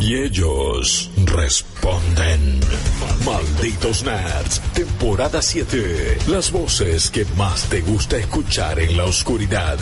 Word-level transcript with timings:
Y 0.00 0.16
ellos 0.16 1.10
responden. 1.24 2.60
Malditos 3.24 4.04
Nerds, 4.04 4.60
temporada 4.74 5.40
7. 5.40 6.18
Las 6.28 6.50
voces 6.50 7.10
que 7.10 7.24
más 7.36 7.64
te 7.68 7.80
gusta 7.80 8.16
escuchar 8.16 8.78
en 8.80 8.96
la 8.96 9.04
oscuridad. 9.04 9.78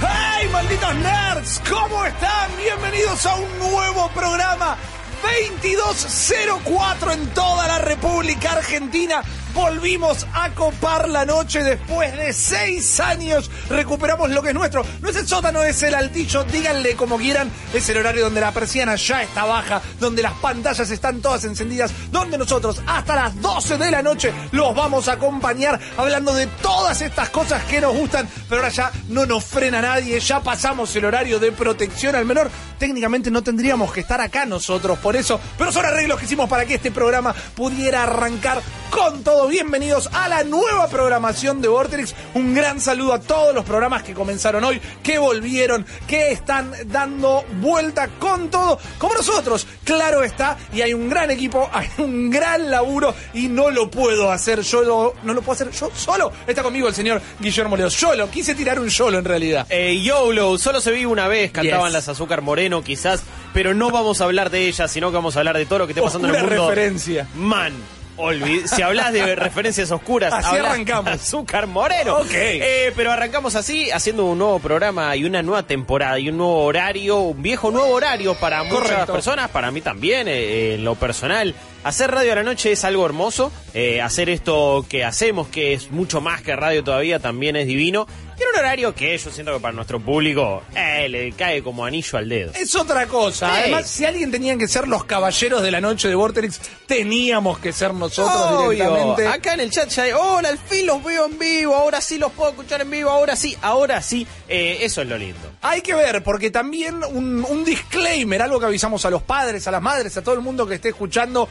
¡Hey, 0.00 0.48
malditos 0.52 0.94
nerds! 0.96 1.62
¿Cómo 1.68 2.04
están? 2.04 2.50
Bienvenidos 2.58 3.24
a 3.24 3.36
un 3.36 3.58
nuevo 3.58 4.10
programa 4.14 4.76
2204 5.22 7.12
en 7.12 7.26
toda 7.28 7.66
la 7.66 7.78
República 7.78 8.52
Argentina. 8.52 9.22
Volvimos 9.56 10.26
a 10.34 10.50
copar 10.50 11.08
la 11.08 11.24
noche 11.24 11.64
después 11.64 12.14
de 12.14 12.34
seis 12.34 13.00
años. 13.00 13.50
Recuperamos 13.70 14.28
lo 14.28 14.42
que 14.42 14.50
es 14.50 14.54
nuestro. 14.54 14.84
No 15.00 15.08
es 15.08 15.16
el 15.16 15.26
sótano, 15.26 15.62
es 15.62 15.82
el 15.82 15.94
altillo. 15.94 16.44
Díganle 16.44 16.94
como 16.94 17.16
quieran. 17.16 17.50
Es 17.72 17.88
el 17.88 17.96
horario 17.96 18.24
donde 18.24 18.42
la 18.42 18.52
persiana 18.52 18.96
ya 18.96 19.22
está 19.22 19.46
baja, 19.46 19.80
donde 19.98 20.20
las 20.20 20.34
pantallas 20.34 20.90
están 20.90 21.22
todas 21.22 21.44
encendidas, 21.44 21.90
donde 22.12 22.36
nosotros 22.36 22.82
hasta 22.86 23.16
las 23.16 23.40
12 23.40 23.78
de 23.78 23.90
la 23.90 24.02
noche 24.02 24.30
los 24.52 24.74
vamos 24.74 25.08
a 25.08 25.12
acompañar 25.12 25.80
hablando 25.96 26.34
de 26.34 26.48
todas 26.60 27.00
estas 27.00 27.30
cosas 27.30 27.64
que 27.64 27.80
nos 27.80 27.96
gustan. 27.96 28.28
Pero 28.50 28.60
ahora 28.60 28.68
ya 28.68 28.92
no 29.08 29.24
nos 29.24 29.42
frena 29.42 29.80
nadie. 29.80 30.20
Ya 30.20 30.40
pasamos 30.40 30.94
el 30.96 31.06
horario 31.06 31.38
de 31.38 31.50
protección 31.52 32.14
al 32.14 32.26
menor. 32.26 32.50
Técnicamente 32.78 33.30
no 33.30 33.42
tendríamos 33.42 33.90
que 33.90 34.00
estar 34.00 34.20
acá 34.20 34.44
nosotros 34.44 34.98
por 34.98 35.16
eso. 35.16 35.40
Pero 35.56 35.72
son 35.72 35.86
arreglos 35.86 36.18
que 36.18 36.26
hicimos 36.26 36.46
para 36.46 36.66
que 36.66 36.74
este 36.74 36.90
programa 36.90 37.34
pudiera 37.54 38.02
arrancar 38.02 38.60
con 38.90 39.22
todo. 39.22 39.48
Bienvenidos 39.48 40.08
a 40.12 40.28
la 40.28 40.44
nueva 40.44 40.88
programación 40.88 41.60
de 41.60 41.68
Vortex. 41.68 42.14
Un 42.34 42.54
gran 42.54 42.80
saludo 42.80 43.12
a 43.14 43.20
todos 43.20 43.54
los 43.54 43.64
programas 43.64 44.02
que 44.02 44.14
comenzaron 44.14 44.64
hoy, 44.64 44.80
que 45.02 45.18
volvieron, 45.18 45.84
que 46.06 46.30
están 46.32 46.72
dando 46.86 47.44
vuelta 47.60 48.08
con 48.18 48.48
todo, 48.50 48.78
como 48.98 49.14
nosotros. 49.14 49.66
Claro 49.84 50.22
está, 50.22 50.56
y 50.72 50.80
hay 50.82 50.94
un 50.94 51.08
gran 51.08 51.30
equipo, 51.30 51.68
hay 51.72 51.88
un 51.98 52.30
gran 52.30 52.70
laburo 52.70 53.14
y 53.34 53.48
no 53.48 53.70
lo 53.70 53.90
puedo 53.90 54.30
hacer 54.30 54.62
yo, 54.62 54.82
lo- 54.82 55.14
no 55.22 55.34
lo 55.34 55.42
puedo 55.42 55.52
hacer 55.52 55.70
yo 55.70 55.90
solo. 55.94 56.32
Está 56.46 56.62
conmigo 56.62 56.88
el 56.88 56.94
señor 56.94 57.20
Guillermo 57.40 57.76
Leos. 57.76 57.96
Yo 57.96 58.14
lo 58.14 58.30
quise 58.30 58.54
tirar 58.54 58.80
un 58.80 58.90
solo 58.90 59.18
en 59.18 59.24
realidad. 59.24 59.66
Eh, 59.68 60.00
YOLO, 60.02 60.58
solo 60.58 60.80
se 60.80 60.90
vive 60.92 61.06
una 61.06 61.28
vez, 61.28 61.50
cantaban 61.52 61.86
Yes. 61.86 61.92
las 61.92 62.08
Azúcar 62.08 62.40
Moreno 62.42 62.82
quizás, 62.82 63.22
pero 63.52 63.74
no 63.74 63.90
vamos 63.90 64.20
a 64.20 64.24
hablar 64.24 64.50
de 64.50 64.66
ellas, 64.66 64.90
sino 64.90 65.10
que 65.10 65.16
vamos 65.16 65.36
a 65.36 65.40
hablar 65.40 65.56
de 65.56 65.66
todo 65.66 65.80
lo 65.80 65.86
que 65.86 65.92
esté 65.92 66.02
pasando 66.02 66.28
en 66.28 66.34
el 66.34 66.40
mundo. 66.42 66.68
referencia. 66.68 67.26
Man, 67.36 67.72
olvid- 68.16 68.66
si 68.66 68.82
hablas 68.82 69.12
de 69.12 69.34
referencias 69.36 69.90
oscuras, 69.90 70.32
Así 70.32 70.56
arrancamos. 70.56 71.10
Azúcar 71.12 71.66
Moreno. 71.66 72.16
Ok. 72.18 72.30
Eh, 72.32 72.92
pero 72.96 73.12
arrancamos 73.12 73.54
así, 73.56 73.90
haciendo 73.90 74.24
un 74.26 74.38
nuevo 74.38 74.58
programa 74.58 75.14
y 75.16 75.24
una 75.24 75.42
nueva 75.42 75.62
temporada 75.64 76.18
y 76.18 76.28
un 76.28 76.38
nuevo 76.38 76.64
horario, 76.64 77.18
un 77.18 77.42
viejo 77.42 77.70
nuevo 77.70 77.88
horario 77.90 78.34
para 78.34 78.62
muchas 78.64 78.80
Correcto. 78.82 79.12
personas, 79.12 79.50
para 79.50 79.70
mí 79.70 79.80
también, 79.80 80.28
eh, 80.28 80.74
en 80.74 80.84
lo 80.84 80.94
personal. 80.94 81.54
Hacer 81.84 82.10
radio 82.10 82.32
a 82.32 82.36
la 82.36 82.42
noche 82.42 82.72
es 82.72 82.84
algo 82.84 83.04
hermoso. 83.06 83.52
eh, 83.74 84.00
hacer 84.00 84.30
esto 84.30 84.86
que 84.88 85.04
hacemos, 85.04 85.48
que 85.48 85.74
es 85.74 85.90
mucho 85.90 86.22
más 86.22 86.40
que 86.40 86.56
radio 86.56 86.82
todavía, 86.82 87.18
también 87.18 87.56
es 87.56 87.66
divino. 87.66 88.06
Tiene 88.36 88.52
un 88.52 88.58
horario 88.58 88.94
que 88.94 89.16
yo 89.16 89.30
siento 89.30 89.54
que 89.54 89.60
para 89.60 89.72
nuestro 89.72 89.98
público 89.98 90.62
eh, 90.74 91.08
le 91.08 91.32
cae 91.32 91.62
como 91.62 91.84
anillo 91.86 92.18
al 92.18 92.28
dedo. 92.28 92.52
Es 92.54 92.74
otra 92.74 93.06
cosa. 93.06 93.48
Sí. 93.48 93.60
Además, 93.62 93.88
si 93.88 94.04
alguien 94.04 94.30
tenían 94.30 94.58
que 94.58 94.68
ser 94.68 94.86
los 94.88 95.04
caballeros 95.04 95.62
de 95.62 95.70
la 95.70 95.80
noche 95.80 96.08
de 96.08 96.14
Vortex, 96.14 96.60
teníamos 96.86 97.58
que 97.58 97.72
ser 97.72 97.94
nosotros 97.94 98.36
Obvio. 98.36 98.70
directamente. 98.72 99.26
Acá 99.26 99.54
en 99.54 99.60
el 99.60 99.70
chat 99.70 99.88
ya 99.88 100.02
hay, 100.02 100.12
hola, 100.12 100.50
al 100.50 100.58
fin 100.58 100.84
los 100.84 101.02
veo 101.02 101.24
en 101.26 101.38
vivo, 101.38 101.74
ahora 101.74 102.00
sí 102.02 102.18
los 102.18 102.30
puedo 102.32 102.50
escuchar 102.50 102.82
en 102.82 102.90
vivo, 102.90 103.08
ahora 103.08 103.36
sí, 103.36 103.56
ahora 103.62 104.02
sí. 104.02 104.26
Eh, 104.48 104.78
eso 104.82 105.00
es 105.00 105.08
lo 105.08 105.16
lindo. 105.16 105.52
Hay 105.62 105.80
que 105.80 105.94
ver, 105.94 106.22
porque 106.22 106.50
también 106.50 107.02
un, 107.04 107.42
un 107.42 107.64
disclaimer, 107.64 108.42
algo 108.42 108.60
que 108.60 108.66
avisamos 108.66 109.04
a 109.06 109.10
los 109.10 109.22
padres, 109.22 109.66
a 109.66 109.70
las 109.70 109.80
madres, 109.80 110.14
a 110.16 110.22
todo 110.22 110.34
el 110.34 110.42
mundo 110.42 110.66
que 110.66 110.74
esté 110.74 110.90
escuchando. 110.90 111.48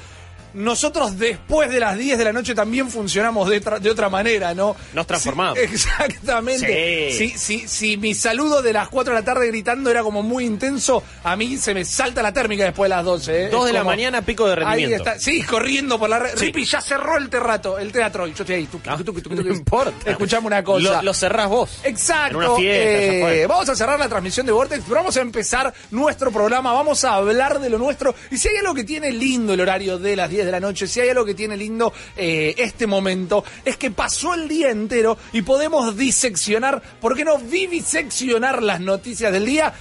Nosotros 0.56 1.18
después 1.20 1.70
de 1.70 1.80
las 1.80 1.98
10 1.98 2.18
de 2.18 2.24
la 2.24 2.34
noche 2.34 2.56
también 2.56 2.90
funcionamos 2.90 3.50
de, 3.50 3.60
de 3.60 3.90
otra 3.90 4.10
manera, 4.10 4.54
¿no? 4.54 4.76
Nos 4.94 5.06
transformamos. 5.06 5.58
Sí, 5.60 5.66
exactamente. 5.66 7.12
Sí. 7.12 7.30
Si, 7.32 7.38
si, 7.38 7.68
si 7.68 7.98
mi 7.98 8.14
saludo 8.14 8.62
de 8.62 8.74
las 8.74 8.88
4 8.90 9.14
de 9.14 9.20
la 9.20 9.26
tarde 9.26 9.48
gritando 9.48 9.90
era 9.92 10.02
como 10.04 10.24
muy 10.24 10.46
intenso, 10.46 11.04
a 11.24 11.36
mí 11.36 11.58
se 11.58 11.74
me 11.74 11.86
salta 11.86 12.22
la 12.22 12.34
térmica 12.34 12.64
después 12.64 12.90
de 12.90 12.96
las 12.96 13.06
12. 13.06 13.46
¿eh? 13.46 13.50
Dos 13.50 13.62
Es 13.62 13.68
de 13.68 13.74
la 13.74 13.84
mañana, 13.84 14.22
pico 14.22 14.46
de 14.48 14.54
Ahí 14.54 14.60
rendimiento. 14.60 15.04
está. 15.10 15.20
Sí, 15.20 15.44
corriendo 15.44 16.00
por 16.00 16.10
la 16.10 16.20
red. 16.20 16.32
Sí. 16.36 16.46
Rippy 16.46 16.66
ya 16.66 16.82
cerró 16.82 17.18
el 17.18 17.30
teatro, 17.30 17.78
el 17.78 17.92
teatro. 17.92 18.28
Y 18.28 18.34
yo 18.34 18.44
estoy 18.44 18.56
ahí. 18.56 18.70
Ah, 18.88 18.98
tuqui, 19.04 19.22
tuqui, 19.22 19.36
no 19.36 19.42
importa. 19.54 20.10
Escuchame 20.10 20.48
una 20.48 20.64
cosa. 20.64 20.96
Lo, 20.98 21.02
lo 21.02 21.14
cerrás 21.14 21.50
vos. 21.50 21.80
Exacto. 21.84 22.38
En 22.42 22.50
una 22.50 22.56
fiesta, 22.56 23.34
eh, 23.34 23.46
vamos 23.48 23.70
a 23.70 23.76
cerrar 23.76 24.00
la 24.00 24.08
transmisión 24.10 24.46
de 24.46 24.52
Vortex, 24.52 24.84
pero 24.84 24.96
vamos 24.96 25.18
a 25.18 25.22
empezar 25.22 25.74
nuestro 25.92 26.32
programa, 26.32 26.72
vamos 26.74 27.04
a 27.04 27.16
hablar 27.16 27.60
de 27.60 27.70
lo 27.70 27.78
nuestro. 27.78 28.16
Y 28.32 28.38
si 28.38 28.48
hay 28.48 28.58
algo 28.58 28.74
que 28.74 28.84
tiene 28.84 29.12
lindo 29.12 29.54
el 29.54 29.62
horario 29.62 29.98
de 29.98 30.16
las 30.16 30.30
10 30.30 30.45
de 30.46 30.52
la 30.52 30.60
noche, 30.60 30.88
si 30.88 31.02
hay 31.02 31.10
algo 31.10 31.26
que 31.26 31.34
tiene 31.34 31.58
lindo 31.58 31.94
eh, 32.16 32.54
este 32.58 32.88
momento, 32.88 33.44
es 33.64 33.78
que 33.78 33.92
pasó 33.92 34.34
el 34.34 34.48
día 34.48 34.70
entero 34.70 35.18
y 35.34 35.42
podemos 35.42 35.98
diseccionar, 35.98 36.82
¿por 37.02 37.16
qué 37.16 37.26
no 37.26 37.38
viviseccionar 37.38 38.64
las 38.64 38.80
noticias 38.80 39.32
del 39.32 39.46
día? 39.46 39.74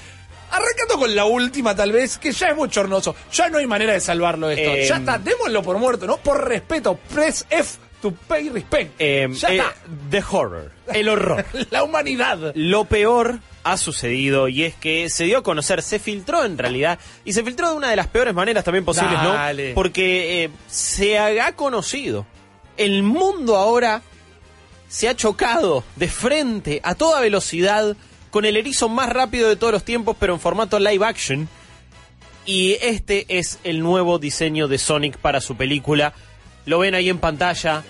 Arrancando 0.50 0.98
con 0.98 1.14
la 1.14 1.24
última, 1.24 1.74
tal 1.74 1.90
vez, 1.90 2.18
que 2.18 2.30
ya 2.30 2.50
es 2.50 2.56
bochornoso. 2.56 3.16
Ya 3.32 3.48
no 3.48 3.58
hay 3.58 3.66
manera 3.66 3.92
de 3.92 4.00
salvarlo 4.00 4.50
esto. 4.50 4.70
Eh, 4.70 4.86
ya 4.86 4.98
está, 4.98 5.18
démoslo 5.18 5.62
por 5.62 5.78
muerto, 5.78 6.06
¿no? 6.06 6.18
Por 6.18 6.46
respeto. 6.46 6.96
Press 7.12 7.44
F 7.50 7.78
to 8.00 8.12
pay 8.12 8.50
respect. 8.50 8.92
Eh, 8.98 9.26
ya 9.32 9.48
eh, 9.48 9.56
está. 9.56 9.74
the 10.10 10.22
horror, 10.30 10.70
el 10.92 11.08
horror. 11.08 11.44
La 11.70 11.82
humanidad. 11.82 12.52
Lo 12.54 12.84
peor 12.84 13.40
ha 13.64 13.76
sucedido 13.76 14.48
y 14.48 14.62
es 14.62 14.74
que 14.74 15.08
se 15.08 15.24
dio 15.24 15.38
a 15.38 15.42
conocer, 15.42 15.82
se 15.82 15.98
filtró 15.98 16.44
en 16.44 16.58
realidad, 16.58 16.98
y 17.24 17.32
se 17.32 17.42
filtró 17.42 17.70
de 17.70 17.76
una 17.76 17.88
de 17.88 17.96
las 17.96 18.06
peores 18.06 18.34
maneras 18.34 18.62
también 18.62 18.84
posibles, 18.84 19.20
Dale. 19.20 19.70
¿no? 19.70 19.74
Porque 19.74 20.44
eh, 20.44 20.50
se 20.68 21.18
ha 21.18 21.52
conocido. 21.56 22.26
El 22.76 23.02
mundo 23.02 23.56
ahora 23.56 24.02
se 24.88 25.08
ha 25.08 25.16
chocado 25.16 25.82
de 25.96 26.08
frente 26.08 26.80
a 26.84 26.94
toda 26.94 27.20
velocidad 27.20 27.96
con 28.30 28.44
el 28.44 28.56
erizo 28.56 28.88
más 28.88 29.08
rápido 29.08 29.48
de 29.48 29.56
todos 29.56 29.72
los 29.72 29.84
tiempos, 29.84 30.16
pero 30.20 30.34
en 30.34 30.40
formato 30.40 30.78
live 30.78 31.04
action. 31.04 31.48
Y 32.46 32.76
este 32.82 33.26
es 33.28 33.58
el 33.64 33.80
nuevo 33.80 34.18
diseño 34.18 34.68
de 34.68 34.78
Sonic 34.78 35.16
para 35.18 35.40
su 35.40 35.56
película. 35.56 36.12
Lo 36.66 36.78
ven 36.80 36.94
ahí 36.94 37.08
en 37.08 37.18
pantalla. 37.18 37.82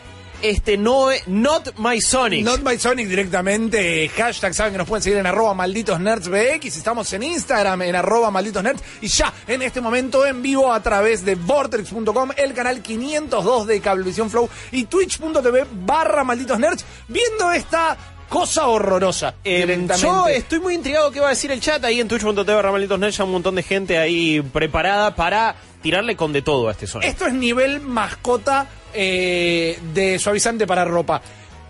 Este 0.44 0.77
no 0.77 1.09
Not 1.27 1.78
My 1.78 2.03
Sonic. 2.03 2.44
Not 2.44 2.62
by 2.62 2.78
Sonic 2.78 3.09
directamente. 3.09 4.10
Hashtag 4.10 4.53
saben 4.53 4.75
que 4.75 4.78
nos 4.78 4.87
pueden 4.87 5.03
seguir 5.03 5.16
en 5.16 5.25
arroba 5.25 5.55
malditos 5.55 5.99
nerds 5.99 6.28
BX. 6.28 6.77
Estamos 6.77 7.10
en 7.15 7.22
Instagram 7.22 7.81
en 7.81 7.97
arroba 7.97 8.31
malditos 8.31 8.62
nerds. 8.62 8.83
Y 9.00 9.09
ya 9.09 9.33
en 9.47 9.62
este 9.62 9.81
momento 9.81 10.27
en 10.27 10.43
vivo 10.43 10.71
a 10.71 10.83
través 10.83 11.25
de 11.25 11.34
vortex.com, 11.37 12.33
el 12.37 12.53
canal 12.53 12.83
502 12.83 13.66
de 13.66 13.81
Cablevisión 13.81 14.28
Flow 14.28 14.50
y 14.72 14.84
twitch.tv 14.84 15.65
barra 15.87 16.25
malditos 16.25 16.59
nerds. 16.59 16.84
Viendo 17.09 17.50
esta 17.50 17.97
cosa 18.29 18.67
horrorosa. 18.67 19.35
Eh, 19.45 19.87
yo 20.01 20.27
estoy 20.29 20.61
muy 20.61 20.75
intrigado 20.75 21.11
qué 21.11 21.21
va 21.21 21.27
a 21.27 21.31
decir 21.31 21.51
el 21.51 21.61
chat 21.61 21.85
ahí 21.85 22.01
en 22.01 22.09
twitch.tv 22.09 22.62
Ramalitos 22.62 23.17
ya 23.17 23.25
un 23.25 23.33
montón 23.33 23.55
de 23.55 23.62
gente 23.62 23.99
ahí 23.99 24.41
preparada 24.41 25.15
para 25.15 25.55
tirarle 25.83 26.17
con 26.17 26.33
de 26.33 26.43
todo 26.43 26.69
a 26.69 26.73
este 26.73 26.87
Sonic. 26.87 27.09
Esto 27.09 27.27
es 27.27 27.34
nivel 27.34 27.81
mascota 27.81 28.67
eh, 28.93 29.79
de 29.93 30.19
suavizante 30.19 30.66
para 30.66 30.84
ropa. 30.84 31.21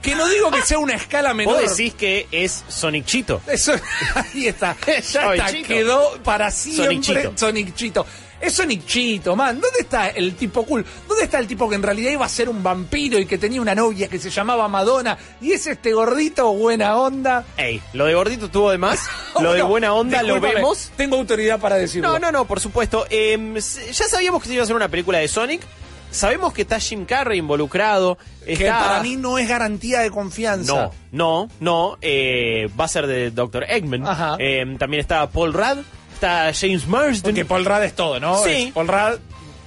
Que 0.01 0.15
no 0.15 0.29
digo 0.29 0.51
que 0.51 0.61
sea 0.61 0.79
una 0.79 0.95
escala 0.95 1.33
menor. 1.33 1.63
Vos 1.63 1.77
decís 1.77 1.95
que 1.95 2.29
es 2.31 2.63
Sonic 2.69 3.07
Chito. 3.07 3.41
Eso, 3.47 3.73
ahí 4.15 4.47
está. 4.49 4.77
Ya 4.87 4.93
está. 5.35 5.51
Chito. 5.51 5.69
Quedó 5.69 6.19
para 6.23 6.51
siempre 6.51 7.03
Sonic 7.03 7.39
Sonic 7.39 7.75
Chito. 7.75 8.07
Es 8.41 8.53
Sonic 8.55 8.85
Chito, 8.87 9.35
man. 9.37 9.61
¿Dónde 9.61 9.79
está 9.81 10.09
el 10.09 10.35
tipo 10.35 10.65
cool? 10.67 10.85
¿Dónde 11.09 11.25
está 11.25 11.39
el 11.39 11.47
tipo 11.47 11.69
que 11.69 11.77
en 11.77 11.83
realidad 11.83 12.11
iba 12.11 12.27
a 12.27 12.29
ser 12.29 12.49
un 12.49 12.63
vampiro 12.63 13.19
y 13.19 13.27
que 13.27 13.39
tenía 13.39 13.61
una 13.61 13.75
novia 13.75 14.09
que 14.09 14.19
se 14.19 14.29
llamaba 14.31 14.69
Madonna? 14.69 15.17
Y 15.41 15.53
es 15.53 15.67
este 15.67 15.93
gordito 15.93 16.53
buena 16.53 16.97
onda. 16.99 17.45
Ey, 17.57 17.81
lo 17.95 18.05
de 18.07 18.15
gordito 18.15 18.47
estuvo 18.47 18.71
de 18.71 18.79
más, 18.79 19.01
lo 19.41 19.53
de 19.53 19.61
No, 19.61 19.69
buena 19.69 19.95
onda 19.95 20.23
lo 20.23 20.41
vemos. 20.41 20.91
Tengo 20.97 21.17
autoridad 21.17 21.59
para 21.61 21.77
decirlo. 21.77 22.13
No, 22.13 22.19
no, 22.19 22.31
no, 22.33 22.45
por 22.45 22.61
supuesto. 22.61 23.07
Eh, 23.09 23.39
s- 23.57 23.93
ya 23.93 24.05
sabíamos 24.09 24.43
que 24.43 24.49
se 24.49 24.55
iba 24.55 24.63
a 24.63 24.65
hacer 24.65 24.77
una 24.77 24.89
película 24.89 25.19
de 25.19 25.29
Sonic. 25.29 25.63
Sabemos 26.11 26.53
que 26.53 26.63
está 26.63 26.79
Jim 26.79 27.07
Carrey 27.07 27.39
involucrado. 27.41 28.19
Que 28.47 28.67
para 28.69 29.01
mí 29.03 29.17
no 29.17 29.37
es 29.39 29.49
garantía 29.49 29.99
de 30.01 30.11
confianza. 30.13 30.73
No, 30.73 30.91
no, 31.11 31.49
no. 31.59 31.99
eh, 32.03 32.69
va 32.79 32.85
a 32.85 32.89
ser 32.89 33.07
de 33.09 33.31
Dr. 33.33 33.65
Eggman. 33.69 34.07
Ajá. 34.07 34.37
Eh, 34.39 34.77
también 34.79 35.01
está 35.01 35.29
Paul 35.29 35.53
Rudd. 35.53 35.79
Está 36.25 36.53
James 36.55 36.87
Marsden. 36.87 37.23
Porque 37.23 37.45
Paul 37.45 37.65
Rudd 37.67 37.83
es 37.83 37.95
todo, 37.95 38.19
¿no? 38.19 38.43
Sí. 38.43 38.51
Es 38.51 38.73
Paul 38.73 38.89
Rudd, 38.89 39.19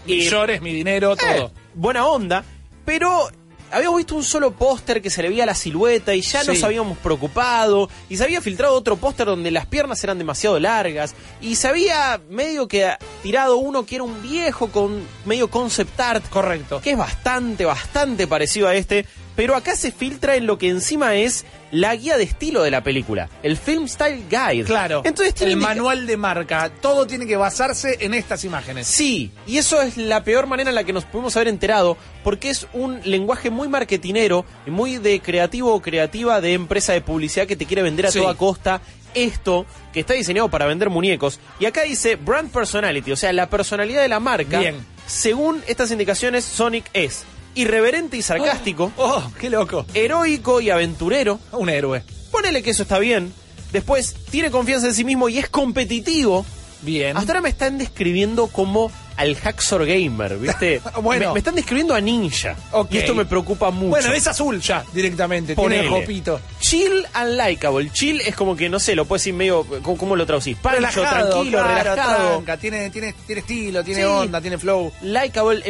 Y- 0.07 0.15
millones, 0.17 0.59
mi 0.61 0.73
dinero, 0.73 1.13
Eh, 1.13 1.17
todo. 1.17 1.51
buena 1.75 2.05
onda. 2.07 2.43
pero 2.83 3.29
habíamos 3.69 3.97
visto 3.97 4.15
un 4.15 4.23
solo 4.23 4.53
póster 4.53 5.01
que 5.01 5.09
se 5.09 5.21
le 5.21 5.27
veía 5.29 5.45
la 5.45 5.53
silueta 5.53 6.15
y 6.15 6.21
ya 6.21 6.41
Sí. 6.41 6.47
nos 6.47 6.63
habíamos 6.63 6.97
preocupado. 6.99 7.89
Y 8.09 8.15
se 8.17 8.23
había 8.23 8.39
filtrado 8.41 8.73
otro 8.73 8.95
póster 8.95 9.27
donde 9.27 9.51
las 9.51 9.65
piernas 9.65 10.01
eran 10.05 10.17
demasiado 10.17 10.57
largas. 10.59 11.13
Y 11.41 11.55
se 11.55 11.67
había 11.67 12.19
medio 12.29 12.67
que 12.69 12.89
tirado 13.21 13.57
uno 13.57 13.85
que 13.85 13.95
era 13.95 14.05
un 14.05 14.21
viejo 14.23 14.69
con 14.71 15.03
medio 15.25 15.49
concept 15.49 15.99
art. 15.99 16.27
Correcto. 16.29 16.79
Que 16.81 16.91
es 16.91 16.97
bastante, 16.97 17.65
bastante 17.65 18.25
parecido 18.25 18.67
a 18.69 18.73
este. 18.75 19.05
Pero 19.37 19.55
acá 19.55 19.75
se 19.77 19.91
filtra 19.93 20.35
en 20.35 20.45
lo 20.47 20.57
que 20.57 20.67
encima 20.67 21.15
es 21.15 21.45
la 21.71 21.95
guía 21.95 22.17
de 22.17 22.23
estilo 22.23 22.63
de 22.63 22.71
la 22.71 22.83
película. 22.83 23.29
El 23.43 23.55
Film 23.55 23.87
Style 23.87 24.23
Guide. 24.29 24.65
Claro. 24.65 25.03
Entonces 25.05 25.33
tiene 25.35 25.53
el 25.53 25.59
manual 25.59 26.05
de 26.07 26.17
marca. 26.17 26.69
Todo 26.81 27.05
tiene 27.07 27.25
que 27.27 27.37
basarse 27.37 27.97
en 28.01 28.13
estas 28.15 28.43
imágenes. 28.43 28.87
Sí, 28.87 29.31
y 29.45 29.57
eso 29.59 29.81
es 29.81 29.95
la 29.95 30.23
peor 30.23 30.47
manera 30.47 30.69
en 30.71 30.75
la 30.75 30.83
que 30.83 30.91
nos 30.91 31.05
pudimos 31.05 31.35
haber 31.37 31.47
enterado, 31.49 31.97
porque 32.23 32.49
es 32.49 32.67
un 32.73 32.99
lenguaje 33.05 33.49
muy 33.49 33.67
marketinero, 33.69 34.43
y 34.65 34.71
muy 34.71 34.97
de 34.97 35.19
creativo 35.19 35.73
o 35.73 35.81
creativa 35.81 36.41
de 36.41 36.53
empresa 36.53 36.93
de 36.93 37.01
publicidad 37.01 37.45
que 37.47 37.55
te 37.55 37.65
quiere 37.67 37.83
vender 37.83 38.07
a 38.07 38.11
Sí. 38.11 38.19
toda 38.19 38.33
costa 38.33 38.81
esto 39.13 39.65
que 39.93 39.99
está 39.99 40.13
diseñado 40.15 40.49
para 40.49 40.65
vender 40.65 40.89
muñecos. 40.89 41.39
Y 41.59 41.65
acá 41.65 41.83
dice 41.83 42.15
brand 42.15 42.51
personality, 42.51 43.11
o 43.11 43.15
sea, 43.15 43.31
la 43.33 43.49
personalidad 43.49 44.01
de 44.01 44.09
la 44.09 44.19
marca. 44.19 44.59
Bien. 44.59 44.83
Según 45.05 45.63
estas 45.67 45.91
indicaciones, 45.91 46.43
Sonic 46.43 46.85
es 46.93 47.23
irreverente 47.57 48.17
y 48.17 48.21
sarcástico, 48.21 48.91
Oh, 48.97 49.23
qué 49.39 49.49
loco. 49.49 49.85
heroico 49.93 50.61
y 50.61 50.69
aventurero. 50.69 51.39
Un 51.51 51.69
héroe. 51.69 52.03
Ponele 52.31 52.61
que 52.63 52.69
eso 52.71 52.83
está 52.83 52.99
bien. 52.99 53.33
Después, 53.71 54.15
tiene 54.29 54.49
confianza 54.51 54.87
en 54.87 54.93
sí 54.93 55.03
mismo 55.03 55.27
y 55.29 55.39
es 55.39 55.49
competitivo. 55.49 56.45
Bien. 56.81 57.17
Hasta 57.17 57.31
ahora 57.31 57.41
me 57.41 57.49
están 57.49 57.77
describiendo 57.77 58.47
como 58.47 58.91
al 59.15 59.35
Haxor 59.43 59.85
Gamer, 59.85 60.37
¿viste? 60.37 60.79
Bueno. 61.01 61.27
Me, 61.29 61.33
me 61.33 61.39
están 61.39 61.55
describiendo 61.55 61.95
a 61.95 62.01
Ninja. 62.01 62.55
Ok. 62.71 62.91
Y 62.93 62.97
esto 62.99 63.15
me 63.15 63.25
preocupa 63.25 63.71
mucho. 63.71 63.89
Bueno, 63.89 64.13
es 64.13 64.27
azul 64.27 64.59
ya, 64.61 64.83
directamente. 64.93 65.55
Ponele. 65.55 65.81
Tiene 65.81 65.95
el 65.97 66.01
copito. 66.03 66.39
Chill 66.59 67.05
and 67.13 67.35
likable. 67.35 67.89
Chill 67.91 68.21
es 68.21 68.35
como 68.35 68.55
que, 68.55 68.69
no 68.69 68.79
sé, 68.79 68.95
lo 68.95 69.05
puedes 69.05 69.21
decir 69.23 69.33
medio. 69.33 69.65
¿Cómo, 69.81 69.97
cómo 69.97 70.15
lo 70.15 70.25
traducís? 70.25 70.55
Pancho, 70.57 70.75
relajado, 70.77 71.29
tranquilo, 71.29 71.57
claro, 71.59 71.83
relajado. 71.95 72.27
tranca, 72.29 72.57
Tiene, 72.57 72.89
tiene, 72.91 73.13
tiene 73.25 73.41
estilo, 73.41 73.83
tiene 73.83 74.01
Sí. 74.01 74.07
onda, 74.07 74.39
tiene 74.41 74.57
flow. 74.57 74.91
Likeable 75.01 75.63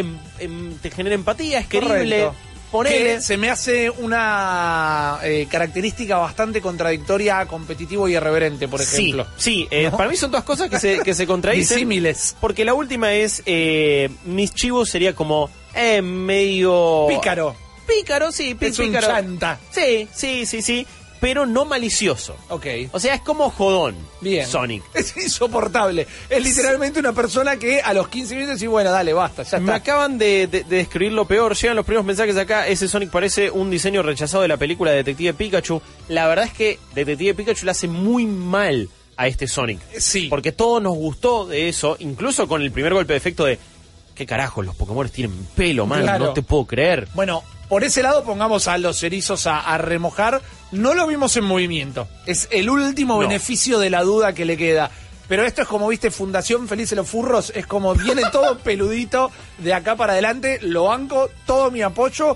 te 0.81 0.92
genera 0.92 1.15
empatía, 1.15 1.60
es 1.60 1.68
querible. 1.68 2.19
Correcto. 2.25 2.36
Ponele. 2.71 3.15
Que 3.15 3.21
se 3.21 3.37
me 3.37 3.49
hace 3.49 3.89
una 3.89 5.19
eh, 5.23 5.47
característica 5.49 6.17
bastante 6.17 6.61
contradictoria 6.61 7.39
a 7.39 7.45
competitivo 7.47 8.07
y 8.09 8.15
irreverente, 8.15 8.67
por 8.67 8.81
ejemplo. 8.81 9.25
Sí, 9.37 9.63
sí 9.63 9.67
eh, 9.71 9.89
¿No? 9.89 9.95
para 9.97 10.09
mí 10.09 10.15
son 10.17 10.31
todas 10.31 10.43
cosas 10.45 10.69
que 10.69 10.79
se, 10.79 10.99
que 10.99 11.13
se 11.13 11.25
contradicen. 11.27 11.77
Disímiles. 11.77 12.35
Porque 12.41 12.65
la 12.65 12.73
última 12.73 13.13
es. 13.13 13.41
Eh, 13.45 14.09
mis 14.25 14.53
chivos 14.53 14.89
sería 14.89 15.15
como. 15.15 15.49
Eh, 15.73 16.01
medio. 16.01 17.05
Pícaro. 17.07 17.55
Pícaro, 17.87 18.31
sí, 18.33 18.53
pi- 18.53 18.65
Es 18.65 18.79
un 18.79 18.87
pícaro. 18.87 19.07
chanta. 19.07 19.59
Sí, 19.71 20.07
sí, 20.13 20.45
sí, 20.45 20.61
sí. 20.61 20.85
Pero 21.19 21.45
no 21.45 21.65
malicioso. 21.65 22.35
Ok. 22.49 22.65
O 22.91 22.99
sea, 22.99 23.15
es 23.15 23.21
como 23.21 23.49
jodón. 23.49 23.95
Bien. 24.21 24.45
Sonic. 24.47 24.83
Es 24.93 25.15
insoportable. 25.17 26.05
Es 26.29 26.43
literalmente 26.43 26.99
una 26.99 27.13
persona 27.13 27.57
que 27.57 27.81
a 27.81 27.93
los 27.93 28.07
15 28.07 28.35
minutos 28.35 28.55
dice, 28.55 28.67
bueno, 28.67 28.91
dale, 28.91 29.13
basta, 29.13 29.43
ya 29.43 29.57
Me 29.59 29.65
está. 29.65 29.75
acaban 29.75 30.17
de, 30.17 30.47
de- 30.47 30.63
de 30.63 30.75
describir 30.77 31.13
lo 31.13 31.25
peor. 31.25 31.55
Llegan 31.55 31.75
los 31.75 31.85
primeros 31.85 32.05
mensajes 32.05 32.37
acá. 32.37 32.67
Ese 32.67 32.87
Sonic 32.87 33.09
parece 33.09 33.49
un 33.51 33.69
diseño 33.69 34.03
rechazado 34.03 34.41
de 34.43 34.47
la 34.47 34.57
película 34.57 34.91
de 34.91 34.97
Detective 34.97 35.33
Pikachu. 35.33 35.81
La 36.07 36.27
verdad 36.27 36.45
es 36.45 36.53
que 36.53 36.79
Detective 36.93 37.33
Pikachu 37.33 37.65
le 37.65 37.71
hace 37.71 37.87
muy 37.87 38.25
mal 38.25 38.89
a 39.15 39.27
este 39.27 39.47
Sonic. 39.47 39.79
Sí. 39.97 40.27
Porque 40.29 40.51
todos 40.51 40.81
nos 40.81 40.93
gustó 40.95 41.47
de 41.47 41.69
eso, 41.69 41.95
incluso 41.99 42.47
con 42.47 42.61
el 42.61 42.71
primer 42.71 42.93
golpe 42.93 43.13
de 43.13 43.17
efecto 43.17 43.45
de. 43.45 43.57
¿Qué 44.13 44.25
carajo? 44.25 44.61
Los 44.63 44.75
Pokémon 44.75 45.07
tienen 45.09 45.47
pelo, 45.55 45.85
man. 45.85 46.01
Claro. 46.03 46.25
No 46.25 46.33
te 46.33 46.41
puedo 46.41 46.65
creer. 46.65 47.07
Bueno, 47.13 47.43
por 47.69 47.83
ese 47.83 48.01
lado 48.01 48.23
pongamos 48.23 48.67
a 48.67 48.77
los 48.79 49.01
erizos 49.03 49.45
a, 49.47 49.59
a 49.59 49.77
remojar. 49.77 50.41
No 50.71 50.93
lo 50.93 51.07
vimos 51.07 51.35
en 51.37 51.45
movimiento. 51.45 52.07
Es 52.25 52.47
el 52.51 52.69
último 52.69 53.13
No. 53.15 53.19
beneficio 53.19 53.79
de 53.79 53.89
la 53.89 54.03
duda 54.03 54.33
que 54.33 54.45
le 54.45 54.57
queda. 54.57 54.91
Pero 55.27 55.45
esto 55.45 55.61
es 55.61 55.67
como, 55.67 55.87
viste, 55.89 56.09
Fundación 56.11 56.67
Felices 56.67 56.97
los 56.97 57.07
Furros. 57.07 57.51
Es 57.55 57.65
como 57.67 57.93
viene 57.95 58.23
todo 58.31 58.57
peludito 58.59 59.31
de 59.57 59.73
acá 59.73 59.95
para 59.95 60.13
adelante. 60.13 60.59
Lo 60.61 60.85
banco, 60.85 61.29
todo 61.45 61.71
mi 61.71 61.81
apoyo. 61.81 62.35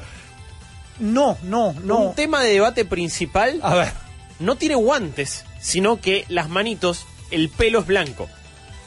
No, 0.99 1.37
no, 1.43 1.73
no. 1.83 1.97
Un 1.99 2.15
tema 2.15 2.41
de 2.43 2.53
debate 2.53 2.85
principal 2.85 3.59
A 3.63 3.75
ver. 3.75 3.91
no 4.39 4.55
tiene 4.55 4.75
guantes, 4.75 5.45
sino 5.59 5.99
que 5.99 6.25
las 6.29 6.47
manitos, 6.49 7.05
el 7.31 7.49
pelo 7.49 7.79
es 7.79 7.87
blanco. 7.87 8.29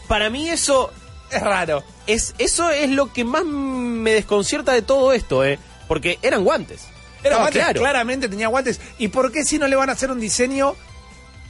Para 0.07 0.31
mí 0.31 0.49
eso 0.49 0.91
Es 1.31 1.43
raro. 1.43 1.83
es 2.07 2.35
eso 2.39 2.71
es 2.71 2.91
lo 2.91 3.13
que 3.13 3.25
más 3.25 3.45
me 3.45 4.13
desconcierta 4.13 4.73
de 4.73 4.83
todo 4.83 5.13
esto, 5.13 5.45
eh, 5.45 5.59
porque 5.89 6.19
eran 6.23 6.45
guantes. 6.45 6.87
Era 7.25 7.39
guantes, 7.39 7.63
claro. 7.63 7.81
claramente 7.81 8.29
tenía 8.29 8.49
guantes. 8.49 8.81
¿Y 8.99 9.09
por 9.09 9.33
qué 9.33 9.45
si 9.45 9.59
no 9.59 9.67
le 9.67 9.77
van 9.77 9.89
a 9.89 9.93
hacer 9.93 10.11
un 10.11 10.21
diseño? 10.21 10.77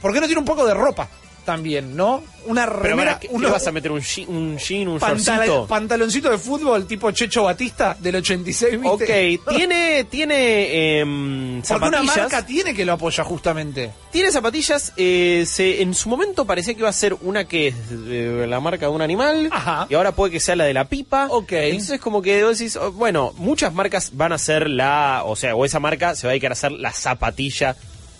¿Por 0.01 0.13
qué 0.13 0.21
no 0.21 0.25
tiene 0.25 0.39
un 0.39 0.45
poco 0.45 0.65
de 0.65 0.73
ropa 0.73 1.09
también, 1.45 1.95
no? 1.95 2.23
Una 2.47 2.65
Pero 2.65 2.79
remera, 2.79 3.11
para, 3.11 3.19
¿qué, 3.19 3.27
qué 3.27 3.33
unos 3.33 3.51
vas 3.51 3.65
a 3.65 3.71
meter 3.71 3.91
un 3.91 4.01
jean, 4.01 4.27
un, 4.29 4.57
jean, 4.57 4.87
un 4.87 4.99
shortcito? 4.99 5.65
pantaloncito 5.67 6.29
de 6.29 6.37
fútbol 6.37 6.85
tipo 6.85 7.09
Checho 7.11 7.43
Batista 7.43 7.95
del 7.99 8.17
86, 8.17 8.81
¿viste? 8.81 9.39
Ok, 9.39 9.49
tiene 9.55 10.03
tiene 10.03 10.99
em, 10.99 11.61
Porque 11.61 11.73
una 11.87 11.97
zapatillas. 11.97 12.17
marca 12.17 12.45
tiene 12.45 12.73
que 12.75 12.85
lo 12.85 12.93
apoya 12.93 13.23
justamente. 13.23 13.91
Tiene 14.11 14.31
zapatillas, 14.31 14.93
eh, 14.97 15.43
se, 15.47 15.81
en 15.81 15.93
su 15.93 16.09
momento 16.09 16.45
parecía 16.45 16.73
que 16.73 16.81
iba 16.81 16.89
a 16.89 16.93
ser 16.93 17.15
una 17.21 17.45
que 17.45 17.69
es 17.69 17.75
eh, 18.07 18.45
la 18.47 18.59
marca 18.59 18.85
de 18.87 18.91
un 18.91 19.01
animal, 19.01 19.49
Ajá. 19.51 19.87
y 19.89 19.95
ahora 19.95 20.11
puede 20.11 20.33
que 20.33 20.39
sea 20.39 20.55
la 20.55 20.65
de 20.65 20.73
la 20.73 20.85
pipa. 20.85 21.27
Ok. 21.31 21.51
Entonces 21.53 21.99
como 21.99 22.21
que 22.21 22.43
decís, 22.43 22.75
oh, 22.75 22.91
bueno, 22.91 23.33
muchas 23.37 23.73
marcas 23.73 24.11
van 24.13 24.33
a 24.33 24.37
ser 24.37 24.69
la, 24.69 25.23
o 25.25 25.35
sea, 25.35 25.55
o 25.55 25.65
esa 25.65 25.79
marca 25.79 26.15
se 26.15 26.27
va 26.27 26.31
a 26.31 26.33
dedicar 26.33 26.51
a 26.51 26.53
hacer 26.53 26.71
la 26.73 26.91
zapatilla 26.91 27.75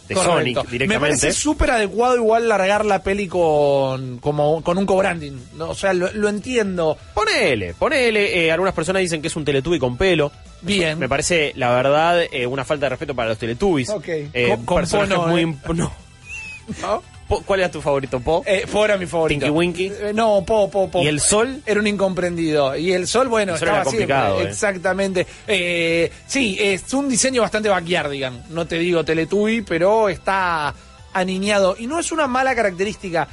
de 0.08 0.14
Correcto. 0.16 0.34
Sonic 0.40 0.58
Me 0.66 0.72
directamente. 0.72 1.00
parece 1.00 1.34
súper 1.34 1.72
adecuado 1.72 2.16
igual 2.16 2.48
largar 2.48 2.86
la 2.86 3.02
peli 3.02 3.28
con, 3.28 4.20
como, 4.20 4.62
con 4.62 4.78
un 4.78 4.86
co-branding. 4.86 5.34
¿no? 5.56 5.70
O 5.70 5.76
sea, 5.76 5.94
lo, 5.94 6.12
lo 6.14 6.30
entiendo. 6.30 6.98
Ponele, 7.14 7.74
ponele, 7.74 8.46
eh, 8.46 8.52
algunas 8.52 8.74
personas 8.74 9.02
dicen 9.02 9.22
que 9.22 9.28
es 9.30 9.36
un 9.36 9.44
Teletubby 9.46 9.80
con 9.80 9.98
pelo. 9.98 10.32
Bien. 10.62 10.98
Me 11.00 11.10
parece, 11.10 11.54
la 11.56 11.72
verdad, 11.72 12.22
eh, 12.32 12.46
una 12.48 12.64
falta 12.66 12.86
de 12.88 12.90
respeto 12.92 13.14
para 13.16 13.30
los 13.30 13.38
Teletubbies. 13.38 13.90
Ok. 13.90 14.08
Eh, 14.08 14.58
Con- 14.66 14.78
personajes 14.80 15.18
muy... 15.28 15.42
eh. 15.42 15.56
no. 15.74 15.92
¿No? 16.82 17.04
¿Cuál 17.28 17.60
era 17.62 17.72
tu 17.72 17.82
favorito, 17.82 18.20
Po? 18.20 18.44
Eh, 18.46 18.66
Po 18.72 18.86
era 18.86 18.98
mi 18.98 19.08
favorito. 19.08 19.40
Tinky 19.46 19.50
Winky. 19.58 19.86
Eh, 19.88 20.12
no, 20.14 20.44
Po, 20.46 20.70
Po, 20.70 20.90
Po. 20.92 21.02
¿Y 21.02 21.08
el 21.08 21.20
sol? 21.20 21.62
Era 21.66 21.80
un 21.80 21.88
incomprendido. 21.88 22.76
Y 22.76 22.94
el 22.94 23.08
sol, 23.08 23.28
bueno, 23.30 23.54
El 23.54 23.60
sol 23.60 23.68
estaba 23.68 23.82
era 23.82 23.86
complicado, 23.86 24.26
siempre. 24.36 24.48
eh. 24.48 24.54
Exactamente. 24.54 25.28
Eh, 25.48 26.12
sí, 26.28 26.58
es 26.60 26.94
un 26.94 27.10
diseño 27.10 27.42
bastante 27.42 27.68
backyardigan. 27.70 28.44
No 28.50 28.68
te 28.68 28.78
digo 28.78 29.04
Teletubby, 29.04 29.62
pero 29.62 30.08
está 30.10 30.74
aniñado. 31.14 31.76
Y 31.80 31.88
no 31.88 31.98
es 32.00 32.12
una 32.12 32.28
mala 32.28 32.54
característica. 32.56 33.28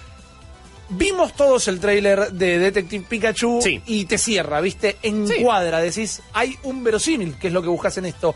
Vimos 0.89 1.35
todos 1.35 1.69
el 1.69 1.81
tráiler 1.81 2.33
de 2.33 2.59
Detective 2.59 3.07
Pikachu 3.09 3.61
Sí. 3.63 3.81
y 3.87 4.05
te 4.05 4.19
cierra, 4.19 4.61
¿viste? 4.61 4.97
Sí. 5.03 5.09
Encuadra, 5.09 5.81
decís, 5.81 6.21
hay 6.35 6.57
un 6.65 6.85
verosímil, 6.85 7.35
que 7.39 7.47
es 7.49 7.53
lo 7.53 7.63
que 7.63 7.69
buscas 7.69 7.97
en 7.99 8.07
esto. 8.07 8.35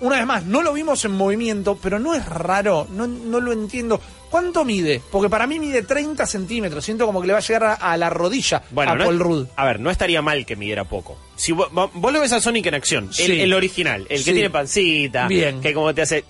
Una 0.00 0.16
vez 0.16 0.26
más, 0.26 0.44
no 0.44 0.62
lo 0.62 0.72
vimos 0.72 1.04
en 1.04 1.10
movimiento, 1.12 1.78
pero 1.82 1.98
no 1.98 2.14
es 2.14 2.24
raro, 2.26 2.86
no, 2.90 3.06
no 3.06 3.40
lo 3.40 3.52
entiendo. 3.52 4.00
¿Cuánto 4.30 4.64
mide? 4.64 5.02
Porque 5.10 5.28
para 5.28 5.46
mí 5.46 5.58
mide 5.58 5.82
30 5.82 6.24
centímetros, 6.26 6.84
siento 6.84 7.04
como 7.04 7.20
que 7.20 7.26
le 7.26 7.32
va 7.34 7.40
a 7.40 7.42
llegar 7.42 7.64
a, 7.64 7.74
a 7.74 7.96
la 7.96 8.08
rodilla 8.08 8.62
Bueno, 8.70 8.92
a 8.92 8.94
no- 8.94 9.04
Paul 9.04 9.18
Rudd. 9.18 9.46
a 9.56 9.64
ver, 9.66 9.80
no 9.80 9.90
estaría 9.90 10.22
mal 10.22 10.46
que 10.46 10.56
midiera 10.56 10.84
poco. 10.84 11.18
Si 11.36 11.52
vos, 11.52 11.68
lo 11.72 12.20
ves 12.20 12.32
a 12.32 12.40
Sonic 12.40 12.64
en 12.66 12.74
acción, 12.74 13.04
el, 13.08 13.14
Sí. 13.14 13.40
el 13.40 13.52
original, 13.52 14.06
el 14.08 14.24
que 14.24 14.32
tiene 14.32 14.48
pancita, 14.50 15.26
Bien. 15.26 15.60
que 15.60 15.74
como 15.74 15.92
te 15.94 16.02
hace... 16.02 16.24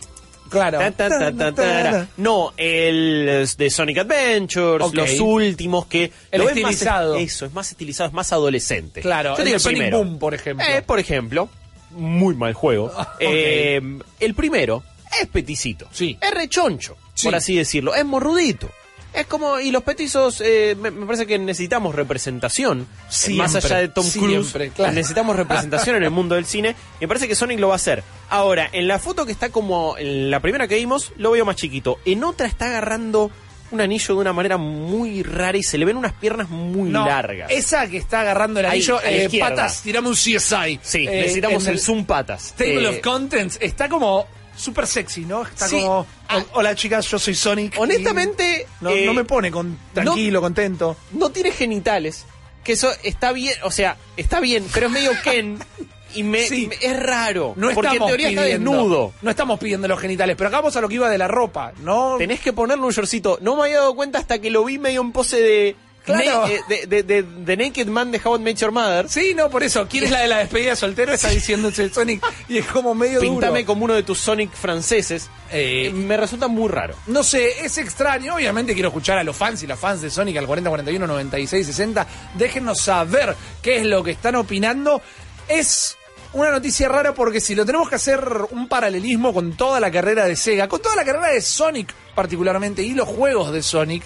Claro. 0.48 0.80
ta. 0.96 2.08
No, 2.16 2.52
el 2.56 3.46
de 3.56 3.70
Sonic 3.70 3.98
Adventures, 3.98 4.92
los 4.92 5.20
últimos 5.20 5.86
que... 5.86 6.10
El 6.30 6.40
lo 6.40 6.46
ves 6.46 6.56
más- 6.56 6.72
estilizado. 6.72 7.14
eso, 7.16 7.46
es 7.46 7.52
más 7.52 7.70
estilizado, 7.70 8.08
es 8.08 8.14
más 8.14 8.32
adolescente. 8.32 9.00
Claro, 9.00 9.34
Yo 9.36 9.42
el 9.42 9.44
digo 9.44 9.54
de 9.54 9.60
Sonic 9.60 9.90
Boom, 9.92 10.18
por 10.18 10.34
ejemplo. 10.34 10.66
Eh, 10.66 10.82
por 10.82 10.98
ejemplo, 10.98 11.48
muy 11.90 12.34
mal 12.34 12.54
juego. 12.54 12.90
Eh, 13.20 13.80
el 14.20 14.34
primero 14.34 14.82
es 15.20 15.28
peticito. 15.28 15.86
Sí. 15.92 16.18
Es 16.20 16.30
rechoncho, 16.32 16.96
Sí. 17.14 17.26
por 17.26 17.34
así 17.34 17.56
decirlo. 17.56 17.94
Es 17.94 18.04
morrudito. 18.04 18.70
Es 19.12 19.26
como, 19.26 19.58
y 19.58 19.72
los 19.72 19.82
petizos, 19.82 20.40
eh, 20.40 20.76
me, 20.80 20.92
me 20.92 21.04
parece 21.04 21.26
que 21.26 21.36
necesitamos 21.36 21.96
representación. 21.96 22.86
Siempre, 23.08 23.42
más 23.42 23.56
allá 23.56 23.78
de 23.78 23.88
Tom 23.88 24.08
Cruise, 24.08 24.52
claro. 24.74 24.92
necesitamos 24.92 25.34
representación 25.34 25.96
en 25.96 26.04
el 26.04 26.10
mundo 26.10 26.36
del 26.36 26.46
cine. 26.46 26.76
Y 27.00 27.04
me 27.04 27.08
parece 27.08 27.26
que 27.26 27.34
Sonic 27.34 27.58
lo 27.58 27.66
va 27.68 27.74
a 27.74 27.76
hacer. 27.76 28.04
Ahora, 28.28 28.68
en 28.72 28.86
la 28.86 29.00
foto 29.00 29.26
que 29.26 29.32
está 29.32 29.50
como, 29.50 29.98
en 29.98 30.30
la 30.30 30.38
primera 30.38 30.68
que 30.68 30.76
vimos, 30.76 31.12
lo 31.16 31.32
veo 31.32 31.44
más 31.44 31.56
chiquito. 31.56 31.98
En 32.04 32.22
otra 32.22 32.46
está 32.46 32.66
agarrando 32.66 33.32
un 33.70 33.80
anillo 33.80 34.14
de 34.14 34.20
una 34.20 34.32
manera 34.32 34.56
muy 34.56 35.22
rara 35.22 35.56
y 35.56 35.62
se 35.62 35.78
le 35.78 35.84
ven 35.84 35.96
unas 35.96 36.12
piernas 36.12 36.48
muy 36.48 36.90
No, 36.90 37.06
largas. 37.06 37.50
Esa 37.50 37.88
que 37.88 37.96
está 37.98 38.20
agarrando 38.22 38.60
el 38.60 38.66
Ahí, 38.66 38.72
anillo, 38.78 39.00
eh, 39.04 39.28
patas, 39.38 39.82
tirame 39.82 40.08
un 40.08 40.14
CSI. 40.14 40.80
Sí, 40.82 41.06
Eh, 41.06 41.22
necesitamos 41.22 41.64
en 41.66 41.72
el 41.72 41.80
zoom 41.80 42.04
patas. 42.04 42.54
Table 42.56 42.82
Eh, 42.84 42.88
of 42.88 43.00
Contents 43.00 43.58
está 43.60 43.88
como 43.88 44.26
súper 44.56 44.86
sexy, 44.86 45.24
¿no? 45.24 45.42
Está 45.42 45.68
Sí. 45.68 45.76
como. 45.80 46.06
Ah. 46.28 46.42
Hola 46.52 46.74
chicas, 46.74 47.06
yo 47.10 47.18
soy 47.18 47.34
Sonic. 47.34 47.74
Honestamente, 47.78 48.66
No, 48.80 48.90
eh, 48.90 49.06
no 49.06 49.14
me 49.14 49.24
pone 49.24 49.50
con, 49.50 49.78
tranquilo, 49.94 50.40
contento. 50.40 50.96
no 51.12 51.30
tiene 51.30 51.50
genitales. 51.50 52.24
Que 52.64 52.72
eso 52.72 52.90
está 53.02 53.32
bien, 53.32 53.54
o 53.62 53.70
sea, 53.70 53.96
está 54.18 54.38
bien, 54.40 54.66
pero 54.74 54.86
es 54.88 54.92
medio 54.92 55.12
Ken. 55.24 55.58
Y 56.14 56.22
me, 56.22 56.42
Sí. 56.46 56.66
me- 56.68 56.76
es 56.80 57.00
raro. 57.00 57.54
No 57.56 57.70
porque 57.70 57.88
en 57.88 57.92
estamos 57.94 58.08
teoría 58.08 58.28
está 58.30 58.42
pidiendo, 58.42 58.70
desnudo. 58.72 59.12
No 59.22 59.30
estamos 59.30 59.58
pidiendo 59.60 59.88
los 59.88 60.00
genitales, 60.00 60.36
pero 60.36 60.48
acá 60.48 60.58
vamos 60.58 60.76
a 60.76 60.80
lo 60.80 60.88
que 60.88 60.94
iba 60.96 61.08
de 61.08 61.18
la 61.18 61.28
ropa, 61.28 61.72
¿no? 61.82 62.16
Tenés 62.18 62.40
que 62.40 62.52
ponerle 62.52 62.84
un 62.84 62.92
shortcito. 62.92 63.38
No 63.40 63.56
me 63.56 63.62
había 63.64 63.78
dado 63.78 63.94
cuenta 63.94 64.18
hasta 64.18 64.38
que 64.40 64.50
lo 64.50 64.64
vi 64.64 64.78
medio 64.78 65.00
en 65.00 65.12
pose 65.12 65.40
de. 65.40 65.76
Claro. 66.02 66.46
Eh, 66.48 66.58
de, 66.66 66.86
de, 66.86 67.02
de- 67.02 67.22
de 67.22 67.56
Naked 67.58 67.86
Man 67.86 68.10
de 68.10 68.18
How 68.24 68.36
I 68.36 68.38
Met 68.40 68.56
Your 68.56 68.72
Mother. 68.72 69.06
Sí, 69.10 69.34
no, 69.36 69.50
por 69.50 69.62
eso. 69.62 69.86
¿Quién 69.86 70.04
es 70.04 70.10
la 70.10 70.20
de 70.20 70.28
la 70.28 70.38
despedida 70.38 70.70
de 70.70 70.76
soltero? 70.76 71.12
Está 71.12 71.28
diciéndose 71.28 71.90
Sonic 71.90 72.24
y 72.48 72.56
es 72.56 72.64
como 72.66 72.94
medio 72.94 73.20
Pintame 73.20 73.58
duro. 73.60 73.66
como 73.66 73.84
uno 73.84 73.94
de 73.94 74.02
tus 74.02 74.18
Sonic 74.18 74.50
franceses. 74.50 75.28
Eh, 75.52 75.88
Eh, 75.88 75.90
me 75.92 76.16
resulta 76.16 76.48
muy 76.48 76.68
raro. 76.70 76.94
No 77.06 77.22
sé, 77.22 77.64
es 77.66 77.76
extraño. 77.76 78.34
Obviamente 78.36 78.72
quiero 78.72 78.88
escuchar 78.88 79.18
a 79.18 79.22
los 79.24 79.36
fans 79.36 79.62
y 79.62 79.66
las 79.66 79.78
fans 79.78 80.00
de 80.00 80.08
Sonic 80.08 80.38
al 80.38 80.46
40, 80.46 80.70
41, 80.70 81.06
96, 81.06 81.66
60. 81.66 82.06
Déjenos 82.34 82.80
saber 82.80 83.36
qué 83.60 83.76
es 83.76 83.84
lo 83.84 84.02
que 84.02 84.12
están 84.12 84.36
opinando. 84.36 85.02
Es 85.48 85.98
una 86.32 86.50
noticia 86.50 86.88
rara 86.88 87.14
porque 87.14 87.40
si 87.40 87.54
lo 87.54 87.66
tenemos 87.66 87.88
que 87.88 87.96
hacer 87.96 88.22
un 88.50 88.68
paralelismo 88.68 89.32
con 89.32 89.52
toda 89.52 89.80
la 89.80 89.90
carrera 89.90 90.26
de 90.26 90.36
Sega, 90.36 90.68
con 90.68 90.80
toda 90.80 90.96
la 90.96 91.04
carrera 91.04 91.28
de 91.28 91.40
Sonic 91.40 91.92
particularmente 92.14 92.82
y 92.82 92.94
los 92.94 93.08
juegos 93.08 93.52
de 93.52 93.62
Sonic, 93.62 94.02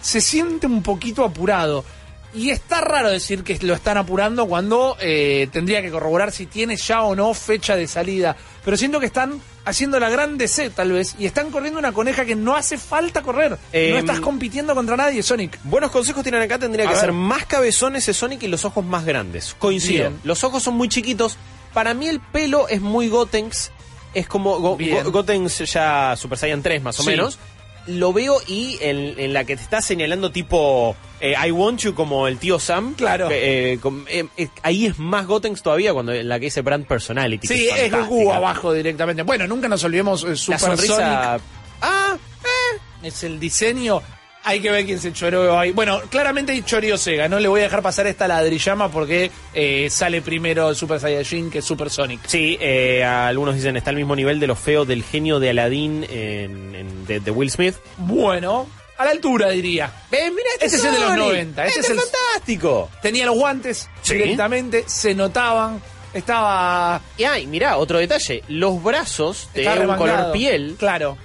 se 0.00 0.20
siente 0.20 0.66
un 0.66 0.82
poquito 0.82 1.24
apurado. 1.24 1.84
Y 2.34 2.50
está 2.50 2.82
raro 2.82 3.08
decir 3.08 3.42
que 3.42 3.58
lo 3.62 3.72
están 3.72 3.96
apurando 3.96 4.46
cuando 4.46 4.98
eh, 5.00 5.48
tendría 5.50 5.80
que 5.80 5.90
corroborar 5.90 6.30
si 6.30 6.44
tiene 6.44 6.76
ya 6.76 7.02
o 7.02 7.16
no 7.16 7.32
fecha 7.32 7.74
de 7.74 7.86
salida. 7.86 8.36
Pero 8.64 8.76
siento 8.76 9.00
que 9.00 9.06
están 9.06 9.40
haciendo 9.64 9.98
la 9.98 10.10
gran 10.10 10.36
DC 10.36 10.70
tal 10.70 10.92
vez 10.92 11.14
y 11.18 11.24
están 11.24 11.50
corriendo 11.50 11.78
una 11.78 11.92
coneja 11.92 12.26
que 12.26 12.36
no 12.36 12.54
hace 12.54 12.76
falta 12.76 13.22
correr. 13.22 13.52
no 13.52 13.58
Em, 13.72 13.96
estás 13.96 14.20
compitiendo 14.20 14.74
contra 14.74 14.96
nadie, 14.96 15.22
Sonic. 15.22 15.58
Buenos 15.64 15.90
consejos 15.90 16.22
tienen 16.22 16.42
acá, 16.42 16.58
tendría 16.58 16.86
que 16.86 16.96
ser 16.96 17.12
más 17.12 17.46
cabezón 17.46 17.96
ese 17.96 18.12
Sonic 18.12 18.42
y 18.42 18.48
los 18.48 18.64
ojos 18.66 18.84
más 18.84 19.06
grandes. 19.06 19.56
Coincido. 19.58 20.10
Bien. 20.10 20.20
Los 20.22 20.44
ojos 20.44 20.62
son 20.62 20.74
muy 20.74 20.88
chiquitos. 20.88 21.38
Para 21.74 21.94
mí 21.94 22.08
el 22.08 22.20
pelo 22.20 22.68
es 22.68 22.80
muy 22.80 23.08
Gotenks. 23.08 23.70
Es 24.14 24.26
como 24.26 24.58
Go- 24.58 24.78
Gotenks 25.10 25.58
ya 25.72 26.16
Super 26.16 26.38
Saiyan 26.38 26.62
3 26.62 26.82
más 26.82 26.98
o 26.98 27.02
Sí. 27.02 27.10
menos. 27.10 27.38
Lo 27.86 28.12
veo 28.12 28.36
y 28.46 28.76
en, 28.82 29.18
en 29.18 29.32
la 29.32 29.44
que 29.44 29.56
te 29.56 29.62
está 29.62 29.80
señalando 29.80 30.30
tipo 30.30 30.94
eh, 31.20 31.34
I 31.46 31.50
Want 31.50 31.80
You 31.80 31.94
como 31.94 32.26
el 32.28 32.38
tío 32.38 32.58
Sam. 32.58 32.94
Claro. 32.94 33.28
eh, 33.30 33.78
eh, 34.08 34.26
eh, 34.36 34.48
ahí 34.62 34.86
es 34.86 34.98
más 34.98 35.26
Gotenks 35.26 35.62
todavía 35.62 35.94
cuando 35.94 36.12
en 36.12 36.28
la 36.28 36.38
que 36.38 36.46
dice 36.46 36.60
Brand 36.60 36.86
Personality. 36.86 37.48
que 37.48 37.54
Sí, 37.56 37.68
es. 37.74 37.90
Goku 37.90 38.30
abajo 38.32 38.72
directamente. 38.74 39.22
Bueno, 39.22 39.46
nunca 39.46 39.68
nos 39.68 39.82
olvidemos 39.84 40.22
eh, 40.24 40.28
La 40.30 40.36
Super 40.36 40.58
sonrisa... 40.60 41.30
Sonic. 41.38 41.42
Ah, 41.80 42.16
Es 43.02 43.22
el 43.24 43.38
diseño. 43.40 44.02
Hay 44.48 44.60
que 44.60 44.70
ver 44.70 44.86
quién 44.86 44.98
se 44.98 45.12
choreó 45.12 45.58
ahí. 45.58 45.72
Bueno, 45.72 46.00
claramente 46.10 46.62
choreó 46.64 46.96
Sega. 46.96 47.28
No 47.28 47.38
le 47.38 47.48
voy 47.48 47.60
a 47.60 47.64
dejar 47.64 47.82
pasar 47.82 48.06
esta 48.06 48.26
ladrillama 48.26 48.90
porque 48.90 49.30
eh, 49.52 49.88
sale 49.90 50.22
primero 50.22 50.74
Super 50.74 50.98
Saiyajin 50.98 51.50
que 51.50 51.60
Super 51.60 51.90
Sonic. 51.90 52.20
Sí, 52.26 52.56
eh, 52.60 53.04
algunos 53.04 53.54
dicen 53.54 53.76
está 53.76 53.90
al 53.90 53.96
mismo 53.96 54.16
nivel 54.16 54.40
de 54.40 54.46
lo 54.46 54.56
feo 54.56 54.84
del 54.86 55.04
genio 55.04 55.38
de 55.38 55.50
Aladdin 55.50 56.04
en, 56.08 56.74
en- 56.74 57.06
de, 57.06 57.20
de 57.20 57.30
Will 57.30 57.50
Smith. 57.50 57.74
Bueno, 57.98 58.66
a 58.96 59.04
la 59.04 59.10
altura 59.10 59.50
diría. 59.50 59.92
Eh, 60.10 60.30
mira, 60.30 60.48
Este 60.60 60.76
es 60.76 60.84
el 60.84 60.92
de 60.94 61.00
los 61.00 61.16
90, 61.16 61.66
este 61.66 61.80
es 61.80 61.90
el- 61.90 61.98
fantástico. 62.00 62.90
Tenía 63.02 63.26
los 63.26 63.34
guantes 63.36 63.88
Sí. 64.02 64.14
directamente, 64.14 64.84
se 64.86 65.14
notaban. 65.14 65.80
Estaba. 66.14 67.00
Y 67.18 67.24
ay, 67.24 67.46
mirá, 67.46 67.76
otro 67.76 67.98
detalle, 67.98 68.42
los 68.48 68.82
brazos 68.82 69.50
de 69.52 69.68
un 69.68 69.94
color 69.96 70.32
piel 70.32 70.74
Claro, 70.78 71.18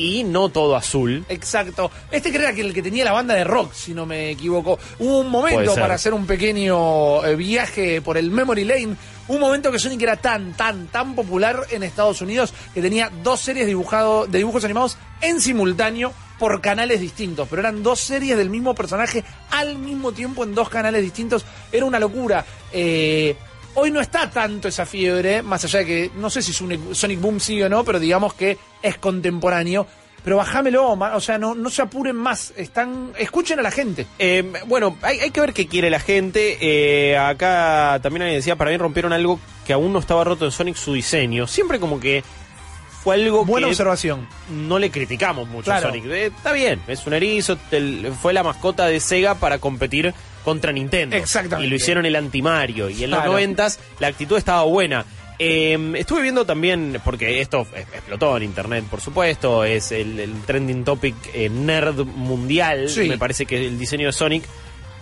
y 0.00 0.24
no 0.24 0.48
todo 0.48 0.76
azul. 0.76 1.26
exacto. 1.28 1.90
Este 2.10 2.30
que 2.30 2.38
era 2.38 2.54
que 2.54 2.62
el 2.62 2.72
que 2.72 2.82
tenía 2.82 3.04
la 3.04 3.12
banda 3.12 3.34
de 3.34 3.44
rock, 3.44 3.74
si 3.74 3.92
no 3.92 4.06
me 4.06 4.30
equivoco. 4.30 4.78
Hubo 4.98 5.18
un 5.18 5.28
momento 5.28 5.74
para 5.74 5.94
hacer 5.94 6.14
un 6.14 6.26
pequeño 6.26 7.22
eh, 7.24 7.36
viaje 7.36 8.00
por 8.00 8.16
el 8.16 8.30
Memory 8.30 8.64
Lane. 8.64 8.96
Un 9.28 9.38
momento 9.38 9.70
que 9.70 9.78
Sonic 9.78 10.00
era 10.00 10.16
tan, 10.16 10.54
tan, 10.54 10.86
tan 10.86 11.14
popular 11.14 11.66
en 11.70 11.82
Estados 11.82 12.22
Unidos 12.22 12.54
que 12.72 12.80
tenía 12.80 13.10
dos 13.22 13.40
series 13.40 13.66
dibujado, 13.66 14.26
de 14.26 14.38
dibujos 14.38 14.64
animados 14.64 14.96
en 15.20 15.38
simultáneo 15.40 16.12
por 16.38 16.62
canales 16.62 16.98
distintos. 16.98 17.46
Pero 17.48 17.60
eran 17.60 17.82
dos 17.82 18.00
series 18.00 18.38
del 18.38 18.48
mismo 18.48 18.74
personaje 18.74 19.22
al 19.50 19.76
mismo 19.76 20.12
tiempo 20.12 20.44
en 20.44 20.54
dos 20.54 20.70
canales 20.70 21.02
distintos. 21.02 21.44
Era 21.70 21.84
una 21.84 21.98
locura. 21.98 22.44
Eh, 22.72 23.36
Hoy 23.74 23.90
no 23.90 24.00
está 24.00 24.28
tanto 24.30 24.68
esa 24.68 24.84
fiebre, 24.84 25.42
más 25.42 25.64
allá 25.64 25.80
de 25.80 25.86
que 25.86 26.10
no 26.16 26.28
sé 26.28 26.42
si 26.42 26.52
Sonic, 26.52 26.92
Sonic 26.92 27.20
Boom 27.20 27.38
sí 27.40 27.62
o 27.62 27.68
no, 27.68 27.84
pero 27.84 27.98
digamos 28.00 28.34
que 28.34 28.58
es 28.82 28.98
contemporáneo. 28.98 29.86
Pero 30.22 30.36
bajámelo, 30.36 30.90
o 30.90 31.20
sea, 31.20 31.38
no, 31.38 31.54
no 31.54 31.70
se 31.70 31.80
apuren 31.80 32.14
más. 32.14 32.52
Están, 32.56 33.12
escuchen 33.16 33.58
a 33.58 33.62
la 33.62 33.70
gente. 33.70 34.06
Eh, 34.18 34.52
bueno, 34.66 34.98
hay, 35.00 35.18
hay 35.20 35.30
que 35.30 35.40
ver 35.40 35.54
qué 35.54 35.66
quiere 35.66 35.88
la 35.88 35.98
gente. 35.98 36.58
Eh, 36.60 37.16
acá 37.16 37.98
también 38.02 38.22
alguien 38.22 38.38
decía, 38.38 38.54
para 38.56 38.70
mí 38.70 38.76
rompieron 38.76 39.14
algo 39.14 39.40
que 39.66 39.72
aún 39.72 39.94
no 39.94 39.98
estaba 39.98 40.22
roto 40.24 40.44
en 40.44 40.50
Sonic, 40.50 40.76
su 40.76 40.92
diseño. 40.92 41.46
Siempre 41.46 41.80
como 41.80 41.98
que 42.00 42.22
fue 43.02 43.14
algo 43.14 43.46
Buena 43.46 43.68
que 43.68 43.70
observación. 43.72 44.28
no 44.50 44.78
le 44.78 44.90
criticamos 44.90 45.48
mucho 45.48 45.64
Claro. 45.64 45.88
a 45.88 45.90
Sonic. 45.90 46.04
Eh, 46.04 46.26
está 46.26 46.52
bien, 46.52 46.82
es 46.86 47.06
un 47.06 47.14
erizo, 47.14 47.56
el- 47.70 48.12
fue 48.20 48.34
la 48.34 48.42
mascota 48.42 48.84
de 48.86 49.00
Sega 49.00 49.36
para 49.36 49.56
competir 49.58 50.12
contra 50.44 50.72
Nintendo. 50.72 51.16
Exactamente. 51.16 51.66
Y 51.66 51.70
lo 51.70 51.76
hicieron 51.76 52.06
el 52.06 52.16
anti-Mario. 52.16 52.88
Y 52.90 53.04
en 53.04 53.10
los 53.10 53.24
noventas 53.24 53.78
la 53.98 54.08
actitud 54.08 54.36
estaba 54.36 54.62
buena. 54.64 55.04
Eh, 55.42 55.78
estuve 55.96 56.20
viendo 56.22 56.44
también, 56.44 57.00
porque 57.02 57.40
esto 57.40 57.66
es- 57.74 57.80
explotó 57.94 58.36
en 58.36 58.42
internet, 58.42 58.84
por 58.90 59.00
supuesto, 59.00 59.64
es 59.64 59.90
el, 59.90 60.20
el 60.20 60.32
trending 60.42 60.84
topic 60.84 61.14
eh, 61.32 61.48
nerd 61.48 62.04
mundial, 62.04 62.90
Sí. 62.90 63.08
me 63.08 63.16
parece 63.16 63.46
que 63.46 63.66
el 63.66 63.78
diseño 63.78 64.06
de 64.08 64.12
Sonic. 64.12 64.44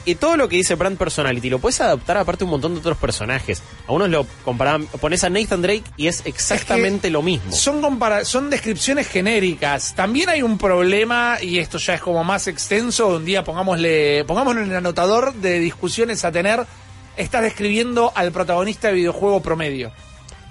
Y 0.09 0.15
todo 0.15 0.39
lo 0.39 0.49
que 0.49 0.57
dice 0.57 0.75
Brand 0.75 0.97
Personality 0.97 1.51
lo 1.51 1.59
puedes 1.59 1.81
adaptar 1.83 2.17
aparte 2.17 2.43
a 2.43 2.47
un 2.47 2.53
montón 2.53 2.73
de 2.73 2.81
otros 2.81 2.97
personajes. 2.97 3.63
A 3.87 3.93
unos 3.93 4.09
lo 4.09 4.27
comparaban, 4.43 4.87
pones 4.87 5.23
a 5.23 5.29
Nathan 5.29 5.61
Drake 5.61 5.85
y 5.99 6.07
es 6.07 6.23
exactamente 6.25 7.11
lo 7.11 7.21
mismo. 7.21 7.53
Son, 7.53 7.83
compara- 7.83 8.25
son 8.25 8.49
descripciones 8.49 9.07
genéricas. 9.07 9.95
También 9.95 10.31
hay 10.31 10.41
un 10.41 10.57
problema, 10.57 11.37
y 11.43 11.59
esto 11.59 11.77
ya 11.77 11.93
es 11.95 12.01
como 12.01 12.25
más 12.25 12.47
extenso. 12.49 13.09
Un 13.09 13.27
día 13.27 13.45
pongámosle, 13.45 14.25
pongámoslo 14.25 14.63
en 14.63 14.71
el 14.71 14.77
anotador 14.77 15.35
de 15.35 15.59
discusiones 15.59 16.25
a 16.25 16.33
tener. 16.33 16.65
Estás 17.19 17.43
describiendo 17.43 18.11
al 18.15 18.33
protagonista 18.33 18.89
de 18.89 18.95
videojuego 18.95 19.43
promedio. 19.43 19.93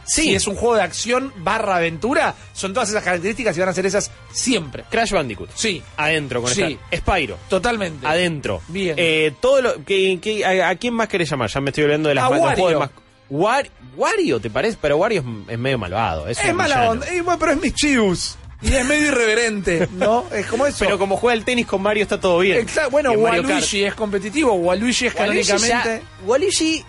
Sí. 0.07 0.21
Si 0.23 0.35
es 0.35 0.47
un 0.47 0.55
juego 0.55 0.75
de 0.75 0.81
acción 0.83 1.33
barra 1.37 1.75
aventura, 1.75 2.33
son 2.53 2.73
todas 2.73 2.89
esas 2.89 3.03
características 3.03 3.55
y 3.57 3.59
van 3.59 3.69
a 3.69 3.73
ser 3.73 3.85
esas 3.85 4.09
siempre. 4.31 4.83
Crash 4.89 5.11
Bandicoot. 5.11 5.49
Sí, 5.53 5.83
Adentro 5.97 6.41
con 6.41 6.51
Sí. 6.53 6.79
esta. 6.89 7.11
Spyro. 7.13 7.37
totalmente. 7.49 8.07
Adentro. 8.07 8.61
Bien. 8.69 8.95
Eh, 8.97 9.33
todo 9.41 9.61
lo, 9.61 9.83
que, 9.85 10.19
que- 10.21 10.45
a, 10.45 10.69
a 10.69 10.75
quién 10.75 10.93
más 10.93 11.07
querés 11.09 11.29
llamar? 11.29 11.49
Ya 11.49 11.59
me 11.61 11.69
estoy 11.71 11.83
olvidando 11.83 12.09
de 12.09 12.15
las 12.15 12.23
A 12.23 12.29
Wario. 12.29 12.79
mas- 12.79 12.89
War- 13.29 13.69
Wario, 13.97 14.39
¿te 14.39 14.49
parece? 14.49 14.77
Pero 14.81 14.97
Wario 14.97 15.21
es, 15.47 15.51
es 15.53 15.59
medio 15.59 15.77
malvado. 15.77 16.27
Es, 16.29 16.39
mala 16.53 16.89
onda, 16.89 17.05
bueno, 17.23 17.37
pero 17.39 17.51
es 17.51 17.61
Michius. 17.61 18.37
Y 18.61 18.73
es 18.73 18.85
medio 18.85 19.07
irreverente, 19.09 19.87
¿no? 19.93 20.25
Es 20.33 20.45
como 20.47 20.65
eso. 20.65 20.77
Pero 20.79 20.97
como 20.97 21.17
juega 21.17 21.35
el 21.35 21.43
tenis 21.43 21.67
con 21.67 21.81
Mario 21.81 22.03
está 22.03 22.19
todo 22.19 22.39
bien. 22.39 22.57
Exacto, 22.57 22.89
bueno. 22.89 23.11
Waluigi 23.11 23.83
es 23.83 23.93
competitivo, 23.93 24.53
Waluigi 24.53 25.07
es 25.07 25.13
Waluigi 25.15 25.47
canónicamente. 25.47 26.01
ya- 26.05 26.25
Waluigi, 26.25 26.83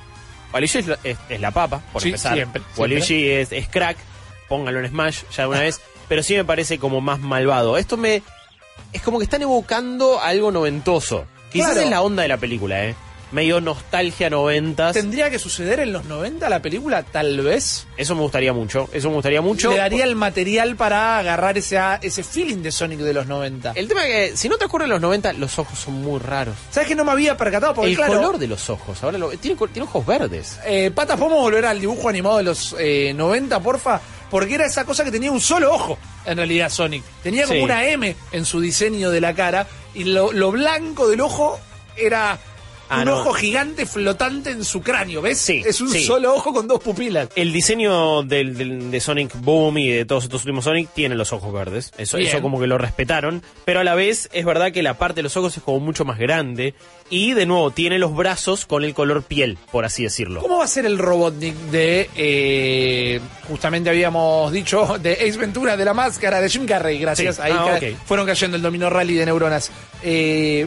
Waluigi 0.52 0.78
es, 0.78 0.86
la- 0.86 0.98
es- 1.04 1.18
es 1.28 1.40
la 1.40 1.50
papa, 1.50 1.80
por 1.92 2.02
Sí, 2.02 2.08
empezar. 2.08 2.34
siempre, 2.34 2.62
Waluigi 2.76 3.28
es, 3.30 3.52
es 3.52 3.68
crack, 3.68 3.96
póngalo 4.48 4.80
en 4.80 4.88
Smash 4.88 5.22
ya 5.36 5.42
de 5.44 5.48
una 5.48 5.60
vez, 5.60 5.80
pero 6.08 6.22
sí 6.22 6.34
me 6.34 6.44
parece 6.44 6.78
como 6.78 7.00
más 7.00 7.18
malvado. 7.20 7.76
Esto 7.78 7.96
me... 7.96 8.22
Es 8.92 9.02
como 9.02 9.18
que 9.18 9.24
están 9.24 9.42
evocando 9.42 10.20
algo 10.20 10.50
noventoso. 10.50 11.26
Quizás 11.52 11.72
Claro. 11.72 11.80
es 11.84 11.90
la 11.90 12.02
onda 12.02 12.22
de 12.22 12.28
la 12.28 12.36
película, 12.38 12.84
¿eh? 12.84 12.94
Medio 13.30 13.60
nostalgia 13.60 14.30
noventas. 14.30 14.94
¿Tendría 14.94 15.28
que 15.28 15.38
suceder 15.38 15.80
en 15.80 15.92
los 15.92 16.06
90 16.06 16.48
la 16.48 16.62
película? 16.62 17.02
Tal 17.02 17.40
vez. 17.42 17.86
Eso 17.98 18.14
me 18.14 18.22
gustaría 18.22 18.52
mucho, 18.54 18.88
eso 18.92 19.08
me 19.08 19.14
gustaría 19.16 19.42
mucho. 19.42 19.70
Le 19.70 19.76
daría 19.76 20.04
el 20.04 20.16
material 20.16 20.76
para 20.76 21.18
agarrar 21.18 21.58
ese, 21.58 21.78
ese 22.00 22.22
feeling 22.22 22.62
de 22.62 22.72
Sonic 22.72 23.00
de 23.00 23.12
los 23.12 23.26
90. 23.26 23.72
El 23.74 23.86
tema 23.86 24.06
es 24.06 24.30
que, 24.30 24.36
si 24.36 24.48
no 24.48 24.56
te 24.56 24.64
ocurre 24.64 24.84
en 24.84 24.90
los 24.90 25.00
90, 25.02 25.34
los 25.34 25.58
ojos 25.58 25.78
son 25.78 25.94
muy 26.02 26.18
raros. 26.20 26.54
¿Sabes 26.70 26.88
que 26.88 26.94
no 26.94 27.04
me 27.04 27.12
había 27.12 27.36
percatado? 27.36 27.74
Porque 27.74 27.90
el 27.90 27.96
claro, 27.96 28.14
color 28.14 28.38
de 28.38 28.46
los 28.48 28.70
ojos, 28.70 29.02
ahora 29.04 29.18
lo- 29.18 29.28
tiene, 29.30 29.58
tiene 29.72 29.86
ojos 29.88 30.06
verdes. 30.06 30.58
eh, 30.64 30.90
Patas, 30.94 31.18
¿podemos 31.18 31.40
volver 31.42 31.66
al 31.66 31.80
dibujo 31.80 32.08
animado 32.08 32.38
de 32.38 32.44
los 32.44 32.74
eh, 32.78 33.12
90, 33.14 33.60
porfa? 33.60 34.00
Porque 34.30 34.54
era 34.54 34.64
esa 34.66 34.84
cosa 34.84 35.04
que 35.04 35.10
tenía 35.10 35.30
un 35.30 35.40
solo 35.40 35.72
ojo, 35.74 35.98
en 36.24 36.36
realidad, 36.38 36.70
Sonic. 36.70 37.02
Tenía 37.22 37.44
como 37.44 37.58
Sí. 37.58 37.64
una 37.64 37.84
M 37.86 38.16
en 38.32 38.44
su 38.46 38.60
diseño 38.60 39.10
de 39.10 39.20
la 39.20 39.34
cara 39.34 39.66
y 39.94 40.04
lo, 40.04 40.32
lo 40.32 40.50
blanco 40.50 41.08
del 41.08 41.20
ojo 41.22 41.58
era 41.96 42.38
Ah, 42.90 43.00
un 43.00 43.04
no. 43.06 43.18
ojo 43.18 43.32
gigante 43.34 43.84
flotante 43.86 44.50
en 44.50 44.64
su 44.64 44.80
cráneo, 44.80 45.20
¿ves? 45.22 45.38
Sí, 45.38 45.62
es 45.66 45.80
un 45.80 45.90
sí. 45.90 46.04
solo 46.04 46.34
ojo 46.34 46.52
con 46.54 46.66
dos 46.66 46.80
pupilas. 46.82 47.28
El 47.36 47.52
diseño 47.52 48.22
del, 48.22 48.56
del- 48.56 48.90
de 48.90 49.00
Sonic 49.00 49.32
Boom 49.40 49.78
y 49.78 49.88
de 49.90 50.04
todos 50.04 50.24
estos 50.24 50.42
últimos 50.42 50.64
Sonic 50.64 50.88
tiene 50.94 51.14
los 51.14 51.32
ojos 51.32 51.52
verdes. 51.52 51.92
Eso, 51.98 52.16
Bien. 52.16 52.28
eso 52.30 52.40
como 52.40 52.58
que 52.60 52.66
lo 52.66 52.78
respetaron. 52.78 53.42
Pero 53.64 53.80
a 53.80 53.84
la 53.84 53.94
vez 53.94 54.28
es 54.32 54.44
verdad 54.44 54.72
que 54.72 54.82
la 54.82 54.94
parte 54.94 55.16
de 55.16 55.22
los 55.24 55.36
ojos 55.36 55.56
es 55.56 55.62
como 55.62 55.80
mucho 55.80 56.04
más 56.04 56.18
grande. 56.18 56.74
Y 57.10 57.32
de 57.34 57.46
nuevo, 57.46 57.70
tiene 57.70 57.98
los 57.98 58.14
brazos 58.14 58.66
con 58.66 58.84
el 58.84 58.94
color 58.94 59.22
piel, 59.22 59.58
por 59.72 59.84
así 59.84 60.02
decirlo. 60.02 60.40
¿Cómo 60.42 60.58
va 60.58 60.64
a 60.64 60.68
ser 60.68 60.84
el 60.86 60.98
Robotnik 60.98 61.54
de, 61.70 62.08
eh, 62.16 63.20
justamente 63.48 63.90
habíamos 63.90 64.52
dicho, 64.52 64.98
de 64.98 65.12
Ace 65.12 65.38
Ventura, 65.38 65.76
de 65.76 65.84
la 65.84 65.94
máscara 65.94 66.40
de 66.40 66.48
Jim 66.48 66.66
Carrey? 66.66 66.98
Gracias. 66.98 67.36
Sí. 67.36 67.42
Ahí 67.44 67.52
Ah, 67.54 67.78
fueron 68.06 68.26
cayendo 68.26 68.56
el 68.56 68.62
dominó 68.62 68.88
rally 68.90 69.14
de 69.14 69.26
neuronas. 69.26 69.70
Eh, 70.02 70.66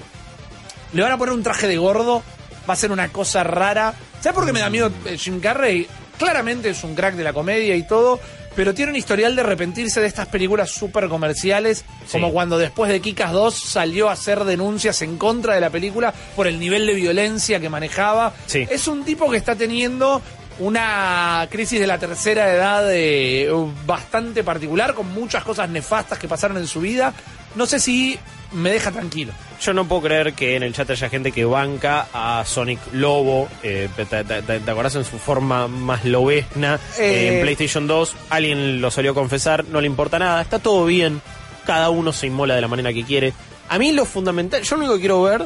Le 0.94 1.02
van 1.02 1.12
a 1.12 1.18
poner 1.18 1.34
un 1.34 1.44
traje 1.44 1.68
de 1.68 1.78
gordo, 1.78 2.22
va 2.70 2.74
a 2.74 2.78
ser 2.78 2.92
una 2.92 3.10
cosa 3.10 3.44
rara. 3.44 3.94
¿Sabes 4.20 4.36
por 4.36 4.46
qué 4.46 4.54
me 4.54 4.60
da 4.60 4.70
miedo 4.70 4.92
eh, 5.06 5.18
Jim 5.18 5.40
Carrey? 5.40 5.88
Claramente 6.18 6.70
es 6.70 6.84
un 6.84 6.96
crack 6.96 7.16
de 7.16 7.24
la 7.24 7.34
comedia 7.34 7.76
y 7.76 7.88
todo, 7.88 8.20
pero 8.56 8.74
tiene 8.74 8.92
un 8.92 8.98
historial 8.98 9.36
de 9.36 9.42
arrepentirse 9.42 10.02
de 10.02 10.08
estas 10.08 10.28
películas 10.28 10.70
súper 10.70 11.08
comerciales, 11.08 11.84
como 12.12 12.32
cuando 12.32 12.58
después 12.60 12.92
de 12.92 13.00
Kikas 13.00 13.32
2 13.32 13.56
salió 13.56 14.10
a 14.10 14.14
hacer 14.14 14.44
denuncias 14.44 15.02
en 15.02 15.18
contra 15.18 15.56
de 15.56 15.62
la 15.62 15.70
película 15.70 16.14
por 16.36 16.46
el 16.46 16.60
nivel 16.60 16.86
de 16.86 16.94
violencia 16.94 17.60
que 17.60 17.70
manejaba. 17.70 18.34
Sí. 18.46 18.68
Es 18.70 18.88
un 18.88 19.04
tipo 19.04 19.32
que 19.32 19.38
está 19.38 19.56
teniendo 19.56 20.22
una 20.60 21.48
crisis 21.50 21.80
de 21.80 21.88
la 21.88 21.98
tercera 21.98 22.54
edad 22.54 22.86
eh, 22.92 23.50
bastante 23.86 24.44
particular, 24.44 24.94
con 24.94 25.12
muchas 25.12 25.44
cosas 25.44 25.70
nefastas 25.70 26.20
que 26.20 26.28
pasaron 26.28 26.58
en 26.58 26.68
su 26.68 26.82
vida. 26.82 27.14
No 27.56 27.66
sé 27.66 27.80
si 27.80 28.20
me 28.52 28.72
deja 28.72 28.92
tranquilo. 28.92 29.34
Yo 29.62 29.74
no 29.74 29.88
puedo 29.88 30.01
creer 30.01 30.34
que 30.34 30.56
en 30.56 30.63
el 30.63 30.74
chat 30.74 30.89
haya 30.89 31.08
gente 31.10 31.32
que 31.32 31.46
banca 31.46 32.08
a 32.13 32.44
Sonic 32.46 32.80
Lobo. 32.94 33.48
Eh, 33.62 33.89
¿te, 33.96 34.06
te, 34.06 34.24
te- 34.24 34.60
te 34.60 34.72
acordás 34.72 34.96
en 34.96 35.06
su 35.06 35.20
forma 35.20 35.68
más 35.68 36.03
lobesna? 36.03 36.80
Eh. 37.00 37.36
en 37.38 37.41
PlayStation 37.44 37.86
2, 37.86 38.15
alguien 38.32 38.82
lo 38.82 38.89
salió 38.89 39.12
a 39.12 39.13
confesar, 39.13 39.65
no 39.65 39.80
le 39.80 39.86
importa 39.88 40.18
nada, 40.18 40.41
está 40.41 40.58
todo 40.60 40.86
bien. 40.86 41.22
Cada 41.65 41.91
uno 41.91 42.12
se 42.12 42.25
inmola 42.27 42.56
de 42.56 42.62
la 42.62 42.68
manera 42.68 42.91
que 42.91 43.03
quiere. 43.03 43.34
A 43.70 43.77
mí 43.77 43.91
lo 43.91 44.06
fundamental, 44.06 44.63
yo 44.63 44.75
lo 44.75 44.80
único 44.82 44.96
que 44.96 45.00
quiero 45.01 45.22
ver 45.22 45.46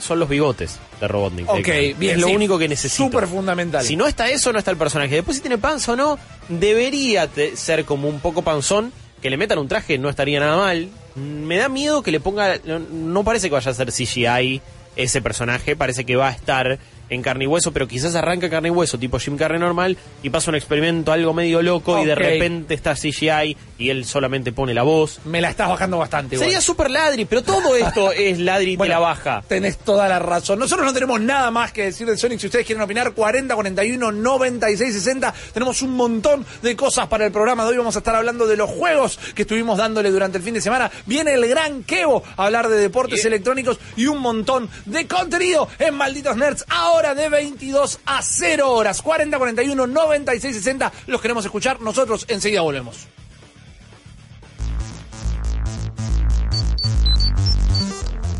son 0.00 0.18
los 0.18 0.28
bigotes 0.30 0.78
de 0.98 1.06
Robotnik. 1.08 1.48
Ok, 1.48 1.68
bien. 1.98 2.14
Es 2.14 2.18
lo 2.20 2.28
sí. 2.28 2.34
único 2.34 2.58
que 2.58 2.68
necesito. 2.68 3.04
Súper 3.04 3.26
fundamental. 3.28 3.84
Si 3.84 3.96
no 3.96 4.06
está 4.06 4.30
eso, 4.30 4.50
no 4.52 4.58
está 4.58 4.70
el 4.70 4.78
personaje. 4.78 5.14
Después, 5.16 5.36
si 5.36 5.42
tiene 5.42 5.58
panza 5.58 5.92
o 5.92 5.96
no, 5.96 6.18
debería 6.48 7.28
ser 7.54 7.84
como 7.84 8.08
un 8.08 8.18
poco 8.20 8.40
panzón. 8.42 8.92
Que 9.20 9.30
le 9.30 9.36
metan 9.36 9.58
un 9.58 9.68
traje 9.68 9.98
no 9.98 10.08
estaría 10.08 10.40
nada 10.40 10.56
mal. 10.56 10.88
Me 11.14 11.56
da 11.56 11.68
miedo 11.68 12.02
que 12.02 12.10
le 12.10 12.20
ponga. 12.20 12.58
No, 12.64 12.78
no 12.78 13.24
parece 13.24 13.48
que 13.48 13.54
vaya 13.54 13.70
a 13.70 13.74
ser 13.74 13.92
CGI 13.92 14.60
ese 14.96 15.22
personaje. 15.22 15.76
Parece 15.76 16.04
que 16.04 16.16
va 16.16 16.28
a 16.28 16.32
estar 16.32 16.78
en 17.12 17.22
carne 17.22 17.44
y 17.44 17.46
hueso, 17.46 17.72
pero 17.72 17.86
quizás 17.86 18.14
arranca 18.14 18.48
carne 18.48 18.68
y 18.68 18.70
hueso, 18.70 18.98
tipo 18.98 19.18
Jim 19.18 19.36
Carrey 19.36 19.60
normal, 19.60 19.98
y 20.22 20.30
pasa 20.30 20.50
un 20.50 20.56
experimento 20.56 21.12
algo 21.12 21.34
medio 21.34 21.60
loco 21.60 22.02
y 22.02 22.06
de 22.06 22.14
repente 22.14 22.74
está 22.74 22.94
CGI 22.94 23.56
y 23.78 23.90
él 23.90 24.06
solamente 24.06 24.52
pone 24.52 24.72
la 24.72 24.82
voz. 24.82 25.20
Me 25.26 25.40
la 25.40 25.50
estás 25.50 25.68
bajando 25.68 25.98
bastante. 25.98 26.38
Sería 26.38 26.60
super 26.60 26.90
ladri, 26.90 27.26
pero 27.26 27.42
todo 27.42 27.76
esto 27.76 28.12
es 28.16 28.38
ladri 28.38 28.72
y 28.72 28.76
te 28.78 28.88
la 28.88 28.98
baja. 28.98 29.42
Tenés 29.46 29.78
toda 29.78 30.08
la 30.08 30.18
razón. 30.18 30.58
Nosotros 30.58 30.86
no 30.86 30.94
tenemos 30.94 31.20
nada 31.20 31.50
más 31.50 31.72
que 31.72 31.84
decir 31.84 32.06
de 32.06 32.16
Sonic. 32.16 32.40
Si 32.40 32.46
ustedes 32.46 32.64
quieren 32.64 32.82
opinar, 32.82 33.12
40, 33.12 33.54
41, 33.54 34.12
96, 34.12 34.94
60. 34.94 35.34
Tenemos 35.52 35.82
un 35.82 35.94
montón 35.94 36.46
de 36.62 36.76
cosas 36.76 37.08
para 37.08 37.26
el 37.26 37.32
programa 37.32 37.64
de 37.64 37.70
hoy. 37.70 37.76
Vamos 37.76 37.96
a 37.96 37.98
estar 37.98 38.14
hablando 38.14 38.46
de 38.46 38.56
los 38.56 38.70
juegos 38.70 39.18
que 39.34 39.42
estuvimos 39.42 39.76
dándole 39.76 40.10
durante 40.10 40.38
el 40.38 40.44
fin 40.44 40.54
de 40.54 40.62
semana. 40.62 40.90
Viene 41.04 41.34
el 41.34 41.46
gran 41.46 41.82
Kevo 41.82 42.22
a 42.36 42.46
hablar 42.46 42.68
de 42.68 42.78
deportes 42.78 43.22
electrónicos 43.24 43.78
y 43.96 44.06
un 44.06 44.18
montón 44.18 44.70
de 44.86 45.06
contenido 45.06 45.68
en 45.78 45.94
Malditos 45.94 46.36
Nerds. 46.36 46.64
Ahora 46.68 47.01
de 47.02 47.28
22 47.28 48.00
a 48.06 48.22
0 48.22 48.70
horas. 48.70 49.02
40, 49.02 49.36
41, 49.36 49.86
96, 49.86 50.56
60. 50.56 50.92
Los 51.08 51.20
queremos 51.20 51.44
escuchar. 51.44 51.80
Nosotros 51.80 52.24
enseguida 52.28 52.62
volvemos. 52.62 53.08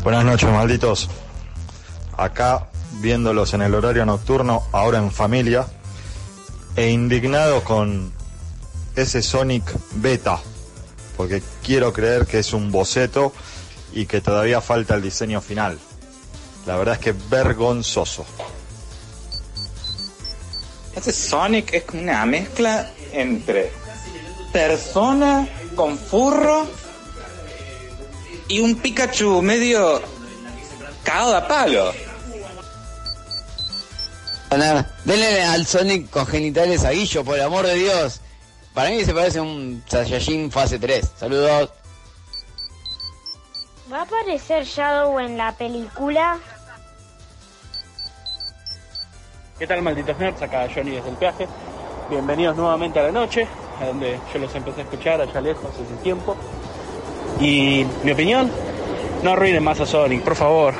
Buenas 0.03 0.25
noches, 0.25 0.49
malditos. 0.49 1.09
Acá 2.17 2.69
viéndolos 2.99 3.53
en 3.53 3.61
el 3.61 3.73
horario 3.73 4.05
nocturno, 4.05 4.63
ahora 4.71 4.99
en 4.99 5.11
familia, 5.11 5.65
e 6.75 6.89
indignados 6.89 7.63
con 7.63 8.11
ese 8.95 9.21
Sonic 9.21 9.63
Beta, 9.95 10.39
porque 11.17 11.41
quiero 11.63 11.93
creer 11.93 12.25
que 12.25 12.39
es 12.39 12.53
un 12.53 12.71
boceto 12.71 13.33
y 13.93 14.05
que 14.05 14.21
todavía 14.21 14.61
falta 14.61 14.95
el 14.95 15.01
diseño 15.01 15.41
final. 15.41 15.79
La 16.65 16.77
verdad 16.77 16.95
es 16.95 16.99
que 16.99 17.11
vergonzoso. 17.11 18.25
Ese 20.95 21.11
Sonic 21.11 21.73
es 21.73 21.83
como 21.83 22.03
una 22.03 22.25
mezcla 22.25 22.91
entre 23.11 23.71
persona 24.51 25.47
con 25.75 25.97
furro 25.97 26.67
y 28.47 28.59
un 28.59 28.75
Pikachu 28.75 29.41
medio 29.41 30.01
cagado 31.03 31.35
a 31.35 31.47
palo. 31.47 31.91
Denle 35.03 35.43
al 35.43 35.65
Sonic 35.65 36.11
con 36.11 36.27
genitales 36.27 36.85
a 36.85 36.91
Guillo, 36.91 37.23
por 37.23 37.37
el 37.37 37.43
amor 37.43 37.65
de 37.65 37.75
Dios. 37.75 38.21
Para 38.73 38.91
mí 38.91 39.03
se 39.03 39.13
parece 39.13 39.39
a 39.39 39.41
un 39.41 39.83
Saiyajin 39.87 40.51
fase 40.51 40.77
3. 40.77 41.11
Saludos. 41.19 41.71
¿Va 43.91 43.99
a 43.99 44.03
aparecer 44.03 44.63
Shadow 44.63 45.19
en 45.19 45.37
la 45.37 45.57
película? 45.57 46.39
¿Qué 49.59 49.67
tal 49.67 49.81
malditos 49.81 50.17
nerds? 50.17 50.41
Acá 50.41 50.67
Johnny 50.73 50.91
desde 50.91 51.09
el 51.09 51.15
peaje. 51.15 51.47
Bienvenidos 52.09 52.55
nuevamente 52.57 52.99
a 52.99 53.03
la 53.03 53.11
noche, 53.11 53.47
a 53.81 53.85
donde 53.85 54.19
yo 54.33 54.39
los 54.39 54.53
empecé 54.55 54.81
a 54.81 54.83
escuchar 54.83 55.21
allá 55.21 55.41
lejos 55.41 55.65
hace 55.65 56.03
tiempo. 56.03 56.35
Y 57.39 57.85
mi 58.03 58.11
opinión, 58.11 58.51
no 59.23 59.31
arruinen 59.33 59.63
más 59.63 59.79
a 59.79 59.85
Sonic, 59.85 60.21
por 60.23 60.35
favor. 60.35 60.73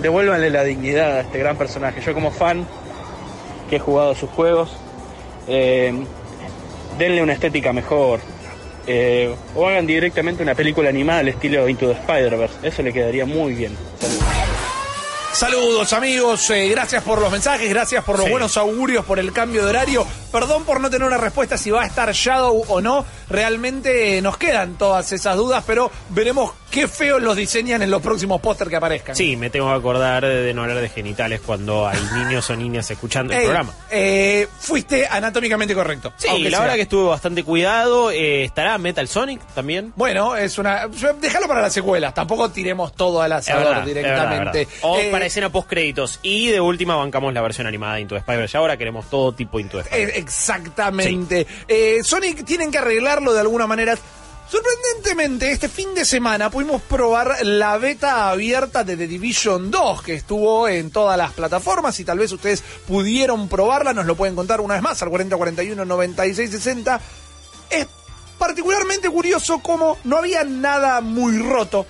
Devuélvanle 0.00 0.50
la 0.50 0.64
dignidad 0.64 1.18
a 1.18 1.20
este 1.20 1.38
gran 1.38 1.56
personaje. 1.56 2.00
Yo 2.00 2.14
como 2.14 2.30
fan 2.30 2.66
que 3.68 3.76
he 3.76 3.80
jugado 3.80 4.14
sus 4.14 4.30
juegos, 4.30 4.74
eh, 5.46 5.92
denle 6.98 7.22
una 7.22 7.34
estética 7.34 7.72
mejor. 7.72 8.20
eh, 8.86 9.34
o 9.54 9.66
hagan 9.66 9.86
directamente 9.86 10.42
una 10.42 10.54
película 10.54 10.90
animada 10.90 11.20
al 11.20 11.28
estilo 11.28 11.66
Into 11.68 11.86
the 11.86 11.92
Spider-Verse. 11.92 12.68
Eso 12.68 12.82
le 12.82 12.92
quedaría 12.92 13.24
muy 13.24 13.54
bien. 13.54 13.74
Saludos. 13.98 14.33
Saludos 15.34 15.92
amigos, 15.92 16.48
eh, 16.50 16.68
gracias 16.68 17.02
por 17.02 17.20
los 17.20 17.30
mensajes, 17.30 17.68
gracias 17.68 18.04
por 18.04 18.16
los 18.16 18.26
Sí. 18.26 18.30
buenos 18.30 18.56
augurios, 18.56 19.04
por 19.04 19.18
el 19.18 19.32
cambio 19.32 19.64
de 19.64 19.70
horario. 19.70 20.06
Perdón 20.34 20.64
por 20.64 20.80
no 20.80 20.90
tener 20.90 21.06
una 21.06 21.16
respuesta 21.16 21.56
si 21.56 21.70
va 21.70 21.82
a 21.82 21.86
estar 21.86 22.12
Shadow 22.12 22.64
o 22.68 22.80
no. 22.80 23.06
Realmente 23.28 24.18
eh, 24.18 24.22
nos 24.22 24.36
quedan 24.36 24.76
todas 24.76 25.12
esas 25.12 25.36
dudas, 25.36 25.62
pero 25.66 25.90
veremos 26.08 26.52
qué 26.72 26.88
feos 26.88 27.22
los 27.22 27.36
diseñan 27.36 27.82
en 27.82 27.90
los 27.90 28.02
próximos 28.02 28.40
póster 28.40 28.68
que 28.68 28.74
aparezcan. 28.74 29.14
Sí, 29.14 29.36
me 29.36 29.48
tengo 29.48 29.68
que 29.68 29.74
acordar 29.76 30.24
de 30.26 30.52
no 30.52 30.62
hablar 30.62 30.78
de 30.80 30.88
genitales 30.88 31.40
cuando 31.40 31.86
hay 31.86 31.98
niños 32.16 32.50
o 32.50 32.56
niñas 32.56 32.90
escuchando 32.90 33.32
el 33.32 33.38
Ey, 33.38 33.44
programa. 33.44 33.72
eh, 33.92 34.48
fuiste 34.58 35.06
anatómicamente 35.06 35.72
correcto. 35.74 36.12
Sí, 36.16 36.26
aunque 36.28 36.44
la 36.50 36.56
sea. 36.56 36.60
verdad 36.60 36.74
que 36.74 36.82
estuve 36.82 37.08
bastante 37.08 37.44
cuidado. 37.44 38.10
eh, 38.10 38.42
¿Estará 38.44 38.76
Metal 38.78 39.06
Sonic 39.06 39.40
también? 39.54 39.92
Bueno, 39.94 40.36
es 40.36 40.58
una. 40.58 40.88
Déjalo 41.20 41.46
para 41.46 41.60
las 41.62 41.72
secuelas, 41.72 42.12
tampoco 42.12 42.50
tiremos 42.50 42.92
todo 42.96 43.22
al 43.22 43.32
asador 43.32 43.68
verdad, 43.68 43.84
directamente. 43.84 44.34
es 44.34 44.38
verdad, 44.38 44.56
es 44.56 44.68
verdad. 44.68 44.78
O 44.82 44.98
Eh, 44.98 45.08
para 45.12 45.26
escena 45.26 45.50
post 45.52 45.68
créditos. 45.68 46.18
Y 46.22 46.48
de 46.48 46.60
última 46.60 46.96
bancamos 46.96 47.32
la 47.32 47.40
versión 47.42 47.66
animada 47.66 47.94
de 47.94 48.00
Into 48.00 48.14
the 48.16 48.20
Spider. 48.20 48.50
Y 48.52 48.56
ahora 48.56 48.76
queremos 48.76 49.08
todo 49.08 49.32
tipo 49.32 49.60
Into 49.60 49.78
the 49.78 49.84
Spider. 49.84 50.23
Exactamente. 50.24 51.46
Eh, 51.68 52.00
Sonic 52.02 52.44
tienen 52.44 52.70
que 52.70 52.78
arreglarlo 52.78 53.32
de 53.34 53.40
alguna 53.40 53.66
manera. 53.66 53.96
Sorprendentemente, 54.48 55.50
este 55.50 55.68
fin 55.68 55.94
de 55.94 56.04
semana 56.04 56.50
pudimos 56.50 56.80
probar 56.82 57.44
la 57.44 57.76
beta 57.76 58.30
abierta 58.30 58.84
de 58.84 58.96
The 58.96 59.06
Division 59.06 59.70
2, 59.70 60.02
que 60.02 60.14
estuvo 60.14 60.68
en 60.68 60.90
todas 60.90 61.18
las 61.18 61.32
plataformas 61.32 61.98
y 62.00 62.04
tal 62.04 62.18
vez 62.18 62.30
ustedes 62.32 62.62
pudieron 62.86 63.48
probarla, 63.48 63.92
nos 63.92 64.06
lo 64.06 64.16
pueden 64.16 64.34
contar 64.34 64.60
una 64.60 64.74
vez 64.74 64.82
más 64.82 65.02
al 65.02 65.10
4041 65.10 65.84
9660. 65.84 67.00
Es 67.70 67.86
particularmente 68.38 69.08
curioso 69.10 69.60
como 69.60 69.98
no 70.04 70.18
había 70.18 70.44
nada 70.44 71.00
muy 71.00 71.38
roto 71.38 71.86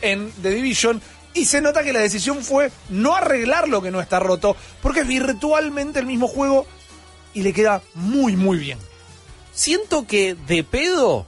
en 0.00 0.32
The 0.42 0.50
Division 0.50 1.02
y 1.36 1.44
se 1.44 1.60
nota 1.60 1.82
que 1.82 1.92
la 1.92 2.00
decisión 2.00 2.42
fue 2.42 2.72
no 2.88 3.14
arreglar 3.14 3.68
lo 3.68 3.82
que 3.82 3.90
no 3.90 4.00
está 4.00 4.18
roto, 4.18 4.56
porque 4.80 5.00
es 5.00 5.06
virtualmente 5.06 5.98
el 5.98 6.06
mismo 6.06 6.28
juego 6.28 6.66
y 7.36 7.42
le 7.42 7.52
queda 7.52 7.82
muy, 7.94 8.34
muy 8.34 8.56
bien. 8.58 8.78
Siento 9.52 10.06
que 10.06 10.34
de 10.34 10.64
pedo, 10.64 11.26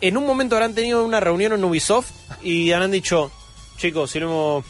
en 0.00 0.16
un 0.16 0.24
momento 0.26 0.54
habrán 0.56 0.74
tenido 0.74 1.04
una 1.04 1.20
reunión 1.20 1.52
en 1.52 1.64
Ubisoft 1.64 2.10
y 2.42 2.70
habrán 2.72 2.92
dicho, 2.92 3.30
chicos, 3.76 4.10
si 4.12 4.20
lo 4.20 4.64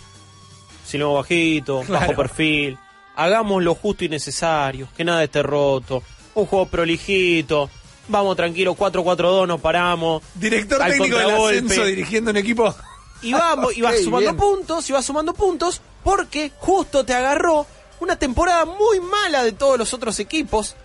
si 0.86 0.98
lo 0.98 1.14
bajito, 1.14 1.82
Claro. 1.86 2.06
bajo 2.06 2.16
perfil, 2.16 2.76
hagamos 3.16 3.62
lo 3.62 3.74
justo 3.74 4.04
y 4.04 4.08
necesario, 4.08 4.88
que 4.96 5.04
nada 5.04 5.22
esté 5.24 5.42
roto, 5.42 6.02
un 6.34 6.46
juego 6.46 6.66
prolijito, 6.66 7.70
vamos 8.08 8.36
tranquilo, 8.36 8.74
4-4-2, 8.74 9.46
nos 9.46 9.60
paramos. 9.60 10.22
Director 10.34 10.80
técnico 10.86 11.16
del 11.18 11.30
ascenso 11.30 11.84
dirigiendo 11.84 12.30
un 12.30 12.36
equipo. 12.38 12.74
Y 13.22 13.32
vamos, 13.32 13.76
y 13.76 13.80
vas 13.82 14.00
sumando 14.04 14.32
bien. 14.32 14.36
puntos, 14.36 14.88
y 14.90 14.92
vas 14.92 15.04
sumando 15.04 15.32
puntos, 15.34 15.80
porque 16.02 16.50
justo 16.58 17.04
te 17.04 17.14
agarró 17.14 17.66
una 18.02 18.16
temporada 18.16 18.64
muy 18.64 19.00
mala 19.00 19.42
de 19.44 19.52
todos 19.52 19.78
los 19.78 19.94
otros 19.94 20.18
equipos, 20.20 20.76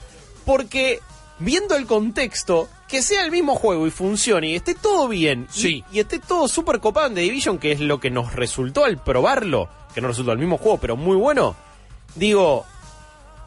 porque 0.45 0.99
viendo 1.39 1.75
el 1.75 1.85
contexto, 1.85 2.67
que 2.87 3.01
sea 3.01 3.23
el 3.23 3.31
mismo 3.31 3.55
juego 3.55 3.85
y 3.85 3.91
funcione 3.91 4.49
y 4.49 4.55
esté 4.55 4.73
todo 4.75 5.07
bien, 5.07 5.47
y- 5.53 5.59
Sí. 5.59 5.83
y, 5.91 5.99
esté 5.99 6.19
todo 6.19 6.47
súper 6.47 6.79
copado 6.79 7.07
en 7.07 7.15
The 7.15 7.21
Division, 7.21 7.57
que 7.59 7.71
es 7.71 7.79
lo 7.79 7.99
que 7.99 8.09
nos 8.09 8.33
resultó 8.33 8.85
al 8.85 8.97
probarlo, 8.97 9.67
que 9.93 10.01
no 10.01 10.07
resultó 10.07 10.31
el 10.31 10.37
mismo 10.39 10.57
juego, 10.57 10.77
pero 10.79 10.95
muy 10.95 11.15
bueno, 11.17 11.55
digo, 12.15 12.65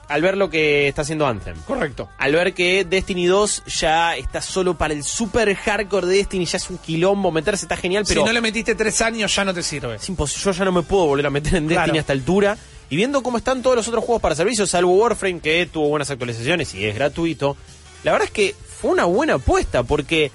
al 0.08 0.22
ver 0.22 0.36
lo 0.36 0.50
que 0.50 0.88
está 0.88 1.02
haciendo 1.02 1.26
Anthem. 1.26 1.56
Correcto. 1.62 2.08
Al 2.18 2.32
ver 2.32 2.52
que 2.52 2.84
Destiny 2.84 3.26
2 3.26 3.62
ya 3.66 4.16
está 4.16 4.42
solo 4.42 4.76
para 4.76 4.92
el 4.92 5.04
super 5.04 5.54
hardcore 5.54 6.06
de 6.08 6.16
Destiny, 6.16 6.44
ya 6.46 6.56
es 6.58 6.68
un 6.68 6.78
quilombo 6.78 7.30
meterse, 7.30 7.64
está 7.64 7.76
genial, 7.76 8.04
pero 8.06 8.22
si 8.22 8.26
no 8.26 8.32
le 8.32 8.40
metiste 8.40 8.74
tres 8.74 9.00
años 9.02 9.34
ya 9.34 9.44
no 9.44 9.54
te 9.54 9.62
sirve. 9.62 9.94
es 9.96 10.08
imposible. 10.08 10.44
Yo 10.44 10.50
ya 10.52 10.64
no 10.64 10.72
me 10.72 10.82
puedo 10.82 11.06
volver 11.06 11.26
a 11.26 11.30
meter 11.30 11.54
en 11.54 11.68
Destiny 11.68 11.84
Claro. 11.84 11.94
a 11.94 12.00
esta 12.00 12.12
altura. 12.12 12.58
Y 12.90 12.96
viendo 12.96 13.22
cómo 13.22 13.38
están 13.38 13.62
todos 13.62 13.76
los 13.76 13.88
otros 13.88 14.04
juegos 14.04 14.20
para 14.20 14.34
servicio, 14.34 14.66
salvo 14.66 14.94
Warframe, 14.96 15.40
que 15.40 15.66
tuvo 15.72 15.88
buenas 15.88 16.10
actualizaciones 16.10 16.74
y 16.74 16.84
es 16.84 16.94
gratuito, 16.94 17.56
la 18.02 18.12
verdad 18.12 18.26
es 18.26 18.32
que 18.32 18.54
fue 18.80 18.90
una 18.90 19.04
buena 19.04 19.34
apuesta, 19.34 19.84
porque 19.84 20.32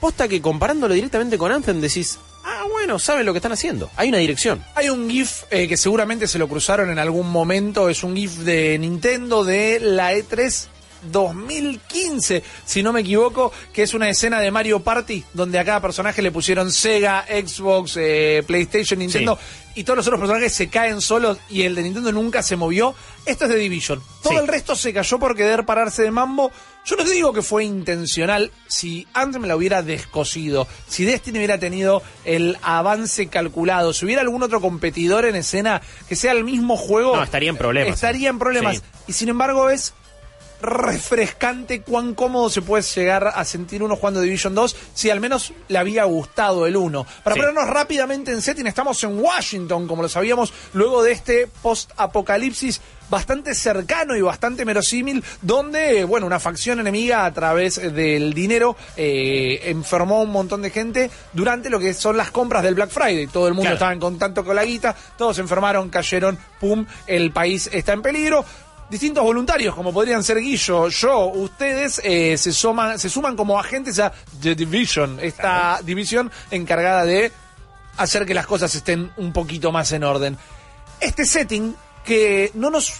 posta 0.00 0.26
que 0.26 0.40
comparándolo 0.40 0.94
directamente 0.94 1.36
con 1.36 1.52
Anthem 1.52 1.80
decís, 1.80 2.18
ah, 2.44 2.64
bueno, 2.70 2.98
saben 2.98 3.26
lo 3.26 3.32
que 3.32 3.38
están 3.38 3.52
haciendo. 3.52 3.90
Hay 3.96 4.08
una 4.08 4.18
dirección. 4.18 4.64
Hay 4.74 4.88
un 4.88 5.10
GIF 5.10 5.42
eh, 5.50 5.68
que 5.68 5.76
seguramente 5.76 6.26
se 6.26 6.38
lo 6.38 6.48
cruzaron 6.48 6.90
en 6.90 6.98
algún 6.98 7.30
momento, 7.30 7.88
es 7.88 8.02
un 8.02 8.16
GIF 8.16 8.38
de 8.38 8.78
Nintendo 8.78 9.44
de 9.44 9.78
la 9.80 10.14
E 10.14 10.24
E3 10.24 10.68
2015, 11.10 12.42
si 12.64 12.82
no 12.82 12.92
me 12.92 13.00
equivoco, 13.00 13.52
que 13.72 13.82
es 13.82 13.94
una 13.94 14.08
escena 14.08 14.40
de 14.40 14.50
Mario 14.50 14.80
Party, 14.80 15.24
donde 15.32 15.58
a 15.58 15.64
cada 15.64 15.80
personaje 15.80 16.22
le 16.22 16.30
pusieron 16.30 16.70
Sega, 16.70 17.24
Xbox, 17.26 17.96
eh, 17.96 18.42
PlayStation, 18.46 18.98
Nintendo, 18.98 19.38
y 19.74 19.84
todos 19.84 19.98
los 19.98 20.06
otros 20.06 20.20
personajes 20.20 20.52
se 20.52 20.68
caen 20.68 21.00
solos 21.00 21.38
y 21.48 21.62
el 21.62 21.74
de 21.74 21.82
Nintendo 21.82 22.12
nunca 22.12 22.42
se 22.42 22.56
movió. 22.56 22.94
Esto 23.26 23.44
es 23.44 23.50
de 23.50 23.56
Division. 23.56 24.02
Todo 24.22 24.32
Sí. 24.34 24.38
el 24.38 24.48
resto 24.48 24.74
se 24.74 24.92
cayó 24.92 25.18
por 25.18 25.36
querer 25.36 25.64
pararse 25.64 26.02
de 26.02 26.10
mambo. 26.10 26.50
Yo 26.84 26.96
no 26.96 27.04
te 27.04 27.10
digo 27.10 27.32
que 27.32 27.42
fue 27.42 27.64
intencional. 27.64 28.50
Si 28.66 29.06
Anthem 29.12 29.44
la 29.44 29.54
hubiera 29.56 29.82
descosido, 29.82 30.66
si 30.88 31.04
Destiny 31.04 31.38
hubiera 31.38 31.58
tenido 31.58 32.02
el 32.24 32.56
avance 32.62 33.26
calculado, 33.28 33.92
si 33.92 34.04
hubiera 34.06 34.22
algún 34.22 34.42
otro 34.42 34.60
competidor 34.60 35.24
en 35.26 35.36
escena 35.36 35.82
que 36.08 36.16
sea 36.16 36.32
el 36.32 36.44
mismo 36.44 36.76
juego, 36.76 37.16
No, 37.16 37.22
estaría 37.22 37.50
en 37.50 37.56
problemas. 37.56 37.94
Estaría 37.94 38.30
en 38.30 38.38
problemas. 38.38 38.76
Sí. 38.76 38.82
Y 39.08 39.12
sin 39.12 39.28
embargo 39.28 39.70
es 39.70 39.92
refrescante 40.62 41.82
cuán 41.82 42.14
cómodo 42.14 42.50
se 42.50 42.62
puede 42.62 42.82
llegar 42.82 43.32
a 43.34 43.44
sentir 43.44 43.82
uno 43.82 43.96
jugando 43.96 44.20
Division 44.20 44.54
2 44.54 44.76
si 44.94 45.10
al 45.10 45.20
menos 45.20 45.52
le 45.68 45.78
había 45.78 46.04
gustado 46.04 46.66
el 46.66 46.76
1. 46.76 47.06
Para 47.24 47.34
Sí. 47.34 47.40
ponernos 47.40 47.68
rápidamente 47.68 48.32
en 48.32 48.42
setting, 48.42 48.66
estamos 48.66 49.02
en 49.04 49.18
Washington, 49.18 49.86
como 49.86 50.02
lo 50.02 50.08
sabíamos, 50.08 50.52
luego 50.72 51.02
de 51.02 51.12
este 51.12 51.48
post-apocalipsis 51.62 52.80
bastante 53.08 53.56
cercano 53.56 54.16
y 54.16 54.20
bastante 54.20 54.64
verosímil, 54.64 55.24
donde, 55.42 56.04
bueno, 56.04 56.26
una 56.26 56.38
facción 56.38 56.78
enemiga 56.78 57.24
a 57.24 57.32
través 57.32 57.74
del 57.92 58.32
dinero 58.34 58.76
eh, 58.96 59.62
enfermó 59.64 60.18
a 60.18 60.22
un 60.22 60.30
montón 60.30 60.62
de 60.62 60.70
gente 60.70 61.10
durante 61.32 61.70
lo 61.70 61.80
que 61.80 61.92
son 61.92 62.16
las 62.16 62.30
compras 62.30 62.62
del 62.62 62.76
Black 62.76 62.90
Friday. 62.90 63.26
Todo 63.26 63.48
el 63.48 63.54
mundo 63.54 63.62
Claro. 63.64 63.74
estaba 63.74 63.92
en 63.92 63.98
contacto 64.00 64.44
con 64.44 64.54
la 64.54 64.64
guita, 64.64 64.94
todos 65.18 65.34
se 65.36 65.42
enfermaron, 65.42 65.88
cayeron, 65.88 66.38
pum, 66.60 66.86
el 67.08 67.32
país 67.32 67.68
está 67.72 67.92
en 67.94 68.02
peligro 68.02 68.44
distintos 68.90 69.22
voluntarios, 69.22 69.74
como 69.74 69.92
podrían 69.92 70.22
ser 70.24 70.38
Guillo, 70.40 70.88
yo, 70.88 71.26
ustedes, 71.26 72.00
eh, 72.04 72.36
se, 72.36 72.52
suman, 72.52 72.98
se 72.98 73.08
suman 73.08 73.36
como 73.36 73.58
agentes 73.58 73.98
a 74.00 74.12
The 74.42 74.54
Division, 74.54 75.18
esta 75.22 75.80
división 75.84 76.30
encargada 76.50 77.04
de 77.04 77.30
hacer 77.96 78.26
que 78.26 78.34
las 78.34 78.46
cosas 78.46 78.74
estén 78.74 79.10
un 79.16 79.32
poquito 79.32 79.70
más 79.72 79.92
en 79.92 80.04
orden. 80.04 80.36
Este 81.00 81.24
setting 81.24 81.74
que 82.04 82.50
no 82.54 82.70
nos 82.70 82.92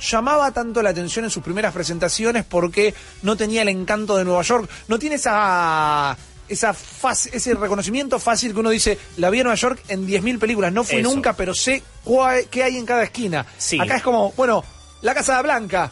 llamaba 0.00 0.50
tanto 0.52 0.82
la 0.82 0.90
atención 0.90 1.24
en 1.24 1.30
sus 1.30 1.42
primeras 1.42 1.72
presentaciones 1.72 2.44
porque 2.44 2.94
no 3.22 3.36
tenía 3.36 3.62
el 3.62 3.68
encanto 3.68 4.16
de 4.16 4.24
Nueva 4.24 4.42
York, 4.42 4.68
no 4.88 4.98
tiene 4.98 5.16
esa 5.16 6.16
esa 6.48 6.74
fácil- 6.74 7.30
ese 7.32 7.54
reconocimiento 7.54 8.18
fácil 8.18 8.52
que 8.52 8.60
uno 8.60 8.68
dice, 8.68 8.98
la 9.16 9.30
vi 9.30 9.38
en 9.38 9.44
Nueva 9.44 9.54
York 9.56 9.80
en 9.88 10.06
10.000 10.06 10.38
películas, 10.38 10.70
no 10.72 10.84
fui 10.84 10.98
Eso. 10.98 11.08
nunca, 11.08 11.32
pero 11.34 11.54
sé 11.54 11.82
cuál- 12.04 12.46
qué 12.50 12.62
hay 12.64 12.76
en 12.76 12.84
cada 12.84 13.04
esquina. 13.04 13.46
Sí. 13.56 13.78
Acá 13.80 13.96
es 13.96 14.02
como, 14.02 14.32
bueno, 14.32 14.62
la 15.02 15.14
Casa 15.14 15.40
Blanca. 15.42 15.90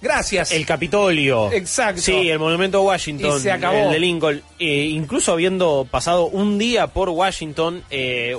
Gracias. 0.00 0.52
El 0.52 0.64
Capitolio. 0.64 1.50
Exacto. 1.52 2.00
Sí, 2.00 2.30
el 2.30 2.38
Monumento 2.38 2.78
a 2.78 2.82
Washington. 2.82 3.36
Y 3.36 3.40
se 3.40 3.50
acabó. 3.50 3.76
El 3.76 3.90
de 3.90 3.98
Lincoln. 3.98 4.42
Eh, 4.58 4.86
incluso 4.92 5.32
habiendo 5.32 5.88
pasado 5.90 6.26
un 6.26 6.56
día 6.56 6.86
por 6.86 7.08
Washington, 7.08 7.82
eh, 7.90 8.36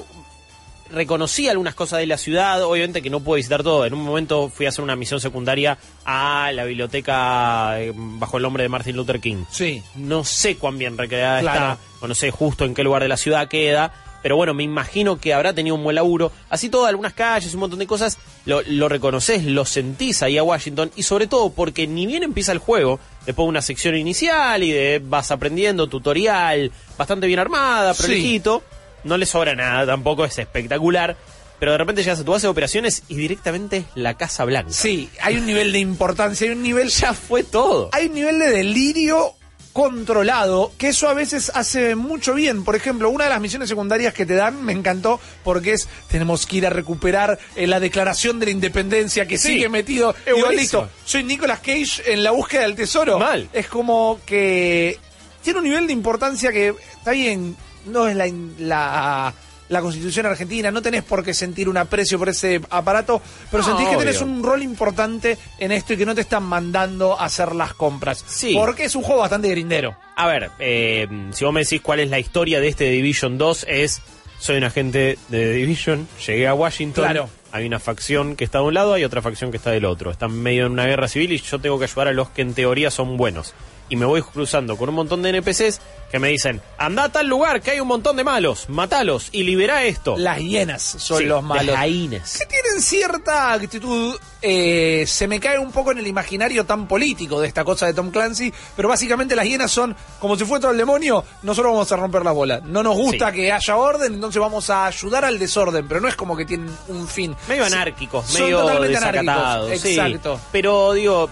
reconocí 0.91 1.49
algunas 1.49 1.75
cosas 1.75 1.99
de 1.99 2.07
la 2.07 2.17
ciudad. 2.17 2.63
Obviamente 2.63 3.01
que 3.01 3.09
no 3.09 3.19
puedo 3.19 3.35
visitar 3.35 3.61
todo. 3.61 3.85
En 3.85 3.93
un 3.93 4.03
momento 4.03 4.49
fui 4.49 4.67
a 4.67 4.69
hacer 4.69 4.83
una 4.83 4.95
misión 4.95 5.19
secundaria 5.19 5.77
a 6.05 6.49
la 6.53 6.63
biblioteca 6.63 7.79
eh, 7.81 7.91
bajo 7.93 8.37
el 8.37 8.43
nombre 8.43 8.63
de 8.63 8.69
Martin 8.69 8.95
Luther 8.95 9.19
King. 9.19 9.43
Sí. 9.51 9.83
No 9.95 10.23
sé 10.23 10.55
cuán 10.55 10.77
bien 10.77 10.97
recreada 10.97 11.41
Claro. 11.41 11.59
está, 11.73 11.77
o 11.99 12.07
no 12.07 12.15
sé 12.15 12.31
justo 12.31 12.63
en 12.63 12.73
qué 12.73 12.83
lugar 12.83 13.01
de 13.03 13.09
la 13.09 13.17
ciudad 13.17 13.49
queda, 13.49 13.91
pero 14.21 14.35
bueno, 14.35 14.53
me 14.53 14.63
imagino 14.63 15.19
que 15.19 15.33
habrá 15.33 15.53
tenido 15.53 15.75
un 15.75 15.83
buen 15.83 15.95
laburo. 15.95 16.31
Así 16.49 16.69
todo, 16.69 16.85
algunas 16.85 17.13
calles, 17.13 17.53
un 17.53 17.61
montón 17.61 17.79
de 17.79 17.87
cosas, 17.87 18.17
lo, 18.45 18.61
lo 18.63 18.89
reconoces, 18.89 19.43
lo 19.45 19.65
sentís 19.65 20.21
ahí 20.23 20.37
a 20.37 20.43
Washington, 20.43 20.91
y 20.95 21.03
sobre 21.03 21.27
todo 21.27 21.51
porque 21.51 21.87
ni 21.87 22.05
bien 22.05 22.23
empieza 22.23 22.51
el 22.51 22.57
juego, 22.59 22.99
después 23.25 23.45
de 23.45 23.49
una 23.49 23.61
sección 23.61 23.95
inicial 23.95 24.63
y 24.63 24.71
de 24.71 25.01
vas 25.03 25.31
aprendiendo, 25.31 25.87
tutorial, 25.87 26.71
bastante 26.97 27.27
bien 27.27 27.39
armada, 27.39 27.93
Sí. 27.93 28.03
prolijito, 28.03 28.63
no 29.03 29.17
le 29.17 29.25
sobra 29.25 29.55
nada, 29.55 29.85
tampoco 29.85 30.25
es 30.25 30.37
espectacular. 30.37 31.15
Pero 31.59 31.73
de 31.73 31.77
repente 31.77 32.03
llegas 32.03 32.21
a 32.21 32.23
tu 32.23 32.31
base 32.31 32.47
de 32.47 32.51
operaciones 32.51 33.03
y 33.09 33.15
directamente 33.15 33.83
la 33.93 34.13
Casa 34.13 34.45
Blanca. 34.45 34.71
Sí, 34.71 35.09
hay 35.21 35.35
un 35.35 35.45
nivel 35.45 35.73
de 35.73 35.79
importancia, 35.79 36.47
hay 36.47 36.53
un 36.55 36.63
nivel... 36.63 36.87
Ya 36.87 37.13
fue 37.13 37.43
todo. 37.43 37.89
Hay 37.91 38.07
un 38.07 38.13
nivel 38.13 38.39
de 38.39 38.49
delirio 38.49 39.33
controlado, 39.79 40.73
que 40.77 40.89
eso 40.89 41.07
a 41.07 41.13
veces 41.13 41.51
hace 41.55 41.95
mucho 41.95 42.33
bien. 42.33 42.65
Por 42.65 42.75
ejemplo, 42.75 43.09
una 43.09 43.23
de 43.23 43.29
las 43.29 43.39
misiones 43.39 43.69
secundarias 43.69 44.13
que 44.13 44.25
te 44.25 44.35
dan 44.35 44.63
me 44.63 44.73
encantó 44.73 45.19
porque 45.43 45.71
es 45.73 45.87
tenemos 46.09 46.45
que 46.45 46.57
ir 46.57 46.67
a 46.67 46.69
recuperar 46.69 47.39
eh, 47.55 47.65
la 47.65 47.79
declaración 47.79 48.39
de 48.39 48.47
la 48.47 48.51
independencia 48.51 49.25
que 49.25 49.37
Sí, 49.37 49.53
sigue 49.53 49.69
metido. 49.69 50.13
es 50.25 50.25
Digo, 50.35 50.47
buenísimo. 50.47 50.81
listo, 50.83 50.89
soy 51.05 51.23
Nicolas 51.23 51.59
Cage 51.59 52.11
en 52.11 52.23
la 52.23 52.31
búsqueda 52.31 52.61
del 52.63 52.75
tesoro. 52.75 53.17
Mal. 53.19 53.47
Es 53.53 53.67
como 53.67 54.19
que 54.25 54.97
tiene 55.43 55.59
un 55.59 55.65
nivel 55.65 55.87
de 55.87 55.93
importancia 55.93 56.51
que 56.51 56.75
está 56.97 57.11
bien, 57.11 57.55
no 57.85 58.05
es 58.07 58.15
la, 58.59 59.33
la 59.69 59.81
constitución 59.81 60.25
argentina, 60.25 60.71
no 60.71 60.81
tenés 60.81 61.03
por 61.03 61.23
qué 61.23 61.33
sentir 61.33 61.69
un 61.69 61.77
aprecio 61.77 62.17
por 62.19 62.29
ese 62.29 62.59
aparato, 62.69 63.21
pero 63.49 63.63
No, 63.63 63.69
sentís 63.69 63.87
que 63.89 63.97
tenés 63.97 64.21
un 64.21 64.43
rol 64.43 64.61
importante 64.63 65.37
en 65.59 65.71
esto 65.71 65.93
y 65.93 65.97
que 65.97 66.05
no 66.05 66.13
te 66.15 66.21
están 66.21 66.43
mandando 66.43 67.19
a 67.19 67.25
hacer 67.25 67.55
las 67.55 67.73
compras. 67.75 68.23
Sí. 68.27 68.53
Porque 68.55 68.83
es 68.85 68.95
un 68.95 69.03
juego 69.03 69.21
bastante 69.21 69.47
grindero. 69.49 69.95
A 70.15 70.27
ver, 70.27 70.49
eh, 70.59 71.07
si 71.31 71.45
vos 71.45 71.53
me 71.53 71.61
decís 71.61 71.81
cuál 71.81 71.99
es 72.01 72.09
la 72.09 72.19
historia 72.19 72.59
de 72.59 72.67
este 72.67 72.89
Division 72.89 73.37
2, 73.37 73.65
es 73.69 74.01
soy 74.39 74.57
un 74.57 74.63
agente 74.63 74.99
de 74.99 75.17
The 75.29 75.51
Division, 75.53 76.07
llegué 76.25 76.47
a 76.47 76.53
Washington, 76.53 77.03
Claro. 77.03 77.29
hay 77.51 77.65
una 77.65 77.79
facción 77.79 78.35
que 78.35 78.45
está 78.45 78.59
de 78.59 78.63
un 78.65 78.73
lado, 78.73 78.93
hay 78.93 79.03
otra 79.03 79.21
facción 79.21 79.51
que 79.51 79.57
está 79.57 79.71
del 79.71 79.85
otro. 79.85 80.11
Están 80.11 80.31
medio 80.31 80.65
en 80.65 80.71
una 80.71 80.85
guerra 80.85 81.07
civil 81.07 81.31
y 81.33 81.37
yo 81.39 81.59
tengo 81.59 81.77
que 81.77 81.85
ayudar 81.85 82.07
a 82.07 82.13
los 82.13 82.29
que 82.29 82.41
en 82.41 82.53
teoría 82.53 82.89
son 82.89 83.17
buenos. 83.17 83.53
Y 83.89 83.95
me 83.95 84.05
voy 84.05 84.21
cruzando 84.21 84.77
con 84.77 84.87
un 84.89 84.95
montón 84.95 85.21
de 85.23 85.29
NPCs 85.29 85.81
que 86.11 86.19
me 86.19 86.29
dicen, 86.29 86.61
anda 86.77 87.03
a 87.05 87.09
tal 87.09 87.27
lugar 87.27 87.61
que 87.61 87.71
hay 87.71 87.79
un 87.79 87.87
montón 87.87 88.15
de 88.15 88.23
malos, 88.23 88.69
matalos 88.69 89.29
y 89.31 89.43
libera 89.43 89.83
esto. 89.83 90.15
Las 90.17 90.39
hienas 90.39 90.81
son 90.81 91.17
Sí, 91.19 91.25
los 91.25 91.41
malos. 91.43 91.65
Las 91.75 92.37
que 92.37 92.45
tienen 92.45 92.81
cierta 92.81 93.53
actitud, 93.53 94.15
eh, 94.41 95.05
se 95.07 95.27
me 95.27 95.39
cae 95.39 95.57
un 95.59 95.71
poco 95.71 95.91
en 95.91 95.99
el 95.99 96.07
imaginario 96.07 96.65
tan 96.65 96.87
político 96.87 97.39
de 97.41 97.47
esta 97.47 97.63
cosa 97.63 97.85
de 97.87 97.93
Tom 97.93 98.09
Clancy, 98.11 98.51
pero 98.75 98.89
básicamente 98.89 99.35
las 99.35 99.45
hienas 99.45 99.71
son 99.71 99.95
como 100.19 100.35
si 100.35 100.45
fuera 100.45 100.61
todo 100.61 100.71
el 100.71 100.77
demonio, 100.77 101.23
nosotros 101.43 101.73
vamos 101.73 101.91
a 101.91 101.95
romper 101.97 102.23
las 102.23 102.33
bolas. 102.33 102.63
No 102.63 102.81
nos 102.83 102.95
gusta 102.95 103.29
Sí. 103.29 103.35
que 103.37 103.51
haya 103.51 103.75
orden, 103.75 104.13
entonces 104.15 104.39
vamos 104.39 104.69
a 104.69 104.85
ayudar 104.87 105.25
al 105.25 105.37
desorden, 105.39 105.87
pero 105.87 105.99
no 106.01 106.07
es 106.07 106.15
como 106.15 106.35
que 106.37 106.45
tienen 106.45 106.69
un 106.87 107.07
fin. 107.07 107.35
medio 107.47 107.65
Sí, 107.67 107.73
anárquicos, 107.73 108.25
son 108.27 108.41
medio 108.43 108.59
totalmente 108.61 108.87
desacatados. 108.99 109.65
anárquicos. 109.67 109.85
Exacto. 109.85 110.39
Pero 110.51 110.93
digo, 110.93 111.29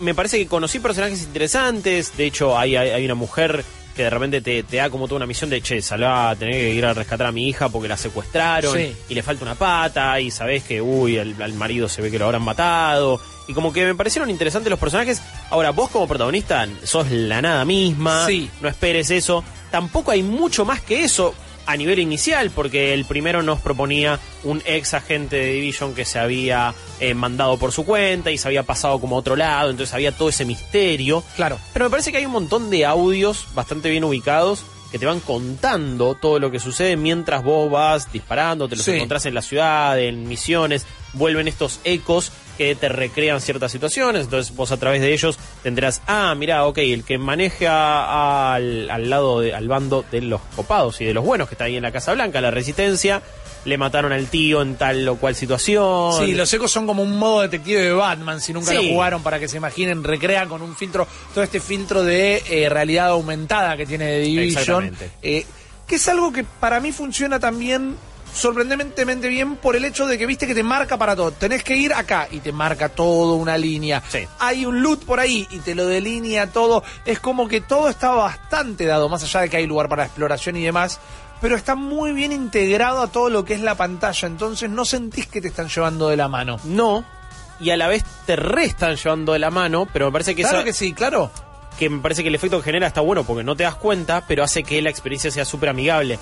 me 0.00 0.14
parece 0.14 0.38
que 0.38 0.46
conocí 0.46 0.78
personajes 0.78 1.22
interesantes. 1.22 2.16
De 2.16 2.26
hecho, 2.26 2.58
hay, 2.58 2.76
hay, 2.76 2.90
hay 2.90 3.04
una 3.04 3.14
mujer 3.14 3.64
que 3.96 4.02
de 4.02 4.10
repente 4.10 4.40
te, 4.40 4.64
te 4.64 4.78
da 4.78 4.90
como 4.90 5.06
toda 5.06 5.18
una 5.18 5.26
misión 5.26 5.50
de 5.50 5.62
che, 5.62 5.80
salva 5.80 6.30
a 6.30 6.34
tener 6.36 6.54
que 6.54 6.70
ir 6.74 6.84
a 6.84 6.94
rescatar 6.94 7.28
a 7.28 7.32
mi 7.32 7.48
hija 7.48 7.68
porque 7.68 7.86
la 7.86 7.96
secuestraron 7.96 8.76
Sí. 8.76 8.92
y 9.08 9.14
le 9.14 9.22
falta 9.22 9.44
una 9.44 9.54
pata 9.54 10.18
y 10.20 10.32
sabes 10.32 10.64
que, 10.64 10.80
uy, 10.82 11.16
al, 11.18 11.40
al 11.40 11.52
marido 11.52 11.88
se 11.88 12.02
ve 12.02 12.10
que 12.10 12.18
lo 12.18 12.24
habrán 12.24 12.42
matado. 12.42 13.20
Y 13.46 13.52
como 13.52 13.72
que 13.72 13.84
me 13.84 13.94
parecieron 13.94 14.30
interesantes 14.30 14.68
los 14.70 14.80
personajes. 14.80 15.22
Ahora, 15.50 15.70
vos 15.70 15.90
como 15.90 16.08
protagonista 16.08 16.66
sos 16.82 17.10
la 17.10 17.40
nada 17.40 17.64
misma. 17.64 18.26
Sí. 18.26 18.50
No 18.60 18.68
esperes 18.68 19.10
eso. 19.10 19.44
Tampoco 19.70 20.10
hay 20.10 20.22
mucho 20.24 20.64
más 20.64 20.80
que 20.80 21.04
eso 21.04 21.34
a 21.66 21.76
nivel 21.76 21.98
inicial, 21.98 22.50
porque 22.50 22.92
el 22.94 23.04
primero 23.04 23.42
nos 23.42 23.60
proponía 23.60 24.18
un 24.42 24.62
ex 24.66 24.94
agente 24.94 25.36
de 25.36 25.52
Division 25.52 25.94
que 25.94 26.04
se 26.04 26.18
había 26.18 26.74
eh, 27.00 27.14
mandado 27.14 27.56
por 27.58 27.72
su 27.72 27.84
cuenta 27.84 28.30
y 28.30 28.38
se 28.38 28.48
había 28.48 28.62
pasado 28.64 29.00
como 29.00 29.16
a 29.16 29.18
otro 29.20 29.36
lado, 29.36 29.70
entonces 29.70 29.94
había 29.94 30.12
todo 30.12 30.28
ese 30.28 30.44
misterio. 30.44 31.22
Claro. 31.36 31.58
Pero 31.72 31.86
me 31.86 31.90
parece 31.90 32.12
que 32.12 32.18
hay 32.18 32.26
un 32.26 32.32
montón 32.32 32.70
de 32.70 32.84
audios 32.84 33.46
bastante 33.54 33.88
bien 33.90 34.04
ubicados 34.04 34.64
que 34.92 34.98
te 34.98 35.06
van 35.06 35.18
contando 35.20 36.14
todo 36.14 36.38
lo 36.38 36.50
que 36.52 36.60
sucede 36.60 36.96
mientras 36.96 37.42
vos 37.42 37.68
vas 37.70 38.12
disparando, 38.12 38.68
te 38.68 38.76
los 38.76 38.84
Sí. 38.84 38.92
encontrás 38.92 39.26
en 39.26 39.34
la 39.34 39.42
ciudad, 39.42 39.98
en 39.98 40.28
misiones, 40.28 40.86
vuelven 41.14 41.48
estos 41.48 41.80
ecos 41.82 42.30
que 42.56 42.74
te 42.74 42.88
recrean 42.88 43.40
ciertas 43.40 43.72
situaciones, 43.72 44.24
entonces 44.24 44.54
vos 44.54 44.70
a 44.72 44.76
través 44.76 45.00
de 45.00 45.12
ellos 45.12 45.38
tendrás, 45.62 46.00
ah, 46.06 46.34
mira, 46.36 46.64
ok, 46.66 46.78
el 46.78 47.04
que 47.04 47.18
maneja 47.18 48.54
al, 48.54 48.90
al 48.90 49.10
lado, 49.10 49.40
de- 49.40 49.54
al 49.54 49.68
bando 49.68 50.04
de 50.10 50.20
los 50.20 50.40
copados 50.56 51.00
y 51.00 51.04
de 51.04 51.14
los 51.14 51.24
buenos 51.24 51.48
que 51.48 51.54
está 51.54 51.64
ahí 51.64 51.76
en 51.76 51.82
la 51.82 51.92
Casa 51.92 52.12
Blanca, 52.14 52.40
la 52.40 52.50
resistencia, 52.50 53.22
le 53.64 53.78
mataron 53.78 54.12
al 54.12 54.26
tío 54.26 54.60
en 54.62 54.76
tal 54.76 55.08
o 55.08 55.16
cual 55.16 55.34
situación. 55.34 56.12
Sí, 56.26 56.34
los 56.34 56.52
ecos 56.52 56.70
son 56.70 56.86
como 56.86 57.02
un 57.02 57.16
modo 57.18 57.40
detective 57.42 57.80
de 57.80 57.92
Batman, 57.92 58.40
si 58.40 58.52
nunca 58.52 58.70
Sí. 58.72 58.76
lo 58.76 58.82
jugaron, 58.82 59.22
para 59.22 59.38
que 59.40 59.48
se 59.48 59.56
imaginen, 59.56 60.04
recrean 60.04 60.48
con 60.48 60.60
un 60.62 60.76
filtro, 60.76 61.06
todo 61.32 61.42
este 61.42 61.60
filtro 61.60 62.02
de 62.04 62.42
eh, 62.48 62.68
realidad 62.68 63.08
aumentada 63.08 63.76
que 63.76 63.86
tiene 63.86 64.06
The 64.06 64.18
Division. 64.20 64.84
Exactamente. 64.84 65.10
eh, 65.22 65.46
que 65.86 65.96
es 65.96 66.08
algo 66.08 66.32
que 66.32 66.44
para 66.44 66.80
mí 66.80 66.92
funciona 66.92 67.38
también 67.40 67.96
sorprendentemente 68.34 69.28
bien 69.28 69.56
por 69.56 69.76
el 69.76 69.84
hecho 69.84 70.06
de 70.06 70.18
que 70.18 70.26
viste 70.26 70.46
que 70.46 70.54
te 70.54 70.62
marca 70.62 70.98
para 70.98 71.14
todo. 71.16 71.30
Tenés 71.30 71.62
que 71.62 71.76
ir 71.76 71.94
acá 71.94 72.28
y 72.30 72.40
te 72.40 72.52
marca 72.52 72.88
todo 72.88 73.34
una 73.34 73.56
línea. 73.56 74.02
Sí. 74.08 74.26
Hay 74.40 74.66
un 74.66 74.82
loot 74.82 75.04
por 75.04 75.20
ahí 75.20 75.46
y 75.50 75.58
te 75.60 75.74
lo 75.74 75.86
delinea 75.86 76.48
todo. 76.48 76.82
Es 77.06 77.20
como 77.20 77.48
que 77.48 77.60
todo 77.60 77.88
está 77.88 78.10
bastante 78.10 78.84
dado, 78.84 79.08
más 79.08 79.22
allá 79.22 79.40
de 79.40 79.50
que 79.50 79.56
hay 79.58 79.66
lugar 79.66 79.88
para 79.88 80.04
exploración 80.04 80.56
y 80.56 80.64
demás. 80.64 81.00
Pero 81.40 81.56
está 81.56 81.74
muy 81.74 82.12
bien 82.12 82.32
integrado 82.32 83.02
a 83.02 83.08
todo 83.08 83.28
lo 83.30 83.44
que 83.44 83.54
es 83.54 83.60
la 83.60 83.74
pantalla. 83.74 84.26
Entonces 84.26 84.68
no 84.70 84.84
sentís 84.84 85.26
que 85.26 85.40
te 85.40 85.48
están 85.48 85.68
llevando 85.68 86.08
de 86.08 86.16
la 86.16 86.28
mano. 86.28 86.58
No, 86.64 87.04
y 87.60 87.70
a 87.70 87.76
la 87.76 87.86
vez 87.88 88.04
te 88.26 88.36
restan 88.36 88.96
llevando 88.96 89.32
de 89.32 89.38
la 89.38 89.50
mano, 89.50 89.86
pero 89.92 90.06
me 90.06 90.12
parece 90.12 90.34
que 90.34 90.42
Claro 90.42 90.64
que 90.64 90.72
sí, 90.72 90.92
claro. 90.92 91.30
que 91.78 91.88
me 91.90 92.00
parece 92.00 92.22
que 92.22 92.28
el 92.28 92.34
efecto 92.34 92.58
que 92.58 92.64
genera 92.64 92.86
está 92.86 93.00
bueno 93.00 93.24
porque 93.24 93.44
no 93.44 93.56
te 93.56 93.64
das 93.64 93.74
cuenta, 93.76 94.24
pero 94.26 94.42
hace 94.42 94.62
que 94.64 94.80
la 94.82 94.90
experiencia 94.90 95.30
sea 95.30 95.44
súper 95.44 95.68
amigable. 95.68 96.18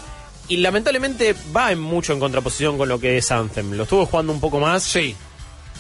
Y 0.49 0.57
lamentablemente 0.59 1.35
va 1.57 1.73
en 1.73 1.81
mucho 1.81 2.13
en 2.13 2.21
contraposición 2.21 2.77
con 2.77 2.89
lo 2.89 2.99
que 3.01 3.17
es 3.19 3.31
Anthem. 3.31 3.73
Lo 3.73 3.85
estuve 3.85 4.07
jugando 4.07 4.33
un 4.33 4.41
poco 4.41 4.59
más 4.61 4.83
Sí. 4.83 5.15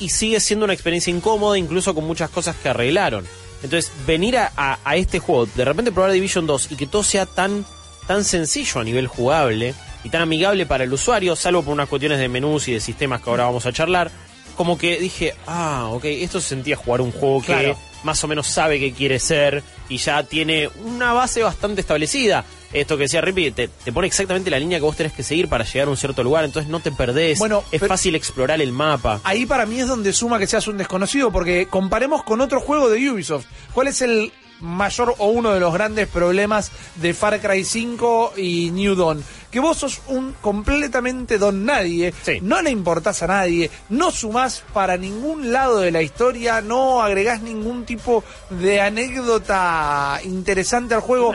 y 0.00 0.08
sigue 0.08 0.40
siendo 0.40 0.64
una 0.64 0.72
experiencia 0.74 1.10
incómoda, 1.12 1.58
incluso 1.58 1.94
con 1.94 2.04
muchas 2.06 2.30
cosas 2.30 2.56
que 2.56 2.68
arreglaron. 2.70 3.26
Entonces, 3.62 3.92
venir 4.06 4.36
a, 4.38 4.50
a- 4.56 4.78
a 4.84 4.96
este 4.96 5.18
juego, 5.18 5.46
de 5.46 5.64
repente 5.64 5.92
probar 5.92 6.10
Division 6.12 6.46
2 6.46 6.72
y 6.72 6.76
que 6.76 6.86
todo 6.86 7.02
sea 7.04 7.26
tan, 7.26 7.64
tan 8.06 8.24
sencillo 8.24 8.80
a 8.80 8.84
nivel 8.84 9.06
jugable 9.06 9.74
y 10.04 10.08
tan 10.10 10.22
amigable 10.22 10.66
para 10.66 10.84
el 10.84 10.92
usuario, 10.92 11.36
salvo 11.36 11.62
por 11.62 11.72
unas 11.72 11.88
cuestiones 11.88 12.18
de 12.18 12.28
menús 12.28 12.66
y 12.68 12.72
de 12.72 12.80
sistemas 12.80 13.20
que 13.22 13.30
ahora 13.30 13.44
vamos 13.44 13.66
a 13.66 13.72
charlar, 13.72 14.10
como 14.56 14.76
que 14.78 14.98
dije, 14.98 15.34
ah, 15.46 15.88
ok, 15.92 16.04
esto 16.06 16.40
se 16.40 16.48
sentía 16.48 16.76
jugar 16.76 17.00
un 17.02 17.12
juego 17.12 17.42
que. 17.42 17.76
Más 18.04 18.22
o 18.24 18.28
menos 18.28 18.46
sabe 18.46 18.78
qué 18.78 18.92
quiere 18.92 19.18
ser 19.18 19.62
y 19.88 19.98
ya 19.98 20.22
tiene 20.24 20.68
una 20.84 21.12
base 21.12 21.42
bastante 21.42 21.80
establecida. 21.80 22.44
Esto 22.72 22.96
que 22.96 23.02
decía 23.02 23.20
Rippy, 23.20 23.50
te, 23.50 23.68
te 23.68 23.92
pone 23.92 24.06
exactamente 24.06 24.50
la 24.50 24.58
línea 24.58 24.78
que 24.78 24.84
vos 24.84 24.96
tenés 24.96 25.12
que 25.12 25.22
seguir 25.22 25.48
para 25.48 25.64
llegar 25.64 25.88
a 25.88 25.90
un 25.90 25.96
cierto 25.96 26.22
lugar, 26.22 26.44
entonces 26.44 26.70
no 26.70 26.80
te 26.80 26.90
perdés, 26.90 27.38
Bueno, 27.38 27.62
es 27.70 27.80
fácil 27.86 28.14
explorar 28.14 28.62
el 28.62 28.72
mapa. 28.72 29.20
Ahí 29.24 29.44
para 29.44 29.66
mí 29.66 29.78
es 29.80 29.88
donde 29.88 30.12
suma 30.12 30.38
que 30.38 30.46
seas 30.46 30.66
un 30.68 30.78
desconocido, 30.78 31.30
porque 31.30 31.66
comparemos 31.68 32.22
con 32.24 32.40
otro 32.40 32.60
juego 32.60 32.88
de 32.88 33.10
Ubisoft. 33.10 33.44
¿Cuál 33.74 33.88
es 33.88 34.00
el 34.00 34.32
mayor 34.60 35.14
o 35.18 35.26
uno 35.26 35.52
de 35.52 35.60
los 35.60 35.74
grandes 35.74 36.08
problemas 36.08 36.70
de 36.96 37.12
Far 37.12 37.40
Cry 37.40 37.64
5 37.64 38.34
y 38.38 38.70
New 38.70 38.94
Dawn? 38.94 39.22
Que 39.52 39.60
vos 39.60 39.76
sos 39.76 40.00
un 40.08 40.32
completamente 40.40 41.38
don 41.38 41.64
nadie, 41.64 42.12
Sí. 42.24 42.38
no 42.42 42.60
le 42.62 42.70
importás 42.70 43.22
a 43.22 43.26
nadie, 43.28 43.70
no 43.90 44.10
sumás 44.10 44.64
para 44.72 44.96
ningún 44.96 45.52
lado 45.52 45.78
de 45.78 45.92
la 45.92 46.02
historia, 46.02 46.60
no 46.62 47.02
agregás 47.02 47.42
ningún 47.42 47.84
tipo 47.84 48.24
de 48.50 48.80
anécdota 48.80 50.18
interesante 50.24 50.94
al 50.94 51.00
juego. 51.02 51.32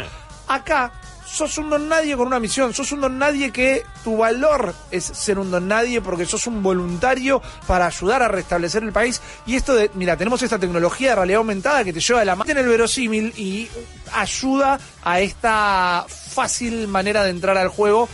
Acá 0.47 0.91
sos 1.27 1.57
un 1.57 1.69
don 1.69 1.89
nadie 1.89 2.15
con 2.15 2.25
una 2.27 2.39
misión, 2.39 2.73
sos 2.73 2.91
un 2.93 3.01
don 3.01 3.19
nadie 3.19 3.51
que 3.51 3.83
tu 4.03 4.17
valor 4.17 4.73
es 4.89 5.03
ser 5.03 5.37
un 5.37 5.51
don 5.51 5.67
nadie 5.67 6.01
porque 6.01 6.25
sos 6.25 6.47
un 6.47 6.63
voluntario 6.63 7.41
para 7.67 7.85
ayudar 7.87 8.23
a 8.23 8.27
restablecer 8.29 8.81
el 8.81 8.93
país. 8.93 9.21
Y 9.45 9.55
esto 9.55 9.75
de, 9.75 9.91
mira, 9.93 10.17
tenemos 10.17 10.41
esta 10.41 10.57
tecnología 10.57 11.09
de 11.09 11.15
realidad 11.17 11.37
aumentada 11.39 11.83
que 11.83 11.93
te 11.93 11.99
lleva 11.99 12.21
de 12.21 12.25
la 12.25 12.35
mano 12.35 12.49
en 12.49 12.57
el 12.57 12.67
verosímil 12.67 13.33
y 13.37 13.67
ayuda 14.13 14.79
a 15.03 15.19
esta 15.19 16.05
fácil 16.41 16.87
manera 16.87 17.23
de 17.23 17.31
entrar 17.31 17.57
al 17.57 17.69
juego 17.69 18.07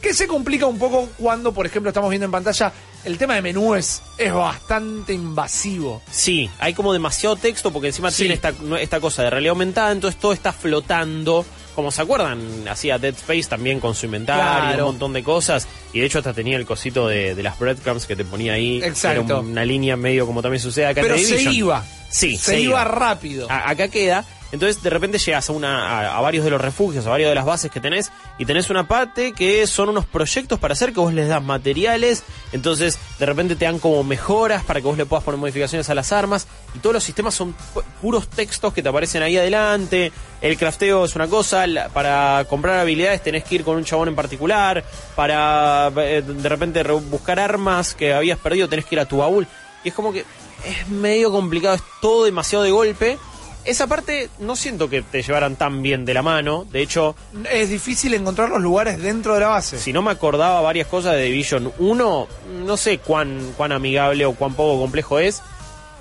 que 0.00 0.14
se 0.14 0.28
complica 0.28 0.66
un 0.66 0.78
poco 0.78 1.08
cuando, 1.18 1.52
por 1.52 1.66
ejemplo, 1.66 1.88
estamos 1.90 2.08
viendo 2.10 2.26
en 2.26 2.30
pantalla 2.30 2.72
el 3.04 3.18
tema 3.18 3.34
de 3.34 3.42
menúes 3.42 4.00
es 4.16 4.32
bastante 4.32 5.12
invasivo. 5.12 6.00
Sí, 6.10 6.48
hay 6.60 6.72
como 6.72 6.92
demasiado 6.92 7.34
texto 7.36 7.72
porque 7.72 7.88
encima 7.88 8.10
Sí. 8.10 8.18
tiene 8.22 8.34
esta, 8.34 8.52
esta 8.80 9.00
cosa 9.00 9.22
de 9.24 9.30
realidad 9.30 9.50
aumentada, 9.50 9.90
entonces 9.92 10.18
todo 10.20 10.32
está 10.32 10.52
flotando. 10.52 11.44
Como 11.74 11.90
se 11.90 12.02
acuerdan, 12.02 12.68
hacía 12.68 12.98
Dead 12.98 13.14
Space 13.14 13.44
también 13.48 13.80
con 13.80 13.94
su 13.96 14.06
inventario, 14.06 14.44
Claro. 14.44 14.84
un 14.86 14.92
montón 14.92 15.12
de 15.12 15.24
cosas. 15.24 15.66
Y 15.92 15.98
de 16.00 16.06
hecho 16.06 16.18
hasta 16.18 16.32
tenía 16.32 16.56
el 16.56 16.64
cosito 16.64 17.08
de, 17.08 17.34
de 17.34 17.42
las 17.42 17.58
breadcrumbs 17.58 18.06
que 18.06 18.14
te 18.14 18.24
ponía 18.24 18.52
ahí. 18.52 18.80
Exacto. 18.84 19.24
Era 19.24 19.38
una 19.40 19.64
línea 19.64 19.96
medio 19.96 20.24
como 20.26 20.40
también 20.40 20.62
sucede 20.62 20.86
acá 20.86 21.00
Pero 21.02 21.16
en 21.16 21.24
se 21.26 21.42
iba. 21.50 21.84
Sí, 22.10 22.36
se, 22.36 22.60
iba, 22.60 22.84
rápido. 22.84 23.50
A- 23.50 23.68
acá 23.70 23.88
queda. 23.88 24.24
Entonces 24.54 24.80
de 24.84 24.88
repente 24.88 25.18
llegas 25.18 25.50
a, 25.50 25.52
una, 25.52 26.20
varios 26.20 26.44
de 26.44 26.50
los 26.52 26.60
refugios, 26.60 27.04
a 27.06 27.10
varios 27.10 27.28
de 27.28 27.34
las 27.34 27.44
bases 27.44 27.72
que 27.72 27.80
tenés, 27.80 28.12
y 28.38 28.44
tenés 28.44 28.70
una 28.70 28.86
parte 28.86 29.32
que 29.32 29.66
son 29.66 29.88
unos 29.88 30.06
proyectos 30.06 30.60
para 30.60 30.74
hacer 30.74 30.92
que 30.92 31.00
vos 31.00 31.12
les 31.12 31.28
das 31.28 31.42
materiales, 31.42 32.22
entonces 32.52 32.96
de 33.18 33.26
repente 33.26 33.56
te 33.56 33.64
dan 33.64 33.80
como 33.80 34.04
mejoras 34.04 34.62
para 34.62 34.80
que 34.80 34.86
vos 34.86 34.96
le 34.96 35.06
puedas 35.06 35.24
poner 35.24 35.40
modificaciones 35.40 35.90
a 35.90 35.94
las 35.96 36.12
armas, 36.12 36.46
y 36.72 36.78
todos 36.78 36.94
los 36.94 37.02
sistemas 37.02 37.34
son 37.34 37.52
pu- 37.74 37.82
puros 38.00 38.28
textos 38.28 38.72
que 38.72 38.80
te 38.80 38.88
aparecen 38.88 39.24
ahí 39.24 39.36
adelante, 39.36 40.12
el 40.40 40.56
crafteo 40.56 41.04
es 41.04 41.16
una 41.16 41.26
cosa, 41.26 41.64
para 41.92 42.46
comprar 42.48 42.78
habilidades 42.78 43.22
tenés 43.24 43.42
que 43.42 43.56
ir 43.56 43.64
con 43.64 43.76
un 43.76 43.84
chabón 43.84 44.06
en 44.06 44.14
particular, 44.14 44.84
para 45.16 45.90
eh, 45.96 46.22
de 46.24 46.48
repente 46.48 46.80
re- 46.84 46.92
buscar 46.94 47.40
armas 47.40 47.92
que 47.96 48.14
habías 48.14 48.38
perdido 48.38 48.68
tenés 48.68 48.84
que 48.84 48.94
ir 48.94 49.00
a 49.00 49.06
tu 49.06 49.16
baúl, 49.16 49.48
y 49.82 49.88
es 49.88 49.94
como 49.94 50.12
que 50.12 50.20
es 50.64 50.88
medio 50.88 51.32
complicado, 51.32 51.74
es 51.74 51.82
todo 52.00 52.24
demasiado 52.24 52.62
de 52.62 52.70
golpe. 52.70 53.18
Esa 53.64 53.86
parte 53.86 54.28
no 54.40 54.56
siento 54.56 54.90
que 54.90 55.02
te 55.02 55.22
llevaran 55.22 55.56
tan 55.56 55.80
bien 55.82 56.04
de 56.04 56.12
la 56.12 56.22
mano. 56.22 56.66
De 56.70 56.82
hecho, 56.82 57.16
Es 57.50 57.70
difícil 57.70 58.12
encontrar 58.14 58.50
los 58.50 58.60
lugares 58.60 59.00
dentro 59.00 59.34
de 59.34 59.40
la 59.40 59.48
base. 59.48 59.78
si 59.78 59.92
no 59.92 60.02
me 60.02 60.10
acordaba 60.10 60.60
varias 60.60 60.86
cosas 60.86 61.14
de 61.14 61.22
Division 61.22 61.72
1, 61.78 62.28
no 62.64 62.76
sé 62.76 62.98
cuán, 62.98 63.52
cuán 63.56 63.72
amigable 63.72 64.26
o 64.26 64.34
cuán 64.34 64.54
poco 64.54 64.80
complejo 64.80 65.18
es. 65.18 65.42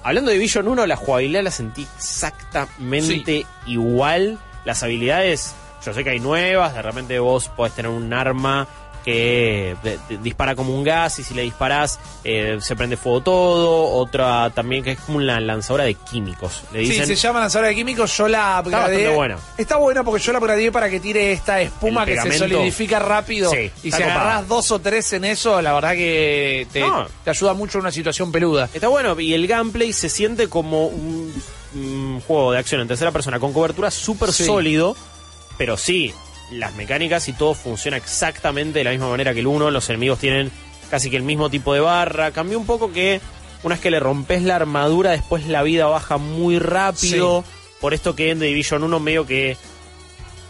Hablando 0.03 0.29
de 0.31 0.35
Division 0.37 0.67
1, 0.67 0.85
la 0.85 0.97
jugabilidad 0.97 1.43
la 1.43 1.51
sentí 1.51 1.87
exactamente 1.97 3.45
igual. 3.65 4.39
Las 4.65 4.83
habilidades, 4.83 5.55
yo 5.85 5.93
sé 5.93 6.03
que 6.03 6.09
hay 6.11 6.19
nuevas, 6.19 6.73
de 6.73 6.81
repente 6.81 7.19
vos 7.19 7.47
podés 7.49 7.73
tener 7.73 7.91
un 7.91 8.13
arma 8.13 8.67
que 9.03 9.75
dispara 10.21 10.55
como 10.55 10.73
un 10.75 10.83
gas 10.83 11.19
y 11.19 11.23
si 11.23 11.33
le 11.33 11.41
disparás 11.43 11.99
eh, 12.23 12.57
se 12.61 12.75
prende 12.75 12.97
fuego 12.97 13.21
todo. 13.21 13.89
Otra 13.91 14.49
también 14.51 14.83
que 14.83 14.91
es 14.91 14.99
como 14.99 15.17
una 15.17 15.39
lanzadora 15.39 15.83
de 15.83 15.93
químicos. 15.95 16.63
Le 16.71 16.83
Sí, 16.85 16.91
dicen, 16.91 17.05
se 17.07 17.15
llama 17.15 17.39
lanzadora 17.41 17.67
de 17.69 17.75
químicos. 17.75 18.15
Yo 18.17 18.27
la 18.27 18.61
upgradeé. 18.63 18.87
bastante 18.95 19.15
buena. 19.15 19.37
Está 19.57 19.75
buena 19.77 20.03
porque 20.03 20.21
yo 20.23 20.31
la 20.31 20.39
upgradeé 20.39 20.71
para 20.71 20.89
que 20.89 20.99
tire 20.99 21.31
esta 21.31 21.61
espuma 21.61 22.05
que 22.05 22.19
se 22.19 22.37
solidifica 22.37 22.99
rápido. 22.99 23.51
Sí, 23.51 23.71
y 23.83 23.87
está 23.89 23.97
si 23.97 24.03
copada. 24.03 24.21
agarrás 24.21 24.47
dos 24.47 24.71
o 24.71 24.79
tres 24.79 25.11
en 25.13 25.25
eso, 25.25 25.61
la 25.61 25.73
verdad 25.73 25.93
que 25.93 26.67
te, 26.71 26.79
No. 26.81 27.07
te 27.23 27.29
ayuda 27.29 27.53
mucho 27.53 27.77
en 27.77 27.81
una 27.83 27.91
situación 27.91 28.31
peluda. 28.31 28.69
Está 28.73 28.87
bueno 28.87 29.19
y 29.19 29.33
el 29.33 29.47
gameplay 29.47 29.91
se 29.93 30.09
siente 30.09 30.47
como 30.47 30.87
un, 30.87 31.33
un 31.75 32.21
juego 32.25 32.51
de 32.51 32.59
acción 32.59 32.81
en 32.81 32.87
tercera 32.87 33.11
persona 33.11 33.39
con 33.39 33.51
cobertura 33.53 33.91
súper 33.91 34.31
Sí. 34.31 34.45
sólido, 34.45 34.95
pero 35.57 35.75
sí, 35.77 36.13
las 36.59 36.75
mecánicas 36.75 37.27
y 37.27 37.33
todo 37.33 37.53
funciona 37.53 37.97
exactamente 37.97 38.79
de 38.79 38.85
la 38.85 38.91
misma 38.91 39.09
manera 39.09 39.33
que 39.33 39.39
el 39.41 39.47
1, 39.47 39.71
los 39.71 39.89
enemigos 39.89 40.19
tienen 40.19 40.51
casi 40.89 41.09
que 41.09 41.17
el 41.17 41.23
mismo 41.23 41.49
tipo 41.49 41.73
de 41.73 41.79
barra, 41.79 42.31
cambió 42.31 42.59
un 42.59 42.65
poco 42.65 42.91
que 42.91 43.19
una 43.63 43.75
vez 43.75 43.81
que 43.81 43.91
le 43.91 43.99
rompes 43.99 44.43
la 44.43 44.55
armadura, 44.57 45.11
después 45.11 45.47
la 45.47 45.63
vida 45.63 45.85
baja 45.85 46.17
muy 46.17 46.59
rápido, 46.59 47.43
por 47.81 47.93
esto 47.93 48.15
que 48.15 48.29
en 48.31 48.39
The 48.39 48.45
Division 48.45 48.83
1 48.83 48.99
medio 48.99 49.25
que 49.25 49.57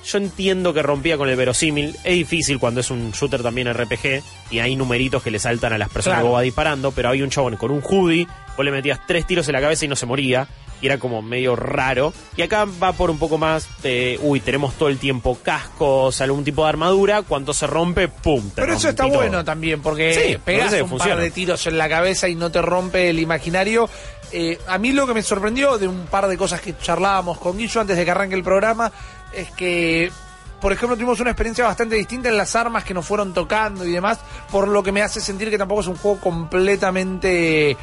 yo 0.05 0.17
entiendo 0.17 0.73
que 0.73 0.81
rompía 0.81 1.17
con 1.17 1.29
el 1.29 1.35
verosímil. 1.37 1.95
Es 2.03 2.13
difícil 2.15 2.59
cuando 2.59 2.81
es 2.81 2.91
un 2.91 3.11
shooter 3.11 3.41
también 3.41 3.71
RPG 3.73 4.21
y 4.51 4.59
hay 4.59 4.75
numeritos 4.75 5.23
que 5.23 5.31
le 5.31 5.39
saltan 5.39 5.71
a 5.71 5.77
las 5.77 5.87
personas 5.89 6.17
Claro. 6.17 6.25
que 6.25 6.29
vos 6.29 6.35
vas 6.37 6.43
disparando, 6.43 6.91
pero 6.91 7.09
hay 7.09 7.21
un 7.21 7.29
chabón 7.29 7.55
con 7.55 7.71
un 7.71 7.81
hoodie, 7.81 8.27
vos 8.57 8.65
le 8.65 8.71
metías 8.71 8.99
tres 9.07 9.25
tiros 9.25 9.47
en 9.47 9.53
la 9.53 9.61
cabeza 9.61 9.85
y 9.85 9.87
no 9.87 9.95
se 9.95 10.05
moría. 10.05 10.47
Y 10.83 10.87
era 10.87 10.97
como 10.99 11.21
medio 11.21 11.55
raro. 11.55 12.11
Y 12.35 12.41
acá 12.41 12.65
va 12.65 12.91
por 12.91 13.09
un 13.09 13.17
poco 13.17 13.37
más 13.37 13.67
de, 13.81 14.19
uy, 14.21 14.41
tenemos 14.41 14.73
todo 14.73 14.89
el 14.89 14.97
tiempo 14.97 15.37
cascos, 15.41 16.19
algún 16.19 16.43
tipo 16.43 16.63
de 16.63 16.69
armadura, 16.69 17.21
cuando 17.21 17.53
se 17.53 17.67
rompe, 17.67 18.09
¡pum! 18.09 18.49
te 18.49 18.61
Pero 18.61 18.73
eso 18.73 18.89
está 18.89 19.05
todo. 19.05 19.13
bueno 19.15 19.45
también, 19.45 19.81
porque 19.81 20.13
Sí, 20.13 20.37
pegas 20.43 20.73
un 20.73 20.89
funciona. 20.89 21.15
par 21.15 21.23
de 21.23 21.31
tiros 21.31 21.65
en 21.67 21.77
la 21.77 21.87
cabeza 21.87 22.27
y 22.27 22.35
no 22.35 22.51
te 22.51 22.61
rompe 22.61 23.09
el 23.09 23.19
imaginario. 23.19 23.89
Eh, 24.33 24.59
a 24.67 24.77
mí 24.77 24.91
lo 24.91 25.07
que 25.07 25.13
me 25.13 25.23
sorprendió 25.23 25.77
de 25.77 25.87
un 25.87 26.05
par 26.07 26.27
de 26.27 26.35
cosas 26.37 26.59
que 26.59 26.77
charlábamos 26.77 27.37
con 27.37 27.57
Guillo 27.57 27.79
antes 27.79 27.95
de 27.95 28.03
que 28.03 28.11
arranque 28.11 28.35
el 28.35 28.43
programa 28.43 28.91
es 29.31 29.51
que, 29.51 30.11
por 30.59 30.73
ejemplo, 30.73 30.97
tuvimos 30.97 31.19
una 31.21 31.29
experiencia 31.29 31.63
bastante 31.63 31.95
distinta 31.95 32.27
en 32.27 32.35
las 32.35 32.57
armas 32.57 32.83
que 32.83 32.93
nos 32.93 33.05
fueron 33.05 33.33
tocando 33.33 33.85
y 33.85 33.91
demás, 33.93 34.19
por 34.51 34.67
lo 34.67 34.83
que 34.83 34.91
me 34.91 35.01
hace 35.01 35.21
sentir 35.21 35.49
que 35.49 35.57
tampoco 35.57 35.79
es 35.79 35.87
un 35.87 35.95
juego 35.95 36.19
completamente... 36.19 37.77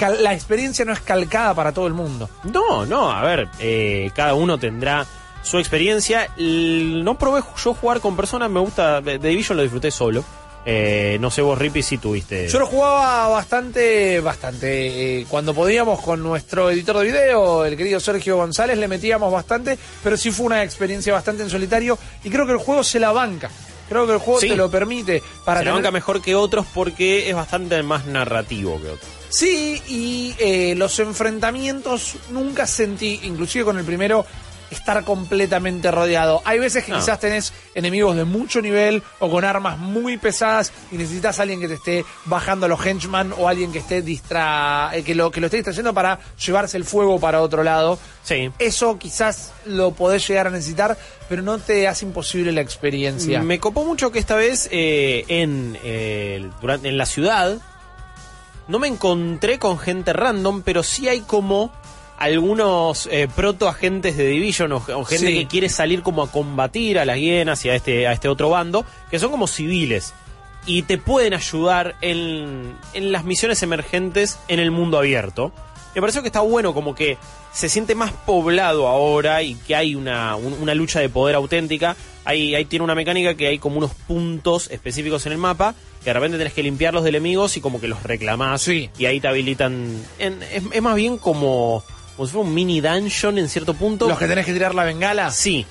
La 0.00 0.34
experiencia 0.34 0.84
no 0.84 0.92
es 0.92 1.00
calcada 1.00 1.54
para 1.54 1.72
todo 1.72 1.86
el 1.86 1.94
mundo. 1.94 2.28
No, 2.44 2.84
no, 2.86 3.10
a 3.10 3.22
ver, 3.22 3.48
eh, 3.60 4.10
cada 4.14 4.34
uno 4.34 4.58
tendrá 4.58 5.06
su 5.42 5.58
experiencia. 5.58 6.28
No 6.36 7.16
probé 7.18 7.42
yo 7.62 7.74
jugar 7.74 8.00
con 8.00 8.16
personas, 8.16 8.50
me 8.50 8.60
gusta, 8.60 9.00
The 9.02 9.18
Division 9.18 9.56
lo 9.56 9.62
disfruté 9.62 9.90
solo. 9.90 10.24
Eh, 10.66 11.18
no 11.20 11.30
sé 11.30 11.42
vos, 11.42 11.58
Rippy, 11.58 11.82
si 11.82 11.98
tuviste... 11.98 12.48
Yo 12.48 12.58
lo 12.58 12.66
jugaba 12.66 13.28
bastante, 13.28 14.18
bastante. 14.20 15.20
eh, 15.20 15.26
cuando 15.28 15.52
podíamos 15.52 16.00
con 16.00 16.22
nuestro 16.22 16.70
editor 16.70 16.96
de 16.98 17.04
video, 17.04 17.66
el 17.66 17.76
querido 17.76 18.00
Sergio 18.00 18.36
González, 18.38 18.78
le 18.78 18.88
metíamos 18.88 19.30
bastante, 19.30 19.78
pero 20.02 20.16
sí 20.16 20.30
fue 20.30 20.46
una 20.46 20.62
experiencia 20.62 21.12
bastante 21.12 21.42
en 21.42 21.50
solitario 21.50 21.98
y 22.24 22.30
creo 22.30 22.46
que 22.46 22.52
el 22.52 22.58
juego 22.58 22.82
se 22.82 22.98
la 22.98 23.12
banca. 23.12 23.50
Creo 23.90 24.06
que 24.06 24.14
el 24.14 24.18
juego 24.18 24.40
Sí. 24.40 24.48
te 24.48 24.56
lo 24.56 24.70
permite 24.70 25.22
para 25.44 25.60
se 25.60 25.66
la 25.66 25.72
banca 25.72 25.90
mejor 25.90 26.22
que 26.22 26.34
otros 26.34 26.64
porque 26.72 27.28
es 27.28 27.36
bastante 27.36 27.82
más 27.82 28.06
narrativo 28.06 28.80
que 28.80 28.88
otros. 28.88 29.10
Sí, 29.36 29.82
y 29.88 30.34
eh, 30.38 30.74
los 30.76 30.96
enfrentamientos 31.00 32.14
nunca 32.30 32.68
sentí, 32.68 33.18
inclusive 33.24 33.64
con 33.64 33.76
el 33.78 33.84
primero, 33.84 34.24
estar 34.70 35.02
completamente 35.04 35.90
rodeado. 35.90 36.40
Hay 36.44 36.60
veces 36.60 36.84
que 36.84 36.92
No. 36.92 36.98
quizás 36.98 37.18
tenés 37.18 37.52
enemigos 37.74 38.14
de 38.16 38.24
mucho 38.24 38.60
nivel 38.62 39.02
o 39.18 39.28
con 39.28 39.44
armas 39.44 39.76
muy 39.78 40.18
pesadas 40.18 40.72
y 40.92 40.96
necesitas 40.96 41.38
a 41.38 41.42
alguien 41.42 41.58
que 41.60 41.66
te 41.66 41.74
esté 41.74 42.04
bajando 42.26 42.66
a 42.66 42.68
los 42.68 42.84
henchmen 42.86 43.32
o 43.36 43.48
alguien 43.48 43.72
que 43.72 43.80
esté 43.80 44.02
distra 44.02 44.90
eh, 44.94 45.02
que 45.02 45.16
lo 45.16 45.32
que 45.32 45.40
lo 45.40 45.46
esté 45.48 45.56
distrayendo 45.58 45.92
para 45.92 46.20
llevarse 46.44 46.76
el 46.76 46.84
fuego 46.84 47.18
para 47.18 47.40
otro 47.40 47.64
lado. 47.64 47.98
Sí. 48.22 48.50
Eso 48.60 48.98
quizás 49.00 49.52
lo 49.66 49.92
podés 49.92 50.26
llegar 50.28 50.46
a 50.46 50.50
necesitar, 50.50 50.96
pero 51.28 51.42
no 51.42 51.58
te 51.58 51.88
hace 51.88 52.04
imposible 52.04 52.52
la 52.52 52.60
experiencia. 52.60 53.42
Me 53.42 53.58
copó 53.58 53.84
mucho 53.84 54.12
que 54.12 54.20
esta 54.20 54.36
vez 54.36 54.68
eh, 54.70 55.24
en, 55.26 55.76
eh, 55.84 56.48
durante, 56.60 56.88
en 56.88 56.98
la 56.98 57.06
ciudad 57.06 57.58
no 58.68 58.78
me 58.78 58.88
encontré 58.88 59.58
con 59.58 59.78
gente 59.78 60.12
random, 60.12 60.62
pero 60.62 60.82
sí 60.82 61.08
hay 61.08 61.20
como 61.20 61.70
algunos 62.16 63.08
eh, 63.10 63.28
proto 63.34 63.68
agentes 63.68 64.16
de 64.16 64.26
Division 64.26 64.72
o, 64.72 64.76
o 64.76 65.04
gente 65.04 65.26
Sí. 65.26 65.34
que 65.34 65.46
quiere 65.46 65.68
salir 65.68 66.02
como 66.02 66.22
a 66.22 66.30
combatir 66.30 66.98
a 66.98 67.04
las 67.04 67.18
hienas 67.18 67.64
y 67.64 67.68
a 67.70 67.74
este, 67.74 68.06
a 68.06 68.12
este 68.12 68.28
otro 68.28 68.48
bando, 68.50 68.84
que 69.10 69.18
son 69.18 69.30
como 69.30 69.46
civiles. 69.46 70.14
Y 70.66 70.82
te 70.82 70.96
pueden 70.96 71.34
ayudar 71.34 71.96
en, 72.00 72.74
en 72.94 73.12
las 73.12 73.24
misiones 73.24 73.62
emergentes 73.62 74.38
en 74.48 74.60
el 74.60 74.70
mundo 74.70 74.96
abierto. 74.96 75.52
Me 75.94 76.00
pareció 76.00 76.22
que 76.22 76.28
está 76.28 76.40
bueno 76.40 76.72
como 76.72 76.94
que 76.94 77.18
se 77.54 77.68
siente 77.68 77.94
más 77.94 78.12
poblado 78.12 78.86
ahora 78.88 79.42
y 79.42 79.54
que 79.54 79.76
hay 79.76 79.94
una, 79.94 80.36
un- 80.36 80.54
una 80.60 80.74
lucha 80.74 81.00
de 81.00 81.08
poder 81.08 81.36
auténtica. 81.36 81.96
Ahí, 82.24 82.54
ahí 82.54 82.64
tiene 82.64 82.84
una 82.84 82.94
mecánica 82.94 83.34
que 83.36 83.46
hay 83.46 83.58
como 83.58 83.78
unos 83.78 83.92
puntos 83.92 84.70
específicos 84.70 85.26
en 85.26 85.32
el 85.32 85.38
mapa 85.38 85.74
que 86.02 86.10
de 86.10 86.14
repente 86.14 86.36
tenés 86.38 86.52
que 86.52 86.62
limpiarlos 86.62 87.02
de 87.04 87.10
enemigos 87.10 87.56
y 87.56 87.60
como 87.60 87.80
que 87.80 87.88
los 87.88 88.02
reclamás 88.02 88.60
Sí. 88.62 88.90
y 88.98 89.06
ahí 89.06 89.20
te 89.20 89.28
habilitan... 89.28 90.02
en- 90.18 90.42
es, 90.42 90.62
es 90.72 90.82
más 90.82 90.96
bien 90.96 91.16
como, 91.18 91.82
como 92.16 92.26
si 92.26 92.32
fuera 92.32 92.48
un 92.48 92.54
mini 92.54 92.80
dungeon 92.80 93.38
en 93.38 93.48
cierto 93.48 93.72
punto. 93.74 94.08
Los 94.08 94.18
que 94.18 94.26
tenés 94.26 94.44
que 94.46 94.52
tirar 94.52 94.74
la 94.74 94.84
bengala. 94.84 95.30
Sí. 95.30 95.64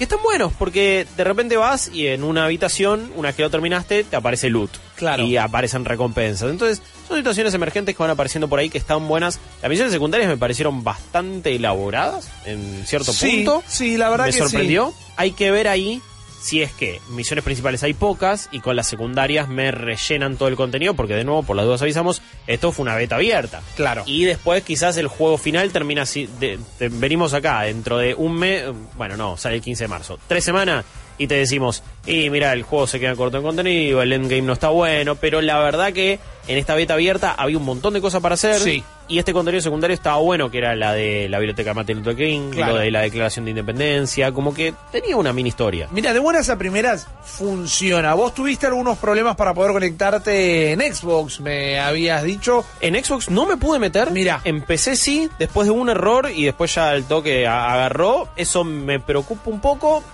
Que 0.00 0.04
están 0.04 0.22
buenos, 0.22 0.50
porque 0.58 1.06
de 1.14 1.24
repente 1.24 1.58
vas 1.58 1.90
y 1.92 2.06
en 2.06 2.24
una 2.24 2.46
habitación, 2.46 3.12
una 3.16 3.28
vez 3.28 3.36
que 3.36 3.42
lo 3.42 3.50
terminaste, 3.50 4.02
te 4.02 4.16
aparece 4.16 4.48
loot. 4.48 4.70
Claro. 4.96 5.24
Y 5.24 5.36
aparecen 5.36 5.84
recompensas. 5.84 6.48
Entonces, 6.50 6.80
son 7.06 7.18
situaciones 7.18 7.52
emergentes 7.52 7.94
que 7.94 8.02
van 8.02 8.08
apareciendo 8.10 8.48
por 8.48 8.58
ahí 8.60 8.70
que 8.70 8.78
están 8.78 9.06
buenas. 9.08 9.38
Las 9.60 9.68
misiones 9.68 9.92
secundarias 9.92 10.30
me 10.30 10.38
parecieron 10.38 10.82
bastante 10.82 11.54
elaboradas, 11.54 12.30
en 12.46 12.82
cierto 12.86 13.12
Sí, 13.12 13.42
punto. 13.44 13.62
sí, 13.68 13.98
la 13.98 14.08
verdad 14.08 14.24
me 14.24 14.32
que 14.32 14.38
sorprendió. 14.38 14.94
Hay 15.16 15.32
que 15.32 15.50
ver 15.50 15.68
ahí 15.68 16.00
si 16.40 16.62
es 16.62 16.72
que 16.72 17.00
misiones 17.10 17.44
principales 17.44 17.82
hay 17.82 17.92
pocas 17.94 18.48
y 18.50 18.60
con 18.60 18.74
las 18.76 18.86
secundarias 18.88 19.48
me 19.48 19.70
rellenan 19.70 20.36
todo 20.36 20.48
el 20.48 20.56
contenido, 20.56 20.94
porque 20.94 21.14
de 21.14 21.24
nuevo, 21.24 21.42
por 21.42 21.54
las 21.56 21.66
dudas 21.66 21.82
avisamos, 21.82 22.22
esto 22.46 22.72
fue 22.72 22.82
una 22.84 22.94
beta 22.96 23.16
abierta. 23.16 23.60
Claro. 23.76 24.02
Y 24.06 24.24
después 24.24 24.62
quizás 24.64 24.96
el 24.96 25.06
juego 25.08 25.36
final 25.38 25.70
termina 25.70 26.02
así. 26.02 26.28
de- 26.40 26.58
de- 26.78 26.88
venimos 26.88 27.34
acá 27.34 27.62
dentro 27.62 27.98
de 27.98 28.14
un 28.14 28.34
mes. 28.38 28.64
Bueno, 28.96 29.16
no, 29.16 29.36
sale 29.36 29.56
el 29.56 29.60
15 29.62 29.84
de 29.84 29.88
marzo. 29.88 30.18
Tres 30.26 30.42
semanas 30.44 30.84
y 31.20 31.26
te 31.26 31.34
decimos, 31.34 31.82
y 32.06 32.30
mira, 32.30 32.50
el 32.54 32.62
juego 32.62 32.86
se 32.86 32.98
queda 32.98 33.14
corto 33.14 33.36
en 33.36 33.42
contenido, 33.42 34.00
el 34.00 34.10
endgame 34.14 34.40
no 34.40 34.54
está 34.54 34.70
bueno, 34.70 35.16
pero 35.16 35.42
la 35.42 35.58
verdad 35.58 35.92
que 35.92 36.18
en 36.48 36.56
esta 36.56 36.74
beta 36.74 36.94
abierta 36.94 37.34
había 37.36 37.58
un 37.58 37.64
montón 37.66 37.92
de 37.92 38.00
cosas 38.00 38.22
para 38.22 38.34
hacer. 38.36 38.56
Sí. 38.58 38.82
Y 39.06 39.18
este 39.18 39.32
contenido 39.32 39.60
secundario 39.60 39.92
estaba 39.94 40.16
bueno, 40.18 40.50
que 40.50 40.58
era 40.58 40.74
la 40.76 40.92
de 40.94 41.28
la 41.28 41.38
biblioteca 41.38 41.74
Martin 41.74 41.98
Luther 41.98 42.16
King, 42.16 42.50
Claro. 42.52 42.74
lo 42.74 42.78
de 42.78 42.90
la 42.92 43.00
declaración 43.02 43.44
de 43.44 43.50
independencia, 43.50 44.32
como 44.32 44.54
que 44.54 44.72
tenía 44.92 45.16
una 45.16 45.32
mini 45.32 45.48
historia. 45.50 45.88
Mira, 45.90 46.12
de 46.14 46.20
buenas 46.20 46.48
a 46.48 46.56
primeras 46.56 47.06
funciona. 47.22 48.14
Vos 48.14 48.34
tuviste 48.34 48.66
algunos 48.66 48.96
problemas 48.98 49.36
para 49.36 49.52
poder 49.52 49.72
conectarte 49.72 50.72
en 50.72 50.80
Xbox, 50.94 51.40
me 51.40 51.78
habías 51.80 52.22
dicho. 52.22 52.64
En 52.80 52.94
Xbox 53.02 53.28
no 53.30 53.46
me 53.46 53.56
pude 53.56 53.78
meter. 53.78 54.10
Mira. 54.10 54.40
En 54.44 54.62
PC 54.62 54.94
sí, 54.96 55.28
después 55.38 55.66
de 55.66 55.72
un 55.72 55.90
error 55.90 56.30
y 56.34 56.44
después 56.44 56.74
ya 56.74 56.94
el 56.94 57.04
toque 57.04 57.46
agarró. 57.46 58.28
Eso 58.36 58.62
me 58.64 59.00
preocupa 59.00 59.50
un 59.50 59.60
poco, 59.60 60.04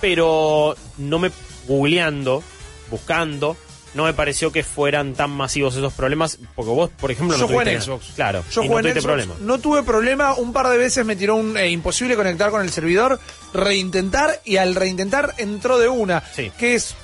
pero 0.00 0.76
no 0.98 1.18
me. 1.18 1.30
googleando, 1.68 2.42
buscando, 2.90 3.56
no 3.94 4.04
me 4.04 4.12
pareció 4.14 4.50
que 4.52 4.62
fueran 4.64 5.14
tan 5.14 5.30
masivos 5.30 5.76
esos 5.76 5.92
problemas. 5.92 6.38
Porque 6.56 6.70
vos, 6.70 6.90
por 6.98 7.10
ejemplo, 7.10 7.36
no 7.36 7.46
Yo 7.46 7.52
jugué 7.52 7.72
en 7.74 7.82
Xbox. 7.82 8.06
Claro, 8.16 8.42
Yo 8.50 8.62
jugué 8.62 8.82
no 8.82 8.88
en 8.88 8.94
Xbox, 8.94 9.04
problema. 9.04 9.34
no 9.40 9.58
tuve 9.58 9.82
problema, 9.82 10.34
un 10.34 10.52
par 10.52 10.68
de 10.68 10.78
veces 10.78 11.04
me 11.04 11.16
tiró 11.16 11.36
un 11.36 11.56
eh, 11.56 11.68
imposible 11.70 12.16
conectar 12.16 12.50
con 12.50 12.62
el 12.62 12.70
servidor, 12.70 13.20
reintentar 13.52 14.40
y 14.44 14.56
al 14.56 14.74
reintentar 14.74 15.34
entró 15.38 15.78
de 15.78 15.88
una, 15.88 16.22
Sí. 16.34 16.50
que 16.58 16.74
es 16.74 16.94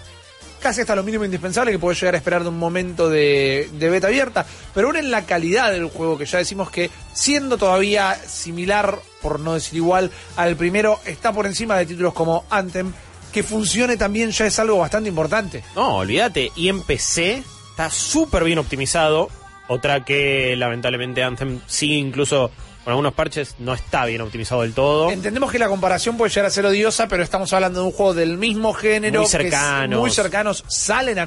casi 0.60 0.80
hasta 0.80 0.96
lo 0.96 1.04
mínimo 1.04 1.24
indispensable 1.24 1.70
que 1.70 1.78
puedes 1.78 2.00
llegar 2.00 2.14
a 2.14 2.18
esperar 2.18 2.42
de 2.42 2.48
un 2.48 2.58
momento 2.58 3.08
de, 3.08 3.68
de 3.74 3.90
beta 3.90 4.08
abierta, 4.08 4.44
pero 4.74 4.88
aún 4.88 4.96
en 4.96 5.10
la 5.12 5.24
calidad 5.26 5.70
del 5.70 5.86
juego, 5.90 6.18
que 6.18 6.24
ya 6.26 6.38
decimos 6.38 6.70
que 6.70 6.90
siendo 7.12 7.56
todavía 7.58 8.14
similar, 8.26 8.98
por 9.26 9.40
no 9.40 9.54
decir 9.54 9.78
igual, 9.78 10.12
al 10.36 10.54
primero, 10.54 11.00
está 11.04 11.32
por 11.32 11.46
encima 11.46 11.76
de 11.76 11.86
títulos 11.86 12.14
como 12.14 12.44
Anthem, 12.48 12.92
que 13.32 13.42
funcione 13.42 13.96
también 13.96 14.30
ya 14.30 14.46
es 14.46 14.56
algo 14.60 14.78
bastante 14.78 15.08
importante. 15.08 15.64
No, 15.74 15.96
olvídate. 15.96 16.52
Y 16.54 16.68
en 16.68 16.80
PC 16.82 17.42
está 17.70 17.90
súper 17.90 18.44
bien 18.44 18.60
optimizado. 18.60 19.28
Otra 19.66 20.04
que 20.04 20.54
lamentablemente 20.54 21.24
Anthem 21.24 21.58
sí, 21.66 21.94
incluso 21.94 22.52
con 22.86 22.92
algunos 22.92 23.14
parches, 23.14 23.56
no 23.58 23.74
está 23.74 24.04
bien 24.04 24.20
optimizado 24.20 24.62
del 24.62 24.72
todo. 24.72 25.10
Entendemos 25.10 25.50
que 25.50 25.58
la 25.58 25.66
comparación 25.66 26.16
puede 26.16 26.30
llegar 26.30 26.46
a 26.46 26.50
ser 26.50 26.64
odiosa, 26.66 27.08
pero 27.08 27.24
estamos 27.24 27.52
hablando 27.52 27.80
de 27.80 27.86
un 27.86 27.92
juego 27.92 28.14
del 28.14 28.38
mismo 28.38 28.72
género. 28.74 29.22
Muy 29.22 29.26
que 29.26 29.30
cercanos. 29.32 29.98
muy 29.98 30.10
cercanos, 30.12 30.62
salen 30.68 31.18
a, 31.18 31.26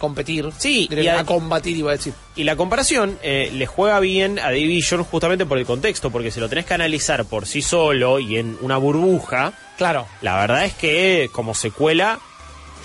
competir. 0.00 0.50
Sí, 0.58 0.88
y 0.90 1.06
a- 1.06 1.20
a 1.20 1.24
combatir, 1.24 1.76
iba 1.76 1.92
a 1.92 1.96
decir. 1.96 2.12
Y 2.34 2.42
la 2.42 2.56
comparación 2.56 3.20
eh, 3.22 3.52
le 3.54 3.66
juega 3.66 4.00
bien 4.00 4.40
a 4.40 4.50
Division 4.50 5.04
justamente 5.04 5.46
por 5.46 5.58
el 5.58 5.64
contexto, 5.64 6.10
porque 6.10 6.32
si 6.32 6.40
lo 6.40 6.48
tenés 6.48 6.66
que 6.66 6.74
analizar 6.74 7.24
por 7.24 7.46
sí 7.46 7.62
solo 7.62 8.18
y 8.18 8.38
en 8.38 8.58
una 8.60 8.76
burbuja, 8.76 9.52
Claro. 9.78 10.08
la 10.22 10.40
verdad 10.40 10.64
es 10.64 10.74
que 10.74 11.30
como 11.30 11.54
secuela, 11.54 12.18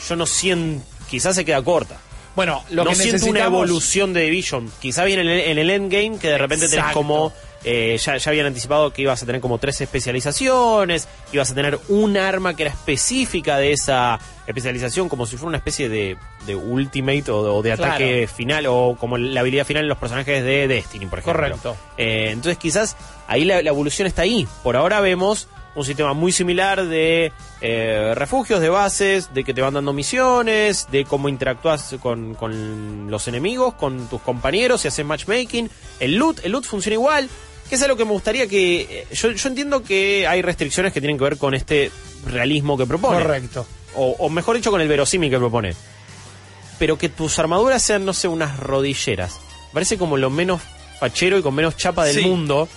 yo 0.07 0.15
no 0.15 0.27
siento, 0.27 0.85
quizás 1.09 1.33
se 1.35 1.43
queda 1.43 1.63
corta. 1.63 1.97
Bueno, 2.35 2.63
lo 2.69 2.83
no 2.83 2.89
que 2.91 2.97
siento 2.97 3.25
una 3.27 3.45
evolución 3.45 4.13
de 4.13 4.21
Division. 4.25 4.69
Quizá 4.79 5.05
bien 5.05 5.21
en 5.21 5.27
el, 5.27 5.39
en 5.39 5.57
el 5.57 5.69
endgame 5.71 6.19
que 6.19 6.27
de 6.27 6.37
repente 6.37 6.69
tenés 6.69 6.91
como. 6.93 7.33
Eh, 7.65 7.97
ya, 7.99 8.15
ya 8.17 8.29
habían 8.29 8.45
anticipado 8.45 8.93
que 8.93 9.01
ibas 9.01 9.21
a 9.21 9.25
tener 9.25 9.41
como 9.41 9.57
tres 9.57 9.81
especializaciones, 9.81 11.07
ibas 11.33 11.51
a 11.51 11.55
tener 11.55 11.79
un 11.89 12.15
arma 12.17 12.55
que 12.55 12.63
era 12.63 12.71
específica 12.71 13.57
de 13.57 13.73
esa 13.73 14.19
especialización, 14.47 15.09
como 15.09 15.25
si 15.25 15.35
fuera 15.37 15.49
una 15.49 15.57
especie 15.57 15.89
de, 15.89 16.17
de 16.45 16.55
ultimate 16.55 17.29
o, 17.31 17.55
o 17.55 17.61
de 17.61 17.75
Claro. 17.75 17.93
ataque 17.93 18.27
final, 18.33 18.65
o 18.67 18.95
como 18.99 19.17
la 19.17 19.41
habilidad 19.41 19.65
final 19.65 19.83
en 19.83 19.89
los 19.89 19.97
personajes 19.97 20.43
de 20.43 20.67
Destiny, 20.67 21.07
por 21.07 21.19
ejemplo. 21.19 21.41
Correcto. 21.41 21.75
Eh, 21.97 22.29
entonces 22.29 22.57
quizás 22.57 22.95
ahí 23.27 23.43
la, 23.45 23.61
la 23.61 23.69
evolución 23.69 24.07
está 24.07 24.21
ahí. 24.21 24.47
Por 24.63 24.75
ahora 24.75 25.01
vemos 25.01 25.47
un 25.73 25.83
sistema 25.83 26.13
muy 26.13 26.31
similar 26.31 26.85
de 26.85 27.33
eh, 27.59 28.13
refugios, 28.15 28.61
de 28.61 28.69
bases, 28.69 29.33
de 29.33 29.43
que 29.43 29.53
te 29.53 29.61
van 29.61 29.73
dando 29.73 29.91
misiones, 29.91 30.87
de 30.89 31.03
cómo 31.03 31.27
interactúas 31.27 31.95
con, 32.01 32.33
con 32.35 33.11
los 33.11 33.27
enemigos, 33.27 33.73
con 33.73 34.07
tus 34.07 34.21
compañeros, 34.21 34.81
si 34.81 34.87
haces 34.87 35.05
matchmaking. 35.05 35.69
El 35.99 36.15
loot, 36.15 36.45
el 36.45 36.53
loot 36.53 36.63
funciona 36.65 36.93
igual. 36.93 37.29
Que 37.69 37.75
es 37.75 37.81
algo 37.81 37.97
que 37.97 38.05
me 38.05 38.11
gustaría 38.11 38.47
que... 38.47 38.81
eh, 38.81 39.07
Yo, 39.13 39.31
yo 39.31 39.49
entiendo 39.49 39.83
que 39.83 40.27
hay 40.27 40.41
restricciones 40.41 40.93
que 40.93 41.01
tienen 41.01 41.17
que 41.17 41.23
ver 41.23 41.37
con 41.37 41.53
este 41.55 41.91
realismo 42.27 42.77
que 42.77 42.85
propone. 42.85 43.21
Correcto. 43.21 43.65
O, 43.95 44.15
o 44.19 44.29
mejor 44.29 44.55
dicho, 44.55 44.71
con 44.71 44.81
el 44.81 44.87
verosímil 44.87 45.29
que 45.31 45.37
propone. 45.37 45.73
Pero 46.77 46.97
que 46.97 47.09
tus 47.09 47.39
armaduras 47.39 47.81
sean, 47.81 48.05
no 48.05 48.13
sé, 48.13 48.27
unas 48.27 48.59
rodilleras. 48.59 49.37
Parece 49.73 49.97
como 49.97 50.17
lo 50.17 50.29
menos 50.29 50.61
fachero 50.99 51.37
y 51.37 51.41
con 51.41 51.55
menos 51.55 51.75
chapa 51.77 52.05
del 52.05 52.15
Sí. 52.17 52.21
mundo. 52.25 52.67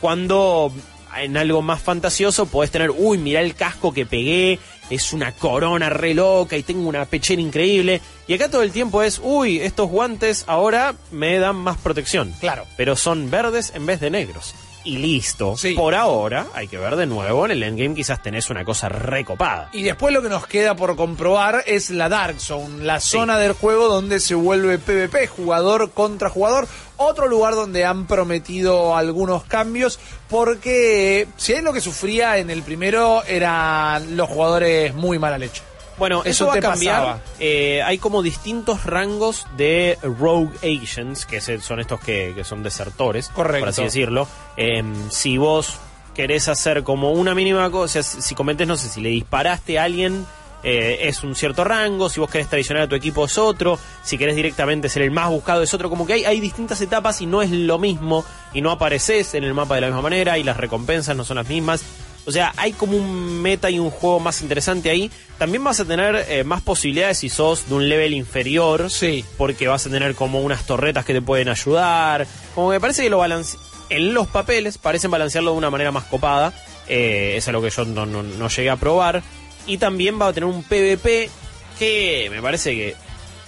Cuando 0.00 0.72
en 1.16 1.36
algo 1.36 1.62
más 1.62 1.80
fantasioso 1.80 2.46
podés 2.46 2.70
tener, 2.70 2.90
uy, 2.90 3.16
mirá 3.18 3.40
el 3.40 3.54
casco 3.54 3.92
que 3.94 4.04
pegué, 4.06 4.58
es 4.90 5.12
una 5.12 5.32
corona 5.32 5.90
re 5.90 6.14
loca 6.14 6.56
y 6.56 6.62
tengo 6.62 6.88
una 6.88 7.04
pechera 7.04 7.42
increíble. 7.42 8.00
Y 8.26 8.34
acá 8.34 8.50
todo 8.50 8.62
el 8.62 8.72
tiempo 8.72 9.02
es, 9.02 9.20
uy, 9.22 9.60
estos 9.60 9.88
guantes 9.88 10.44
ahora 10.46 10.94
me 11.10 11.38
dan 11.38 11.56
más 11.56 11.76
protección. 11.78 12.34
Claro. 12.40 12.66
Pero 12.76 12.96
son 12.96 13.30
verdes 13.30 13.72
en 13.74 13.86
vez 13.86 14.00
de 14.00 14.10
negros. 14.10 14.54
Y 14.86 14.98
listo. 14.98 15.56
Sí. 15.56 15.74
Por 15.74 15.96
ahora, 15.96 16.46
hay 16.54 16.68
que 16.68 16.78
ver 16.78 16.94
de 16.94 17.06
nuevo. 17.06 17.44
En 17.44 17.50
el 17.50 17.62
endgame 17.62 17.96
quizás 17.96 18.22
tenés 18.22 18.50
una 18.50 18.64
cosa 18.64 18.88
recopada. 18.88 19.68
Y 19.72 19.82
después 19.82 20.14
lo 20.14 20.22
que 20.22 20.28
nos 20.28 20.46
queda 20.46 20.76
por 20.76 20.94
comprobar 20.94 21.64
es 21.66 21.90
la 21.90 22.08
Dark 22.08 22.40
Zone, 22.40 22.84
la 22.84 23.00
zona 23.00 23.36
del 23.38 23.52
juego 23.52 23.88
donde 23.88 24.20
se 24.20 24.36
vuelve 24.36 24.78
PvP, 24.78 25.26
jugador 25.26 25.90
contra 25.90 26.30
jugador. 26.30 26.68
Otro 26.98 27.26
lugar 27.26 27.54
donde 27.54 27.84
han 27.84 28.06
prometido 28.06 28.96
algunos 28.96 29.44
cambios, 29.44 29.98
porque 30.30 31.26
si 31.36 31.52
es 31.52 31.62
lo 31.62 31.72
que 31.72 31.80
sufría 31.80 32.38
en 32.38 32.48
el 32.48 32.62
primero 32.62 33.22
eran 33.24 34.16
los 34.16 34.28
jugadores 34.28 34.94
muy 34.94 35.18
mala 35.18 35.36
leche. 35.36 35.62
Bueno, 35.98 36.20
Eso 36.20 36.30
eso, 36.30 36.46
va 36.46 36.54
a 36.54 36.60
cambiar. 36.60 37.20
Eh, 37.38 37.82
hay 37.82 37.98
como 37.98 38.22
distintos 38.22 38.84
rangos 38.84 39.46
de 39.56 39.98
rogue 40.02 40.56
agents, 40.62 41.24
que 41.26 41.40
son 41.40 41.80
estos 41.80 42.00
que, 42.00 42.32
que 42.34 42.44
son 42.44 42.62
desertores, 42.62 43.28
Correcto. 43.28 43.60
por 43.60 43.68
así 43.70 43.82
decirlo. 43.82 44.28
Em, 44.56 45.10
si 45.10 45.38
vos 45.38 45.78
querés 46.14 46.48
hacer 46.48 46.82
como 46.82 47.12
una 47.12 47.34
mínima 47.34 47.70
cosa, 47.70 48.02
si 48.02 48.34
cometés, 48.34 48.66
no 48.66 48.76
sé, 48.76 48.88
si 48.88 49.00
le 49.00 49.10
disparaste 49.10 49.78
a 49.78 49.84
alguien, 49.84 50.26
eh, 50.62 51.08
es 51.08 51.22
un 51.22 51.34
cierto 51.34 51.62
rango, 51.64 52.08
si 52.08 52.20
vos 52.20 52.30
querés 52.30 52.48
traicionar 52.48 52.84
a 52.84 52.88
tu 52.88 52.94
equipo 52.94 53.24
es 53.26 53.38
otro, 53.38 53.78
si 54.02 54.18
querés 54.18 54.34
directamente 54.34 54.88
ser 54.88 55.02
el 55.02 55.10
más 55.10 55.28
buscado 55.28 55.62
es 55.62 55.72
otro, 55.74 55.88
como 55.88 56.06
que 56.06 56.14
hay, 56.14 56.24
hay 56.24 56.40
distintas 56.40 56.80
etapas 56.80 57.20
y 57.20 57.26
no 57.26 57.42
es 57.42 57.50
lo 57.50 57.78
mismo, 57.78 58.24
y 58.52 58.62
no 58.62 58.70
apareces 58.70 59.34
en 59.34 59.44
el 59.44 59.54
mapa 59.54 59.76
de 59.76 59.82
la 59.82 59.86
misma 59.88 60.02
manera, 60.02 60.38
y 60.38 60.42
las 60.42 60.56
recompensas 60.56 61.16
no 61.16 61.24
son 61.24 61.36
las 61.36 61.48
mismas. 61.48 61.84
O 62.26 62.32
sea, 62.32 62.52
hay 62.56 62.72
como 62.72 62.96
un 62.96 63.40
meta 63.40 63.70
y 63.70 63.78
un 63.78 63.90
juego 63.90 64.18
más 64.20 64.42
interesante 64.42 64.90
ahí. 64.90 65.10
También 65.38 65.62
vas 65.62 65.78
a 65.80 65.84
tener 65.84 66.26
eh, 66.28 66.42
más 66.44 66.60
posibilidades 66.60 67.18
si 67.18 67.28
sos 67.28 67.68
de 67.68 67.74
un 67.76 67.88
level 67.88 68.14
inferior. 68.14 68.90
Sí. 68.90 69.24
Porque 69.38 69.68
vas 69.68 69.86
a 69.86 69.90
tener 69.90 70.14
como 70.16 70.40
unas 70.40 70.66
torretas 70.66 71.04
que 71.04 71.12
te 71.12 71.22
pueden 71.22 71.48
ayudar. 71.48 72.26
Como 72.54 72.70
me 72.70 72.80
parece 72.80 73.02
que 73.04 73.10
lo 73.10 73.18
balance 73.18 73.56
en 73.90 74.12
los 74.12 74.26
papeles 74.26 74.78
parecen 74.78 75.10
balancearlo 75.12 75.52
de 75.52 75.58
una 75.58 75.70
manera 75.70 75.92
más 75.92 76.04
copada. 76.04 76.52
Eh, 76.88 77.34
es 77.36 77.46
algo 77.46 77.62
que 77.62 77.70
yo 77.70 77.84
no, 77.84 78.06
no- 78.06 78.22
no 78.24 78.48
llegué 78.48 78.70
a 78.70 78.76
probar. 78.76 79.22
Y 79.68 79.78
también 79.78 80.20
va 80.20 80.26
a 80.28 80.32
tener 80.32 80.48
un 80.48 80.62
PvP 80.64 81.30
que 81.78 82.28
me 82.30 82.42
parece 82.42 82.72
que 82.74 82.96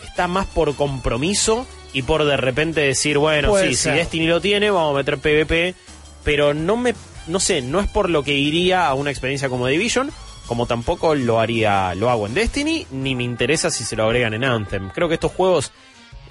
está 0.07 0.29
más 0.29 0.47
por 0.47 0.75
compromiso 0.77 1.67
y 1.93 2.03
por 2.03 2.25
de 2.25 2.37
repente 2.37 2.81
decir, 2.83 3.19
bueno, 3.19 3.49
Puede 3.51 3.71
sí, 3.71 3.75
ser. 3.77 3.93
si 3.95 3.99
Destiny 3.99 4.27
lo 4.27 4.41
tiene, 4.41 4.71
vamos 4.71 4.95
a 4.95 4.99
meter 4.99 5.19
PvP. 5.19 5.75
Pero 6.25 6.53
no 6.55 6.77
me, 6.77 6.95
no 7.29 7.41
sé, 7.41 7.63
no 7.63 7.81
es 7.81 7.89
por 7.89 8.11
lo 8.11 8.23
que 8.23 8.35
iría 8.35 8.87
a 8.87 8.95
una 8.95 9.11
experiencia 9.11 9.49
como 9.49 9.67
Division, 9.67 10.11
como 10.47 10.67
tampoco 10.67 11.15
lo 11.15 11.41
haría, 11.41 11.95
lo 11.95 12.11
hago 12.11 12.27
en 12.27 12.35
Destiny, 12.35 12.87
ni 12.91 13.15
me 13.15 13.25
interesa 13.25 13.71
si 13.71 13.85
se 13.85 13.97
lo 13.97 14.05
agregan 14.05 14.35
en 14.35 14.45
Anthem. 14.45 14.91
Creo 14.91 15.09
que 15.09 15.15
estos 15.15 15.33
juegos, 15.33 15.73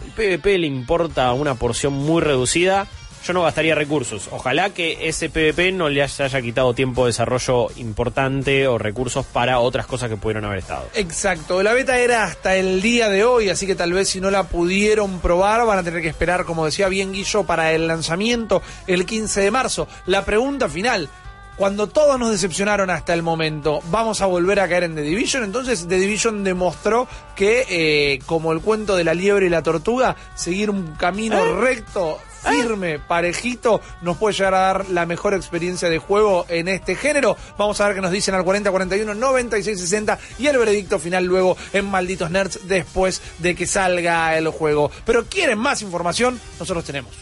el 0.04 0.12
PvP 0.12 0.58
le 0.58 0.68
importa 0.68 1.32
una 1.34 1.56
porción 1.56 1.94
muy 1.94 2.22
reducida. 2.22 2.88
Yo 3.26 3.34
no 3.34 3.44
gastaría 3.44 3.76
recursos. 3.76 4.30
Ojalá 4.32 4.70
que 4.70 5.08
ese 5.08 5.30
PvP 5.30 5.72
no 5.72 5.90
le 5.90 6.04
haya, 6.04 6.26
haya 6.26 6.42
quitado 6.42 6.74
tiempo 6.74 7.06
de 7.06 7.10
desarrollo 7.10 7.68
importante 7.78 8.68
o 8.68 8.78
recursos 8.78 9.26
para 9.26 9.60
otras 9.60 9.86
cosas 9.86 10.10
que 10.10 10.18
pudieron 10.18 10.46
haber 10.46 10.60
estado. 10.60 10.88
Exacto, 10.94 11.62
la 11.64 11.74
beta 11.74 12.00
era 12.00 12.24
hasta 12.24 12.56
el 12.56 12.82
día 12.82 13.10
de 13.10 13.24
hoy, 13.24 13.50
así 13.50 13.68
que 13.68 13.76
tal 13.76 13.94
vez 13.94 14.10
si 14.10 14.22
no 14.22 14.32
la 14.32 14.44
pudieron 14.44 15.20
probar 15.20 15.66
van 15.66 15.80
a 15.80 15.84
tener 15.84 16.02
que 16.02 16.08
esperar, 16.08 16.46
como 16.46 16.66
decía 16.66 16.88
bien 16.88 17.12
Guillo, 17.12 17.44
para 17.44 17.74
el 17.74 17.88
lanzamiento 17.88 18.62
el 18.86 19.06
15 19.06 19.42
de 19.42 19.52
marzo. 19.52 19.88
La 20.06 20.24
pregunta 20.24 20.70
final, 20.70 21.10
cuando 21.58 21.88
todos 21.88 22.20
nos 22.20 22.30
decepcionaron 22.30 22.92
hasta 22.92 23.16
el 23.16 23.24
momento, 23.24 23.82
¿vamos 23.90 24.22
a 24.22 24.28
volver 24.28 24.60
a 24.60 24.70
caer 24.70 24.84
en 24.84 24.96
The 24.96 25.02
Division? 25.02 25.44
Entonces 25.44 25.88
The 25.88 25.98
Division 25.98 26.44
demostró 26.44 27.08
que, 27.36 27.66
eh, 27.68 28.20
como 28.28 28.52
el 28.52 28.62
cuento 28.62 28.96
de 28.96 29.04
la 29.04 29.16
liebre 29.16 29.48
y 29.48 29.50
la 29.50 29.64
tortuga, 29.64 30.16
seguir 30.36 30.70
un 30.70 30.96
camino 30.96 31.56
recto, 31.60 32.20
firme, 32.50 33.00
parejito, 33.00 33.82
nos 34.02 34.18
puede 34.18 34.36
llegar 34.36 34.54
a 34.54 34.60
dar 34.60 34.90
la 34.90 35.06
mejor 35.06 35.34
experiencia 35.34 35.90
de 35.90 36.00
juego 36.00 36.46
en 36.50 36.68
este 36.68 36.96
género. 36.96 37.36
Vamos 37.58 37.80
a 37.82 37.88
ver 37.88 37.96
qué 37.96 38.02
nos 38.02 38.12
dicen 38.12 38.36
al 38.36 38.44
4041 38.44 39.14
9660 39.14 40.20
y 40.40 40.48
el 40.48 40.58
veredicto 40.58 41.00
final 41.00 41.26
luego 41.26 41.58
en 41.74 41.86
Malditos 41.86 42.32
Nerds 42.32 42.68
después 42.68 43.22
de 43.40 43.56
que 43.56 43.68
salga 43.68 44.38
el 44.38 44.50
juego. 44.50 44.92
Pero 45.06 45.26
quieren 45.26 45.60
más 45.60 45.82
información, 45.82 46.40
nosotros 46.60 46.86
tenemos. 46.86 47.14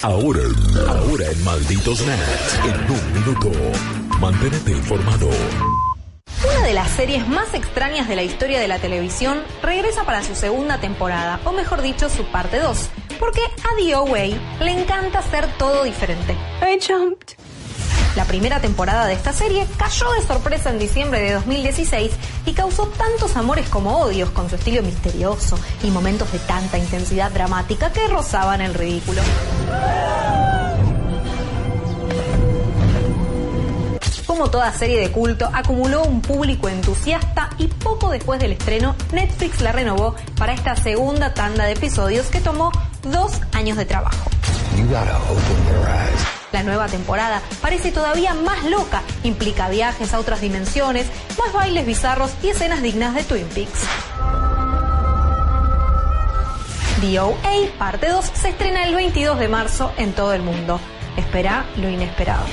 Ahora, 0.00 0.42
ahora 0.86 1.26
en 1.28 1.44
Malditos 1.44 2.00
Nerds, 2.06 2.60
en 2.64 2.90
un 2.90 3.12
minuto. 3.14 3.50
Mantente 4.20 4.70
informado. 4.70 5.28
Una 6.44 6.66
de 6.66 6.72
las 6.72 6.90
series 6.90 7.26
más 7.26 7.52
extrañas 7.52 8.06
de 8.08 8.14
la 8.14 8.22
historia 8.22 8.60
de 8.60 8.68
la 8.68 8.78
televisión 8.78 9.42
regresa 9.60 10.04
para 10.04 10.22
su 10.22 10.36
segunda 10.36 10.78
temporada, 10.78 11.40
o 11.44 11.52
mejor 11.52 11.82
dicho, 11.82 12.08
su 12.08 12.24
parte 12.26 12.58
2, 12.60 12.88
porque 13.18 13.40
a 13.40 13.76
The 13.76 13.96
OA 13.96 14.38
le 14.60 14.70
encanta 14.70 15.18
hacer 15.18 15.48
todo 15.58 15.82
diferente. 15.82 16.36
I 16.62 16.78
jumped. 16.80 17.36
La 18.14 18.24
primera 18.24 18.60
temporada 18.60 19.06
de 19.06 19.14
esta 19.14 19.32
serie 19.32 19.66
cayó 19.76 20.10
de 20.12 20.22
sorpresa 20.22 20.70
en 20.70 20.78
diciembre 20.78 21.20
de 21.20 21.32
2016 21.32 22.12
y 22.46 22.52
causó 22.52 22.86
tantos 22.86 23.36
amores 23.36 23.68
como 23.68 23.98
odios 23.98 24.30
con 24.30 24.48
su 24.48 24.56
estilo 24.56 24.82
misterioso 24.82 25.58
y 25.82 25.90
momentos 25.90 26.30
de 26.32 26.38
tanta 26.38 26.78
intensidad 26.78 27.32
dramática 27.32 27.92
que 27.92 28.06
rozaban 28.06 28.60
el 28.60 28.74
ridículo. 28.74 29.22
Como 34.28 34.50
toda 34.50 34.70
serie 34.74 35.00
de 35.00 35.10
culto, 35.10 35.48
acumuló 35.54 36.02
un 36.02 36.20
público 36.20 36.68
entusiasta 36.68 37.48
y 37.56 37.66
poco 37.66 38.10
después 38.10 38.38
del 38.38 38.52
estreno, 38.52 38.94
Netflix 39.10 39.62
la 39.62 39.72
renovó 39.72 40.16
para 40.36 40.52
esta 40.52 40.76
segunda 40.76 41.32
tanda 41.32 41.64
de 41.64 41.72
episodios 41.72 42.26
que 42.26 42.42
tomó 42.42 42.70
dos 43.04 43.40
años 43.52 43.78
de 43.78 43.86
trabajo. 43.86 44.30
La 46.52 46.62
nueva 46.62 46.88
temporada 46.88 47.40
parece 47.62 47.90
todavía 47.90 48.34
más 48.34 48.64
loca, 48.66 49.02
implica 49.24 49.70
viajes 49.70 50.12
a 50.12 50.20
otras 50.20 50.42
dimensiones, 50.42 51.06
más 51.38 51.50
bailes 51.54 51.86
bizarros 51.86 52.30
y 52.42 52.48
escenas 52.48 52.82
dignas 52.82 53.14
de 53.14 53.24
Twin 53.24 53.46
Peaks. 53.46 53.80
DOA 57.00 57.78
parte 57.78 58.10
2 58.10 58.24
se 58.34 58.50
estrena 58.50 58.84
el 58.84 58.94
22 58.94 59.38
de 59.38 59.48
marzo 59.48 59.90
en 59.96 60.12
todo 60.12 60.34
el 60.34 60.42
mundo. 60.42 60.78
Espera 61.16 61.64
lo 61.78 61.88
inesperado. 61.88 62.44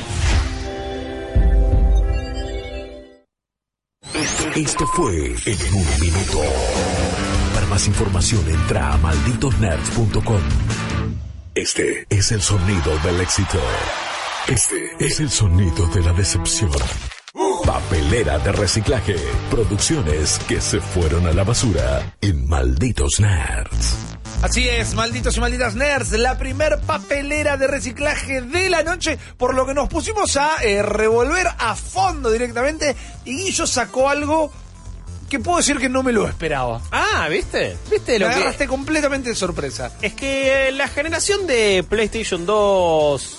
Esto 4.56 4.88
fue 4.88 5.36
En 5.46 5.74
un 5.74 6.00
minuto. 6.00 6.42
Para 7.54 7.66
más 7.68 7.88
información 7.88 8.48
entra 8.50 8.94
a 8.94 8.98
malditosnerds.com. 8.98 10.42
Este 11.54 12.06
es 12.10 12.32
el 12.32 12.42
sonido 12.42 12.98
del 13.00 13.22
éxito. 13.22 13.60
Este 14.48 14.92
es 15.00 15.20
el 15.20 15.30
sonido 15.30 15.88
de 15.88 16.02
la 16.02 16.14
decepción. 16.14 16.72
Papelera 17.66 18.38
de 18.38 18.52
reciclaje. 18.52 19.16
Producciones 19.50 20.40
que 20.48 20.62
se 20.62 20.80
fueron 20.80 21.26
a 21.26 21.34
la 21.34 21.44
basura 21.44 22.16
en 22.22 22.48
Malditos 22.48 23.20
Nerds. 23.20 23.98
Así 24.44 24.70
es, 24.70 24.94
malditos 24.94 25.36
y 25.38 25.40
malditas 25.40 25.74
nerds, 25.74 26.12
la 26.12 26.38
primer 26.38 26.80
papelera 26.82 27.58
de 27.58 27.66
reciclaje 27.66 28.42
de 28.42 28.70
la 28.70 28.84
noche, 28.84 29.18
por 29.38 29.56
lo 29.56 29.66
que 29.66 29.74
nos 29.74 29.90
pusimos 29.90 30.38
a 30.38 30.64
eh, 30.64 30.84
revolver 30.84 31.48
a 31.58 31.76
fondo 31.76 32.30
directamente 32.30 32.96
y 33.24 33.38
Guillo 33.38 33.66
sacó 33.66 34.10
algo 34.10 34.52
que 35.28 35.40
puedo 35.40 35.58
decir 35.58 35.80
que 35.80 35.90
no 35.90 36.04
me 36.04 36.12
lo 36.12 36.28
esperaba. 36.28 36.82
Ah, 36.92 37.28
¿viste? 37.32 37.76
¿Viste 37.90 38.20
lo 38.20 38.28
Me 38.28 38.34
que 38.34 38.40
agarraste 38.42 38.68
completamente 38.68 39.30
de 39.30 39.36
sorpresa. 39.36 39.92
Es 40.04 40.14
que 40.14 40.68
eh, 40.68 40.72
la 40.72 40.88
generación 40.88 41.48
de 41.48 41.84
PlayStation 41.90 42.46
2, 42.46 43.38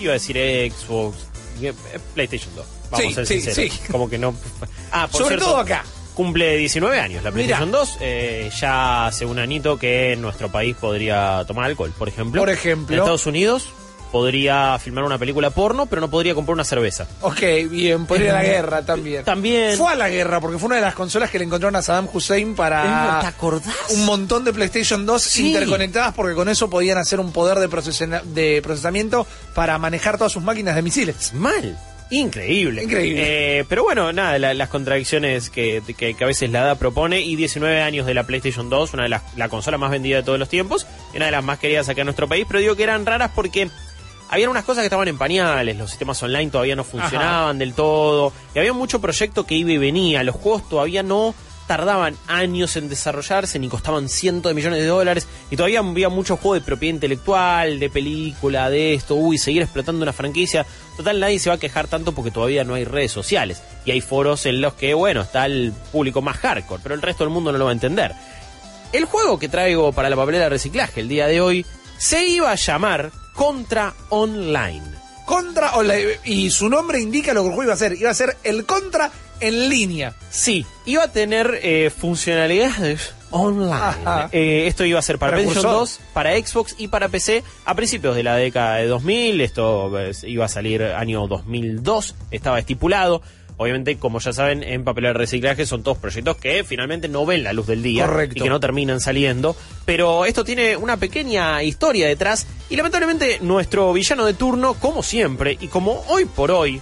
iba 0.00 0.10
a 0.10 0.14
decir 0.14 0.36
Xbox, 0.36 1.16
eh, 1.62 1.72
PlayStation 2.12 2.54
2, 2.54 2.66
vamos 2.94 3.06
Sí, 3.06 3.12
a 3.12 3.14
ser 3.14 3.26
sí, 3.26 3.40
sinceros. 3.42 3.74
sí. 3.74 3.82
Como 3.92 4.08
que 4.08 4.18
no. 4.18 4.34
Ah, 4.92 5.06
por 5.10 5.18
Sobre 5.22 5.28
cierto, 5.36 5.46
todo 5.46 5.58
acá. 5.58 5.84
Cumple 6.14 6.56
19 6.58 7.00
años 7.00 7.24
la 7.24 7.32
PlayStation 7.32 7.68
Mirá. 7.70 7.78
2. 7.80 7.96
eh, 8.00 8.50
ya 8.60 9.06
hace 9.06 9.26
un 9.26 9.38
anito 9.40 9.76
que 9.78 10.12
en 10.12 10.22
nuestro 10.22 10.50
país 10.50 10.76
podría 10.80 11.44
tomar 11.46 11.64
alcohol, 11.66 11.92
por 11.98 12.08
ejemplo. 12.08 12.40
Por 12.40 12.50
ejemplo. 12.50 12.94
En 12.94 13.00
Estados 13.02 13.26
Unidos 13.26 13.66
podría 14.12 14.78
filmar 14.78 15.02
una 15.02 15.18
película 15.18 15.50
porno, 15.50 15.86
pero 15.86 16.00
no 16.00 16.08
podría 16.08 16.36
comprar 16.36 16.54
una 16.54 16.62
cerveza. 16.62 17.08
Ok, 17.22 17.40
bien, 17.68 18.06
podría 18.06 18.26
ir 18.26 18.30
a 18.30 18.34
la 18.34 18.44
guerra 18.44 18.86
también. 18.86 19.24
También. 19.24 19.76
Fue 19.76 19.90
a 19.90 19.96
la 19.96 20.08
guerra 20.08 20.40
porque 20.40 20.56
fue 20.56 20.66
una 20.68 20.76
de 20.76 20.82
las 20.82 20.94
consolas 20.94 21.30
que 21.32 21.38
le 21.40 21.46
encontraron 21.46 21.74
a 21.74 21.82
Saddam 21.82 22.08
Hussein 22.12 22.54
para 22.54 23.18
¿Te 23.20 23.26
acordás? 23.26 23.74
un 23.90 24.04
montón 24.04 24.44
de 24.44 24.52
PlayStation 24.52 25.04
2 25.04 25.20
Sí. 25.20 25.48
interconectadas 25.48 26.14
porque 26.14 26.36
con 26.36 26.48
eso 26.48 26.70
podían 26.70 26.98
hacer 26.98 27.18
un 27.18 27.32
poder 27.32 27.58
de, 27.58 27.66
de 28.26 28.62
procesamiento 28.62 29.26
para 29.52 29.76
manejar 29.78 30.16
todas 30.16 30.30
sus 30.32 30.44
máquinas 30.44 30.76
de 30.76 30.82
misiles. 30.82 31.32
Mal. 31.34 31.76
Increíble. 32.10 32.84
Increíble. 32.84 33.58
Eh, 33.60 33.64
pero 33.68 33.82
bueno, 33.82 34.12
nada, 34.12 34.38
la- 34.38 34.54
las 34.54 34.68
contradicciones 34.68 35.50
que, 35.50 35.82
que- 35.96 36.14
que 36.14 36.24
a 36.24 36.26
veces 36.26 36.50
la 36.50 36.60
edad 36.60 36.78
propone. 36.78 37.20
Y 37.22 37.34
19 37.36 37.80
años 37.82 38.06
de 38.06 38.14
la 38.14 38.24
PlayStation 38.24 38.68
2, 38.70 38.94
una 38.94 39.04
de 39.04 39.08
las 39.08 39.22
la 39.36 39.48
consola 39.48 39.78
más 39.78 39.90
vendida 39.90 40.18
de 40.18 40.22
todos 40.22 40.38
los 40.38 40.48
tiempos. 40.48 40.86
y 41.12 41.16
Una 41.16 41.26
de 41.26 41.32
las 41.32 41.42
más 41.44 41.58
queridas 41.58 41.88
acá 41.88 42.02
en 42.02 42.06
nuestro 42.06 42.28
país. 42.28 42.44
Pero 42.46 42.60
digo 42.60 42.76
que 42.76 42.82
eran 42.84 43.04
raras 43.06 43.30
porque 43.34 43.68
habían 44.28 44.50
unas 44.50 44.64
cosas 44.64 44.82
que 44.82 44.86
estaban 44.86 45.08
en 45.08 45.18
pañales. 45.18 45.76
Los 45.76 45.90
sistemas 45.90 46.22
online 46.22 46.50
todavía 46.50 46.76
no 46.76 46.84
funcionaban 46.84 47.58
del 47.58 47.72
todo. 47.74 48.32
Y 48.54 48.58
había 48.58 48.72
mucho 48.72 49.00
proyecto 49.00 49.44
que 49.46 49.54
iba 49.54 49.72
y 49.72 49.78
venía. 49.78 50.22
Los 50.24 50.36
juegos 50.36 50.68
todavía 50.68 51.02
no 51.02 51.34
tardaban 51.66 52.16
años 52.26 52.76
en 52.76 52.88
desarrollarse 52.88 53.58
ni 53.58 53.68
costaban 53.68 54.08
cientos 54.08 54.50
de 54.50 54.54
millones 54.54 54.80
de 54.80 54.86
dólares 54.86 55.26
y 55.50 55.56
todavía 55.56 55.80
había 55.80 56.08
mucho 56.08 56.36
juego 56.36 56.54
de 56.54 56.60
propiedad 56.60 56.94
intelectual, 56.94 57.78
de 57.78 57.90
película, 57.90 58.70
de 58.70 58.94
esto, 58.94 59.14
uy, 59.14 59.38
seguir 59.38 59.62
explotando 59.62 60.02
una 60.02 60.12
franquicia. 60.12 60.66
Total, 60.96 61.18
nadie 61.18 61.38
se 61.38 61.48
va 61.48 61.56
a 61.56 61.58
quejar 61.58 61.88
tanto 61.88 62.12
porque 62.12 62.30
todavía 62.30 62.64
no 62.64 62.74
hay 62.74 62.84
redes 62.84 63.12
sociales 63.12 63.62
y 63.84 63.90
hay 63.90 64.00
foros 64.00 64.46
en 64.46 64.60
los 64.60 64.74
que, 64.74 64.94
bueno, 64.94 65.22
está 65.22 65.46
el 65.46 65.72
público 65.92 66.22
más 66.22 66.36
hardcore, 66.38 66.82
pero 66.82 66.94
el 66.94 67.02
resto 67.02 67.24
del 67.24 67.32
mundo 67.32 67.52
no 67.52 67.58
lo 67.58 67.64
va 67.64 67.70
a 67.70 67.74
entender. 67.74 68.12
El 68.92 69.06
juego 69.06 69.38
que 69.38 69.48
traigo 69.48 69.92
para 69.92 70.08
la 70.08 70.16
papelera 70.16 70.44
de 70.44 70.50
reciclaje 70.50 71.00
el 71.00 71.08
día 71.08 71.26
de 71.26 71.40
hoy 71.40 71.66
se 71.98 72.26
iba 72.26 72.50
a 72.50 72.54
llamar 72.54 73.10
Contra 73.34 73.92
Online. 74.10 74.84
Contra 75.24 75.74
Online. 75.74 76.20
Y 76.24 76.50
su 76.50 76.68
nombre 76.68 77.00
indica 77.00 77.32
lo 77.32 77.42
que 77.42 77.48
el 77.48 77.54
juego 77.54 77.64
iba 77.64 77.72
a 77.72 77.76
hacer. 77.76 77.94
Iba 77.94 78.10
a 78.10 78.14
ser 78.14 78.36
el 78.44 78.66
Contra 78.66 79.10
en 79.40 79.68
línea. 79.68 80.14
Sí, 80.30 80.66
iba 80.86 81.04
a 81.04 81.12
tener 81.12 81.60
eh, 81.62 81.90
funcionalidades 81.90 83.14
online. 83.30 84.28
Eh, 84.32 84.66
esto 84.66 84.84
iba 84.84 84.98
a 84.98 85.02
ser 85.02 85.18
para 85.18 85.32
PlayStation 85.32 85.62
Precursor. 85.62 86.00
2, 86.00 86.12
para 86.12 86.36
Xbox 86.38 86.74
y 86.78 86.88
para 86.88 87.08
PC 87.08 87.42
a 87.64 87.74
principios 87.74 88.14
de 88.14 88.22
la 88.22 88.36
década 88.36 88.76
de 88.76 88.86
2000. 88.86 89.40
Esto 89.40 90.00
eh, 90.00 90.12
iba 90.24 90.44
a 90.44 90.48
salir 90.48 90.82
año 90.82 91.26
2002, 91.26 92.14
estaba 92.30 92.58
estipulado. 92.58 93.22
Obviamente, 93.56 93.98
como 93.98 94.18
ya 94.18 94.32
saben, 94.32 94.64
en 94.64 94.82
papel 94.82 95.04
de 95.04 95.12
reciclaje 95.12 95.64
son 95.64 95.84
todos 95.84 95.98
proyectos 95.98 96.36
que 96.38 96.64
finalmente 96.64 97.08
no 97.08 97.24
ven 97.24 97.44
la 97.44 97.52
luz 97.52 97.68
del 97.68 97.84
día 97.84 98.06
Correcto. 98.06 98.38
y 98.38 98.42
que 98.42 98.48
no 98.48 98.58
terminan 98.58 99.00
saliendo. 99.00 99.54
Pero 99.84 100.24
esto 100.24 100.44
tiene 100.44 100.76
una 100.76 100.96
pequeña 100.96 101.62
historia 101.62 102.08
detrás 102.08 102.48
y 102.68 102.76
lamentablemente 102.76 103.38
nuestro 103.42 103.92
villano 103.92 104.24
de 104.24 104.34
turno, 104.34 104.74
como 104.74 105.04
siempre 105.04 105.56
y 105.60 105.68
como 105.68 106.02
hoy 106.08 106.24
por 106.24 106.50
hoy, 106.50 106.80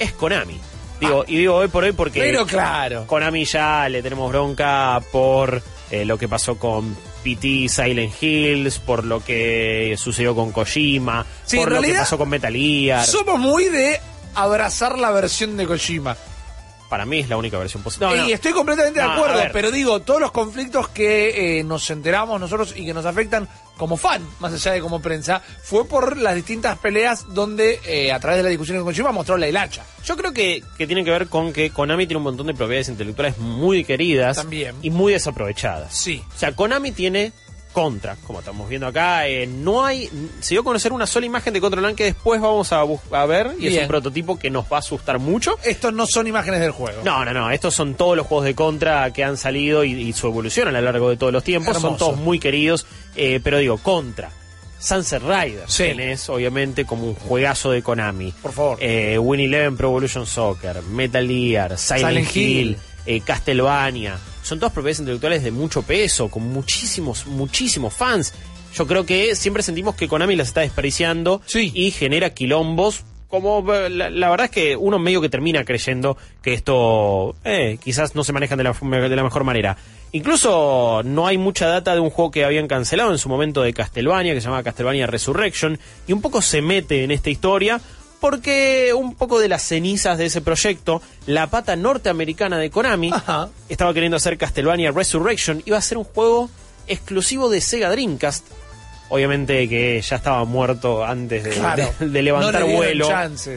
es 0.00 0.12
Konami. 0.12 0.58
Digo, 1.00 1.24
y 1.26 1.38
digo 1.38 1.56
hoy 1.56 1.68
por 1.68 1.84
hoy 1.84 1.92
porque 1.92 2.20
Pero 2.20 2.46
claro. 2.46 3.06
Konami 3.06 3.44
ya 3.44 3.88
le 3.88 4.02
tenemos 4.02 4.30
bronca 4.30 5.00
por 5.10 5.62
eh, 5.90 6.04
lo 6.04 6.18
que 6.18 6.28
pasó 6.28 6.58
con 6.58 6.96
PT 7.24 7.68
Silent 7.68 8.22
Hills, 8.22 8.78
por 8.78 9.04
lo 9.04 9.24
que 9.24 9.94
sucedió 9.96 10.34
con 10.34 10.52
Kojima, 10.52 11.24
Sí, 11.44 11.56
por 11.56 11.72
lo 11.72 11.82
que 11.82 11.94
pasó 11.94 12.18
con 12.18 12.28
Metal 12.28 12.52
Gear. 12.52 13.06
Somos 13.06 13.38
muy 13.38 13.64
de 13.64 14.00
abrazar 14.34 14.98
la 14.98 15.10
versión 15.10 15.56
de 15.56 15.66
Kojima. 15.66 16.16
Para 16.90 17.06
mí 17.06 17.20
es 17.20 17.28
la 17.28 17.36
única 17.38 17.56
versión 17.56 17.82
posible. 17.82 18.08
No, 18.08 18.26
y 18.28 18.32
estoy 18.32 18.52
completamente 18.52 19.00
No, 19.00 19.06
de 19.06 19.12
acuerdo, 19.14 19.42
pero 19.52 19.70
digo, 19.70 20.00
todos 20.00 20.20
los 20.20 20.32
conflictos 20.32 20.88
que 20.88 21.60
eh, 21.60 21.64
nos 21.64 21.88
enteramos 21.90 22.38
nosotros 22.40 22.74
y 22.76 22.84
que 22.84 22.92
nos 22.92 23.06
afectan 23.06 23.48
como 23.78 23.96
fan, 23.96 24.22
más 24.40 24.52
allá 24.52 24.72
de 24.72 24.80
como 24.80 25.00
prensa, 25.00 25.40
fue 25.62 25.86
por 25.86 26.18
las 26.18 26.34
distintas 26.34 26.76
peleas 26.78 27.32
donde 27.32 27.80
eh, 27.86 28.12
a 28.12 28.18
través 28.20 28.38
de 28.38 28.42
la 28.42 28.48
discusión 28.50 28.76
con 28.78 28.86
Kojima 28.86 29.12
mostró 29.12 29.38
la 29.38 29.48
hilacha. 29.48 29.84
Yo 30.04 30.16
creo 30.16 30.32
que, 30.34 30.62
que 30.76 30.86
tiene 30.86 31.04
que 31.04 31.10
ver 31.12 31.28
con 31.28 31.52
que 31.52 31.70
Konami 31.70 32.06
tiene 32.06 32.18
un 32.18 32.24
montón 32.24 32.48
de 32.48 32.54
propiedades 32.54 32.88
intelectuales 32.88 33.38
muy 33.38 33.84
queridas 33.84 34.36
También. 34.36 34.74
y 34.82 34.90
muy 34.90 35.12
desaprovechadas. 35.12 35.94
Sí. 35.94 36.22
O 36.34 36.38
sea, 36.38 36.54
Konami 36.56 36.90
tiene 36.90 37.32
Contra, 37.72 38.16
como 38.26 38.40
estamos 38.40 38.68
viendo 38.68 38.86
acá. 38.88 39.28
eh, 39.28 39.46
no 39.46 39.84
hay. 39.84 40.10
Se 40.40 40.54
dio 40.54 40.62
a 40.62 40.64
conocer 40.64 40.92
una 40.92 41.06
sola 41.06 41.26
imagen 41.26 41.52
de 41.54 41.60
Contra 41.60 41.78
Online 41.80 41.94
que 41.96 42.04
después 42.04 42.40
vamos 42.40 42.72
a, 42.72 42.80
a 43.12 43.26
ver. 43.26 43.52
Y 43.60 43.68
es 43.68 43.80
un 43.82 43.88
prototipo 43.88 44.38
que 44.38 44.50
nos 44.50 44.64
va 44.64 44.76
a 44.76 44.80
asustar 44.80 45.18
mucho. 45.18 45.56
Estos 45.64 45.92
no 45.92 46.06
son 46.06 46.26
imágenes 46.26 46.60
del 46.60 46.72
juego. 46.72 47.02
No, 47.04 47.24
no, 47.24 47.32
no. 47.32 47.50
Estos 47.50 47.74
son 47.74 47.94
todos 47.94 48.16
los 48.16 48.26
juegos 48.26 48.44
de 48.46 48.54
Contra 48.54 49.12
que 49.12 49.22
han 49.22 49.36
salido 49.36 49.84
y, 49.84 49.92
y 49.92 50.12
su 50.12 50.26
evolución 50.26 50.68
a 50.68 50.72
lo 50.72 50.80
largo 50.80 51.10
de 51.10 51.16
todos 51.16 51.32
los 51.32 51.44
tiempos. 51.44 51.78
Son 51.78 51.96
todos 51.96 52.16
muy 52.16 52.38
queridos. 52.40 52.86
eh, 53.16 53.40
pero 53.42 53.58
digo, 53.58 53.78
Contra. 53.78 54.30
Sunset 54.82 55.22
Riders 55.22 55.70
Sí. 55.70 55.82
tenés, 55.84 56.26
obviamente, 56.30 56.86
como 56.86 57.04
un 57.04 57.14
juegazo 57.14 57.70
de 57.70 57.82
Konami. 57.82 58.32
Por 58.42 58.52
favor. 58.52 58.78
Eh, 58.80 59.18
Win 59.18 59.40
Eleven 59.42 59.76
Pro 59.76 59.88
Evolution 59.90 60.26
Soccer, 60.26 60.80
Metal 60.82 61.28
Gear, 61.28 61.76
Silent, 61.78 62.06
Silent 62.08 62.36
Hill, 62.36 62.68
Hill. 62.70 62.78
eh, 63.04 63.20
Castlevania. 63.20 64.18
Son 64.50 64.58
todas 64.58 64.72
propiedades 64.72 64.98
intelectuales 64.98 65.44
de 65.44 65.52
mucho 65.52 65.82
peso, 65.82 66.28
con 66.28 66.42
muchísimos, 66.52 67.24
muchísimos 67.28 67.94
fans. 67.94 68.34
Yo 68.74 68.84
creo 68.84 69.06
que 69.06 69.36
siempre 69.36 69.62
sentimos 69.62 69.94
que 69.94 70.08
Konami 70.08 70.34
las 70.34 70.48
está 70.48 70.62
desperdiciando 70.62 71.40
Sí. 71.46 71.70
y 71.72 71.92
genera 71.92 72.30
quilombos. 72.34 73.04
Como 73.28 73.64
eh, 73.72 73.88
la, 73.90 74.10
la 74.10 74.28
verdad 74.28 74.46
es 74.46 74.50
que 74.50 74.74
uno 74.76 74.98
medio 74.98 75.20
que 75.20 75.28
termina 75.28 75.64
creyendo 75.64 76.16
que 76.42 76.52
esto 76.52 77.36
eh, 77.44 77.78
quizás 77.80 78.16
no 78.16 78.24
se 78.24 78.32
manejan 78.32 78.58
de 78.58 78.64
la, 78.64 78.72
de 78.72 79.14
la 79.14 79.22
mejor 79.22 79.44
manera. 79.44 79.76
Incluso 80.10 81.02
no 81.04 81.28
hay 81.28 81.38
mucha 81.38 81.68
data 81.68 81.94
de 81.94 82.00
un 82.00 82.10
juego 82.10 82.32
que 82.32 82.44
habían 82.44 82.66
cancelado 82.66 83.12
en 83.12 83.18
su 83.18 83.28
momento 83.28 83.62
de 83.62 83.72
Castlevania, 83.72 84.34
que 84.34 84.40
se 84.40 84.46
llama 84.48 84.64
Castlevania 84.64 85.06
Resurrection, 85.06 85.78
y 86.08 86.12
un 86.12 86.20
poco 86.20 86.42
se 86.42 86.60
mete 86.60 87.04
en 87.04 87.12
esta 87.12 87.30
historia 87.30 87.80
porque 88.20 88.92
un 88.94 89.14
poco 89.14 89.40
de 89.40 89.48
las 89.48 89.62
cenizas 89.62 90.18
de 90.18 90.26
ese 90.26 90.40
proyecto, 90.40 91.02
la 91.26 91.48
pata 91.48 91.74
norteamericana 91.76 92.58
de 92.58 92.70
Konami 92.70 93.10
Ajá. 93.12 93.48
estaba 93.68 93.94
queriendo 93.94 94.16
hacer 94.16 94.38
Castlevania 94.38 94.92
Resurrection, 94.92 95.62
iba 95.64 95.78
a 95.78 95.82
ser 95.82 95.98
un 95.98 96.04
juego 96.04 96.50
exclusivo 96.86 97.48
de 97.48 97.60
Sega 97.60 97.90
Dreamcast. 97.90 98.44
Obviamente 99.10 99.68
que 99.68 100.00
ya 100.00 100.16
estaba 100.16 100.44
muerto 100.44 101.04
antes 101.04 101.42
de, 101.44 101.50
Claro. 101.50 101.90
de- 101.98 102.08
de 102.08 102.22
levantar 102.22 102.60
No 102.62 102.66
le 102.68 102.72
dieron 102.72 102.98
vuelo, 102.98 103.08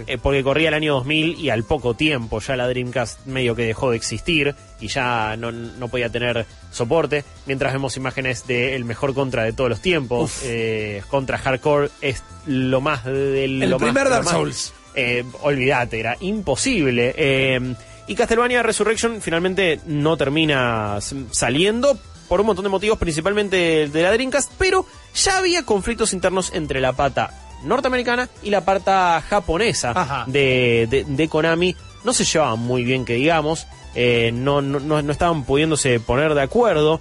eh, 0.07 0.17
porque 0.21 0.43
corría 0.43 0.69
el 0.69 0.73
año 0.73 0.93
2000 0.95 1.35
y 1.39 1.49
al 1.51 1.63
poco 1.63 1.93
tiempo 1.93 2.39
ya 2.41 2.55
la 2.55 2.67
Dreamcast 2.67 3.25
medio 3.27 3.55
que 3.55 3.63
dejó 3.63 3.91
de 3.91 3.97
existir 3.97 4.55
y 4.81 4.87
ya 4.87 5.35
no, 5.37 5.51
no 5.51 5.87
podía 5.89 6.09
tener 6.09 6.45
soporte. 6.71 7.23
Mientras 7.45 7.71
vemos 7.71 7.95
imágenes 7.97 8.47
del 8.47 8.83
mejor 8.83 9.13
contra 9.13 9.43
de 9.43 9.53
todos 9.53 9.69
los 9.69 9.79
tiempos, 9.79 10.41
eh, 10.43 11.03
contra 11.09 11.37
Hardcore 11.37 11.89
es 12.01 12.23
lo 12.47 12.81
más 12.81 13.05
del 13.05 13.61
El 13.63 13.69
lo 13.69 13.77
más- 13.79 13.85
primer 13.87 14.03
lo 14.05 14.09
Dark 14.09 14.25
más- 14.25 14.33
Souls. 14.33 14.73
eh, 14.95 15.23
olvídate, 15.43 15.99
era 15.99 16.17
imposible. 16.19 17.13
Eh, 17.15 17.75
y 18.07 18.15
Castlevania 18.15 18.63
Resurrection 18.63 19.21
finalmente 19.21 19.79
no 19.85 20.17
termina 20.17 20.97
saliendo 21.31 21.97
por 22.27 22.41
un 22.41 22.47
montón 22.47 22.63
de 22.63 22.69
motivos, 22.69 22.97
principalmente 22.97 23.87
de 23.87 24.01
la 24.01 24.11
Dreamcast, 24.11 24.51
pero 24.57 24.85
ya 25.15 25.37
había 25.37 25.63
conflictos 25.63 26.13
internos 26.13 26.51
entre 26.53 26.81
la 26.81 26.93
pata 26.93 27.31
norteamericana 27.63 28.27
y 28.41 28.49
la 28.49 28.65
pata 28.65 29.23
japonesa 29.27 30.25
de, 30.27 30.87
de- 30.89 31.05
de 31.07 31.27
Konami. 31.29 31.75
No 32.03 32.13
se 32.13 32.25
llevaban 32.25 32.59
muy 32.59 32.83
bien, 32.83 33.05
que 33.05 33.13
digamos, 33.13 33.65
eh, 33.95 34.31
no, 34.33 34.61
no, 34.61 34.79
no- 34.79 35.11
estaban 35.11 35.43
pudiéndose 35.45 35.99
poner 35.99 36.33
de 36.33 36.41
acuerdo. 36.41 36.99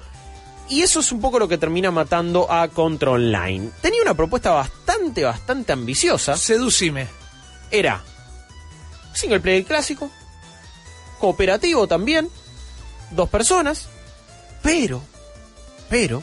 Y 0.68 0.82
eso 0.82 1.00
es 1.00 1.10
un 1.12 1.20
poco 1.20 1.38
lo 1.40 1.48
que 1.48 1.58
termina 1.58 1.90
matando 1.90 2.50
a 2.50 2.68
Contra 2.68 3.10
Online. 3.10 3.70
Tenía 3.80 4.00
una 4.02 4.14
propuesta 4.14 4.52
bastante, 4.52 5.24
bastante 5.24 5.72
ambiciosa 5.72 6.36
Seducime. 6.36 7.08
era 7.70 8.02
single 9.12 9.40
player 9.40 9.64
clásico, 9.64 10.10
cooperativo 11.18 11.86
también, 11.86 12.28
dos 13.10 13.28
personas, 13.28 13.88
pero, 14.62 15.02
pero, 15.90 16.22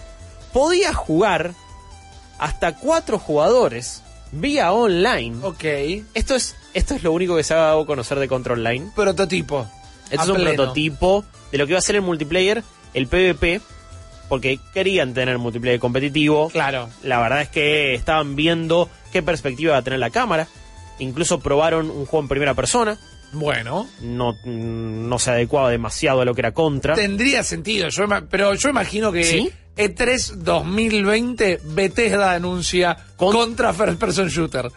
podía 0.53 0.93
jugar 0.93 1.53
hasta 2.39 2.75
cuatro 2.75 3.19
jugadores 3.19 4.01
vía 4.31 4.71
online. 4.71 5.37
Ok. 5.43 5.63
Esto 6.13 6.35
es, 6.35 6.55
esto 6.73 6.95
es 6.95 7.03
lo 7.03 7.11
único 7.11 7.35
que 7.35 7.43
se 7.43 7.53
ha 7.53 7.57
dado 7.57 7.81
a 7.81 7.85
conocer 7.85 8.19
de 8.19 8.27
Control 8.27 8.59
Online. 8.59 8.91
Prototipo. 8.95 9.67
Esto 10.09 10.23
es 10.23 10.29
un 10.29 10.35
pleno. 10.35 10.55
prototipo 10.55 11.23
de 11.51 11.57
lo 11.57 11.67
que 11.67 11.73
va 11.73 11.79
a 11.79 11.83
ser 11.83 11.95
el 11.95 12.01
multiplayer, 12.01 12.63
el 12.93 13.07
PvP, 13.07 13.61
porque 14.27 14.59
querían 14.73 15.13
tener 15.13 15.37
multiplayer 15.37 15.79
competitivo. 15.79 16.49
Claro. 16.49 16.89
La 17.03 17.19
verdad 17.19 17.41
es 17.41 17.49
que 17.49 17.93
estaban 17.93 18.35
viendo 18.35 18.89
qué 19.11 19.21
perspectiva 19.21 19.73
va 19.73 19.79
a 19.79 19.83
tener 19.83 19.99
la 19.99 20.09
cámara. 20.09 20.47
Incluso 20.99 21.39
probaron 21.39 21.89
un 21.89 22.05
juego 22.05 22.23
en 22.23 22.27
primera 22.29 22.53
persona. 22.53 22.97
Bueno. 23.31 23.87
No, 24.01 24.33
no 24.45 25.19
se 25.19 25.31
adecuaba 25.31 25.69
demasiado 25.69 26.21
a 26.21 26.25
lo 26.25 26.33
que 26.33 26.41
era 26.41 26.51
contra. 26.51 26.95
Tendría 26.95 27.43
sentido, 27.43 27.89
yo 27.89 28.05
pero 28.29 28.55
yo 28.55 28.69
imagino 28.69 29.11
que 29.11 29.23
¿Sí? 29.23 29.51
E3 29.79 30.33
2020 30.35 31.61
Bethesda 31.63 32.33
anuncia 32.33 32.97
Con- 33.15 33.33
contra 33.33 33.73
First 33.73 33.99
Person 33.99 34.27
Shooter. 34.27 34.69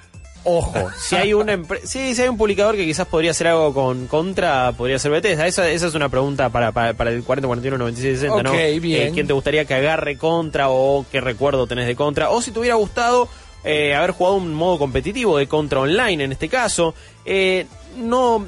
Ojo, 0.45 0.91
si 0.99 1.15
hay 1.17 1.35
una 1.35 1.57
sí, 1.85 2.15
si 2.15 2.23
hay 2.23 2.29
un 2.29 2.37
publicador 2.37 2.75
que 2.77 2.85
quizás 2.85 3.07
podría 3.07 3.31
hacer 3.33 3.49
algo 3.49 3.73
con 3.75 4.07
contra, 4.07 4.73
podría 4.73 4.99
ser 4.99 5.11
Bethesda. 5.13 5.47
Esa, 5.47 5.69
esa 5.69 5.87
es 5.89 5.95
una 5.95 6.09
pregunta 6.09 6.49
para, 6.51 6.73
para, 6.73 6.95
para 6.95 7.11
el 7.11 7.23
40, 7.23 7.47
41, 7.47 7.79
96, 7.79 8.19
60, 8.21 8.43
¿no? 8.43 8.51
Ok, 8.51 8.81
bien. 8.81 9.09
Eh, 9.09 9.11
¿Quién 9.13 9.27
te 9.27 9.33
gustaría 9.33 9.65
que 9.65 9.75
agarre 9.75 10.17
contra 10.17 10.69
o 10.71 11.05
qué 11.11 11.21
recuerdo 11.21 11.67
tenés 11.67 11.87
de 11.87 11.97
contra? 11.97 12.31
O 12.31 12.41
si 12.43 12.51
te 12.51 12.59
hubiera 12.61 12.75
gustado 12.77 13.29
eh, 13.65 13.95
haber 13.95 14.11
jugado 14.13 14.37
un 14.37 14.53
modo 14.55 14.79
competitivo 14.79 15.39
de 15.39 15.47
contra 15.47 15.81
online 15.81 16.25
en 16.25 16.33
este 16.33 16.49
caso. 16.49 16.95
Eh, 17.25 17.67
no, 17.97 18.47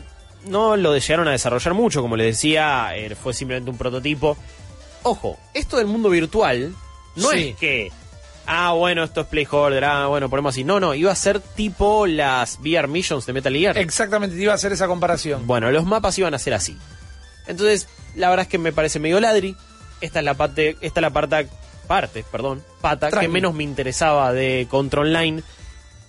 no 0.49 0.77
lo 0.77 0.97
llegaron 0.97 1.29
a 1.29 1.33
desarrollar 1.33 1.75
mucho, 1.75 2.01
como 2.03 2.17
les 2.17 2.27
decía, 2.37 2.91
eh, 2.97 3.15
fue 3.15 3.33
simplemente 3.35 3.71
un 3.71 3.79
prototipo. 3.79 4.37
Ojo, 5.05 5.39
esto 5.55 5.77
del 5.77 5.87
mundo 5.87 6.11
virtual 6.11 6.75
no 7.17 7.31
Sí. 7.31 7.51
es 7.51 7.57
que 7.57 7.93
ah, 8.47 8.73
bueno, 8.73 9.05
esto 9.05 9.21
es 9.23 9.27
Playholder, 9.29 9.85
ah, 9.85 10.07
bueno, 10.09 10.29
ponemos 10.29 10.55
así. 10.55 10.65
No, 10.65 10.81
no, 10.81 10.95
iba 10.95 11.13
a 11.13 11.15
ser 11.17 11.41
tipo 11.41 12.07
las 12.07 12.59
VR 12.61 12.89
Missions 12.89 13.25
de 13.27 13.33
Metal 13.33 13.53
Gear. 13.55 13.79
Exactamente, 13.79 14.37
te 14.37 14.43
iba 14.43 14.53
a 14.53 14.57
hacer 14.57 14.73
esa 14.73 14.87
comparación. 14.87 15.47
Bueno, 15.47 15.71
los 15.71 15.85
mapas 15.87 16.19
iban 16.19 16.35
a 16.35 16.39
ser 16.39 16.53
así. 16.55 16.77
Entonces, 17.47 17.89
la 18.17 18.29
verdad 18.31 18.43
es 18.45 18.49
que 18.49 18.59
me 18.59 18.73
parece 18.73 18.99
medio 18.99 19.21
ladri. 19.21 19.57
Esta 20.01 20.19
es 20.19 20.25
la 20.25 20.35
parte, 20.35 20.77
esta 20.81 21.01
es 21.01 21.03
la 21.03 21.11
parte, 21.11 21.49
parte, 21.87 22.25
perdón, 22.31 22.63
pata 22.81 23.11
que 23.11 23.29
menos 23.29 23.55
me 23.55 23.65
interesaba 23.65 24.33
de 24.33 24.67
Control 24.71 25.07
Online. 25.09 25.43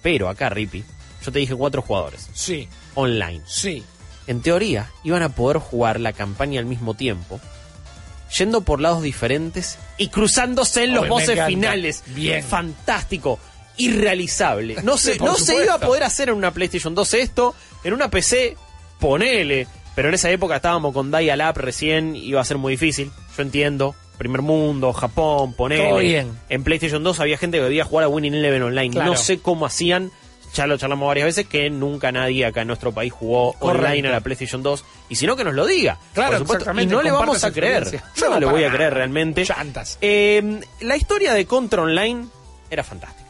Pero 0.01 0.27
acá, 0.29 0.49
Rippy, 0.49 0.83
yo 1.23 1.31
te 1.31 1.39
dije 1.39 1.55
cuatro 1.55 1.81
jugadores, 1.81 2.29
Sí, 2.33 2.67
online. 2.95 3.41
sí. 3.45 3.83
En 4.27 4.41
teoría, 4.41 4.91
iban 5.03 5.21
a 5.23 5.29
poder 5.29 5.57
jugar 5.59 5.99
la 5.99 6.11
campaña 6.13 6.59
al 6.59 6.65
mismo 6.65 6.93
tiempo, 6.95 7.39
yendo 8.37 8.61
por 8.61 8.81
lados 8.81 9.01
diferentes 9.03 9.77
y 9.97 10.09
cruzándose 10.09 10.83
en 10.83 10.93
los 10.93 11.07
voces 11.07 11.39
finales. 11.45 12.03
Bien. 12.07 12.43
Fantástico. 12.43 13.39
Irrealizable. 13.77 14.77
No, 14.83 14.97
se, 14.97 15.13
Sí, 15.13 15.19
no 15.19 15.35
se 15.35 15.63
iba 15.63 15.75
a 15.75 15.79
poder 15.79 16.03
hacer 16.03 16.29
en 16.29 16.35
una 16.35 16.51
PlayStation 16.51 16.95
2 16.95 17.13
esto. 17.15 17.55
En 17.83 17.93
una 17.93 18.09
PC, 18.09 18.57
ponele. 18.99 19.67
Pero 19.95 20.09
en 20.09 20.13
esa 20.13 20.29
época 20.29 20.57
estábamos 20.57 20.93
con 20.93 21.09
Dial-Up 21.09 21.57
recién, 21.57 22.15
iba 22.15 22.41
a 22.41 22.45
ser 22.45 22.57
muy 22.57 22.73
difícil. 22.73 23.11
Yo 23.35 23.43
entiendo. 23.43 23.95
Primer 24.17 24.41
mundo, 24.41 24.93
Japón, 24.93 25.53
ponele. 25.53 25.89
Todo 25.89 25.99
bien. 25.99 26.31
En 26.49 26.63
PlayStation 26.63 27.03
2 27.03 27.19
había 27.19 27.37
gente 27.37 27.57
que 27.57 27.63
debía 27.63 27.83
jugar 27.83 28.05
a 28.05 28.07
Winning 28.07 28.33
Eleven 28.33 28.63
online. 28.63 28.91
Claro. 28.91 29.11
No 29.11 29.17
sé 29.17 29.39
cómo 29.39 29.65
hacían. 29.65 30.11
Ya 30.55 30.65
lo 30.67 30.77
charlamos 30.77 31.07
varias 31.07 31.25
veces 31.25 31.47
que 31.47 31.69
nunca 31.69 32.11
nadie 32.11 32.45
acá 32.45 32.61
en 32.61 32.67
nuestro 32.67 32.91
país 32.93 33.11
jugó 33.11 33.53
Correcto. 33.53 33.87
online 33.89 34.07
a 34.07 34.11
la 34.11 34.21
PlayStation 34.21 34.63
2. 34.63 34.85
Y 35.09 35.15
si 35.15 35.27
no, 35.27 35.35
que 35.35 35.43
nos 35.43 35.53
lo 35.53 35.65
diga. 35.65 35.97
Claro, 36.13 36.31
Por 36.39 36.39
supuesto. 36.57 36.81
Y 36.81 36.85
no 36.87 37.01
le 37.01 37.11
vamos 37.11 37.43
a 37.43 37.51
creer. 37.51 37.91
Yo 38.15 38.29
no, 38.29 38.35
No, 38.35 38.39
le 38.39 38.45
voy 38.47 38.63
a 38.63 38.71
creer 38.71 38.93
realmente. 38.93 39.43
Chantas. 39.45 39.97
Eh, 40.01 40.61
la 40.81 40.95
historia 40.95 41.33
de 41.33 41.45
Contra 41.45 41.81
Online 41.81 42.25
era 42.69 42.83
fantástica. 42.83 43.23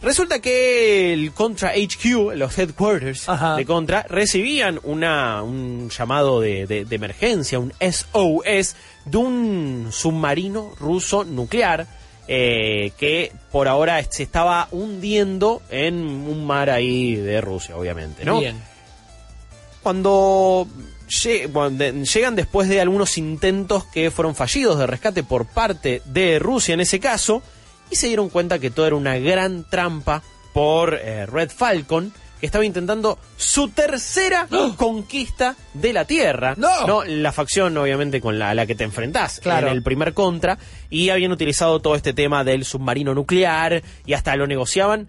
Resulta 0.00 0.40
que 0.40 1.12
el 1.12 1.32
Contra 1.32 1.70
HQ, 1.76 2.34
los 2.36 2.58
headquarters 2.58 3.28
Ajá. 3.28 3.54
de 3.56 3.64
Contra, 3.64 4.02
recibían 4.08 4.80
una, 4.82 5.42
un 5.44 5.90
llamado 5.90 6.40
de, 6.40 6.66
de- 6.66 6.84
de 6.84 6.96
emergencia, 6.96 7.58
un 7.60 7.72
SOS, 7.80 8.74
de 9.04 9.16
un 9.16 9.88
submarino 9.92 10.72
ruso 10.80 11.22
nuclear 11.24 11.86
eh, 12.34 12.92
que 12.96 13.30
por 13.50 13.68
ahora 13.68 14.02
se 14.08 14.22
estaba 14.22 14.66
hundiendo 14.70 15.60
en 15.68 15.96
un 15.96 16.46
mar 16.46 16.70
ahí 16.70 17.14
de 17.14 17.42
Rusia, 17.42 17.76
obviamente, 17.76 18.24
¿no? 18.24 18.40
Bien. 18.40 18.58
cuando 19.82 20.66
llegan 21.06 22.34
después 22.34 22.70
de 22.70 22.80
algunos 22.80 23.18
intentos 23.18 23.84
que 23.84 24.10
fueron 24.10 24.34
fallidos 24.34 24.78
de 24.78 24.86
rescate 24.86 25.22
por 25.22 25.44
parte 25.44 26.00
de 26.06 26.38
Rusia 26.38 26.72
en 26.72 26.80
ese 26.80 27.00
caso, 27.00 27.42
y 27.90 27.96
se 27.96 28.06
dieron 28.06 28.30
cuenta 28.30 28.58
que 28.58 28.70
todo 28.70 28.86
era 28.86 28.96
una 28.96 29.18
gran 29.18 29.68
trampa 29.68 30.22
por 30.54 30.94
eh, 30.94 31.26
Red 31.26 31.50
Falcon, 31.50 32.14
estaba 32.46 32.64
intentando 32.64 33.18
su 33.36 33.68
tercera 33.68 34.46
conquista 34.76 35.56
de 35.74 35.92
la 35.92 36.04
Tierra. 36.04 36.54
¡No! 36.56 37.04
La 37.04 37.32
facción, 37.32 37.76
obviamente, 37.78 38.20
con 38.20 38.38
la, 38.38 38.50
a 38.50 38.54
la 38.54 38.66
que 38.66 38.74
te 38.74 38.84
enfrentás 38.84 39.40
Claro. 39.40 39.68
en 39.68 39.72
el 39.72 39.82
primer 39.82 40.12
contra, 40.14 40.58
y 40.90 41.10
habían 41.10 41.32
utilizado 41.32 41.80
todo 41.80 41.94
este 41.94 42.12
tema 42.12 42.44
del 42.44 42.64
submarino 42.64 43.14
nuclear, 43.14 43.82
y 44.06 44.12
hasta 44.12 44.34
lo 44.36 44.46
negociaban 44.46 45.08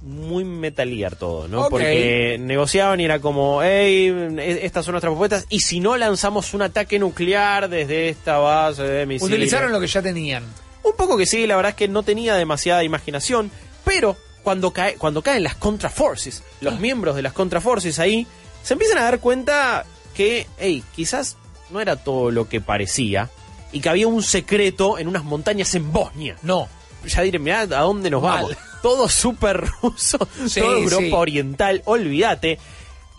muy 0.00 0.44
Metal 0.44 0.88
Gear 0.88 1.16
todo, 1.16 1.48
¿no? 1.48 1.68
Porque 1.68 2.36
negociaban 2.40 3.00
y 3.00 3.04
era 3.04 3.18
como, 3.18 3.62
hey, 3.62 4.14
estas 4.62 4.84
son 4.84 4.92
nuestras 4.92 5.10
propuestas, 5.10 5.46
y 5.50 5.60
si 5.60 5.80
no 5.80 5.96
lanzamos 5.96 6.54
un 6.54 6.62
ataque 6.62 6.98
nuclear 6.98 7.68
desde 7.68 8.08
esta 8.08 8.38
base 8.38 8.84
de 8.84 9.06
misiles. 9.06 9.32
Utilizaron 9.34 9.72
lo 9.72 9.80
que 9.80 9.88
ya 9.88 10.00
tenían. 10.00 10.44
Un 10.84 10.92
poco 10.96 11.18
que 11.18 11.26
sí, 11.26 11.46
la 11.46 11.56
verdad 11.56 11.70
es 11.70 11.76
que 11.76 11.88
no 11.88 12.04
tenía 12.04 12.34
demasiada 12.36 12.84
imaginación, 12.84 13.50
pero 13.84 14.16
cuando, 14.48 14.70
cae, 14.70 14.94
cuando 14.94 15.20
caen 15.20 15.42
las 15.42 15.56
Contra 15.56 15.90
Forces, 15.90 16.42
los 16.62 16.80
miembros 16.80 17.14
de 17.14 17.20
las 17.20 17.34
Contra 17.34 17.60
Forces 17.60 17.98
ahí, 17.98 18.26
se 18.62 18.72
empiezan 18.72 18.96
a 18.96 19.02
dar 19.02 19.20
cuenta 19.20 19.84
que, 20.14 20.46
hey, 20.56 20.82
quizás 20.96 21.36
no 21.68 21.82
era 21.82 21.96
todo 21.96 22.30
lo 22.30 22.48
que 22.48 22.62
parecía, 22.62 23.28
y 23.72 23.80
que 23.80 23.90
había 23.90 24.08
un 24.08 24.22
secreto 24.22 24.96
en 24.98 25.06
unas 25.06 25.22
montañas 25.22 25.74
en 25.74 25.92
Bosnia. 25.92 26.38
No. 26.40 26.66
Ya 27.06 27.20
diré, 27.20 27.38
mirá 27.38 27.60
a 27.60 27.66
dónde 27.66 28.08
nos 28.08 28.22
Mal. 28.22 28.44
vamos. 28.44 28.56
Todo 28.80 29.06
súper 29.10 29.68
ruso, 29.82 30.26
Sí, 30.46 30.60
todo 30.60 30.78
Europa 30.78 31.02
sí. 31.04 31.12
Oriental, 31.12 31.82
olvídate. 31.84 32.58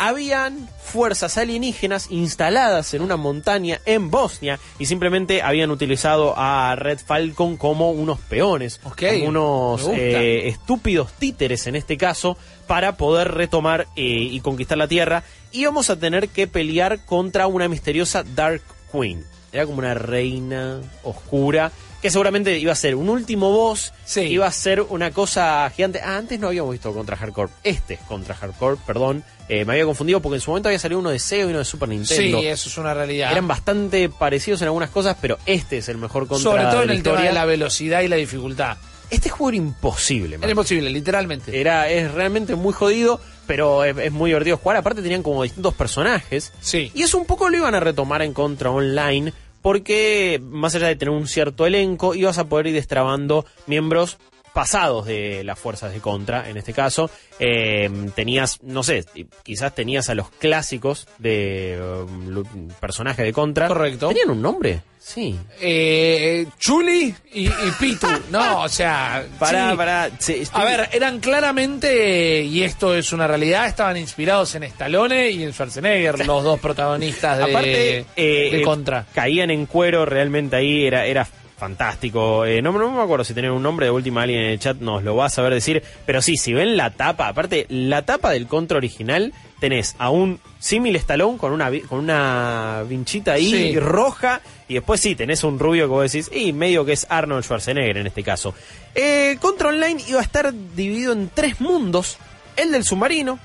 Habían 0.02 0.70
fuerzas 0.82 1.38
alienígenas 1.38 2.08
instaladas 2.10 2.94
en 2.94 3.02
una 3.02 3.18
montaña 3.18 3.82
en 3.86 4.10
Bosnia 4.10 4.58
y 4.80 4.86
simplemente 4.86 5.42
habían 5.42 5.72
utilizado 5.72 6.36
a 6.38 6.74
Red 6.78 7.00
Falcon 7.06 7.58
como 7.58 7.92
unos 7.92 8.18
peones, 8.22 8.80
unos 9.26 9.86
eh, 9.90 10.48
estúpidos 10.48 11.12
títeres 11.12 11.68
en 11.68 11.76
este 11.76 11.98
caso, 11.98 12.38
para 12.66 12.96
poder 12.96 13.32
retomar 13.34 13.88
eh, 13.98 14.02
y 14.04 14.40
conquistar 14.40 14.78
la 14.78 14.88
Tierra. 14.88 15.24
Y 15.52 15.66
vamos 15.66 15.90
a 15.90 16.00
tener 16.00 16.30
que 16.30 16.48
pelear 16.48 17.04
contra 17.06 17.48
una 17.48 17.68
misteriosa 17.68 18.24
Dark 18.24 18.62
Queen. 18.94 19.26
Era 19.52 19.66
como 19.66 19.80
una 19.80 19.96
reina 19.96 20.80
oscura 21.04 21.74
que 22.02 22.10
seguramente 22.10 22.58
iba 22.58 22.72
a 22.72 22.76
ser 22.76 22.96
un 22.96 23.10
último 23.10 23.52
boss, 23.52 23.92
Sí. 24.06 24.22
iba 24.22 24.48
a 24.48 24.52
ser 24.54 24.80
una 24.80 25.12
cosa 25.12 25.70
gigante. 25.76 26.00
Ah, 26.02 26.16
antes 26.16 26.40
no 26.40 26.48
habíamos 26.48 26.72
visto 26.72 26.94
contra 26.94 27.18
Hardcore. 27.18 27.52
Este 27.66 27.96
es 27.96 28.00
contra 28.02 28.34
Hardcore, 28.36 28.78
perdón. 28.88 29.26
Eh, 29.50 29.66
me 29.66 29.74
había 29.74 29.86
confundido 29.86 30.22
porque 30.22 30.36
en 30.36 30.42
su 30.42 30.52
momento 30.52 30.70
había 30.70 30.78
salido 30.78 31.00
uno 31.00 31.10
de 31.10 31.18
Sega 31.18 31.46
y 31.46 31.50
uno 31.50 31.58
de 31.58 31.66
Super 31.66 31.90
Nintendo. 31.90 32.40
Sí, 32.40 32.46
eso 32.46 32.70
es 32.70 32.78
una 32.78 32.94
realidad. 32.94 33.32
Eran 33.32 33.48
bastante 33.48 34.08
parecidos 34.08 34.62
en 34.62 34.68
algunas 34.68 34.92
cosas, 34.92 35.18
pero 35.20 35.40
este 35.48 35.80
es 35.80 35.90
el 35.90 35.98
mejor 35.98 36.28
contra 36.28 36.52
Sobre 36.52 36.64
todo 36.66 36.84
en 36.84 36.92
el 36.92 37.02
tema 37.02 37.24
de 37.24 37.34
la 37.34 37.46
velocidad 37.46 38.02
y 38.02 38.08
la 38.08 38.16
dificultad. 38.16 38.78
Este 39.10 39.30
juego 39.30 39.50
era 39.50 39.58
imposible, 39.58 40.38
man. 40.38 40.44
Era 40.44 40.52
imposible, 40.52 40.92
literalmente. 40.92 41.60
Era, 41.60 41.90
es 41.90 42.14
realmente 42.14 42.54
muy 42.54 42.74
jodido, 42.74 43.20
pero 43.48 43.84
es, 43.84 43.98
es 43.98 44.12
muy 44.12 44.30
divertido 44.30 44.58
jugar. 44.58 44.78
Aparte 44.78 45.02
tenían 45.02 45.24
como 45.24 45.42
distintos 45.42 45.74
personajes. 45.74 46.54
Sí. 46.62 46.92
Y 46.94 47.02
eso 47.02 47.18
un 47.18 47.26
poco 47.26 47.50
lo 47.50 47.58
iban 47.58 47.74
a 47.74 47.80
retomar 47.80 48.22
en 48.22 48.34
contra 48.34 48.70
online, 48.70 49.34
porque 49.64 50.40
más 50.44 50.76
allá 50.76 50.88
de 50.88 50.96
tener 50.96 51.14
un 51.14 51.28
cierto 51.28 51.66
elenco, 51.66 52.14
ibas 52.14 52.38
a 52.38 52.48
poder 52.48 52.68
ir 52.68 52.74
destrabando 52.76 53.48
miembros 53.66 54.20
pasados 54.54 55.06
de 55.06 55.44
las 55.44 55.58
fuerzas 55.60 55.94
de 55.94 56.00
contra, 56.00 56.50
en 56.50 56.58
este 56.58 56.74
caso. 56.74 57.10
Eh, 57.40 57.90
tenías, 58.16 58.62
no 58.64 58.84
sé, 58.84 59.06
quizás 59.44 59.74
tenías 59.74 60.10
a 60.10 60.16
los 60.16 60.30
clásicos 60.30 61.08
de 61.18 61.80
um, 61.82 62.68
personajes 62.80 63.26
de 63.26 63.34
contra. 63.34 63.68
Correcto. 63.68 64.10
¿Tenían 64.10 64.30
un 64.32 64.42
nombre? 64.42 64.82
Sí. 65.00 65.40
Eh, 65.62 66.46
Chuli 66.60 67.16
y, 67.32 67.48
y 67.48 67.52
Pitu. 67.80 68.08
No, 68.32 68.64
o 68.64 68.70
sea. 68.70 69.26
Pará, 69.40 69.72
sí. 69.72 69.78
pará. 69.78 70.10
sí, 70.20 70.34
estoy- 70.42 70.62
A 70.62 70.66
ver, 70.66 70.90
eran 70.92 71.20
claramente, 71.20 72.44
y 72.44 72.64
esto 72.64 72.94
es 72.94 73.14
una 73.14 73.26
realidad, 73.26 73.66
estaban 73.68 73.96
inspirados 73.98 74.54
en 74.56 74.64
Stallone 74.64 75.32
y 75.32 75.44
en 75.44 75.54
Schwarzenegger, 75.54 76.20
los 76.28 76.44
dos 76.44 76.60
protagonistas 76.60 77.38
de, 77.38 77.44
Aparte, 77.46 77.98
eh, 78.00 78.06
de 78.16 78.60
eh, 78.60 78.62
Contra. 78.62 79.06
caían 79.14 79.50
en 79.52 79.66
cuero 79.66 80.06
realmente 80.06 80.58
ahí, 80.58 80.86
era, 80.86 81.06
era 81.06 81.28
fantástico. 81.60 82.46
Eh, 82.46 82.62
no, 82.62 82.72
no 82.72 82.92
me 82.92 83.02
acuerdo 83.02 83.24
si 83.24 83.34
tenían 83.34 83.54
un 83.54 83.62
nombre 83.62 83.86
de 83.86 83.92
última 83.92 84.24
alguien 84.24 84.42
en 84.42 84.50
el 84.52 84.60
chat, 84.60 84.78
nos 84.78 85.04
lo 85.04 85.16
va 85.16 85.26
a 85.26 85.30
saber 85.30 85.54
decir. 85.54 85.84
Pero 86.06 86.22
sí, 86.22 86.38
si 86.38 86.54
ven 86.54 86.76
la 86.78 86.92
tapa, 86.92 87.28
aparte, 87.28 87.66
la 87.70 88.02
tapa 88.04 88.32
del 88.32 88.48
contra 88.48 88.78
original, 88.78 89.34
tenés 89.60 89.96
a 90.00 90.10
un 90.10 90.40
símil 90.58 90.96
Stallone 90.96 91.38
con 91.38 91.52
una, 91.52 91.70
con 91.88 92.00
una 92.00 92.84
vinchita 92.88 93.34
ahí 93.34 93.50
Sí. 93.52 93.80
roja. 93.80 94.42
Y 94.68 94.76
después 94.76 95.00
sí, 95.02 95.16
tenés 95.16 95.44
un 95.44 95.60
rubio 95.60 95.84
que 95.86 95.90
vos 95.92 96.12
decís, 96.12 96.32
y 96.34 96.54
medio 96.54 96.86
que 96.86 96.94
es 96.94 97.06
Arnold 97.10 97.44
Schwarzenegger 97.44 97.98
en 97.98 98.08
este 98.08 98.24
caso. 98.24 98.54
Eh, 98.96 99.38
Contra 99.42 99.70
Online 99.70 100.02
iba 100.08 100.20
a 100.20 100.24
estar 100.24 100.54
dividido 100.76 101.14
en 101.14 101.30
tres 101.34 101.60
mundos: 101.60 102.18
el 102.56 102.72
del 102.72 102.84
submarino, 102.84 103.40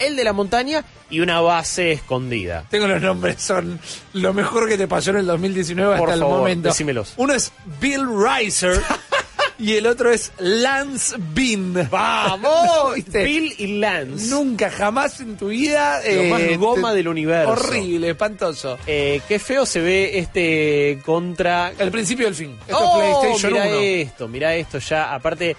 el 0.00 0.16
de 0.16 0.24
la 0.24 0.32
montaña 0.32 0.84
y 1.10 1.20
una 1.20 1.40
base 1.40 1.92
escondida. 1.92 2.64
Tengo 2.70 2.86
los 2.88 3.00
nombres, 3.00 3.40
son 3.42 3.78
lo 4.14 4.32
mejor 4.34 4.68
que 4.68 4.76
te 4.76 4.88
pasó 4.88 5.10
en 5.10 5.18
el 5.18 5.26
2019 5.26 5.96
Por 5.96 6.08
hasta 6.08 6.14
el 6.14 6.20
favor, 6.20 6.38
momento. 6.38 6.68
decímelos. 6.68 7.14
Uno 7.16 7.32
es 7.34 7.52
Bill 7.80 8.06
Reiser 8.20 8.80
y 9.58 9.74
el 9.74 9.86
otro 9.86 10.10
es 10.10 10.32
Lance 10.38 11.16
Bean. 11.18 11.88
¡Vamos! 11.90 12.94
¿Viste? 12.94 13.24
Bill 13.24 13.54
y 13.58 13.66
Lance. 13.78 14.26
Nunca, 14.30 14.70
jamás 14.70 15.20
en 15.20 15.36
tu 15.36 15.48
vida. 15.48 16.00
Lo 16.10 16.22
más 16.24 16.40
eh, 16.42 16.56
goma 16.56 16.94
del 16.94 17.08
universo. 17.08 17.50
Horrible, 17.52 18.10
espantoso. 18.10 18.78
Eh, 18.86 19.20
qué 19.28 19.38
feo 19.38 19.66
se 19.66 19.80
ve 19.80 20.18
este 20.18 20.98
contra. 21.04 21.72
El 21.78 21.90
principio 21.90 22.26
del 22.26 22.34
fin. 22.34 22.56
Esto 22.66 22.78
Oh, 22.78 23.02
es 23.02 23.18
PlayStation 23.38 23.52
mirá 23.52 23.66
1. 23.66 23.74
esto, 23.80 24.28
mirá 24.28 24.54
esto 24.54 24.78
ya. 24.78 25.12
Aparte, 25.14 25.56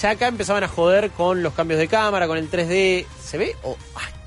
ya 0.00 0.10
acá 0.10 0.26
empezaban 0.26 0.64
a 0.64 0.68
joder 0.68 1.10
con 1.10 1.42
los 1.42 1.52
cambios 1.54 1.78
de 1.80 1.88
cámara, 1.88 2.26
con 2.26 2.38
el 2.38 2.50
3D. 2.50 3.06
¿Se 3.22 3.38
ve? 3.38 3.56
Oh, 3.62 3.76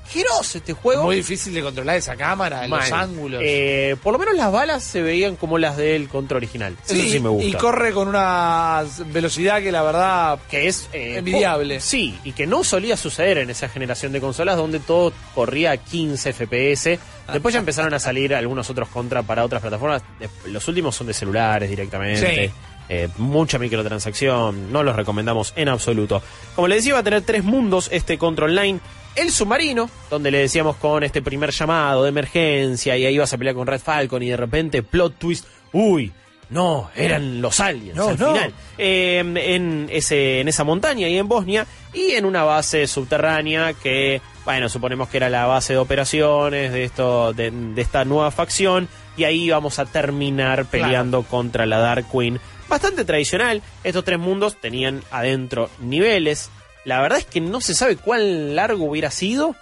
asqueroso 0.08 0.58
este 0.58 0.72
juego. 0.72 1.04
Muy 1.04 1.16
difícil 1.16 1.52
de 1.52 1.62
controlar 1.62 1.96
esa 1.96 2.16
cámara, 2.16 2.66
Mal. 2.66 2.80
los 2.80 2.92
ángulos. 2.92 3.42
Eh, 3.44 3.96
por 4.02 4.14
lo 4.14 4.18
menos 4.18 4.34
las 4.36 4.50
balas 4.50 4.82
se 4.82 5.02
veían 5.02 5.36
como 5.36 5.58
las 5.58 5.76
del 5.76 6.08
contra 6.08 6.38
original. 6.38 6.76
Eso 6.86 6.94
sí 6.94 7.20
me 7.20 7.28
gusta. 7.28 7.46
Y 7.46 7.52
corre 7.52 7.92
con 7.92 8.08
una 8.08 8.84
velocidad 9.06 9.60
que 9.60 9.70
la 9.70 9.82
verdad. 9.82 10.38
que 10.50 10.68
es 10.68 10.88
eh, 10.92 11.18
Envidiable. 11.18 11.80
Sí, 11.80 12.18
y 12.24 12.32
que 12.32 12.46
no 12.46 12.64
solía 12.64 12.96
suceder 12.96 13.38
en 13.38 13.50
esa 13.50 13.68
generación 13.68 14.12
de 14.12 14.20
consolas 14.20 14.56
donde 14.56 14.80
todo 14.80 15.12
corría 15.34 15.72
a 15.72 15.76
15 15.76 16.32
FPS. 16.32 16.98
Después 17.32 17.52
ya 17.52 17.60
empezaron 17.60 17.92
a 17.92 17.98
salir 17.98 18.34
algunos 18.34 18.70
otros 18.70 18.88
contra 18.88 19.22
para 19.22 19.44
otras 19.44 19.60
plataformas. 19.60 20.02
Los 20.46 20.66
últimos 20.68 20.96
son 20.96 21.06
de 21.08 21.14
celulares 21.14 21.68
directamente. 21.68 22.46
Sí. 22.46 22.52
Eh, 22.88 23.08
mucha 23.18 23.58
microtransacción, 23.58 24.72
no 24.72 24.82
los 24.82 24.96
recomendamos 24.96 25.52
en 25.56 25.68
absoluto. 25.68 26.22
Como 26.54 26.68
le 26.68 26.76
decía, 26.76 26.94
va 26.94 27.00
a 27.00 27.04
tener 27.04 27.22
tres 27.22 27.44
mundos 27.44 27.88
este 27.92 28.18
Control 28.18 28.50
Online. 28.50 28.80
El 29.14 29.30
submarino, 29.30 29.90
donde 30.10 30.30
le 30.30 30.38
decíamos 30.38 30.76
con 30.76 31.02
este 31.02 31.22
primer 31.22 31.50
llamado 31.50 32.04
de 32.04 32.10
emergencia 32.10 32.96
y 32.96 33.04
ahí 33.04 33.18
vas 33.18 33.32
a 33.32 33.38
pelear 33.38 33.56
con 33.56 33.66
Red 33.66 33.80
Falcon 33.80 34.22
y 34.22 34.28
de 34.28 34.36
repente 34.36 34.82
plot 34.82 35.18
twist, 35.18 35.44
uy, 35.72 36.12
no, 36.50 36.88
eran 36.94 37.42
los 37.42 37.60
aliens 37.60 37.96
No, 37.96 38.08
al 38.08 38.18
no. 38.18 38.32
final. 38.32 38.52
Eh, 38.78 39.18
en, 39.18 39.88
ese, 39.90 40.40
en 40.40 40.48
esa 40.48 40.64
montaña 40.64 41.08
y 41.08 41.18
en 41.18 41.28
Bosnia 41.28 41.66
y 41.92 42.12
en 42.12 42.24
una 42.24 42.44
base 42.44 42.86
subterránea 42.86 43.74
que, 43.74 44.22
bueno, 44.44 44.68
suponemos 44.68 45.08
que 45.08 45.16
era 45.18 45.28
la 45.28 45.46
base 45.46 45.74
de 45.74 45.78
operaciones 45.78 46.72
de, 46.72 46.84
esto, 46.84 47.32
de, 47.34 47.50
de 47.50 47.82
esta 47.82 48.04
nueva 48.04 48.30
facción 48.30 48.88
y 49.16 49.24
ahí 49.24 49.50
vamos 49.50 49.78
a 49.78 49.84
terminar 49.84 50.64
peleando 50.66 51.22
contra 51.24 51.66
la 51.66 51.78
Dark 51.78 52.06
Queen. 52.10 52.40
Bastante 52.68 53.04
tradicional, 53.04 53.62
estos 53.84 54.04
tres 54.04 54.18
mundos 54.18 54.56
tenían 54.60 55.02
adentro 55.10 55.70
niveles. 55.80 56.50
La 56.84 57.00
verdad 57.00 57.18
es 57.18 57.24
que 57.24 57.40
no 57.40 57.60
se 57.60 57.74
sabe 57.74 57.96
cuán 57.96 58.54
largo 58.54 58.84
hubiera 58.84 59.10
sido. 59.10 59.56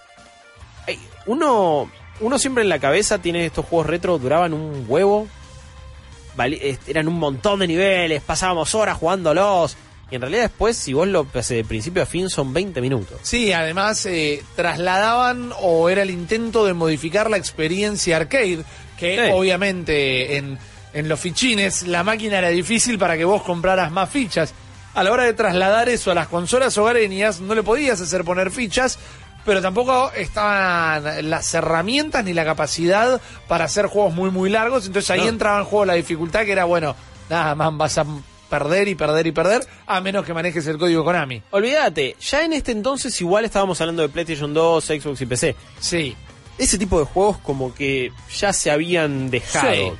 Uno, 1.26 1.90
uno 2.20 2.38
siempre 2.38 2.62
en 2.62 2.68
la 2.68 2.78
cabeza 2.78 3.18
tiene 3.18 3.46
estos 3.46 3.64
juegos 3.66 3.86
retro, 3.86 4.18
duraban 4.18 4.52
un 4.52 4.84
huevo. 4.88 5.26
Eran 6.86 7.08
un 7.08 7.18
montón 7.18 7.60
de 7.60 7.66
niveles, 7.66 8.22
pasábamos 8.22 8.74
horas 8.74 8.96
jugándolos. 8.98 9.76
Y 10.10 10.14
en 10.14 10.20
realidad 10.20 10.42
después, 10.42 10.76
si 10.76 10.92
vos 10.92 11.08
lo 11.08 11.26
haces 11.34 11.56
de 11.56 11.64
principio 11.64 12.02
a 12.02 12.06
fin, 12.06 12.28
son 12.30 12.52
20 12.52 12.80
minutos. 12.80 13.18
Sí, 13.22 13.52
además 13.52 14.06
eh, 14.06 14.44
trasladaban 14.54 15.50
o 15.60 15.88
era 15.88 16.02
el 16.02 16.10
intento 16.10 16.64
de 16.64 16.74
modificar 16.74 17.28
la 17.28 17.38
experiencia 17.38 18.16
arcade, 18.18 18.62
que 18.96 19.16
Sí. 19.26 19.32
obviamente 19.34 20.36
en, 20.36 20.58
en 20.98 21.08
los 21.08 21.20
fichines 21.20 21.86
la 21.86 22.02
máquina 22.02 22.38
era 22.38 22.48
difícil 22.48 22.98
para 22.98 23.16
que 23.16 23.24
vos 23.24 23.42
compraras 23.42 23.90
más 23.92 24.08
fichas. 24.10 24.52
A 24.94 25.02
la 25.02 25.12
hora 25.12 25.24
de 25.24 25.34
trasladar 25.34 25.88
eso 25.88 26.10
a 26.10 26.14
las 26.14 26.28
consolas 26.28 26.76
hogareñas 26.78 27.40
no 27.40 27.54
le 27.54 27.62
podías 27.62 28.00
hacer 28.00 28.24
poner 28.24 28.50
fichas, 28.50 28.98
pero 29.44 29.60
tampoco 29.60 30.10
estaban 30.12 31.28
las 31.30 31.52
herramientas 31.54 32.24
ni 32.24 32.32
la 32.32 32.44
capacidad 32.44 33.20
para 33.46 33.66
hacer 33.66 33.86
juegos 33.86 34.14
muy 34.14 34.30
muy 34.30 34.48
largos, 34.50 34.86
entonces 34.86 35.10
ahí 35.10 35.20
No. 35.20 35.28
entraba 35.28 35.58
en 35.58 35.64
juego 35.66 35.84
la 35.84 35.94
dificultad 35.94 36.44
que 36.44 36.52
era, 36.52 36.64
bueno, 36.64 36.96
nada 37.28 37.54
más 37.54 37.76
vas 37.76 37.98
a 37.98 38.06
perder 38.48 38.88
y 38.88 38.94
perder 38.94 39.26
y 39.26 39.32
perder, 39.32 39.66
a 39.86 40.00
menos 40.00 40.24
que 40.24 40.32
manejes 40.32 40.66
el 40.66 40.78
código 40.78 41.04
Konami. 41.04 41.42
Olvídate, 41.50 42.16
ya 42.20 42.44
en 42.44 42.52
este 42.54 42.72
entonces 42.72 43.20
igual 43.20 43.44
estábamos 43.44 43.80
hablando 43.80 44.02
de 44.02 44.08
PlayStation 44.08 44.54
2, 44.54 44.84
Xbox 44.84 45.20
y 45.20 45.26
PC. 45.26 45.56
Sí. 45.80 46.16
ese 46.58 46.78
tipo 46.78 46.98
de 46.98 47.04
juegos 47.04 47.36
como 47.38 47.74
que 47.74 48.12
ya 48.34 48.50
se 48.52 48.70
habían 48.70 49.28
dejado. 49.30 49.72
Sí. 49.74 49.92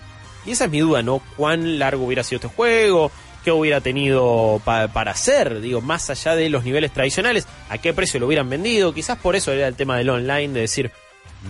Y 0.46 0.52
esa 0.52 0.66
es 0.66 0.70
mi 0.70 0.80
duda, 0.80 1.02
¿no? 1.02 1.20
¿Cuán 1.36 1.78
largo 1.78 2.04
hubiera 2.06 2.22
sido 2.22 2.36
este 2.36 2.48
juego? 2.56 3.10
¿Qué 3.44 3.50
hubiera 3.52 3.80
tenido 3.80 4.60
pa- 4.64 4.88
para 4.88 5.12
hacer? 5.12 5.60
Digo, 5.60 5.80
más 5.80 6.08
allá 6.10 6.34
de 6.34 6.48
los 6.48 6.64
niveles 6.64 6.92
tradicionales, 6.92 7.46
¿a 7.68 7.78
qué 7.78 7.92
precio 7.92 8.18
lo 8.20 8.26
hubieran 8.26 8.48
vendido? 8.50 8.92
Quizás 8.94 9.18
por 9.18 9.36
eso 9.36 9.52
era 9.52 9.68
el 9.68 9.74
tema 9.74 9.96
del 9.98 10.10
online, 10.10 10.52
de 10.52 10.60
decir, 10.62 10.90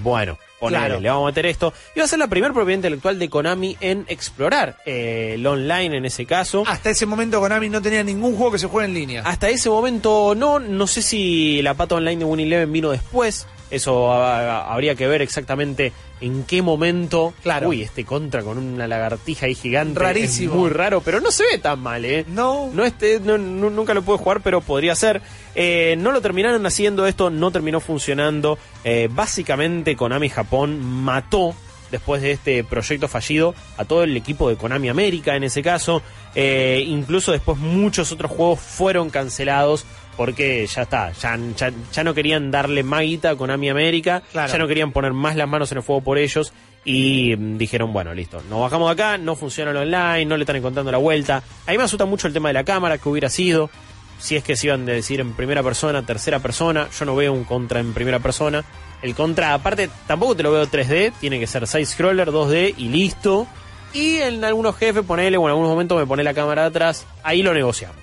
bueno, 0.03 0.37
ponele, 0.61 0.79
Claro. 0.87 1.01
le 1.01 1.09
vamos 1.09 1.25
a 1.25 1.27
meter 1.31 1.47
esto. 1.47 1.73
Iba 1.95 2.05
a 2.05 2.09
ser 2.09 2.19
la 2.19 2.29
primera 2.29 2.53
propiedad 2.53 2.77
intelectual 2.77 3.19
de 3.19 3.31
Konami 3.31 3.77
en 3.81 4.05
explorar 4.09 4.77
eh, 4.85 5.33
el 5.37 5.47
online 5.47 5.97
en 5.97 6.05
ese 6.05 6.27
caso. 6.27 6.65
Hasta 6.67 6.91
ese 6.91 7.07
momento 7.07 7.41
Konami 7.41 7.69
no 7.71 7.81
tenía 7.81 8.05
ningún 8.05 8.37
juego 8.37 8.53
que 8.53 8.59
se 8.59 8.67
juegue 8.67 8.89
en 8.89 8.95
línea. 8.95 9.23
Hasta 9.25 9.49
ese 9.49 9.71
momento 9.71 10.35
no, 10.37 10.59
no 10.59 10.87
sé 10.87 11.01
si 11.01 11.63
la 11.63 11.73
pata 11.75 11.95
online 11.95 12.17
de 12.19 12.25
Win 12.27 12.41
Eleven 12.41 12.73
vino 12.73 12.91
después. 12.91 13.47
Eso 13.71 14.13
ah, 14.13 14.71
habría 14.73 14.95
que 14.95 15.07
ver 15.07 15.23
exactamente 15.23 15.93
en 16.21 16.45
qué 16.45 16.63
momento. 16.63 17.35
Claro. 17.43 17.69
Uy, 17.69 17.83
este 17.83 18.05
contra 18.05 18.43
con 18.43 18.57
una 18.59 18.87
lagartija 18.87 19.47
ahí 19.47 19.55
gigante. 19.55 20.01
Rarísimo. 20.01 20.53
Es 20.55 20.59
muy 20.59 20.71
raro, 20.71 21.01
pero 21.03 21.21
no 21.21 21.31
se 21.31 21.45
ve 21.51 21.59
tan 21.59 21.81
mal, 21.81 22.05
¿eh? 22.05 22.25
No. 22.29 22.71
No, 22.73 22.85
este, 22.85 23.21
no- 23.21 23.37
no- 23.39 23.71
nunca 23.71 23.93
lo 23.95 24.03
pude 24.03 24.19
jugar, 24.19 24.41
pero 24.43 24.61
podría 24.61 24.95
ser. 24.95 25.21
Eh, 25.55 25.97
no 25.99 26.13
lo 26.13 26.21
terminaron 26.21 26.65
haciendo 26.67 27.07
esto, 27.07 27.29
no 27.31 27.51
terminó 27.51 27.81
funcionando. 27.81 28.59
Eh, 28.85 29.09
básicamente 29.11 29.95
Konami 29.97 30.29
Japón 30.29 30.81
mató, 30.83 31.55
después 31.91 32.21
de 32.23 32.33
este 32.33 32.65
proyecto 32.65 33.09
fallido, 33.09 33.55
a 33.77 33.85
todo 33.85 34.03
el 34.03 34.17
equipo 34.17 34.49
de 34.49 34.57
Konami 34.57 34.89
América 34.89 35.37
en 35.37 35.45
ese 35.45 35.63
caso. 35.63 36.03
Eh, 36.35 36.85
incluso 36.87 37.33
después 37.33 37.59
muchos 37.59 38.11
otros 38.13 38.31
juegos 38.31 38.61
fueron 38.61 39.09
cancelados 39.11 39.85
porque 40.17 40.67
ya 40.67 40.83
está, 40.83 41.13
ya, 41.13 41.39
ya, 41.57 41.73
ya 41.93 42.05
no 42.05 42.15
querían 42.15 42.51
darle 42.51 42.83
más 42.83 43.03
guita 43.03 43.31
a 43.31 43.37
Konami 43.37 43.69
América, 43.69 44.23
Claro. 44.33 44.51
ya 44.53 44.59
no 44.59 44.67
querían 44.69 44.93
poner 44.93 45.13
más 45.13 45.37
las 45.37 45.49
manos 45.49 45.71
en 45.73 45.79
el 45.79 45.85
fuego 45.85 46.01
por 46.03 46.19
ellos 46.19 46.53
y 46.85 47.35
mm, 47.37 47.59
dijeron, 47.59 47.93
bueno, 47.93 48.15
listo, 48.15 48.43
nos 48.49 48.61
bajamos 48.61 48.89
de 48.89 49.03
acá, 49.03 49.19
no 49.19 49.37
funciona 49.37 49.73
el 49.73 49.77
online, 49.77 50.25
no 50.25 50.37
le 50.37 50.45
están 50.45 50.57
encontrando 50.57 50.91
la 50.93 50.99
vuelta. 50.99 51.43
A 51.67 51.71
mí 51.71 51.79
me 51.79 51.85
asusta 51.85 52.05
mucho 52.07 52.27
el 52.29 52.33
tema 52.33 52.49
de 52.49 52.55
la 52.55 52.65
cámara, 52.65 52.99
que 52.99 53.09
hubiera 53.09 53.29
sido, 53.29 53.71
si 54.19 54.37
es 54.37 54.43
que 54.45 54.57
se 54.57 54.69
iban 54.69 54.89
a 54.89 54.93
decir 54.93 55.21
en 55.21 55.33
primera 55.35 55.63
persona, 55.63 56.07
tercera 56.07 56.39
persona, 56.39 56.89
yo 56.99 57.05
no 57.05 57.15
veo 57.17 57.33
un 57.33 57.45
contra 57.45 57.81
en 57.81 57.93
primera 57.93 58.19
persona. 58.21 58.65
El 59.03 59.15
contra, 59.15 59.53
aparte, 59.53 59.91
tampoco 60.07 60.35
te 60.37 60.43
lo 60.43 60.53
veo 60.53 60.67
3D, 60.67 61.13
tiene 61.21 61.39
que 61.39 61.47
ser 61.47 61.67
side-scroller, 61.67 62.31
2D 62.31 62.75
y 62.79 62.89
listo. 62.89 63.47
Y 63.93 64.17
en 64.17 64.43
algunos 64.45 64.77
jefes, 64.77 65.05
ponele, 65.05 65.37
o 65.37 65.43
en 65.43 65.49
algunos 65.51 65.69
momentos 65.71 65.99
me 65.99 66.07
pone 66.07 66.23
la 66.25 66.33
cámara 66.35 66.65
atrás, 66.67 67.07
ahí 67.23 67.43
lo 67.43 67.53
negociamos. 67.53 67.97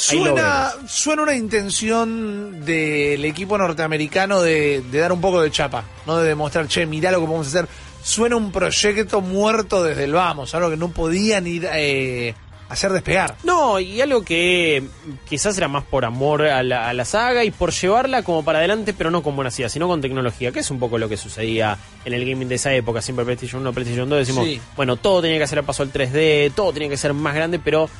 Suena, 0.00 0.70
suena 0.88 1.22
una 1.22 1.34
intención 1.34 2.64
del 2.64 3.24
equipo 3.24 3.58
norteamericano 3.58 4.40
de, 4.40 4.82
de 4.90 4.98
dar 4.98 5.12
un 5.12 5.20
poco 5.20 5.42
de 5.42 5.50
chapa, 5.50 5.84
no 6.06 6.16
de 6.18 6.28
demostrar, 6.28 6.66
che, 6.68 6.86
mirá 6.86 7.10
lo 7.10 7.20
que 7.20 7.26
podemos 7.26 7.46
hacer. 7.48 7.68
Suena 8.02 8.36
un 8.36 8.50
proyecto 8.50 9.20
muerto 9.20 9.82
desde 9.82 10.04
el 10.04 10.12
vamos, 10.14 10.54
algo 10.54 10.70
que 10.70 10.76
no 10.78 10.88
podían 10.90 11.46
ir 11.46 11.68
eh, 11.70 12.34
a 12.68 12.72
hacer 12.72 12.92
despegar. 12.92 13.34
No, 13.44 13.78
y 13.78 14.00
algo 14.00 14.22
que 14.22 14.82
quizás 15.28 15.58
era 15.58 15.68
más 15.68 15.84
por 15.84 16.06
amor 16.06 16.46
a 16.46 16.62
la, 16.62 16.88
a 16.88 16.94
la 16.94 17.04
saga 17.04 17.44
y 17.44 17.50
por 17.50 17.70
llevarla 17.72 18.22
como 18.22 18.42
para 18.42 18.58
adelante, 18.60 18.94
pero 18.94 19.10
no 19.10 19.22
con 19.22 19.36
buena 19.36 19.50
idea, 19.54 19.68
sino 19.68 19.86
con 19.86 20.00
tecnología, 20.00 20.50
que 20.50 20.60
es 20.60 20.70
un 20.70 20.78
poco 20.78 20.96
lo 20.96 21.10
que 21.10 21.18
sucedía 21.18 21.76
en 22.06 22.14
el 22.14 22.24
gaming 22.24 22.48
de 22.48 22.54
esa 22.54 22.72
época, 22.72 23.02
siempre 23.02 23.26
PlayStation 23.26 23.60
1, 23.60 23.72
PlayStation 23.74 24.08
2, 24.08 24.18
decimos, 24.18 24.46
Sí. 24.46 24.60
bueno, 24.76 24.96
todo 24.96 25.20
tenía 25.20 25.36
que 25.36 25.44
hacer 25.44 25.58
el 25.58 25.64
paso 25.64 25.82
al 25.82 25.92
3D, 25.92 26.52
todo 26.54 26.72
tenía 26.72 26.88
que 26.88 26.96
ser 26.96 27.12
más 27.12 27.34
grande, 27.34 27.58
pero 27.58 27.90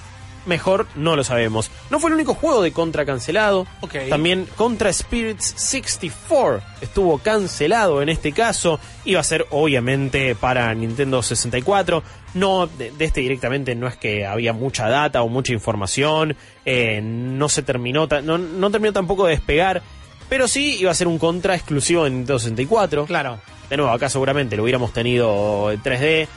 mejor 0.46 0.86
no 0.94 1.16
lo 1.16 1.24
sabemos. 1.24 1.70
No 1.90 2.00
fue 2.00 2.10
el 2.10 2.14
único 2.14 2.34
juego 2.34 2.62
de 2.62 2.72
Contra 2.72 3.04
cancelado, 3.04 3.66
también 4.08 4.46
Contra 4.56 4.92
Spirits 4.92 5.54
64 5.56 6.62
estuvo 6.80 7.18
cancelado 7.18 8.02
en 8.02 8.08
este 8.08 8.32
caso. 8.32 8.80
Iba 9.04 9.20
a 9.20 9.24
ser 9.24 9.46
obviamente 9.50 10.34
para 10.34 10.72
Nintendo 10.74 11.22
64. 11.22 12.02
No, 12.34 12.66
de, 12.66 12.92
de 12.92 13.04
este 13.04 13.20
directamente 13.20 13.74
no 13.74 13.88
es 13.88 13.96
que 13.96 14.24
había 14.24 14.52
mucha 14.52 14.88
data 14.88 15.22
o 15.22 15.28
mucha 15.28 15.52
información. 15.52 16.36
eh, 16.64 17.00
no 17.02 17.48
se 17.48 17.62
terminó, 17.62 18.06
no, 18.22 18.38
no 18.38 18.70
terminó 18.70 18.92
tampoco 18.92 19.26
de 19.26 19.32
despegar. 19.32 19.82
Pero 20.28 20.46
sí 20.46 20.76
iba 20.78 20.92
a 20.92 20.94
ser 20.94 21.08
un 21.08 21.18
Contra 21.18 21.54
exclusivo 21.56 22.04
de 22.04 22.10
Nintendo 22.10 22.38
64. 22.38 23.06
Claro. 23.06 23.40
De 23.68 23.76
nuevo, 23.76 23.92
acá 23.92 24.08
seguramente 24.08 24.56
lo 24.56 24.62
hubiéramos 24.64 24.92
tenido 24.92 25.70
en 25.70 25.82
3D. 25.82 26.28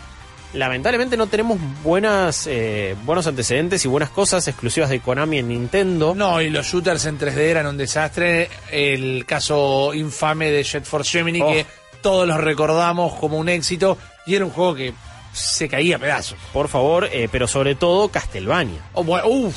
Lamentablemente 0.53 1.17
no 1.17 1.27
tenemos 1.27 1.57
buenas, 1.83 2.45
eh, 2.47 2.95
buenos 3.05 3.25
antecedentes 3.25 3.83
y 3.85 3.87
buenas 3.87 4.09
cosas 4.11 4.47
exclusivas 4.47 4.89
de 4.89 4.99
Konami 4.99 5.39
en 5.39 5.47
Nintendo. 5.47 6.13
No, 6.15 6.41
y 6.41 6.49
los 6.51 6.67
shooters 6.67 7.05
en 7.05 7.17
3D 7.17 7.37
eran 7.49 7.65
un 7.65 7.77
desastre. 7.77 8.49
El 8.71 9.25
caso 9.25 9.93
infame 9.93 10.51
de 10.51 10.63
Jet 10.63 10.83
Force 10.85 11.09
Gemini, 11.17 11.41
Oh. 11.41 11.51
que 11.51 11.65
todos 12.01 12.27
los 12.27 12.37
recordamos 12.39 13.13
como 13.15 13.37
un 13.39 13.49
éxito, 13.49 13.97
y 14.27 14.35
era 14.35 14.45
un 14.45 14.51
juego 14.51 14.75
que 14.75 14.93
se 15.33 15.67
caía 15.67 15.95
a 15.95 15.99
pedazos. 15.99 16.37
Por 16.53 16.67
favor, 16.67 17.09
eh, 17.11 17.27
pero 17.31 17.47
sobre 17.47 17.73
todo 17.73 18.09
Castlevania. 18.09 18.81
Oh, 18.93 19.03
bueno, 19.03 19.51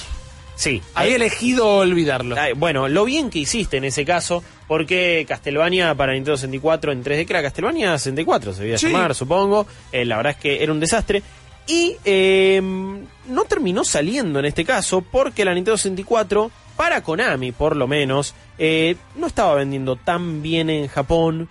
Sí. 0.57 0.83
había 0.95 1.17
elegido 1.17 1.69
olvidarlo. 1.77 2.35
Bueno, 2.57 2.89
lo 2.89 3.05
bien 3.05 3.31
que 3.31 3.39
hiciste 3.39 3.77
en 3.77 3.85
ese 3.85 4.05
caso, 4.05 4.43
porque 4.67 5.25
Castlevania 5.29 5.95
para 5.95 6.13
Nintendo 6.15 6.37
64 6.37 6.93
en 6.93 7.05
3D, 7.05 7.27
que 7.27 7.33
era 7.35 7.43
Castlevania 7.43 7.97
64, 7.99 8.53
se 8.55 8.63
debía 8.63 8.79
Sí. 8.79 8.87
llamar, 8.87 9.15
supongo. 9.15 9.67
Eh, 9.93 10.05
la 10.05 10.17
verdad 10.17 10.33
es 10.33 10.39
que 10.39 10.63
era 10.63 10.73
un 10.73 10.81
desastre. 10.81 11.23
Y 11.69 11.97
eh, 12.05 12.61
no 12.63 13.45
terminó 13.45 13.85
saliendo 13.85 14.39
en 14.39 14.45
este 14.47 14.65
caso, 14.65 15.03
porque 15.03 15.45
la 15.45 15.53
Nintendo 15.53 15.77
64, 15.77 16.51
para 16.77 17.03
Konami 17.03 17.53
por 17.53 17.75
lo 17.77 17.87
menos, 17.89 18.35
eh, 18.59 18.97
no 19.17 19.27
estaba 19.27 19.55
vendiendo 19.57 19.97
tan 19.97 20.43
bien 20.43 20.71
en 20.71 20.87
Japón 20.89 21.49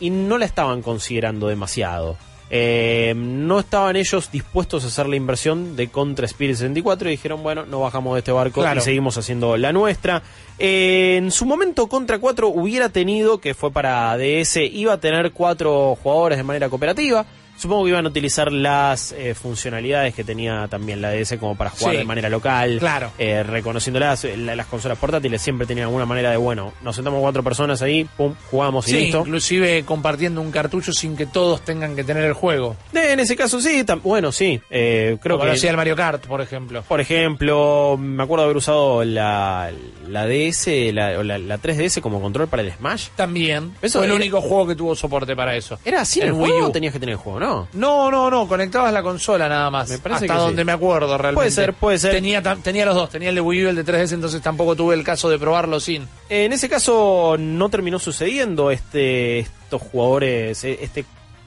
y 0.00 0.10
no 0.10 0.38
la 0.38 0.46
estaban 0.46 0.80
considerando 0.82 1.46
demasiado. 1.48 2.16
Eh, 2.52 3.14
no 3.16 3.60
estaban 3.60 3.94
ellos 3.94 4.30
dispuestos 4.32 4.84
a 4.84 4.88
hacer 4.88 5.08
la 5.08 5.14
inversión 5.16 5.76
de 5.76 5.88
Contra 5.88 6.26
Spirit 6.26 6.56
64 6.56 7.08
y 7.08 7.12
dijeron, 7.12 7.42
bueno, 7.44 7.64
no 7.64 7.80
bajamos 7.80 8.14
de 8.14 8.18
este 8.18 8.32
barco 8.32 8.60
Claro. 8.60 8.80
y 8.80 8.82
seguimos 8.82 9.16
haciendo 9.16 9.56
la 9.56 9.72
nuestra. 9.72 10.22
Eh, 10.58 11.16
en 11.16 11.30
su 11.30 11.46
momento 11.46 11.86
Contra 11.86 12.18
4 12.18 12.48
hubiera 12.48 12.88
tenido, 12.88 13.38
que 13.38 13.54
fue 13.54 13.70
para 13.70 14.16
DS, 14.18 14.56
iba 14.66 14.94
a 14.94 14.98
tener 15.00 15.30
cuatro 15.32 15.96
jugadores 16.02 16.38
de 16.38 16.44
manera 16.44 16.68
cooperativa. 16.68 17.24
Supongo 17.60 17.84
que 17.84 17.90
iban 17.90 18.06
a 18.06 18.08
utilizar 18.08 18.50
las 18.50 19.12
eh, 19.12 19.34
funcionalidades 19.34 20.14
que 20.14 20.24
tenía 20.24 20.66
también 20.68 21.02
la 21.02 21.10
DS 21.10 21.36
como 21.38 21.56
para 21.56 21.68
jugar 21.68 21.92
Sí. 21.92 21.98
de 21.98 22.04
manera 22.04 22.28
local. 22.30 22.78
Claro. 22.78 23.12
Eh, 23.18 23.42
reconociéndolas, 23.42 24.24
eh, 24.24 24.36
la- 24.38 24.56
las 24.56 24.64
consolas 24.66 24.96
portátiles 24.96 25.42
siempre 25.42 25.66
tenían 25.66 25.86
alguna 25.88 26.06
manera 26.06 26.30
de, 26.30 26.38
bueno, 26.38 26.72
nos 26.82 26.94
sentamos 26.96 27.20
cuatro 27.20 27.42
personas 27.42 27.82
ahí, 27.82 28.04
pum, 28.16 28.34
jugamos 28.50 28.88
y 28.88 28.94
listo. 28.94 29.18
inclusive 29.20 29.84
compartiendo 29.84 30.40
un 30.40 30.50
cartucho 30.50 30.92
sin 30.94 31.16
que 31.18 31.26
todos 31.26 31.60
tengan 31.60 31.94
que 31.94 32.02
tener 32.02 32.24
el 32.24 32.32
juego. 32.32 32.76
En 32.94 33.20
ese 33.20 33.36
caso 33.36 33.60
sí, 33.60 33.82
tam- 33.84 34.00
bueno, 34.02 34.32
sí. 34.32 34.58
eh, 34.70 35.18
creo 35.22 35.36
Como 35.36 35.50
que, 35.50 35.56
hacía 35.56 35.68
el 35.70 35.76
Mario 35.76 35.96
Kart, 35.96 36.26
por 36.26 36.40
ejemplo. 36.40 36.82
por 36.88 37.00
ejemplo, 37.00 37.96
me 38.00 38.22
acuerdo 38.22 38.44
haber 38.44 38.56
usado 38.56 39.04
la, 39.04 39.70
la 40.08 40.26
DS, 40.26 40.92
la, 40.94 41.22
la, 41.22 41.36
la 41.38 41.58
3DS 41.58 42.00
como 42.00 42.22
control 42.22 42.48
para 42.48 42.62
el 42.62 42.72
Smash. 42.72 43.08
También. 43.16 43.72
Eso 43.82 43.98
fue 43.98 44.06
el 44.06 44.12
único 44.12 44.40
juego 44.40 44.66
que 44.68 44.74
tuvo 44.76 44.94
soporte 44.96 45.36
para 45.36 45.54
eso. 45.56 45.78
¿Era 45.84 46.00
así 46.00 46.20
el 46.20 46.28
El 46.28 46.32
Wii 46.34 46.52
U. 46.62 46.70
tenías 46.72 46.92
que 46.92 46.98
tener 47.00 47.12
el 47.12 47.18
juego, 47.18 47.38
no? 47.40 47.49
No, 47.72 48.10
no, 48.10 48.30
no, 48.30 48.48
conectabas 48.48 48.92
la 48.92 49.02
consola 49.02 49.48
nada 49.48 49.70
más. 49.70 49.88
Me 49.88 49.98
parece 49.98 50.24
hasta 50.24 50.34
que 50.34 50.40
donde 50.40 50.62
sí. 50.62 50.66
me 50.66 50.72
acuerdo 50.72 51.18
realmente. 51.18 51.34
Puede 51.34 51.50
ser, 51.50 51.74
puede 51.74 51.98
ser. 51.98 52.12
Tenía, 52.12 52.42
tenía 52.42 52.84
los 52.84 52.94
dos, 52.94 53.10
tenía 53.10 53.30
el 53.30 53.34
de 53.34 53.40
Wii 53.40 53.64
U 53.64 53.66
y 53.66 53.68
el 53.70 53.76
de 53.76 53.84
3DS, 53.84 54.12
entonces 54.12 54.40
tampoco 54.42 54.76
tuve 54.76 54.94
el 54.94 55.04
caso 55.04 55.28
de 55.28 55.38
probarlo 55.38 55.80
sin. 55.80 56.08
En 56.28 56.52
ese 56.52 56.68
caso 56.68 57.36
no 57.38 57.68
terminó 57.68 57.98
sucediendo 57.98 58.70
este 58.70 59.40
estos 59.40 59.82
jugadores, 59.82 60.64
eh, 60.64 60.78
este 60.82 61.04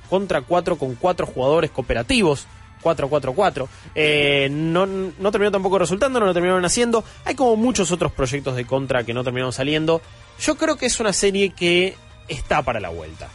contra 0.09 0.41
4 0.41 0.77
con 0.77 0.95
cuatro 0.95 1.25
jugadores 1.25 1.71
cooperativos. 1.71 2.47
4-4-4. 2.83 3.67
Eh, 3.95 4.49
no, 4.51 4.85
no 4.85 5.31
terminó 5.31 5.51
tampoco 5.51 5.79
resultando, 5.79 6.19
no 6.19 6.25
lo 6.25 6.33
terminaron 6.33 6.65
haciendo. 6.65 7.03
Hay 7.23 7.33
como 7.33 7.55
muchos 7.55 7.91
otros 7.91 8.11
proyectos 8.11 8.57
de 8.57 8.65
contra 8.65 9.05
que 9.05 9.13
no 9.13 9.23
terminaron 9.23 9.53
saliendo. 9.53 10.01
Yo 10.39 10.55
creo 10.55 10.75
que 10.75 10.87
es 10.87 10.99
una 10.99 11.13
serie 11.13 11.51
que 11.51 11.95
está 12.27 12.61
para 12.61 12.81
la 12.81 12.89
vuelta. 12.89 13.29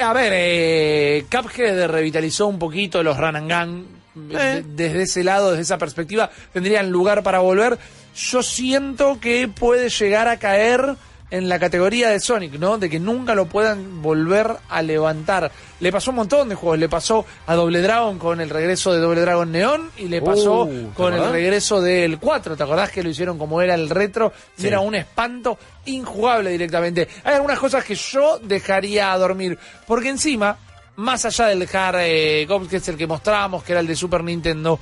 A 0.00 0.12
ver, 0.12 0.32
eh, 0.34 1.24
Cuphead 1.30 1.86
revitalizó 1.88 2.46
un 2.46 2.58
poquito 2.58 3.02
los 3.02 3.16
Run 3.18 3.36
and 3.36 3.52
Gun. 3.52 3.86
Eh. 4.32 4.62
De- 4.66 4.84
Desde 4.88 5.02
ese 5.02 5.24
lado, 5.24 5.50
desde 5.50 5.62
esa 5.62 5.78
perspectiva, 5.78 6.30
tendrían 6.52 6.90
lugar 6.90 7.22
para 7.22 7.38
volver. 7.38 7.78
Yo 8.14 8.42
siento 8.42 9.18
que 9.20 9.48
puede 9.48 9.88
llegar 9.88 10.28
a 10.28 10.38
caer 10.38 10.96
en 11.32 11.48
la 11.48 11.58
categoría 11.58 12.10
de 12.10 12.20
Sonic, 12.20 12.58
¿no? 12.58 12.76
De 12.76 12.90
que 12.90 13.00
nunca 13.00 13.34
lo 13.34 13.46
puedan 13.46 14.02
volver 14.02 14.54
a 14.68 14.82
levantar. 14.82 15.50
Le 15.80 15.90
pasó 15.90 16.10
un 16.10 16.16
montón 16.16 16.50
de 16.50 16.54
juegos. 16.54 16.78
Le 16.78 16.90
pasó 16.90 17.24
a 17.46 17.54
Doble 17.54 17.80
Dragon 17.80 18.18
con 18.18 18.42
el 18.42 18.50
regreso 18.50 18.92
de 18.92 18.98
Doble 18.98 19.22
Dragon 19.22 19.50
Neon 19.50 19.90
y 19.96 20.08
le 20.08 20.20
pasó 20.20 20.64
Uh, 20.64 20.88
¿te 20.88 20.94
con 20.94 21.14
el 21.14 21.30
regreso 21.30 21.80
del 21.80 22.18
4. 22.18 22.54
¿Te 22.54 22.62
acordás 22.62 22.90
que 22.90 23.02
lo 23.02 23.08
hicieron 23.08 23.38
como 23.38 23.62
era 23.62 23.74
el 23.74 23.88
retro? 23.88 24.30
Sí. 24.58 24.66
era 24.66 24.80
un 24.80 24.94
espanto 24.94 25.56
injugable 25.86 26.50
directamente. 26.50 27.08
Hay 27.24 27.36
algunas 27.36 27.58
cosas 27.58 27.82
que 27.82 27.94
yo 27.94 28.38
dejaría 28.42 29.10
a 29.10 29.16
dormir. 29.16 29.58
Porque 29.86 30.10
encima, 30.10 30.58
más 30.96 31.24
allá 31.24 31.46
del 31.46 31.60
dejar 31.60 31.96
eh, 32.00 32.46
que 32.68 32.76
es 32.76 32.88
el 32.88 32.98
que 32.98 33.06
mostrábamos, 33.06 33.64
que 33.64 33.72
era 33.72 33.80
el 33.80 33.86
de 33.86 33.96
Super 33.96 34.22
Nintendo, 34.22 34.78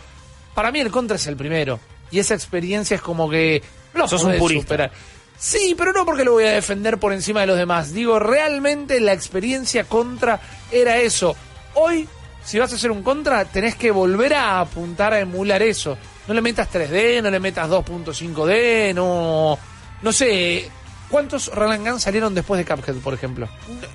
para 0.53 0.73
mí 0.73 0.81
el 0.81 0.91
Contra 0.91 1.15
es 1.15 1.29
el 1.29 1.37
primero. 1.37 1.79
Y 2.11 2.19
esa 2.19 2.35
experiencia 2.35 2.97
es 2.97 3.03
como 3.03 3.31
que... 3.31 3.63
Lo 3.95 4.07
Sos 4.09 4.25
un 4.25 4.37
purista. 4.37 4.63
superar. 4.63 4.93
Sí, 5.41 5.74
pero 5.76 5.95
no 5.95 6.05
porque 6.05 6.22
lo 6.22 6.32
voy 6.32 6.45
a 6.45 6.51
defender 6.51 6.99
por 6.99 7.14
encima 7.14 7.41
de 7.41 7.47
los 7.47 7.57
demás. 7.57 7.95
Digo, 7.95 8.18
realmente 8.18 9.01
la 9.01 9.14
experiencia 9.14 9.84
contra 9.84 10.38
era 10.70 10.99
eso. 10.99 11.34
Hoy, 11.74 12.07
si 12.45 12.59
vas 12.59 12.70
a 12.72 12.74
hacer 12.76 12.91
un 12.91 13.03
contra, 13.03 13.47
tenés 13.47 13.74
que 13.74 13.91
volver 13.91 14.34
a 14.34 14.61
apuntar 14.61 15.14
a 15.14 15.18
emular 15.18 15.62
eso. 15.62 15.97
No 16.28 16.34
le 16.34 16.43
metas 16.43 16.68
3D, 16.70 17.22
no 17.22 17.30
le 17.30 17.41
metas 17.41 17.70
2.5D, 17.70 18.95
no... 18.95 19.59
No 20.03 20.12
sé, 20.12 20.70
¿cuántos 21.11 21.55
Run 21.55 21.73
and 21.73 21.89
Gun 21.89 22.01
salieron 22.01 22.35
después 22.35 22.59
de 22.65 22.65
Cuphead, 22.75 22.97
por 22.97 23.15
ejemplo? 23.15 23.49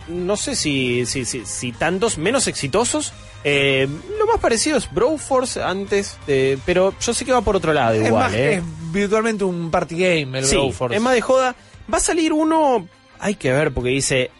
No 0.07 0.35
sé 0.37 0.55
si, 0.55 1.05
si, 1.05 1.25
si, 1.25 1.45
si 1.45 1.71
tantos 1.71 2.17
menos 2.17 2.47
exitosos. 2.47 3.13
Eh, 3.43 3.87
lo 4.19 4.25
más 4.27 4.37
parecido 4.39 4.77
es 4.77 4.91
Broforce 4.91 5.61
antes, 5.61 6.17
de- 6.27 6.57
pero 6.65 6.93
yo 6.99 7.13
sé 7.13 7.25
que 7.25 7.31
va 7.31 7.41
por 7.41 7.55
otro 7.55 7.73
lado 7.73 7.93
es, 7.93 8.07
igual. 8.07 8.23
más, 8.23 8.33
eh. 8.33 8.55
es 8.55 8.63
virtualmente 8.91 9.43
un 9.43 9.69
party 9.71 9.95
game 9.95 10.39
el 10.39 10.45
Sí, 10.45 10.55
Broforce. 10.55 10.95
es 10.95 11.01
más 11.01 11.13
de 11.13 11.21
joda. 11.21 11.55
Va 11.91 11.97
a 11.97 12.01
salir 12.01 12.33
uno, 12.33 12.87
hay 13.19 13.35
que 13.35 13.51
ver 13.51 13.71
porque 13.71 13.91
dice 13.91 14.31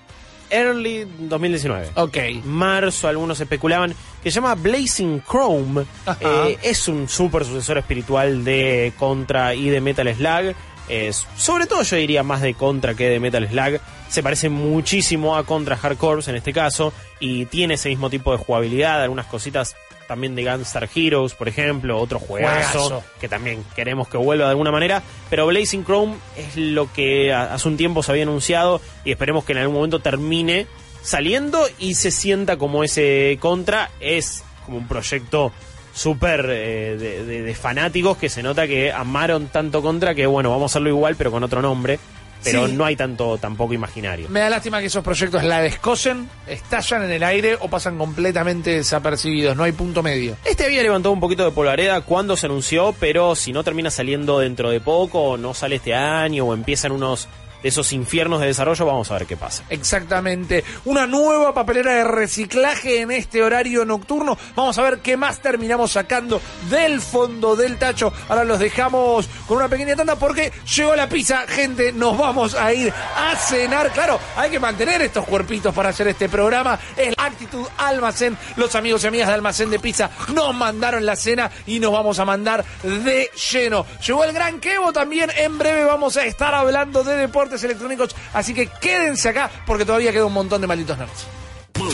Early 0.50 1.08
2019. 1.20 1.90
Ok. 1.96 2.18
Marzo, 2.46 3.08
algunos 3.08 3.40
especulaban, 3.40 3.94
que 4.24 4.30
se 4.32 4.36
llama 4.36 4.56
Blazing 4.56 5.24
Chrome. 5.24 5.86
Eh, 6.20 6.58
es 6.64 6.88
un 6.88 7.08
super 7.10 7.44
sucesor 7.46 7.78
espiritual 7.80 8.44
de 8.44 8.94
Contra 8.98 9.54
y 9.56 9.70
de 9.70 9.82
Metal 9.82 10.08
Slug. 10.16 10.56
Es, 10.88 11.26
sobre 11.36 11.66
todo 11.66 11.82
yo 11.82 11.96
diría 11.98 12.24
más 12.24 12.42
de 12.42 12.54
Contra 12.54 12.94
que 12.94 13.10
de 13.10 13.20
Metal 13.20 13.48
Slug. 13.48 13.80
Se 14.10 14.22
parece 14.22 14.50
muchísimo 14.50 15.36
a 15.36 15.44
Contra 15.46 15.78
Hard 15.82 15.98
Corps 15.98 16.28
en 16.28 16.36
este 16.36 16.54
caso 16.54 16.94
y 17.20 17.46
tiene 17.46 17.74
ese 17.74 17.90
mismo 17.90 18.10
tipo 18.10 18.32
de 18.32 18.38
jugabilidad, 18.38 19.02
algunas 19.02 19.26
cositas 19.26 19.76
también 20.08 20.36
de 20.36 20.44
Gunstar 20.44 20.88
Heroes, 20.94 21.34
por 21.34 21.48
ejemplo, 21.48 22.00
otro 22.00 22.20
juegazo, 22.20 22.80
Juegazo. 22.80 23.04
que 23.20 23.28
también 23.28 23.64
queremos 23.76 24.08
que 24.08 24.18
vuelva 24.18 24.46
de 24.46 24.52
alguna 24.52 24.72
manera, 24.72 25.02
pero 25.30 25.48
Blazing 25.48 25.84
Chrome 25.84 26.16
es 26.38 26.56
lo 26.56 26.92
que 26.94 27.34
hace 27.34 27.68
un 27.68 27.78
tiempo 27.78 28.04
se 28.04 28.12
había 28.12 28.24
anunciado 28.24 28.82
y 29.04 29.12
esperemos 29.12 29.44
que 29.44 29.54
en 29.54 29.60
algún 29.60 29.76
momento 29.76 30.00
termine 30.00 30.68
saliendo 31.02 31.68
y 31.80 31.96
se 31.96 32.12
sienta 32.12 32.58
como 32.58 32.84
ese 32.84 33.38
contra, 33.40 33.90
es 34.00 34.44
como 34.66 34.78
un 34.78 34.88
proyecto 34.88 35.52
súper 35.96 36.46
eh, 36.50 36.98
de, 37.00 37.24
de- 37.26 37.42
de 37.42 37.56
fanáticos 37.56 38.18
que 38.18 38.28
se 38.30 38.44
nota 38.44 38.68
que 38.68 38.92
amaron 38.92 39.48
tanto 39.48 39.82
contra 39.82 40.14
que 40.14 40.26
bueno, 40.28 40.50
vamos 40.52 40.64
a 40.64 40.72
hacerlo 40.74 40.90
igual 40.90 41.16
pero 41.16 41.32
con 41.32 41.42
otro 41.44 41.62
nombre, 41.62 41.98
pero 42.44 42.68
Sí. 42.68 42.74
no 42.74 42.84
hay 42.86 42.96
tanto 42.98 43.38
tampoco 43.38 43.74
imaginario. 43.74 44.28
Me 44.30 44.42
da 44.42 44.50
lástima 44.50 44.80
que 44.82 44.88
esos 44.88 45.04
proyectos 45.04 45.44
la 45.46 45.62
descosen, 45.62 46.30
estallan 46.48 47.04
en 47.06 47.12
el 47.12 47.24
aire 47.24 47.58
o 47.62 47.70
pasan 47.70 47.98
completamente 47.98 48.72
desapercibidos. 48.72 49.56
No 49.56 49.64
hay 49.64 49.72
punto 49.72 50.04
medio. 50.04 50.36
Este 50.44 50.66
había 50.66 50.84
levantado 50.84 51.14
un 51.14 51.20
poquito 51.22 51.46
de 51.46 51.52
polvareda 51.52 52.02
cuando 52.02 52.36
se 52.38 52.46
anunció, 52.48 52.94
pero 53.00 53.34
si 53.36 53.52
no 53.54 53.64
termina 53.64 53.90
saliendo 53.90 54.38
dentro 54.40 54.70
de 54.70 54.82
poco, 54.82 55.22
o 55.22 55.38
no 55.38 55.54
sale 55.56 55.78
este 55.78 55.96
año, 55.96 56.44
o 56.46 56.54
empiezan 56.54 56.92
unos 56.92 57.28
de 57.66 57.70
esos 57.70 57.94
infiernos 57.94 58.42
de 58.42 58.46
desarrollo, 58.46 58.86
vamos 58.86 59.10
a 59.10 59.16
ver 59.16 59.26
qué 59.26 59.38
pasa. 59.38 59.64
Exactamente. 59.72 60.64
Una 60.86 61.08
nueva 61.08 61.52
papelera 61.52 61.96
de 61.96 62.04
reciclaje 62.04 63.02
en 63.02 63.10
este 63.10 63.42
horario 63.42 63.86
nocturno. 63.86 64.38
Vamos 64.56 64.78
a 64.78 64.84
ver 64.84 65.00
qué 65.00 65.18
más 65.18 65.40
terminamos 65.40 65.94
sacando 65.94 66.40
del 66.70 67.02
fondo 67.02 67.56
del 67.56 67.80
tacho. 67.80 68.14
Ahora 68.30 68.44
los 68.44 68.60
dejamos 68.60 69.28
con 69.48 69.58
una 69.58 69.68
pequeña 69.68 69.96
tanda 69.96 70.16
porque 70.16 70.54
llegó 70.76 70.96
la 70.96 71.10
pizza. 71.10 71.48
Gente, 71.48 71.92
nos 71.92 72.16
vamos 72.16 72.54
a 72.54 72.72
ir 72.72 72.94
a 72.94 73.36
cenar. 73.36 73.92
Claro, 73.94 74.20
hay 74.38 74.52
que 74.52 74.60
mantener 74.60 75.02
estos 75.02 75.26
cuerpitos 75.26 75.74
para 75.74 75.90
hacer 75.90 76.08
este 76.08 76.30
programa. 76.30 76.78
Es 76.96 77.16
Actitud 77.18 77.66
Almacén. 77.80 78.38
Los 78.58 78.76
amigos 78.76 79.04
y 79.04 79.08
amigas 79.08 79.28
de 79.30 79.34
Almacén 79.34 79.72
de 79.72 79.80
Pizza 79.80 80.12
nos 80.36 80.54
mandaron 80.54 81.04
la 81.04 81.16
cena 81.16 81.50
y 81.66 81.80
nos 81.80 81.92
vamos 81.92 82.20
a 82.20 82.26
mandar 82.26 82.64
de 82.84 83.32
lleno. 83.52 83.88
Llegó 84.06 84.24
el 84.24 84.34
gran 84.34 84.60
Kevo 84.60 84.94
también. 84.94 85.32
En 85.36 85.58
breve 85.58 85.84
vamos 85.84 86.16
a 86.16 86.26
estar 86.26 86.54
hablando 86.54 87.04
de 87.04 87.18
deportes 87.18 87.55
electrónicos. 87.64 88.16
Así 88.34 88.54
que 88.54 88.68
quédense 88.68 89.30
acá 89.30 89.50
porque 89.66 89.86
todavía 89.86 90.12
queda 90.12 90.26
un 90.26 90.34
montón 90.34 90.62
de 90.62 90.68
malditos 90.68 90.98
nerds. 90.98 91.26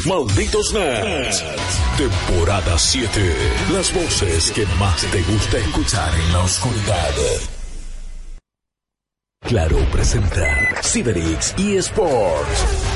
Malditos 0.06 0.74
Nerds. 0.74 1.44
Temporada 1.98 2.78
7. 2.78 3.36
Las 3.74 3.94
voces 3.94 4.52
que 4.52 4.66
más 4.80 5.02
te 5.12 5.22
gusta 5.24 5.58
escuchar 5.58 6.14
en 6.14 6.34
la 6.34 6.40
oscuridad. 6.40 7.14
Claro 9.42 9.78
presenta 9.92 10.82
Cyberix 10.84 11.54
eSports. 11.58 12.91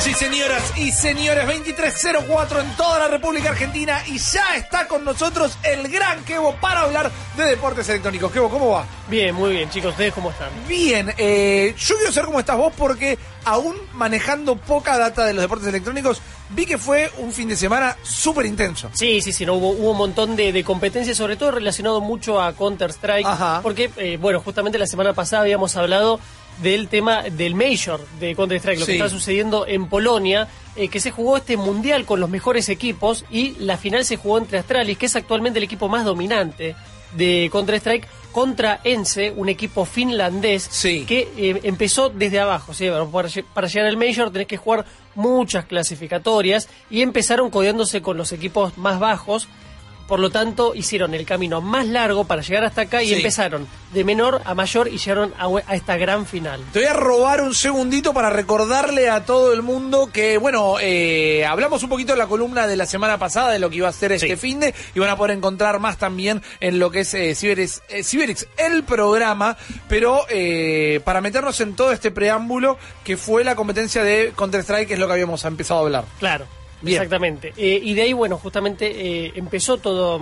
Sí, 0.00 0.12
señoras 0.12 0.72
y 0.76 0.90
señores, 0.92 1.46
2304 1.46 2.60
en 2.60 2.76
toda 2.76 2.98
la 2.98 3.08
República 3.08 3.50
Argentina 3.50 4.02
y 4.06 4.18
ya 4.18 4.54
está 4.56 4.86
con 4.86 5.02
nosotros 5.02 5.56
el 5.62 5.88
gran 5.88 6.22
Kevo 6.24 6.54
para 6.56 6.82
hablar 6.82 7.10
de 7.38 7.44
deportes 7.44 7.88
electrónicos. 7.88 8.30
Kevo, 8.30 8.50
¿cómo 8.50 8.70
va? 8.70 8.84
Bien, 9.08 9.34
muy 9.34 9.52
bien, 9.52 9.70
chicos. 9.70 9.92
¿Ustedes 9.92 10.12
cómo 10.12 10.30
están? 10.30 10.50
Bien, 10.68 11.10
eh, 11.16 11.74
yo 11.78 11.96
quiero 11.96 12.12
saber 12.12 12.26
cómo 12.26 12.40
estás 12.40 12.58
vos 12.58 12.72
porque 12.76 13.18
aún 13.46 13.76
manejando 13.94 14.56
poca 14.56 14.98
data 14.98 15.24
de 15.24 15.32
los 15.32 15.42
deportes 15.42 15.68
electrónicos, 15.68 16.20
vi 16.50 16.66
que 16.66 16.76
fue 16.76 17.10
un 17.18 17.32
fin 17.32 17.48
de 17.48 17.56
semana 17.56 17.96
súper 18.02 18.44
intenso. 18.44 18.90
Sí, 18.92 19.22
sí, 19.22 19.32
sí, 19.32 19.46
no, 19.46 19.54
hubo, 19.54 19.70
hubo 19.70 19.92
un 19.92 19.96
montón 19.98 20.36
de, 20.36 20.52
de 20.52 20.64
competencias, 20.64 21.16
sobre 21.16 21.36
todo 21.36 21.50
relacionado 21.52 22.02
mucho 22.02 22.42
a 22.42 22.52
Counter-Strike. 22.52 23.62
Porque, 23.62 23.90
eh, 23.96 24.18
bueno, 24.20 24.40
justamente 24.40 24.78
la 24.78 24.86
semana 24.86 25.14
pasada 25.14 25.42
habíamos 25.42 25.76
hablado 25.76 26.20
del 26.62 26.88
tema 26.88 27.22
del 27.22 27.54
Major 27.54 28.00
de 28.20 28.34
Counter-Strike, 28.34 28.78
lo 28.80 28.86
Sí. 28.86 28.92
que 28.92 28.98
está 28.98 29.08
sucediendo 29.10 29.66
en 29.66 29.88
Polonia, 29.88 30.48
eh, 30.76 30.88
que 30.88 31.00
se 31.00 31.10
jugó 31.10 31.36
este 31.36 31.56
mundial 31.56 32.04
con 32.04 32.20
los 32.20 32.30
mejores 32.30 32.68
equipos 32.68 33.24
y 33.30 33.52
la 33.58 33.76
final 33.76 34.04
se 34.04 34.16
jugó 34.16 34.38
entre 34.38 34.58
Astralis, 34.58 34.98
que 34.98 35.06
es 35.06 35.16
actualmente 35.16 35.58
el 35.58 35.64
equipo 35.64 35.88
más 35.88 36.04
dominante 36.04 36.74
de 37.16 37.48
Counter-Strike, 37.52 38.08
contra 38.32 38.80
Ence, 38.82 39.30
un 39.36 39.48
equipo 39.48 39.84
finlandés 39.84 40.66
Sí. 40.68 41.04
que 41.06 41.28
eh, 41.36 41.60
empezó 41.62 42.08
desde 42.08 42.40
abajo. 42.40 42.74
¿sí? 42.74 42.88
Bueno, 42.88 43.08
para, 43.08 43.28
para 43.54 43.68
llegar 43.68 43.86
al 43.86 43.96
Major 43.96 44.32
tenés 44.32 44.48
que 44.48 44.56
jugar 44.56 44.84
muchas 45.14 45.64
clasificatorias 45.66 46.68
y 46.90 47.02
empezaron 47.02 47.50
codeándose 47.50 48.02
con 48.02 48.16
los 48.16 48.32
equipos 48.32 48.76
más 48.76 48.98
bajos. 48.98 49.46
Por 50.06 50.20
lo 50.20 50.28
tanto, 50.30 50.74
hicieron 50.74 51.14
el 51.14 51.24
camino 51.24 51.60
más 51.62 51.86
largo 51.86 52.24
para 52.24 52.42
llegar 52.42 52.64
hasta 52.64 52.82
acá 52.82 53.02
y 53.02 53.08
Sí. 53.08 53.14
empezaron 53.14 53.66
de 53.92 54.04
menor 54.04 54.42
a 54.44 54.54
mayor 54.54 54.88
y 54.88 54.98
llegaron 54.98 55.32
a, 55.38 55.46
a 55.66 55.74
esta 55.74 55.96
gran 55.96 56.26
final. 56.26 56.60
Te 56.72 56.80
voy 56.80 56.88
a 56.88 56.92
robar 56.92 57.40
un 57.40 57.54
segundito 57.54 58.12
para 58.12 58.28
recordarle 58.28 59.08
a 59.08 59.24
todo 59.24 59.52
el 59.54 59.62
mundo 59.62 60.10
que, 60.12 60.36
bueno, 60.36 60.76
eh, 60.80 61.46
hablamos 61.46 61.82
un 61.82 61.88
poquito 61.88 62.12
en 62.12 62.18
la 62.18 62.26
columna 62.26 62.66
de 62.66 62.76
la 62.76 62.84
semana 62.86 63.18
pasada 63.18 63.50
de 63.52 63.58
lo 63.58 63.70
que 63.70 63.76
iba 63.76 63.88
a 63.88 63.92
ser 63.92 64.12
este 64.12 64.28
Sí. 64.28 64.36
fin 64.36 64.60
de 64.60 64.74
y 64.94 64.98
van 65.00 65.08
a 65.10 65.16
poder 65.16 65.36
encontrar 65.36 65.78
más 65.80 65.96
también 65.96 66.42
en 66.60 66.78
lo 66.78 66.90
que 66.90 67.00
es 67.00 67.14
eh, 67.14 67.34
Ciberix, 67.34 67.82
eh, 67.88 68.04
Ciberix, 68.04 68.46
el 68.58 68.82
programa, 68.84 69.56
pero 69.88 70.26
eh, 70.28 71.00
para 71.04 71.20
meternos 71.22 71.58
en 71.60 71.76
todo 71.76 71.92
este 71.92 72.10
preámbulo 72.10 72.76
que 73.04 73.16
fue 73.16 73.42
la 73.44 73.54
competencia 73.56 74.02
de 74.04 74.32
Counter-Strike, 74.36 74.88
que 74.88 74.94
es 74.94 75.00
lo 75.00 75.06
que 75.06 75.12
habíamos 75.14 75.44
empezado 75.44 75.80
a 75.80 75.82
hablar. 75.84 76.04
Claro, 76.18 76.46
Bien. 76.84 77.02
exactamente. 77.02 77.52
Eh, 77.56 77.80
y 77.82 77.94
de 77.94 78.02
ahí, 78.02 78.12
bueno, 78.12 78.36
justamente 78.38 79.26
eh, 79.26 79.32
empezó 79.36 79.78
todo, 79.78 80.20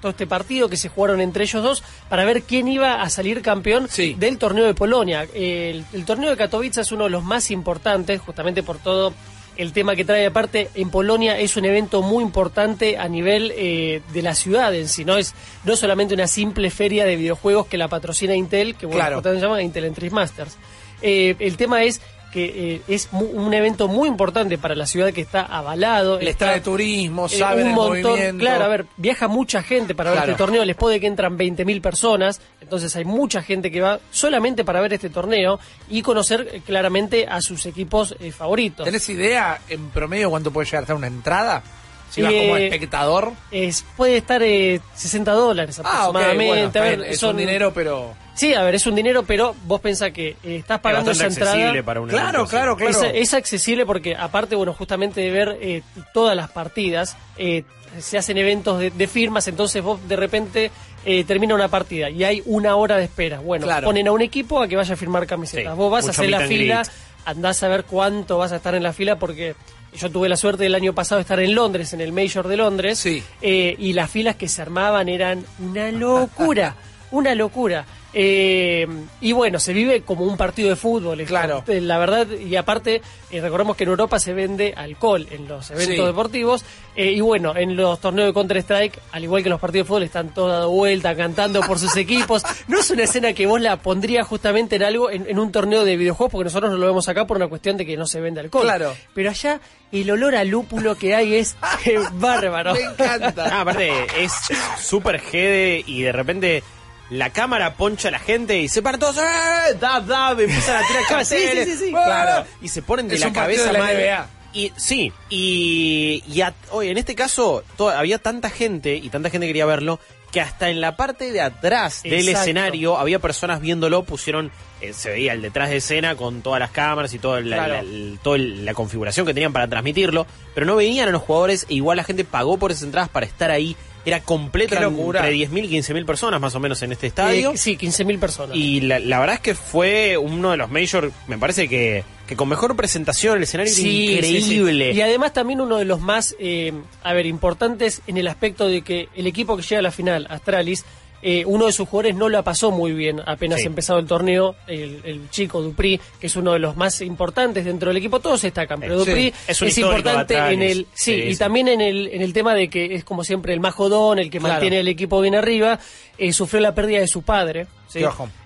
todo 0.00 0.10
este 0.10 0.26
partido 0.26 0.68
que 0.68 0.76
se 0.76 0.88
jugaron 0.88 1.20
entre 1.20 1.44
ellos 1.44 1.62
dos 1.62 1.82
para 2.08 2.24
ver 2.24 2.42
quién 2.42 2.68
iba 2.68 3.02
a 3.02 3.10
salir 3.10 3.42
campeón 3.42 3.88
Sí. 3.88 4.14
del 4.18 4.38
torneo 4.38 4.64
de 4.64 4.74
Polonia. 4.74 5.26
El, 5.34 5.84
el 5.92 6.04
torneo 6.04 6.30
de 6.30 6.36
Katowice 6.36 6.80
es 6.82 6.92
uno 6.92 7.04
de 7.04 7.10
los 7.10 7.22
más 7.24 7.50
importantes, 7.50 8.20
justamente 8.20 8.62
por 8.62 8.78
todo 8.78 9.12
el 9.56 9.72
tema 9.72 9.94
que 9.94 10.04
trae 10.04 10.26
aparte 10.26 10.68
en 10.74 10.90
Polonia 10.90 11.38
es 11.38 11.56
un 11.56 11.64
evento 11.64 12.02
muy 12.02 12.24
importante 12.24 12.98
a 12.98 13.06
nivel 13.08 13.52
eh, 13.56 14.02
de 14.12 14.20
la 14.22 14.34
ciudad 14.34 14.74
en 14.74 14.88
sí, 14.88 15.04
no 15.04 15.16
es 15.16 15.32
no 15.62 15.76
solamente 15.76 16.12
una 16.12 16.26
simple 16.26 16.70
feria 16.70 17.04
de 17.04 17.14
videojuegos 17.14 17.68
que 17.68 17.78
la 17.78 17.86
patrocina 17.86 18.34
Intel, 18.34 18.74
que 18.74 18.86
bueno, 18.86 19.20
Claro. 19.20 19.22
se 19.22 19.40
llama 19.40 19.62
Intel 19.62 19.84
Entry 19.84 20.10
Masters. 20.10 20.56
Eh, 21.02 21.36
el 21.38 21.56
tema 21.56 21.84
es 21.84 22.00
que 22.34 22.74
eh, 22.74 22.82
es 22.88 23.12
mu- 23.12 23.24
un 23.32 23.54
evento 23.54 23.86
muy 23.88 24.08
importante 24.08 24.58
para 24.58 24.74
la 24.74 24.84
ciudad 24.86 25.12
que 25.12 25.20
está 25.22 25.40
avalado. 25.42 26.18
Les 26.18 26.30
está, 26.30 26.46
trae 26.46 26.60
turismo, 26.60 27.26
eh, 27.26 27.28
saben 27.30 27.62
un 27.66 27.70
el 27.70 27.74
montón. 27.76 28.10
movimiento. 28.10 28.38
Claro, 28.40 28.64
a 28.64 28.68
ver, 28.68 28.86
viaja 28.96 29.28
mucha 29.28 29.62
gente 29.62 29.94
para 29.94 30.10
ver 30.10 30.18
este 30.20 30.34
torneo. 30.34 30.64
Les 30.64 30.74
puede 30.76 30.98
que 31.00 31.06
entran 31.06 31.38
20.000 31.38 31.80
personas. 31.80 32.40
Entonces 32.60 32.94
hay 32.96 33.04
mucha 33.04 33.40
gente 33.40 33.70
que 33.70 33.80
va 33.80 34.00
solamente 34.10 34.64
para 34.64 34.80
ver 34.80 34.92
este 34.92 35.08
torneo 35.10 35.60
y 35.88 36.02
conocer 36.02 36.48
eh, 36.52 36.60
claramente 36.66 37.26
a 37.28 37.40
sus 37.40 37.64
equipos 37.66 38.14
eh, 38.20 38.32
favoritos. 38.32 38.84
¿Tenés 38.84 39.08
idea 39.08 39.60
en 39.68 39.88
promedio 39.90 40.28
cuánto 40.28 40.50
puede 40.50 40.66
llegar 40.66 40.80
a 40.80 40.82
estar 40.82 40.96
una 40.96 41.06
entrada? 41.06 41.62
Si 42.10 42.20
vas 42.20 42.32
como 42.32 42.56
espectador. 42.56 43.32
Es, 43.50 43.84
puede 43.96 44.16
estar 44.18 44.42
eh, 44.42 44.80
60 44.94 45.32
dólares 45.32 45.80
Ah, 45.84 46.06
aproximadamente. 46.06 46.46
bueno, 46.46 46.66
está 46.66 46.78
A 46.80 46.82
ver, 46.82 47.00
es 47.04 47.18
son- 47.20 47.30
un 47.30 47.36
dinero, 47.38 47.72
pero... 47.72 48.14
Sí, 48.34 48.52
a 48.54 48.62
ver, 48.62 48.74
es 48.74 48.86
un 48.86 48.94
dinero, 48.94 49.22
pero 49.22 49.54
vos 49.66 49.80
pensás 49.80 50.10
que 50.12 50.30
eh, 50.42 50.56
estás 50.56 50.80
pagando 50.80 51.12
esa 51.12 51.26
entrada. 51.26 51.52
accesible 51.52 51.82
para 51.82 52.00
un 52.00 52.08
Claro, 52.08 52.24
evento 52.28 52.42
así. 52.42 52.50
claro, 52.50 52.76
claro. 52.76 52.90
Es, 53.04 53.12
es 53.14 53.34
accesible 53.34 53.86
porque 53.86 54.16
aparte, 54.16 54.56
bueno, 54.56 54.72
justamente 54.74 55.20
de 55.20 55.30
ver 55.30 55.58
eh, 55.60 55.82
todas 56.12 56.34
las 56.36 56.50
partidas, 56.50 57.16
eh, 57.36 57.64
se 58.00 58.18
hacen 58.18 58.36
eventos 58.38 58.80
de, 58.80 58.90
de 58.90 59.06
firmas, 59.06 59.46
entonces 59.46 59.80
vos 59.82 60.00
de 60.08 60.16
repente 60.16 60.70
eh, 61.04 61.22
termina 61.24 61.54
una 61.54 61.68
partida 61.68 62.10
y 62.10 62.24
hay 62.24 62.42
una 62.46 62.74
hora 62.74 62.96
de 62.96 63.04
espera. 63.04 63.38
Bueno, 63.38 63.66
Claro. 63.66 63.86
ponen 63.86 64.08
a 64.08 64.12
un 64.12 64.20
equipo 64.20 64.60
a 64.60 64.66
que 64.66 64.74
vaya 64.74 64.94
a 64.94 64.96
firmar 64.96 65.26
camisetas. 65.28 65.72
Sí, 65.72 65.78
vos 65.78 65.92
vas 65.92 66.06
a 66.08 66.10
hacer 66.10 66.28
la 66.28 66.40
fila, 66.40 66.82
andás 67.24 67.62
a 67.62 67.68
ver 67.68 67.84
cuánto 67.84 68.36
vas 68.38 68.50
a 68.50 68.56
estar 68.56 68.74
en 68.74 68.82
la 68.82 68.92
fila 68.92 69.16
porque 69.16 69.54
yo 69.96 70.10
tuve 70.10 70.28
la 70.28 70.36
suerte 70.36 70.64
del 70.64 70.74
año 70.74 70.92
pasado 70.92 71.18
de 71.18 71.22
estar 71.22 71.38
en 71.38 71.54
Londres, 71.54 71.92
en 71.92 72.00
el 72.00 72.10
Major 72.12 72.48
de 72.48 72.56
Londres, 72.56 72.98
Sí. 72.98 73.22
eh, 73.42 73.76
y 73.78 73.92
las 73.92 74.10
filas 74.10 74.34
que 74.34 74.48
se 74.48 74.60
armaban 74.60 75.08
eran 75.08 75.44
una 75.60 75.92
locura, 75.92 76.74
una 77.12 77.32
locura. 77.36 77.84
Eh, 78.16 78.86
y 79.20 79.32
bueno, 79.32 79.58
se 79.58 79.72
vive 79.72 80.02
como 80.02 80.24
un 80.24 80.36
partido 80.36 80.68
de 80.70 80.76
fútbol. 80.76 81.22
Claro. 81.24 81.64
La 81.66 81.98
verdad, 81.98 82.28
y 82.30 82.54
aparte, 82.56 83.02
eh, 83.30 83.40
recordemos 83.40 83.76
que 83.76 83.82
en 83.84 83.90
Europa 83.90 84.18
se 84.20 84.32
vende 84.32 84.72
alcohol 84.76 85.26
en 85.32 85.48
los 85.48 85.70
eventos 85.70 85.96
Sí. 85.96 86.02
deportivos. 86.02 86.64
eh, 86.96 87.10
y 87.10 87.20
bueno, 87.20 87.56
en 87.56 87.74
los 87.74 87.98
torneos 87.98 88.28
de 88.28 88.32
Counter-Strike, 88.32 89.00
al 89.10 89.24
igual 89.24 89.42
que 89.42 89.48
en 89.48 89.50
los 89.50 89.60
partidos 89.60 89.84
de 89.84 89.88
fútbol, 89.88 90.02
están 90.04 90.32
todos 90.32 90.52
dando 90.52 90.70
vuelta, 90.70 91.16
cantando 91.16 91.60
por 91.62 91.80
sus 91.80 91.96
equipos. 91.96 92.44
No 92.68 92.78
es 92.78 92.88
una 92.90 93.02
escena 93.02 93.32
que 93.32 93.46
vos 93.46 93.60
la 93.60 93.78
pondrías 93.78 94.24
justamente 94.28 94.76
en 94.76 94.84
algo, 94.84 95.10
en, 95.10 95.26
en 95.28 95.38
un 95.40 95.50
torneo 95.50 95.84
de 95.84 95.96
videojuegos, 95.96 96.30
porque 96.30 96.44
nosotros 96.44 96.70
no 96.70 96.78
lo 96.78 96.86
vemos 96.86 97.08
acá 97.08 97.26
por 97.26 97.36
una 97.38 97.48
cuestión 97.48 97.76
de 97.76 97.84
que 97.84 97.96
no 97.96 98.06
se 98.06 98.20
vende 98.20 98.38
alcohol. 98.40 98.62
Claro. 98.62 98.94
Pero 99.12 99.30
allá, 99.30 99.60
el 99.90 100.08
olor 100.08 100.36
a 100.36 100.44
lúpulo 100.44 100.94
que 100.94 101.16
hay 101.16 101.34
es 101.34 101.56
eh, 101.84 101.98
bárbaro. 102.12 102.74
Me 102.74 102.82
encanta. 102.82 103.48
Ah, 103.50 103.62
aparte, 103.62 103.90
es 104.16 104.32
súper 104.80 105.18
jede 105.20 105.82
y 105.84 106.02
de 106.02 106.12
repente 106.12 106.62
la 107.10 107.30
cámara 107.30 107.74
poncha 107.74 108.08
a 108.08 108.10
la 108.10 108.18
gente 108.18 108.58
y 108.58 108.68
se 108.68 108.82
paran 108.82 109.00
todos, 109.00 109.18
¡eh! 109.18 109.74
¡Dab, 109.80 110.06
dab! 110.06 110.40
Empiezan 110.40 110.82
a 110.82 110.86
tirar 110.86 111.02
Sí, 111.24 111.34
carteles. 111.36 111.68
sí, 111.68 111.72
sí, 111.76 111.84
sí. 111.86 111.90
Claro. 111.90 112.46
Y 112.62 112.68
se 112.68 112.82
ponen 112.82 113.08
de 113.08 113.14
Es 113.16 113.20
la 113.20 113.28
un 113.28 113.34
cabeza 113.34 113.66
de 113.66 113.72
la. 113.72 113.92
NBA. 113.92 114.28
Y, 114.54 114.72
sí, 114.76 115.12
y, 115.30 116.22
y 116.28 116.40
a- 116.42 116.54
oye, 116.70 116.90
en 116.90 116.98
este 116.98 117.14
caso 117.14 117.64
to- 117.76 117.90
había 117.90 118.18
tanta 118.18 118.50
gente 118.50 118.94
y 118.96 119.08
tanta 119.08 119.28
gente 119.28 119.46
quería 119.48 119.66
verlo 119.66 119.98
que 120.30 120.40
hasta 120.40 120.68
en 120.70 120.80
la 120.80 120.96
parte 120.96 121.30
de 121.32 121.40
atrás 121.40 122.02
del 122.02 122.14
Exacto. 122.14 122.40
escenario 122.40 122.98
había 122.98 123.18
personas 123.20 123.60
viéndolo, 123.60 124.02
pusieron, 124.04 124.50
eh, 124.80 124.92
se 124.92 125.10
veía 125.10 125.32
el 125.32 125.42
detrás 125.42 125.70
de 125.70 125.76
escena 125.76 126.16
con 126.16 126.42
todas 126.42 126.58
las 126.60 126.70
cámaras 126.70 127.12
y 127.14 127.18
toda 127.20 127.40
la, 127.40 127.56
Claro. 127.66 127.82
la- 127.88 128.18
toda 128.22 128.38
la 128.38 128.74
configuración 128.74 129.26
que 129.26 129.34
tenían 129.34 129.52
para 129.52 129.68
transmitirlo, 129.68 130.26
pero 130.54 130.66
no 130.66 130.76
veían 130.76 131.08
a 131.08 131.12
los 131.12 131.22
jugadores 131.22 131.66
e 131.68 131.74
igual 131.74 131.96
la 131.96 132.04
gente 132.04 132.24
pagó 132.24 132.56
por 132.58 132.70
esas 132.72 132.84
entradas 132.84 133.08
para 133.08 133.26
estar 133.26 133.50
ahí. 133.50 133.76
Era 134.06 134.20
completa 134.20 134.76
entre 134.82 135.32
10.000 135.32 135.64
y 135.64 135.68
15.000 135.78 136.04
personas 136.04 136.40
más 136.40 136.54
o 136.54 136.60
menos 136.60 136.82
en 136.82 136.92
este 136.92 137.06
estadio. 137.06 137.52
Eh, 137.52 137.56
sí, 137.56 137.76
15.000 137.78 138.18
personas. 138.18 138.56
Y 138.56 138.82
la, 138.82 138.98
la 138.98 139.18
verdad 139.18 139.36
es 139.36 139.40
que 139.40 139.54
fue 139.54 140.18
uno 140.18 140.50
de 140.50 140.56
los 140.58 140.70
major, 140.70 141.10
me 141.26 141.38
parece 141.38 141.68
que, 141.68 142.04
que 142.26 142.36
con 142.36 142.48
mejor 142.48 142.76
presentación, 142.76 143.38
el 143.38 143.44
escenario 143.44 143.72
Sí, 143.72 144.14
era 144.18 144.26
sí, 144.26 144.42
sí. 144.42 144.56
increíble. 144.56 144.92
Y 144.92 145.00
además 145.00 145.32
también 145.32 145.60
uno 145.60 145.78
de 145.78 145.84
los 145.86 146.00
más, 146.00 146.36
eh, 146.38 146.72
a 147.02 147.12
ver, 147.14 147.24
importantes 147.26 148.02
en 148.06 148.18
el 148.18 148.28
aspecto 148.28 148.68
de 148.68 148.82
que 148.82 149.08
el 149.14 149.26
equipo 149.26 149.56
que 149.56 149.62
llega 149.62 149.78
a 149.78 149.82
la 149.82 149.90
final, 149.90 150.26
Astralis, 150.28 150.84
eh, 151.26 151.42
uno 151.46 151.64
de 151.64 151.72
sus 151.72 151.88
jugadores 151.88 152.14
no 152.16 152.28
la 152.28 152.42
pasó 152.42 152.70
muy 152.70 152.92
bien 152.92 153.20
apenas 153.24 153.60
Sí. 153.60 153.66
empezado 153.66 153.98
el 153.98 154.06
torneo, 154.06 154.54
el, 154.66 155.00
el 155.04 155.30
chico 155.30 155.62
Dupri, 155.62 155.98
que 156.20 156.26
es 156.26 156.36
uno 156.36 156.52
de 156.52 156.58
los 156.58 156.76
más 156.76 157.00
importantes 157.00 157.64
dentro 157.64 157.88
del 157.88 157.96
equipo, 157.96 158.20
todos 158.20 158.42
destacan, 158.42 158.78
pero 158.78 159.02
Sí. 159.02 159.10
Dupri 159.10 159.34
Es 159.48 159.78
importante 159.78 160.36
en 160.36 160.62
el, 160.62 160.86
sí, 160.92 161.12
y 161.14 161.34
también 161.36 161.68
en 161.68 161.80
el, 161.80 162.08
en 162.12 162.20
el 162.20 162.34
tema 162.34 162.54
de 162.54 162.68
que 162.68 162.94
es 162.94 163.04
como 163.04 163.24
siempre 163.24 163.54
el 163.54 163.60
más 163.60 163.74
jodón, 163.74 164.18
el 164.18 164.30
que 164.30 164.38
Claro. 164.38 164.52
mantiene 164.54 164.80
el 164.80 164.88
equipo 164.88 165.20
bien 165.22 165.34
arriba, 165.34 165.78
eh, 166.18 166.32
sufrió 166.34 166.60
la 166.60 166.74
pérdida 166.74 167.00
de 167.00 167.08
su 167.08 167.22
padre, 167.22 167.66
¿sí? 167.88 168.00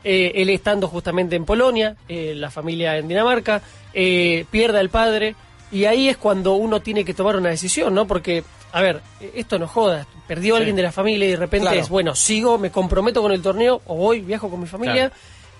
Eh, 0.05 0.33
él 0.37 0.49
estando 0.51 0.87
justamente 0.87 1.35
en 1.35 1.45
Polonia, 1.45 1.97
eh, 2.09 2.33
la 2.37 2.49
familia 2.51 2.97
en 2.97 3.09
Dinamarca, 3.09 3.61
eh, 3.93 4.45
pierde 4.53 4.79
al 4.79 4.89
padre 4.91 5.35
y 5.73 5.85
ahí 5.87 6.09
es 6.09 6.17
cuando 6.17 6.55
uno 6.55 6.81
tiene 6.81 7.05
que 7.05 7.13
tomar 7.13 7.35
una 7.37 7.49
decisión, 7.51 7.93
¿no? 7.93 8.07
Porque, 8.07 8.45
a 8.73 8.81
ver, 8.81 9.01
esto 9.35 9.59
no 9.59 9.67
joda, 9.67 10.07
perdió 10.29 10.55
a 10.55 10.59
alguien 10.59 10.77
de 10.77 10.83
la 10.83 10.93
familia 10.93 11.27
y 11.27 11.31
de 11.33 11.37
repente 11.37 11.67
Claro. 11.67 11.81
es, 11.81 11.89
bueno, 11.89 12.15
sigo, 12.15 12.59
me 12.59 12.71
comprometo 12.71 13.21
con 13.23 13.33
el 13.33 13.43
torneo 13.43 13.83
o 13.87 13.97
voy, 13.97 14.21
viajo 14.21 14.49
con 14.51 14.61
mi 14.61 14.67
familia 14.69 15.11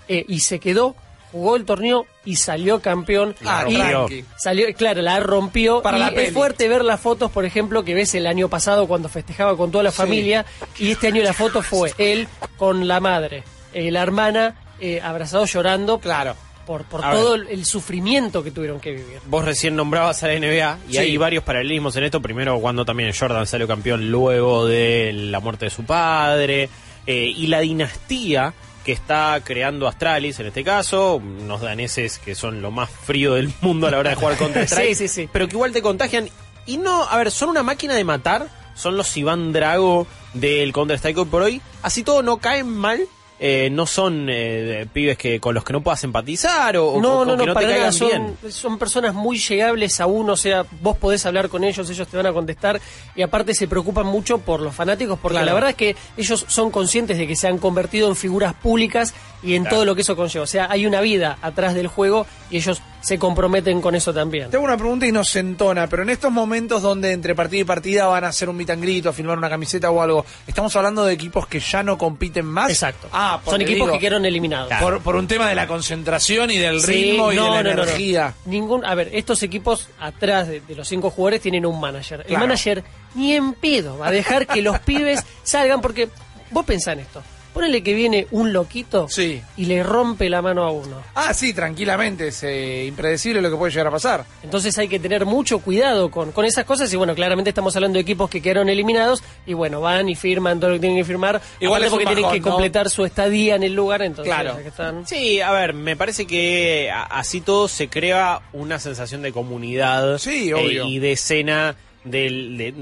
eh, 0.07 0.25
y 0.29 0.39
se 0.41 0.61
quedó, 0.61 0.95
jugó 1.33 1.57
el 1.57 1.65
torneo 1.65 2.07
y 2.25 2.37
salió 2.37 2.81
campeón. 2.81 3.35
Ah, 3.45 3.65
y 3.69 4.25
salió, 4.37 4.67
claro, 4.75 5.03
la 5.03 5.19
rompió. 5.21 5.83
Para 5.83 5.97
y 5.97 6.01
la 6.01 6.09
es 6.09 6.15
peli. 6.15 6.31
fuerte 6.31 6.69
ver 6.69 6.85
las 6.85 7.01
fotos, 7.01 7.31
por 7.31 7.45
ejemplo, 7.45 7.83
que 7.85 7.95
ves 7.95 8.15
el 8.15 8.27
año 8.27 8.49
pasado 8.49 8.87
cuando 8.87 9.09
festejaba 9.09 9.57
con 9.57 9.71
toda 9.71 9.85
la 9.85 9.91
Sí. 9.91 9.97
familia 9.97 10.47
y 10.79 10.93
este 10.93 11.09
año 11.09 11.23
la 11.23 11.33
foto 11.33 11.63
fue 11.63 11.93
él 11.99 12.29
con 12.57 12.87
la 12.87 13.01
madre, 13.01 13.43
eh, 13.73 13.91
la 13.91 14.03
hermana 14.03 14.55
eh, 14.81 15.01
abrazado 15.03 15.45
llorando 15.45 15.99
Claro. 15.99 16.37
Por, 16.69 16.85
por 16.85 17.03
A 17.03 17.13
todo 17.13 17.35
el, 17.37 17.49
el 17.49 17.65
sufrimiento 17.65 18.45
que 18.45 18.51
tuvieron 18.51 18.79
que 18.79 18.91
vivir. 18.93 19.21
Vos 19.27 19.43
recién 19.45 19.75
nombrabas 19.75 20.23
a 20.23 20.29
la 20.29 20.35
NBA 20.39 20.79
y 20.89 20.93
Sí. 20.93 20.99
hay 20.99 21.17
varios 21.17 21.43
paralelismos 21.43 21.97
en 21.97 22.05
esto. 22.05 22.21
Primero, 22.21 22.61
cuando 22.61 22.85
también 22.85 23.11
Jordan 23.19 23.47
salió 23.47 23.67
campeón 23.67 24.11
luego 24.11 24.67
de 24.67 25.13
la 25.15 25.41
muerte 25.41 25.65
de 25.65 25.71
su 25.71 25.85
padre. 25.85 26.69
eh, 27.07 27.33
y 27.35 27.47
la 27.47 27.61
dinastía 27.61 28.53
que 28.85 28.93
está 28.93 29.41
creando 29.43 29.89
Astralis 29.89 30.39
en 30.41 30.47
este 30.49 30.63
caso. 30.63 31.17
Unos 31.17 31.63
daneses 31.63 32.19
que 32.19 32.35
son 32.35 32.61
lo 32.61 32.71
más 32.71 32.91
frío 32.91 33.33
del 33.35 33.51
mundo 33.63 33.87
a 33.87 33.91
la 33.91 33.99
hora 33.99 34.11
de 34.11 34.17
jugar 34.17 34.37
contra 34.37 34.63
Strike. 34.67 34.89
Sí, 34.95 34.95
sí, 34.95 35.09
sí. 35.09 35.29
Pero 35.33 35.49
que 35.49 35.55
igual 35.55 35.73
te 35.73 35.81
contagian. 35.81 36.29
Y 36.67 36.77
no, 36.77 37.05
a 37.05 37.17
ver, 37.17 37.31
son 37.31 37.49
una 37.49 37.63
máquina 37.63 37.95
de 37.95 38.05
matar. 38.05 38.49
Son 38.75 38.97
los 38.99 39.17
Iván 39.17 39.53
Drago 39.55 40.07
del 40.35 40.73
Counter-Strike 40.75 41.17
hoy 41.19 41.25
por 41.25 41.43
hoy. 41.43 41.63
Así 41.83 42.03
todo 42.05 42.23
no 42.23 42.37
caen 42.37 42.69
mal. 42.69 43.01
Eh, 43.41 43.69
no 43.71 43.87
son 43.87 44.27
eh, 44.31 44.87
pibes 44.93 45.17
que 45.17 45.39
con 45.39 45.55
los 45.55 45.63
que 45.65 45.73
no 45.73 45.81
puedas 45.81 46.03
empatizar 46.05 46.77
o, 46.77 46.89
o- 46.95 47.01
no, 47.01 47.21
o 47.21 47.25
no, 47.25 47.37
que 47.37 47.47
no, 47.47 47.55
no 47.55 47.61
te 47.61 47.67
bien. 47.67 47.93
Son, 47.93 48.37
son 48.51 48.79
personas 48.79 49.15
muy 49.15 49.39
llegables 49.39 50.01
a 50.01 50.07
uno, 50.07 50.33
o 50.33 50.37
sea, 50.37 50.65
vos 50.81 50.97
podés 50.97 51.25
hablar 51.27 51.49
con 51.49 51.63
ellos, 51.65 51.89
ellos 51.89 52.09
te 52.09 52.17
van 52.17 52.27
a 52.27 52.33
contestar 52.33 52.81
y 53.15 53.23
aparte 53.23 53.55
se 53.55 53.69
preocupan 53.69 54.07
mucho 54.07 54.39
por 54.39 54.61
los 54.61 54.75
fanáticos 54.75 55.19
porque 55.21 55.35
Claro. 55.37 55.47
la 55.47 55.55
verdad 55.55 55.71
es 55.71 55.77
que 55.77 55.97
ellos 56.17 56.45
son 56.49 56.71
conscientes 56.71 57.17
de 57.19 57.27
que 57.27 57.37
se 57.37 57.47
han 57.47 57.59
convertido 57.59 58.09
en 58.09 58.17
figuras 58.17 58.55
públicas 58.55 59.15
y 59.43 59.55
en 59.55 59.65
todo 59.69 59.85
lo 59.85 59.95
que 59.95 60.01
eso 60.01 60.17
conlleva. 60.17 60.43
O 60.43 60.47
sea, 60.49 60.67
hay 60.71 60.85
una 60.87 61.01
vida 61.01 61.39
atrás 61.41 61.75
del 61.75 61.87
juego 61.87 62.27
y 62.51 62.57
ellos 62.57 62.83
se 63.01 63.19
comprometen 63.19 63.81
con 63.81 63.95
eso 63.95 64.13
también. 64.13 64.51
Tengo 64.51 64.65
una 64.65 64.77
pregunta 64.77 65.07
inocentona, 65.07 65.87
pero 65.89 66.03
en 66.03 66.11
estos 66.11 66.31
momentos 66.33 66.83
donde 66.83 67.13
entre 67.13 67.35
partida 67.35 67.61
y 67.61 67.65
partida 67.65 68.07
van 68.07 68.25
a 68.25 68.29
hacer 68.29 68.49
un 68.49 68.57
meet 68.57 68.71
and 68.71 68.83
greet 68.83 69.07
o 69.07 69.11
a 69.11 69.13
filmar 69.13 69.39
una 69.39 69.49
camiseta 69.49 69.91
o 69.91 70.03
algo, 70.03 70.25
¿estamos 70.47 70.75
hablando 70.77 71.05
de 71.05 71.13
equipos 71.15 71.47
que 71.47 71.61
ya 71.61 71.83
no 71.83 71.97
compiten 71.97 72.45
más? 72.47 72.71
Exacto. 72.71 73.09
Ah, 73.13 73.41
son 73.45 73.61
equipos 73.63 73.87
digo, 73.87 73.93
que 73.93 73.99
quedaron 73.99 74.25
eliminados. 74.25 74.73
por, 74.81 75.01
por 75.01 75.17
un 75.17 75.27
tema 75.29 75.49
de 75.49 75.55
la 75.55 75.67
concentración 75.67 76.51
y 76.51 76.59
del 76.59 76.81
Sí, 76.81 76.93
ritmo 76.93 77.33
y 77.33 77.37
no, 77.37 77.45
de 77.45 77.51
la 77.51 77.63
no, 77.63 77.71
no, 77.71 77.77
no. 77.77 77.83
energía. 77.85 78.35
Ningún, 78.47 78.85
a 78.85 78.95
ver, 78.95 79.11
estos 79.13 79.43
equipos 79.43 79.89
atrás 80.01 80.49
de, 80.49 80.61
de 80.61 80.75
los 80.75 80.87
cinco 80.89 81.11
jugadores 81.11 81.41
tienen 81.41 81.65
un 81.67 81.79
manager. 81.81 82.21
El 82.21 82.27
Claro. 82.27 82.41
manager 82.47 82.85
ni 83.15 83.35
en 83.35 83.53
pedo 83.55 83.97
va 83.99 84.09
a 84.09 84.11
dejar 84.11 84.47
que 84.47 84.61
los 84.63 84.79
pibes 84.81 85.25
salgan 85.43 85.81
porque 85.81 86.09
vos 86.51 86.65
pensá 86.65 86.93
en 86.93 87.01
esto. 87.01 87.23
Ponele 87.59 87.83
que 87.83 87.93
viene 87.93 88.29
un 88.31 88.53
loquito 88.53 89.09
Sí. 89.09 89.43
y 89.57 89.65
le 89.65 89.83
rompe 89.83 90.31
la 90.31 90.41
mano 90.41 90.63
a 90.63 90.71
uno. 90.71 91.03
Ah, 91.17 91.35
sí, 91.35 91.53
tranquilamente, 91.53 92.29
es 92.29 92.45
eh, 92.45 92.85
impredecible 92.87 93.43
lo 93.43 93.51
que 93.51 93.57
puede 93.57 93.73
llegar 93.73 93.89
a 93.89 93.91
pasar. 93.91 94.25
Entonces 94.45 94.79
hay 94.79 94.87
que 94.87 95.01
tener 95.01 95.27
mucho 95.27 95.59
cuidado 95.59 96.09
con, 96.09 96.31
con 96.31 96.45
esas 96.45 96.65
cosas 96.65 96.93
y 96.93 96.97
bueno, 96.97 97.17
claramente 97.17 97.51
estamos 97.51 97.75
hablando 97.75 97.97
de 97.97 98.03
equipos 98.03 98.31
que 98.31 98.41
quedaron 98.41 98.69
eliminados 98.69 99.25
y 99.45 99.55
bueno, 99.55 99.81
van 99.81 100.09
y 100.09 100.15
firman 100.15 100.61
todo 100.61 100.71
lo 100.71 100.77
que 100.77 100.81
tienen 100.83 100.99
que 100.99 101.05
firmar. 101.05 101.43
Igual 101.59 101.83
es 101.83 101.91
un 101.91 101.99
porque 101.99 102.15
tienen 102.15 102.31
que 102.33 102.39
¿no? 102.39 102.49
completar 102.53 102.91
su 102.91 103.05
estadía 103.05 103.57
en 103.57 103.65
el 103.65 103.75
lugar, 103.75 104.03
entonces 104.03 104.33
Claro. 104.33 104.57
que 104.63 104.69
están... 104.69 105.05
Sí, 105.05 105.41
a 105.41 105.51
ver, 105.51 105.75
me 105.75 105.97
parece 105.97 106.29
que 106.29 106.89
así 107.11 107.41
todo 107.41 107.67
se 107.67 107.89
crea 107.89 108.41
una 108.53 108.79
sensación 108.79 109.21
de 109.23 109.33
comunidad 109.33 110.19
Sí, 110.19 110.53
eh, 110.57 110.83
y 110.87 111.01
de 111.01 111.11
escena 111.11 111.75
del- 112.05 112.57
de, 112.57 112.75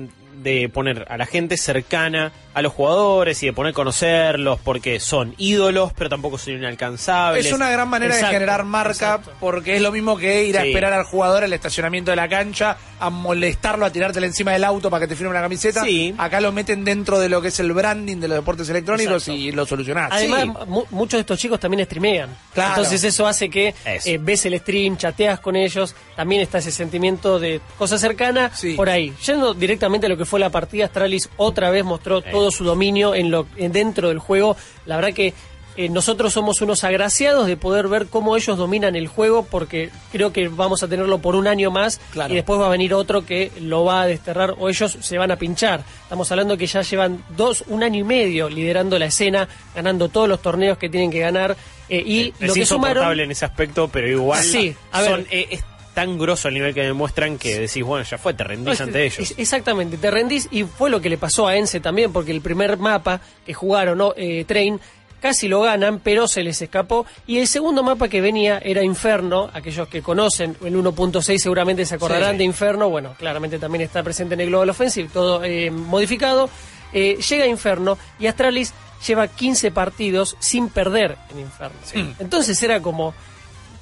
de 0.42 0.68
poner 0.68 1.06
a 1.08 1.16
la 1.16 1.26
gente 1.26 1.56
cercana 1.56 2.32
a 2.54 2.62
los 2.62 2.72
jugadores 2.72 3.42
y 3.42 3.46
de 3.46 3.52
poner 3.52 3.70
a 3.72 3.74
conocerlos 3.74 4.58
porque 4.62 4.98
son 5.00 5.34
ídolos, 5.38 5.92
pero 5.92 6.08
tampoco 6.08 6.38
son 6.38 6.54
inalcanzables. 6.54 7.46
Es 7.46 7.52
una 7.52 7.70
gran 7.70 7.88
manera 7.88 8.14
Exacto, 8.14 8.28
de 8.32 8.34
generar 8.34 8.64
marca 8.64 8.90
exacto. 8.90 9.32
porque 9.40 9.76
es 9.76 9.82
lo 9.82 9.92
mismo 9.92 10.16
que 10.16 10.44
ir 10.44 10.58
a 10.58 10.62
Sí. 10.62 10.68
esperar 10.68 10.92
al 10.92 11.04
jugador 11.04 11.44
al 11.44 11.52
estacionamiento 11.52 12.10
de 12.12 12.16
la 12.16 12.28
cancha, 12.28 12.76
a 12.98 13.10
molestarlo, 13.10 13.84
a 13.86 13.90
tirártelo 13.90 14.26
encima 14.26 14.52
del 14.52 14.64
auto 14.64 14.88
para 14.90 15.00
que 15.02 15.08
te 15.08 15.16
firme 15.16 15.30
una 15.30 15.40
camiseta. 15.40 15.82
Sí. 15.84 16.14
Acá 16.18 16.40
lo 16.40 16.52
meten 16.52 16.84
dentro 16.84 17.18
de 17.18 17.28
lo 17.28 17.42
que 17.42 17.48
es 17.48 17.60
el 17.60 17.72
branding 17.72 18.16
de 18.18 18.28
los 18.28 18.36
deportes 18.38 18.68
electrónicos 18.68 19.22
Exacto. 19.28 19.32
y 19.40 19.52
lo 19.52 19.66
solucionás. 19.66 20.10
Además, 20.12 20.42
Sí. 20.42 20.50
mu- 20.66 20.84
muchos 20.90 21.18
de 21.18 21.20
estos 21.20 21.38
chicos 21.38 21.60
también 21.60 21.84
streamean. 21.84 22.30
Claro. 22.54 22.70
Entonces 22.70 23.04
eso 23.04 23.26
hace 23.26 23.48
que 23.50 23.74
Eso. 23.84 24.08
eh, 24.08 24.18
ves 24.20 24.46
el 24.46 24.58
stream, 24.58 24.96
chateas 24.96 25.40
con 25.40 25.56
ellos, 25.56 25.94
también 26.16 26.42
está 26.42 26.58
ese 26.58 26.70
sentimiento 26.72 27.38
de 27.38 27.60
cosa 27.78 27.98
cercana 27.98 28.50
Sí. 28.54 28.74
por 28.74 28.88
ahí. 28.88 29.12
Yendo 29.24 29.54
directamente 29.54 30.06
a 30.06 30.08
lo 30.08 30.16
que 30.16 30.24
fue 30.24 30.40
la 30.40 30.50
partida, 30.50 30.86
Astralis 30.86 31.28
otra 31.36 31.70
vez 31.70 31.84
mostró 31.84 32.22
todo 32.22 32.50
su 32.50 32.64
dominio 32.64 33.14
en 33.14 33.30
lo 33.30 33.46
en- 33.56 33.72
dentro 33.72 34.08
del 34.08 34.18
juego. 34.18 34.56
La 34.86 34.96
verdad 34.96 35.12
que 35.12 35.34
eh, 35.76 35.88
nosotros 35.88 36.32
somos 36.32 36.60
unos 36.60 36.84
agraciados 36.84 37.46
de 37.46 37.56
poder 37.56 37.88
ver 37.88 38.06
cómo 38.06 38.36
ellos 38.36 38.56
dominan 38.56 38.96
el 38.96 39.08
juego 39.08 39.44
porque 39.44 39.90
creo 40.12 40.32
que 40.32 40.48
vamos 40.48 40.82
a 40.82 40.88
tenerlo 40.88 41.18
por 41.18 41.36
un 41.36 41.46
año 41.46 41.70
más 41.70 42.00
Claro. 42.12 42.32
y 42.32 42.36
después 42.36 42.60
va 42.60 42.66
a 42.66 42.70
venir 42.70 42.94
otro 42.94 43.24
que 43.26 43.52
lo 43.60 43.84
va 43.84 44.02
a 44.02 44.06
desterrar 44.06 44.54
o 44.58 44.68
ellos 44.68 44.96
se 45.00 45.18
van 45.18 45.30
a 45.30 45.36
pinchar. 45.36 45.84
Estamos 46.02 46.30
hablando 46.30 46.56
que 46.56 46.66
ya 46.66 46.82
llevan 46.82 47.22
dos, 47.36 47.64
un 47.68 47.82
año 47.82 48.00
y 48.00 48.04
medio 48.04 48.48
liderando 48.48 48.98
la 48.98 49.06
escena, 49.06 49.48
ganando 49.74 50.08
todos 50.08 50.28
los 50.28 50.40
torneos 50.42 50.78
que 50.78 50.88
tienen 50.88 51.10
que 51.10 51.20
ganar 51.20 51.56
eh, 51.88 52.02
y 52.04 52.20
es 52.40 52.48
lo 52.48 52.54
que 52.54 52.60
insoportable 52.60 53.00
sumaron 53.00 53.20
en 53.20 53.30
ese 53.30 53.44
aspecto, 53.44 53.88
pero 53.88 54.08
igual 54.08 54.42
Sí, 54.42 54.74
a 54.92 55.04
son, 55.04 55.26
eh, 55.30 55.46
es 55.50 55.64
tan 55.94 56.18
grosso 56.18 56.48
el 56.48 56.54
nivel 56.54 56.74
que 56.74 56.82
demuestran 56.82 57.38
que 57.38 57.58
decís, 57.58 57.82
bueno, 57.82 58.04
ya 58.04 58.18
fue, 58.18 58.34
te 58.34 58.44
rendís 58.44 58.74
Es- 58.74 58.80
ante 58.82 59.06
ellos. 59.06 59.32
exactamente, 59.38 59.96
te 59.96 60.10
rendís 60.10 60.46
y 60.50 60.64
fue 60.64 60.90
lo 60.90 61.00
que 61.00 61.08
le 61.08 61.16
pasó 61.16 61.46
a 61.46 61.56
Ense 61.56 61.80
también, 61.80 62.12
porque 62.12 62.32
el 62.32 62.42
primer 62.42 62.76
mapa 62.76 63.20
que 63.46 63.54
jugaron, 63.54 63.96
¿no? 63.96 64.12
Eh, 64.16 64.44
Train, 64.46 64.78
casi 65.26 65.48
lo 65.48 65.60
ganan, 65.62 65.98
pero 65.98 66.28
se 66.28 66.44
les 66.44 66.62
escapó. 66.62 67.04
Y 67.26 67.38
el 67.38 67.48
segundo 67.48 67.82
mapa 67.82 68.08
que 68.08 68.20
venía 68.20 68.58
era 68.58 68.84
Inferno, 68.84 69.50
aquellos 69.52 69.88
que 69.88 70.00
conocen 70.02 70.56
el 70.64 70.76
1.6 70.76 71.38
seguramente 71.38 71.84
se 71.84 71.96
acordarán 71.96 72.32
Sí. 72.32 72.38
de 72.38 72.44
Inferno, 72.44 72.88
bueno, 72.90 73.14
claramente 73.18 73.58
también 73.58 73.82
está 73.82 74.04
presente 74.04 74.34
en 74.34 74.40
el 74.42 74.46
Global 74.50 74.70
Offensive, 74.70 75.08
todo 75.12 75.42
eh, 75.42 75.72
modificado. 75.72 76.48
Eh, 76.92 77.18
llega 77.28 77.44
Inferno 77.46 77.98
y 78.20 78.28
Astralis 78.28 78.72
lleva 79.04 79.26
15 79.26 79.72
partidos 79.72 80.36
sin 80.38 80.68
perder 80.68 81.16
en 81.32 81.40
Inferno. 81.40 81.76
Entonces 82.20 82.62
era 82.62 82.80
como... 82.80 83.12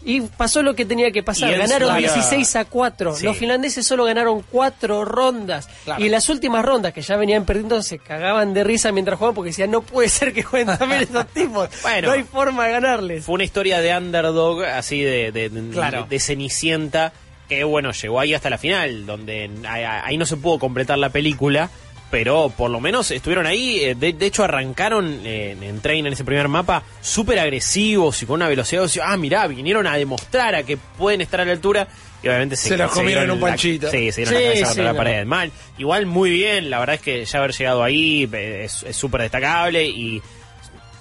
Y 0.06 0.20
pasó 0.20 0.62
lo 0.62 0.74
que 0.74 0.84
tenía 0.84 1.10
que 1.10 1.22
pasar. 1.22 1.50
Y 1.50 1.56
Ganaron 1.56 1.90
su- 1.92 1.96
16 1.96 2.56
a 2.56 2.64
4. 2.66 3.14
Sí. 3.16 3.24
Los 3.24 3.38
finlandeses 3.38 3.86
solo 3.86 4.04
ganaron 4.04 4.44
4 4.50 5.04
rondas. 5.06 5.66
Claro. 5.84 6.02
Y 6.02 6.06
en 6.06 6.12
las 6.12 6.28
últimas 6.28 6.62
rondas, 6.64 6.92
que 6.92 7.00
ya 7.00 7.16
venían 7.16 7.44
perdiendo, 7.46 7.82
se 7.82 7.98
cagaban 7.98 8.52
de 8.52 8.64
risa 8.64 8.92
mientras 8.92 9.16
jugaban 9.18 9.34
porque 9.34 9.50
decían, 9.50 9.70
no 9.70 9.80
puede 9.80 10.08
ser 10.10 10.32
que 10.34 10.42
jueguen 10.42 10.76
también 10.78 11.02
esos 11.04 11.26
tipos. 11.28 11.70
Bueno. 11.82 12.08
no 12.08 12.12
hay 12.14 12.22
forma 12.24 12.66
de 12.66 12.72
ganarles. 12.72 13.24
Fue 13.24 13.34
una 13.36 13.44
historia 13.44 13.80
de 13.80 13.96
underdog, 13.96 14.62
así 14.64 15.00
de, 15.02 15.32
de, 15.32 15.48
de- 15.48 15.70
Claro. 15.70 16.06
de 16.08 16.20
Cenicienta, 16.20 17.12
que 17.48 17.64
bueno, 17.64 17.92
llegó 17.92 18.20
ahí 18.20 18.34
hasta 18.34 18.50
la 18.50 18.58
final, 18.58 19.06
donde 19.06 19.50
ahí 19.68 20.16
no 20.18 20.26
se 20.26 20.36
pudo 20.36 20.58
completar 20.58 20.98
la 20.98 21.08
película, 21.10 21.70
pero 22.14 22.48
por 22.56 22.70
lo 22.70 22.78
menos 22.80 23.10
estuvieron 23.10 23.44
ahí. 23.44 23.80
eh, 23.80 23.96
De, 23.96 24.12
de 24.12 24.26
hecho, 24.26 24.44
arrancaron 24.44 25.20
eh, 25.24 25.50
en, 25.50 25.64
en 25.64 25.80
Train, 25.80 26.06
en 26.06 26.12
ese 26.12 26.22
primer 26.22 26.46
mapa, 26.46 26.84
súper 27.00 27.40
agresivos 27.40 28.22
y 28.22 28.26
con 28.26 28.34
una 28.36 28.46
velocidad. 28.48 28.88
Ah, 29.02 29.16
mirá, 29.16 29.48
vinieron 29.48 29.84
a 29.88 29.96
demostrar 29.96 30.54
a 30.54 30.62
que 30.62 30.76
pueden 30.76 31.22
estar 31.22 31.40
a 31.40 31.44
la 31.44 31.50
altura. 31.50 31.88
Y 32.22 32.28
obviamente 32.28 32.54
se, 32.54 32.68
Se 32.68 32.76
los 32.76 32.92
comieron 32.92 33.28
un 33.32 33.40
la- 33.40 33.48
panchito. 33.48 33.90
Sí, 33.90 34.12
se 34.12 34.20
dieron 34.20 34.32
Sí, 34.32 34.34
la 34.34 34.46
cabeza 34.50 34.58
sí, 34.60 34.64
contra 34.66 34.84
la 34.84 34.92
no. 34.92 34.96
pared. 34.96 35.26
Mal. 35.26 35.50
Igual 35.76 36.06
muy 36.06 36.30
bien, 36.30 36.70
la 36.70 36.78
verdad 36.78 36.94
es 36.94 37.00
que 37.02 37.24
ya 37.24 37.38
haber 37.40 37.52
llegado 37.52 37.82
ahí 37.82 38.30
eh, 38.32 38.62
es 38.66 38.96
súper 38.96 39.22
destacable 39.22 39.84
y 39.84 40.22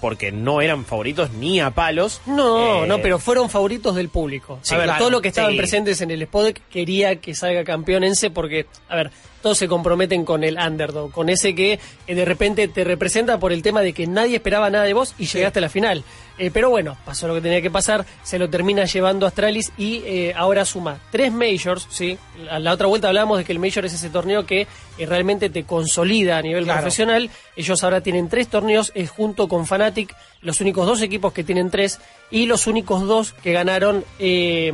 porque 0.00 0.32
no 0.32 0.60
eran 0.62 0.84
favoritos 0.84 1.30
ni 1.30 1.60
a 1.60 1.70
palos. 1.70 2.22
No, 2.26 2.82
Eh, 2.82 2.88
no, 2.88 3.00
pero 3.00 3.20
fueron 3.20 3.48
favoritos 3.48 3.94
del 3.94 4.08
público. 4.08 4.58
Sí, 4.62 4.74
a 4.74 4.78
ver, 4.78 4.86
claro, 4.86 4.98
todos 4.98 5.12
los 5.12 5.22
que 5.22 5.28
estaban 5.28 5.52
sí. 5.52 5.58
presentes 5.58 6.00
en 6.00 6.10
el 6.10 6.24
Spodek 6.26 6.60
quería 6.68 7.20
que 7.20 7.36
salga 7.36 7.62
campeonense 7.62 8.30
porque, 8.30 8.66
a 8.88 8.96
ver, 8.96 9.10
todos 9.44 9.58
se 9.58 9.68
comprometen 9.68 10.24
con 10.24 10.42
el 10.42 10.56
underdog, 10.56 11.10
con 11.12 11.28
ese 11.28 11.54
que 11.54 11.78
eh, 12.06 12.14
de 12.14 12.24
repente 12.24 12.66
te 12.66 12.82
representa 12.82 13.38
por 13.38 13.52
el 13.52 13.60
tema 13.60 13.82
de 13.82 13.92
que 13.92 14.06
nadie 14.06 14.36
esperaba 14.36 14.70
nada 14.70 14.84
de 14.84 14.94
vos 14.94 15.14
y 15.18 15.26
llegaste 15.26 15.58
a 15.58 15.62
la 15.62 15.68
final. 15.68 16.02
Eh, 16.38 16.50
pero 16.50 16.70
bueno, 16.70 16.96
pasó 17.04 17.28
lo 17.28 17.34
que 17.34 17.42
tenía 17.42 17.60
que 17.60 17.70
pasar, 17.70 18.06
se 18.22 18.38
lo 18.38 18.48
termina 18.48 18.86
llevando 18.86 19.26
Astralis 19.26 19.70
y 19.76 19.96
eh, 20.06 20.32
ahora 20.34 20.64
suma 20.64 20.98
tres 21.12 21.30
majors, 21.30 21.86
¿sí? 21.90 22.16
A 22.50 22.58
la 22.58 22.72
otra 22.72 22.86
vuelta 22.86 23.08
hablábamos 23.08 23.36
de 23.36 23.44
que 23.44 23.52
el 23.52 23.58
major 23.58 23.84
es 23.84 23.92
ese 23.92 24.08
torneo 24.08 24.46
que 24.46 24.66
realmente 24.98 25.50
te 25.50 25.64
consolida 25.64 26.38
a 26.38 26.42
nivel 26.42 26.64
Claro. 26.64 26.80
profesional. 26.80 27.28
Ellos 27.54 27.84
ahora 27.84 28.00
tienen 28.00 28.30
tres 28.30 28.48
torneos, 28.48 28.92
es 28.94 29.10
junto 29.10 29.46
con 29.46 29.66
Fnatic, 29.66 30.16
los 30.40 30.62
únicos 30.62 30.86
dos 30.86 31.02
equipos 31.02 31.34
que 31.34 31.44
tienen 31.44 31.68
tres 31.70 32.00
y 32.30 32.46
los 32.46 32.66
únicos 32.66 33.06
dos 33.06 33.34
que 33.34 33.52
ganaron 33.52 34.04
eh, 34.18 34.72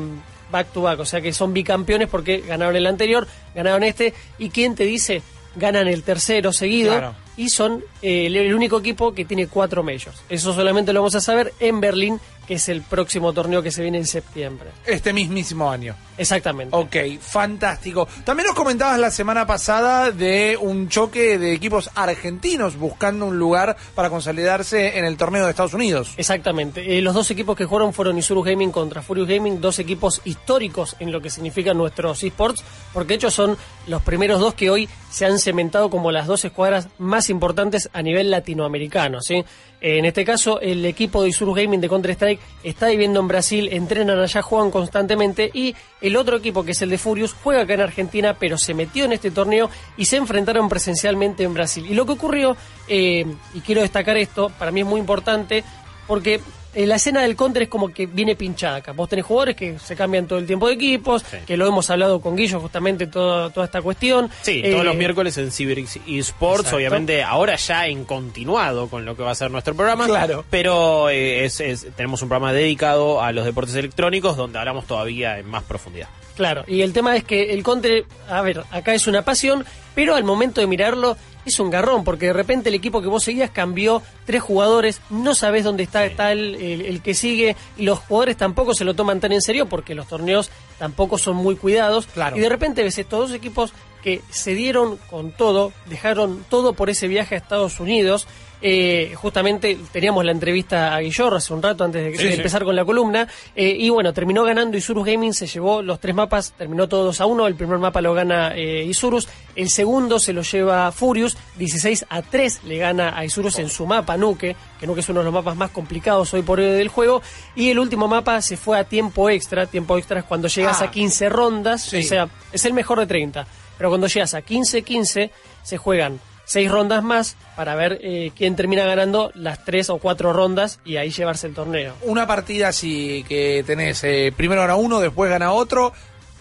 back 0.51 0.73
to 0.73 0.83
back, 0.83 1.01
o 1.01 1.05
sea 1.05 1.21
que 1.21 1.33
son 1.33 1.53
bicampeones 1.53 2.09
porque 2.09 2.39
ganaron 2.41 2.77
el 2.77 2.87
anterior, 2.87 3.27
ganaron 3.55 3.83
este 3.85 4.15
y 4.39 4.51
quién 4.51 4.75
te 4.75 4.85
dice 4.85 5.23
ganan 5.57 5.89
el 5.89 6.03
tercero 6.05 6.53
seguido 6.53 6.93
Claro. 6.93 7.15
y 7.37 7.49
son 7.49 7.83
eh, 8.03 8.27
el, 8.27 8.37
el 8.37 8.55
único 8.55 8.79
equipo 8.79 9.13
que 9.13 9.25
tiene 9.25 9.49
cuatro 9.49 9.83
majors. 9.83 10.23
Eso 10.29 10.55
solamente 10.55 10.93
lo 10.93 11.01
vamos 11.01 11.17
a 11.17 11.21
saber 11.21 11.53
en 11.59 11.81
Berlín, 11.81 12.21
que 12.51 12.57
es 12.57 12.69
el 12.69 12.83
próximo 12.83 13.33
torneo 13.33 13.63
que 13.63 13.71
se 13.71 13.81
viene 13.81 13.99
en 13.99 14.07
septiembre. 14.07 14.71
Este 14.85 15.13
mismísimo 15.13 15.71
año. 15.71 15.95
Exactamente. 16.19 16.77
Ok, 16.77 17.21
fantástico. 17.21 18.09
También 18.25 18.49
nos 18.49 18.57
comentabas 18.57 18.99
la 18.99 19.13
semana 19.13 19.47
pasada 19.47 20.11
de 20.11 20.59
un 20.61 20.89
choque 20.89 21.39
de 21.39 21.55
equipos 21.55 21.91
argentinos 21.95 22.77
buscando 22.77 23.27
un 23.27 23.39
lugar 23.39 23.77
para 23.95 24.11
consolidarse 24.11 24.99
en 24.99 25.05
el 25.05 25.17
torneo 25.17 25.45
de 25.45 25.51
Estados 25.51 25.75
Unidos. 25.75 26.13
Exactamente. 26.17 26.99
Eh, 26.99 27.01
los 27.03 27.15
dos 27.15 27.31
equipos 27.31 27.57
que 27.57 27.67
jugaron 27.67 27.93
fueron 27.93 28.19
Isurus 28.19 28.45
Gaming 28.45 28.73
contra 28.73 29.01
Furious 29.01 29.29
Gaming, 29.29 29.61
dos 29.61 29.79
equipos 29.79 30.21
históricos 30.25 30.97
en 30.99 31.13
lo 31.13 31.23
que 31.23 31.31
significan 31.31 31.79
nuestros 31.79 32.21
esports, 32.25 32.65
porque 32.93 33.11
de 33.11 33.15
hecho 33.15 33.31
son 33.31 33.57
los 33.87 34.03
primeros 34.03 34.41
dos 34.41 34.55
que 34.55 34.71
hoy 34.71 34.89
se 35.11 35.27
han 35.27 35.39
cementado 35.39 35.91
como 35.91 36.13
las 36.13 36.27
dos 36.27 36.45
escuadras 36.45 36.89
más 36.99 37.29
importantes 37.31 37.91
a 37.93 38.01
nivel 38.01 38.31
latinoamericano. 38.31 39.21
¿sí? 39.21 39.45
En 39.81 40.05
este 40.05 40.25
caso, 40.25 40.61
el 40.61 40.85
equipo 40.85 41.23
de 41.23 41.31
Isurus 41.31 41.57
Gaming 41.57 41.81
de 41.81 41.89
Counter-Strike 41.89 42.41
está 42.63 42.89
viviendo 42.89 43.21
en 43.21 43.29
Brasil, 43.29 43.69
entrenan 43.73 44.19
allá, 44.19 44.43
juegan 44.43 44.71
constantemente, 44.71 45.51
y 45.53 45.75
el 46.01 46.17
otro 46.17 46.37
equipo, 46.37 46.65
que 46.65 46.73
es 46.73 46.83
el 46.83 46.91
de 46.91 46.99
Furious, 46.99 47.35
juega 47.43 47.63
acá 47.63 47.75
en 47.75 47.81
Argentina, 47.81 48.37
pero 48.39 48.57
se 48.57 48.75
metió 48.75 49.05
en 49.05 49.13
este 49.13 49.31
torneo 49.31 49.71
y 49.97 50.05
se 50.05 50.17
enfrentaron 50.17 50.69
presencialmente 50.69 51.45
en 51.45 51.55
Brasil. 51.55 51.87
Y 51.89 51.95
lo 51.95 52.07
que 52.07 52.13
ocurrió, 52.13 52.57
eh, 52.89 53.27
y 53.55 53.61
quiero 53.61 53.81
destacar 53.81 54.17
esto, 54.17 54.51
para 54.59 54.71
mí 54.71 54.81
es 54.81 54.87
muy 54.87 55.01
importante, 55.01 55.65
porque 56.07 56.41
eh, 56.75 56.87
la 56.87 56.97
escena 56.97 57.23
del 57.23 57.37
counter 57.37 57.65
es 57.65 57.69
como 57.69 57.89
que 57.89 58.07
viene 58.07 58.37
pinchada 58.37 58.77
acá. 58.77 58.93
Vos 58.93 59.09
tenés 59.09 59.25
jugadores 59.25 59.57
que 59.57 59.79
se 59.79 59.97
cambian 59.97 60.27
todo 60.27 60.39
el 60.39 60.47
tiempo 60.47 60.69
de 60.69 60.75
equipos, 60.75 61.25
que 61.47 61.57
lo 61.57 61.67
hemos 61.67 61.89
hablado 61.91 62.21
con 62.21 62.37
Guillo 62.37 62.61
justamente 62.61 63.07
todo- 63.07 63.51
toda 63.51 63.67
esta 63.67 63.83
cuestión. 63.83 64.31
Sí, 64.43 64.61
Eh, 64.65 64.71
todos 64.73 64.85
los 64.85 64.95
miércoles 64.97 65.37
en 65.39 65.51
Cyberx 65.51 65.99
eSports, 66.07 66.61
Exacto. 66.61 66.77
obviamente 66.77 67.23
ahora 67.23 67.57
ya 67.57 67.87
en 67.87 68.05
continuado 68.05 68.89
con 68.89 69.05
lo 69.05 69.17
que 69.17 69.23
va 69.23 69.33
a 69.33 69.35
ser 69.35 69.51
nuestro 69.51 69.75
programa. 69.75 70.07
Claro. 70.07 70.45
Pero 70.51 71.09
eh, 71.11 71.45
es- 71.45 71.61
es- 71.61 71.87
tenemos 71.97 72.23
un 72.23 72.29
programa 72.29 72.53
dedicado 72.53 73.23
a 73.23 73.33
los 73.33 73.45
deportes 73.45 73.75
electrónicos 73.75 74.37
donde 74.37 74.59
hablamos 74.59 74.87
todavía 74.87 75.39
en 75.39 75.47
más 75.49 75.63
profundidad. 75.65 76.09
Claro, 76.41 76.65
y 76.67 76.81
el 76.81 76.95
tema 76.95 77.15
es 77.17 77.23
que 77.25 77.53
el 77.53 77.63
counter, 77.63 78.07
a 78.27 78.41
ver, 78.41 78.65
acá 78.71 78.95
es 78.95 79.07
una 79.07 79.21
pasión, 79.27 79.63
pero 79.95 80.15
al 80.15 80.25
momento 80.25 80.63
de 80.63 80.67
mirarlo 80.67 81.19
es 81.45 81.61
un 81.61 81.69
garrón, 81.69 82.03
porque 82.03 82.29
de 82.29 82.33
repente 82.33 82.71
el 82.71 82.75
equipo 82.75 83.03
que 83.03 83.09
vos 83.09 83.25
seguías 83.25 83.51
cambió 83.51 84.01
tres 84.25 84.41
jugadores, 84.41 85.03
no 85.11 85.35
sabés 85.35 85.65
dónde 85.65 85.83
está, 85.83 86.07
está 86.07 86.33
el, 86.33 86.55
el- 86.55 86.81
el 86.87 87.03
que 87.03 87.13
sigue, 87.13 87.57
y 87.77 87.83
los 87.83 87.99
jugadores 87.99 88.39
tampoco 88.39 88.73
se 88.73 88.87
lo 88.87 88.95
toman 88.95 89.21
tan 89.21 89.33
en 89.33 89.43
serio 89.43 89.67
porque 89.67 89.95
los 89.95 90.09
torneos 90.09 90.49
tampoco 90.79 91.19
son 91.19 91.37
muy 91.37 91.57
cuidados. 91.57 92.07
Claro. 92.07 92.39
Y 92.39 92.41
de 92.41 92.49
repente 92.49 92.83
ves 92.83 92.97
estos 92.97 93.29
dos 93.29 93.37
equipos 93.37 93.75
que 94.03 94.23
se 94.31 94.55
dieron 94.55 94.97
con 95.11 95.31
todo, 95.33 95.73
dejaron 95.87 96.45
todo 96.49 96.73
por 96.75 96.91
ese 96.91 97.09
viaje 97.09 97.35
a 97.35 97.39
Estados 97.39 97.81
Unidos. 97.81 98.27
Eh, 98.63 99.15
justamente 99.17 99.79
teníamos 99.91 100.23
la 100.23 100.33
entrevista 100.33 100.95
a 100.95 101.01
Guillor 101.01 101.33
hace 101.35 101.55
un 101.55 101.63
rato 101.63 101.83
antes 101.83 102.03
de, 102.05 102.11
Sí, 102.19 102.25
de 102.25 102.31
sí. 102.33 102.37
empezar 102.37 102.63
con 102.65 102.77
la 102.77 102.85
columna. 102.85 103.27
eh, 103.57 103.75
y 103.79 103.89
bueno, 103.89 104.13
terminó 104.13 104.45
ganando 104.45 104.77
Isurus 104.77 105.07
Gaming, 105.07 105.33
se 105.33 105.47
llevó 105.47 105.81
los 105.81 105.99
tres 105.99 106.15
mapas, 106.15 106.53
terminó 106.59 106.87
todo 106.87 107.05
2 107.05 107.21
a 107.23 107.27
1. 107.27 107.47
El 107.47 107.55
primer 107.55 107.79
mapa 107.79 108.03
lo 108.03 108.13
gana 108.13 108.53
eh, 108.55 108.85
Isurus, 108.85 109.29
el 109.57 109.71
segundo 109.71 110.19
se 110.19 110.35
lo 110.35 110.43
lleva 110.43 110.93
Furious, 110.93 111.39
16 111.57 112.05
a 112.11 112.21
3 112.21 112.61
le 112.65 112.77
gana 112.77 113.17
a 113.19 113.25
Isurus 113.25 113.59
en 113.61 113.71
su 113.71 113.87
mapa 113.87 114.19
Nuke, 114.19 114.55
que 114.79 114.87
Nuke 114.87 115.01
es 115.01 115.09
uno 115.09 115.21
de 115.21 115.25
los 115.25 115.33
mapas 115.35 115.57
más 115.57 115.71
complicados 115.71 116.35
hoy 116.35 116.43
por 116.43 116.59
hoy 116.61 116.67
del 116.67 116.89
juego. 116.89 117.23
Y 117.55 117.71
el 117.71 117.79
último 117.79 118.09
mapa 118.09 118.43
se 118.43 118.59
fue 118.59 118.79
a 118.79 118.85
tiempo 118.85 119.31
extra. 119.31 119.65
Tiempo 119.69 119.97
extra 119.97 120.21
es 120.21 120.27
cuando 120.27 120.49
llegas 120.49 120.83
Ah. 120.83 120.87
a 120.87 120.91
15 120.91 121.31
rondas, 121.31 121.83
Sí. 121.85 122.01
o 122.01 122.03
sea, 122.03 122.29
es 122.53 122.63
el 122.67 122.75
mejor 122.75 122.99
de 123.01 123.07
30. 123.07 123.47
Pero 123.81 123.89
cuando 123.89 124.09
llegas 124.09 124.35
a 124.35 124.43
15-15, 124.43 125.31
se 125.63 125.79
juegan 125.79 126.21
seis 126.45 126.71
rondas 126.71 127.03
más 127.03 127.35
para 127.57 127.75
ver 127.77 127.99
eh, 128.03 128.31
quién 128.37 128.55
termina 128.55 128.85
ganando 128.85 129.33
las 129.35 129.65
tres 129.65 129.89
o 129.89 129.97
cuatro 129.97 130.35
rondas 130.35 130.81
y 130.85 130.99
ahí 130.99 131.11
llevarse 131.11 131.47
el 131.47 131.55
torneo. 131.55 131.95
Una 132.03 132.27
partida 132.27 132.69
así 132.69 133.25
que 133.27 133.65
tenés, 133.67 134.05
eh, 134.05 134.35
primero 134.37 134.61
gana 134.61 134.77
uno, 134.77 135.01
después 135.01 135.31
gana 135.31 135.53
otro, 135.53 135.95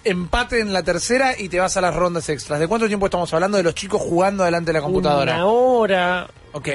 empate 0.03 0.59
en 0.59 0.73
la 0.73 0.83
tercera 0.83 1.39
y 1.39 1.47
te 1.47 1.61
vas 1.61 1.77
a 1.77 1.81
las 1.81 1.95
rondas 1.95 2.27
extras. 2.27 2.59
¿De 2.59 2.67
cuánto 2.67 2.87
tiempo 2.87 3.05
estamos 3.05 3.33
hablando 3.33 3.55
de 3.55 3.63
los 3.63 3.73
chicos 3.73 4.01
jugando 4.01 4.43
delante 4.43 4.73
de 4.73 4.73
la 4.73 4.81
computadora? 4.81 5.35
Una 5.35 5.45
hora. 5.45 6.27
Ok. 6.51 6.67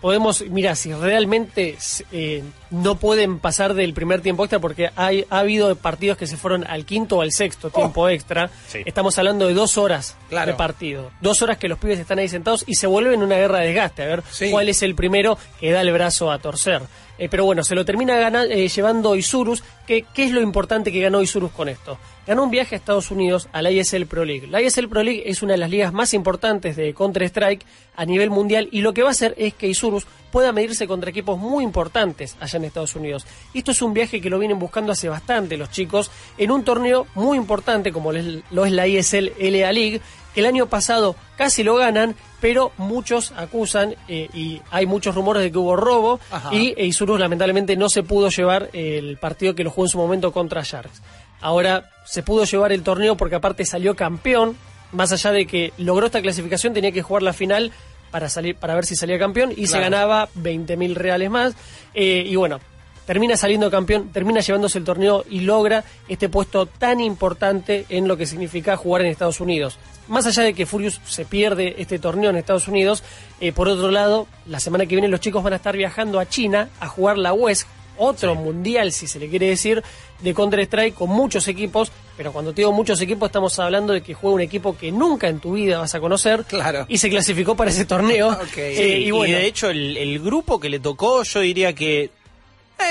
Podemos, 0.00 0.42
mira, 0.48 0.74
si 0.76 0.94
realmente 0.94 1.76
eh, 2.10 2.42
no 2.70 2.94
pueden 2.94 3.38
pasar 3.38 3.74
del 3.74 3.92
primer 3.92 4.22
tiempo 4.22 4.44
extra, 4.44 4.58
porque 4.58 4.90
hay, 4.96 5.26
ha 5.28 5.40
habido 5.40 5.74
partidos 5.76 6.16
que 6.16 6.26
se 6.26 6.38
fueron 6.38 6.64
al 6.66 6.86
quinto 6.86 7.18
o 7.18 7.20
al 7.20 7.32
sexto 7.32 7.68
tiempo 7.70 8.08
extra. 8.08 8.50
Sí. 8.66 8.78
Estamos 8.86 9.18
hablando 9.18 9.46
de 9.46 9.52
dos 9.54 9.76
horas 9.76 10.16
Claro. 10.30 10.52
de 10.52 10.56
partido. 10.56 11.10
Dos 11.20 11.42
horas 11.42 11.58
que 11.58 11.68
los 11.68 11.78
pibes 11.78 11.98
están 11.98 12.18
ahí 12.18 12.28
sentados 12.28 12.64
y 12.66 12.76
se 12.76 12.86
vuelven 12.86 13.22
una 13.22 13.36
guerra 13.36 13.58
de 13.58 13.66
desgaste. 13.66 14.02
A 14.02 14.06
ver 14.06 14.22
Sí. 14.30 14.50
cuál 14.50 14.70
es 14.70 14.82
el 14.82 14.94
primero 14.94 15.36
que 15.60 15.70
da 15.70 15.82
el 15.82 15.92
brazo 15.92 16.30
a 16.32 16.38
torcer. 16.38 16.80
Eh, 17.20 17.28
pero 17.30 17.44
bueno, 17.44 17.62
se 17.62 17.74
lo 17.76 17.84
termina 17.84 18.16
gana- 18.16 18.44
eh, 18.44 18.66
llevando 18.68 19.14
Isurus. 19.14 19.62
Que, 19.86 20.04
¿Qué 20.14 20.24
es 20.24 20.32
lo 20.32 20.40
importante 20.40 20.90
que 20.90 21.00
ganó 21.00 21.20
Isurus 21.20 21.52
con 21.52 21.68
esto? 21.68 21.98
Ganó 22.26 22.44
un 22.44 22.50
viaje 22.50 22.74
a 22.74 22.78
Estados 22.78 23.10
Unidos 23.10 23.48
a 23.52 23.60
la 23.60 23.70
ISL 23.70 24.06
Pro 24.06 24.24
League. 24.24 24.46
La 24.46 24.62
ISL 24.62 24.88
Pro 24.88 25.02
League 25.02 25.22
es 25.26 25.42
una 25.42 25.52
de 25.52 25.58
las 25.58 25.68
ligas 25.70 25.92
más 25.92 26.14
importantes 26.14 26.76
de 26.76 26.94
Counter-Strike 26.94 27.64
a 27.94 28.04
nivel 28.06 28.30
mundial 28.30 28.68
y 28.72 28.80
lo 28.80 28.94
que 28.94 29.02
va 29.02 29.08
a 29.08 29.12
hacer 29.12 29.34
es 29.36 29.52
que 29.54 29.68
Isurus 29.68 30.06
pueda 30.30 30.52
medirse 30.52 30.86
contra 30.86 31.10
equipos 31.10 31.38
muy 31.38 31.64
importantes 31.64 32.36
allá 32.40 32.56
en 32.58 32.64
Estados 32.64 32.94
Unidos. 32.96 33.26
Y 33.52 33.58
esto 33.58 33.70
es 33.72 33.82
un 33.82 33.92
viaje 33.94 34.20
que 34.20 34.30
lo 34.30 34.38
vienen 34.38 34.58
buscando 34.58 34.92
hace 34.92 35.08
bastante 35.08 35.56
los 35.56 35.70
chicos 35.70 36.10
en 36.38 36.50
un 36.50 36.64
torneo 36.64 37.06
muy 37.14 37.36
importante 37.36 37.92
como 37.92 38.12
lo 38.12 38.64
es- 38.64 38.72
la 38.72 38.86
ISL 38.86 39.32
LA 39.38 39.72
League, 39.72 40.00
que 40.34 40.40
el 40.40 40.46
año 40.46 40.66
pasado 40.66 41.16
casi 41.36 41.64
lo 41.64 41.74
ganan, 41.74 42.14
pero 42.40 42.70
muchos 42.78 43.32
acusan 43.36 43.96
eh, 44.08 44.28
y 44.32 44.62
hay 44.70 44.86
muchos 44.86 45.14
rumores 45.14 45.42
de 45.42 45.50
que 45.50 45.58
hubo 45.58 45.74
robo 45.76 46.20
Ajá. 46.30 46.54
y 46.54 46.72
e 46.76 46.86
Isurus 46.86 47.18
lamentablemente 47.18 47.76
no 47.76 47.88
se 47.88 48.02
pudo 48.04 48.28
llevar 48.30 48.70
el 48.72 49.16
partido 49.18 49.54
que 49.54 49.64
lo 49.64 49.70
jugó 49.70 49.86
en 49.86 49.90
su 49.90 49.98
momento 49.98 50.32
contra 50.32 50.62
Sharks. 50.62 51.02
Ahora 51.40 51.90
se 52.06 52.22
pudo 52.22 52.44
llevar 52.44 52.70
el 52.72 52.82
torneo 52.82 53.16
porque 53.16 53.34
aparte 53.34 53.64
salió 53.64 53.96
campeón, 53.96 54.56
más 54.92 55.10
allá 55.12 55.32
de 55.32 55.46
que 55.46 55.72
logró 55.78 56.06
esta 56.06 56.20
clasificación 56.22 56.74
tenía 56.74 56.92
que 56.92 57.02
jugar 57.02 57.22
la 57.22 57.32
final 57.32 57.72
para 58.10 58.28
salir 58.28 58.56
para 58.56 58.74
ver 58.74 58.86
si 58.86 58.96
salía 58.96 59.18
campeón 59.18 59.52
y 59.56 59.66
se 59.66 59.80
ganaba 59.80 60.28
20 60.34 60.76
mil 60.76 60.94
reales 60.94 61.30
más. 61.30 61.54
Eh, 61.94 62.24
y 62.26 62.36
bueno 62.36 62.60
termina 63.10 63.36
saliendo 63.36 63.72
campeón, 63.72 64.10
termina 64.12 64.38
llevándose 64.38 64.78
el 64.78 64.84
torneo 64.84 65.24
y 65.28 65.40
logra 65.40 65.82
este 66.06 66.28
puesto 66.28 66.66
tan 66.66 67.00
importante 67.00 67.84
en 67.88 68.06
lo 68.06 68.16
que 68.16 68.24
significa 68.24 68.76
jugar 68.76 69.02
en 69.02 69.08
Estados 69.08 69.40
Unidos. 69.40 69.78
Más 70.06 70.26
allá 70.26 70.44
de 70.44 70.54
que 70.54 70.64
Furious 70.64 71.00
se 71.06 71.24
pierde 71.24 71.74
este 71.78 71.98
torneo 71.98 72.30
en 72.30 72.36
Estados 72.36 72.68
Unidos, 72.68 73.02
eh, 73.40 73.50
por 73.50 73.66
otro 73.66 73.90
lado, 73.90 74.28
la 74.46 74.60
semana 74.60 74.86
que 74.86 74.94
viene 74.94 75.08
los 75.08 75.18
chicos 75.18 75.42
van 75.42 75.54
a 75.54 75.56
estar 75.56 75.76
viajando 75.76 76.20
a 76.20 76.28
China 76.28 76.68
a 76.78 76.86
jugar 76.86 77.18
la 77.18 77.32
West, 77.32 77.66
otro 77.98 78.36
mundial, 78.36 78.92
si 78.92 79.08
se 79.08 79.18
le 79.18 79.28
quiere 79.28 79.48
decir, 79.48 79.82
de 80.20 80.32
Counter-Strike 80.32 80.94
con 80.94 81.10
muchos 81.10 81.48
equipos, 81.48 81.90
pero 82.20 82.32
cuando 82.34 82.52
te 82.52 82.60
digo 82.60 82.70
muchos 82.70 83.00
equipos 83.00 83.28
estamos 83.30 83.58
hablando 83.58 83.94
de 83.94 84.02
que 84.02 84.12
juega 84.12 84.34
un 84.34 84.40
equipo 84.42 84.76
que 84.76 84.92
nunca 84.92 85.26
en 85.28 85.40
tu 85.40 85.52
vida 85.54 85.78
vas 85.78 85.94
a 85.94 86.00
conocer 86.00 86.44
Claro. 86.44 86.84
y 86.86 86.98
se 86.98 87.08
clasificó 87.08 87.56
para 87.56 87.70
ese 87.70 87.86
torneo. 87.86 88.28
Ok. 88.42 88.58
Eh, 88.58 88.98
y, 88.98 89.04
y 89.06 89.10
bueno, 89.10 89.38
de 89.38 89.46
hecho 89.46 89.70
el, 89.70 89.96
el 89.96 90.18
grupo 90.20 90.60
que 90.60 90.68
le 90.68 90.80
tocó 90.80 91.22
yo 91.22 91.40
diría 91.40 91.72
que 91.74 92.10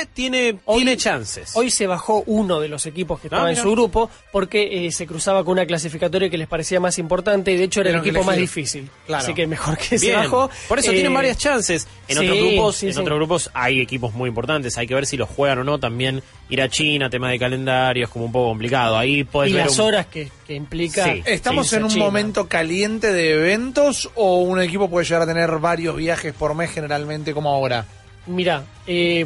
eh, 0.02 0.08
tiene, 0.14 0.58
Hoy- 0.66 0.78
tiene 0.78 0.98
chances. 0.98 1.52
Hoy 1.56 1.72
se 1.72 1.88
bajó 1.88 2.24
uno 2.28 2.60
de 2.60 2.68
los 2.68 2.86
equipos 2.86 3.20
que 3.20 3.28
Ah, 3.28 3.30
estaba 3.32 3.50
en 3.50 3.56
su 3.56 3.72
grupo 3.72 4.10
porque 4.32 4.86
eh, 4.88 4.92
se 4.92 5.06
cruzaba 5.08 5.44
con 5.44 5.54
una 5.54 5.66
clasificatoria 5.66 6.30
que 6.30 6.38
les 6.38 6.48
parecía 6.48 6.80
más 6.80 6.98
importante 7.00 7.52
y 7.52 7.58
de 7.58 7.64
hecho 7.66 7.82
era 7.82 7.90
el 7.92 7.96
equipo 7.98 8.24
más 8.24 8.38
difícil. 8.38 8.90
Claro. 9.06 9.24
Así 9.24 9.34
que 9.34 9.48
mejor 9.48 9.78
que 9.78 9.98
se 9.98 10.14
bajó. 10.14 10.50
Por 10.68 10.80
eso 10.80 10.92
Eh, 10.92 10.96
tienen 10.96 11.14
varias 11.14 11.38
chances. 11.38 11.88
En 12.08 12.18
sí, 12.18 12.24
otros 12.28 12.40
grupos, 12.40 12.76
sí, 12.76 12.88
en 12.88 12.94
sí. 12.94 13.00
otros 13.00 13.18
grupos 13.18 13.50
hay 13.54 13.82
equipos 13.82 14.14
muy 14.14 14.30
importantes. 14.30 14.78
Hay 14.78 14.88
que 14.88 14.96
ver 14.96 15.06
si 15.06 15.18
los 15.18 15.30
juegan 15.30 15.60
o 15.60 15.64
no. 15.64 15.80
También 15.80 16.22
ir 16.50 16.62
a 16.62 16.70
China, 16.70 17.10
tema 17.10 17.30
de 17.30 17.38
calendario, 17.40 18.06
es 18.06 18.10
como 18.10 18.26
un 18.26 18.32
poco 18.32 18.50
complicado. 18.50 18.98
Ahí 18.98 19.24
puedes 19.24 19.52
y 19.52 19.56
ver 19.56 19.66
las 19.66 19.78
un- 19.80 19.86
horas 19.86 20.06
que, 20.08 20.30
que 20.48 20.54
implica. 20.56 21.06
Sí. 21.06 21.24
¿Estamos 21.26 21.72
en 21.74 21.84
un 21.84 21.90
China. 21.90 22.06
momento 22.06 22.48
caliente 22.48 23.12
de 23.14 23.34
eventos 23.34 24.10
o 24.16 24.38
un 24.42 24.62
equipo 24.62 24.90
puede 24.90 25.06
llegar 25.06 25.22
a 25.24 25.26
tener 25.28 25.50
varios 25.60 25.96
viajes 25.96 26.34
por 26.34 26.56
mes 26.56 26.72
generalmente 26.72 27.34
como 27.34 27.50
ahora? 27.50 27.86
Mira, 28.28 28.64
eh, 28.88 29.26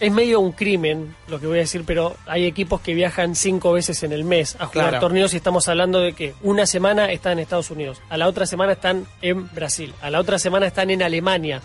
es 0.00 0.10
medio 0.12 0.40
un 0.40 0.52
crimen 0.52 1.14
lo 1.28 1.38
que 1.38 1.46
voy 1.46 1.58
a 1.58 1.60
decir, 1.60 1.84
pero 1.86 2.16
hay 2.26 2.46
equipos 2.46 2.80
que 2.80 2.94
viajan 2.94 3.34
cinco 3.36 3.72
veces 3.72 4.02
en 4.02 4.12
el 4.12 4.24
mes 4.24 4.56
a 4.58 4.66
jugar 4.66 4.88
Claro. 4.88 5.00
torneos 5.00 5.32
y 5.34 5.36
estamos 5.36 5.68
hablando 5.68 6.00
de 6.00 6.14
que 6.14 6.34
una 6.42 6.66
semana 6.66 7.12
están 7.12 7.32
en 7.34 7.40
Estados 7.40 7.70
Unidos, 7.70 8.00
a 8.08 8.16
la 8.16 8.26
otra 8.26 8.46
semana 8.46 8.72
están 8.72 9.06
en 9.22 9.48
Brasil, 9.54 9.92
a 10.02 10.10
la 10.10 10.18
otra 10.20 10.38
semana 10.38 10.66
están 10.66 10.90
en 10.90 11.02
Alemania. 11.02 11.60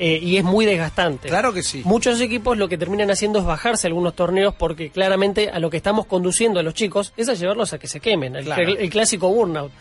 eh, 0.00 0.20
y 0.22 0.36
es 0.36 0.44
muy 0.44 0.64
desgastante. 0.64 1.26
Claro 1.28 1.52
que 1.52 1.64
sí. 1.64 1.82
Muchos 1.84 2.20
equipos 2.20 2.56
lo 2.56 2.68
que 2.68 2.78
terminan 2.78 3.10
haciendo 3.10 3.40
es 3.40 3.44
bajarse 3.44 3.88
algunos 3.88 4.14
torneos 4.14 4.54
porque 4.54 4.90
claramente 4.90 5.50
a 5.50 5.58
lo 5.58 5.70
que 5.70 5.76
estamos 5.76 6.06
conduciendo 6.06 6.60
a 6.60 6.62
los 6.62 6.74
chicos 6.74 7.12
es 7.16 7.28
a 7.28 7.34
llevarlos 7.34 7.72
a 7.72 7.78
que 7.80 7.88
se 7.88 7.98
quemen, 7.98 8.36
el, 8.36 8.44
Claro. 8.44 8.62
el- 8.62 8.76
el 8.76 8.90
clásico 8.90 9.28
burnout. 9.28 9.72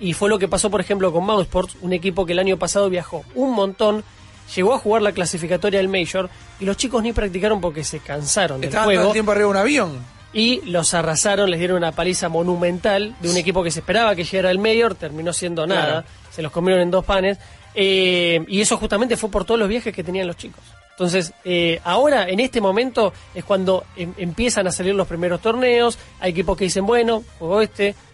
Y 0.00 0.14
fue 0.14 0.30
lo 0.30 0.38
que 0.38 0.48
pasó, 0.48 0.70
por 0.70 0.80
ejemplo, 0.80 1.12
con 1.12 1.26
Mouse 1.26 1.42
Sports, 1.42 1.76
un 1.82 1.92
equipo 1.92 2.24
que 2.24 2.32
el 2.32 2.38
año 2.38 2.56
pasado 2.56 2.88
viajó 2.88 3.22
un 3.34 3.52
montón, 3.52 4.02
llegó 4.54 4.74
a 4.74 4.78
jugar 4.78 5.02
la 5.02 5.12
clasificatoria 5.12 5.78
del 5.80 5.88
Major 5.88 6.28
y 6.60 6.64
los 6.64 6.76
chicos 6.76 7.02
ni 7.02 7.12
practicaron 7.12 7.60
porque 7.60 7.82
se 7.84 7.98
cansaron 8.00 8.60
del 8.60 8.68
Estaban 8.68 8.86
todo 8.88 8.94
juego 8.96 9.08
el 9.08 9.12
tiempo 9.12 9.32
arriba 9.32 9.46
de 9.46 9.50
un 9.50 9.56
avión. 9.56 10.16
y 10.32 10.60
los 10.70 10.92
arrasaron, 10.94 11.50
les 11.50 11.58
dieron 11.58 11.78
una 11.78 11.92
paliza 11.92 12.28
monumental 12.28 13.14
de 13.20 13.30
un 13.30 13.36
equipo 13.36 13.62
que 13.62 13.70
se 13.70 13.80
esperaba 13.80 14.14
que 14.14 14.24
llegara 14.24 14.50
al 14.50 14.58
Major, 14.58 14.94
terminó 14.94 15.32
siendo 15.32 15.66
nada, 15.66 15.86
Claro. 16.02 16.06
se 16.30 16.42
los 16.42 16.52
comieron 16.52 16.82
en 16.82 16.90
dos 16.90 17.04
panes, 17.04 17.38
eh, 17.74 18.44
y 18.48 18.60
eso 18.60 18.76
justamente 18.76 19.16
fue 19.16 19.30
por 19.30 19.44
todos 19.44 19.58
los 19.60 19.68
viajes 19.68 19.94
que 19.94 20.04
tenían 20.04 20.26
los 20.26 20.36
chicos. 20.36 20.62
Entonces, 20.90 21.32
eh, 21.44 21.78
ahora, 21.84 22.26
en 22.28 22.40
este 22.40 22.60
momento, 22.60 23.12
es 23.34 23.44
cuando 23.44 23.84
em- 23.96 24.14
empiezan 24.16 24.66
a 24.66 24.72
salir 24.72 24.94
los 24.94 25.06
primeros 25.06 25.42
torneos, 25.42 25.98
hay 26.20 26.30
equipos 26.30 26.56
que 26.56 26.64
dicen, 26.64 26.86
bueno, 26.86 27.22
juego 27.38 27.60
este, 27.60 27.92
juego- 27.92 28.05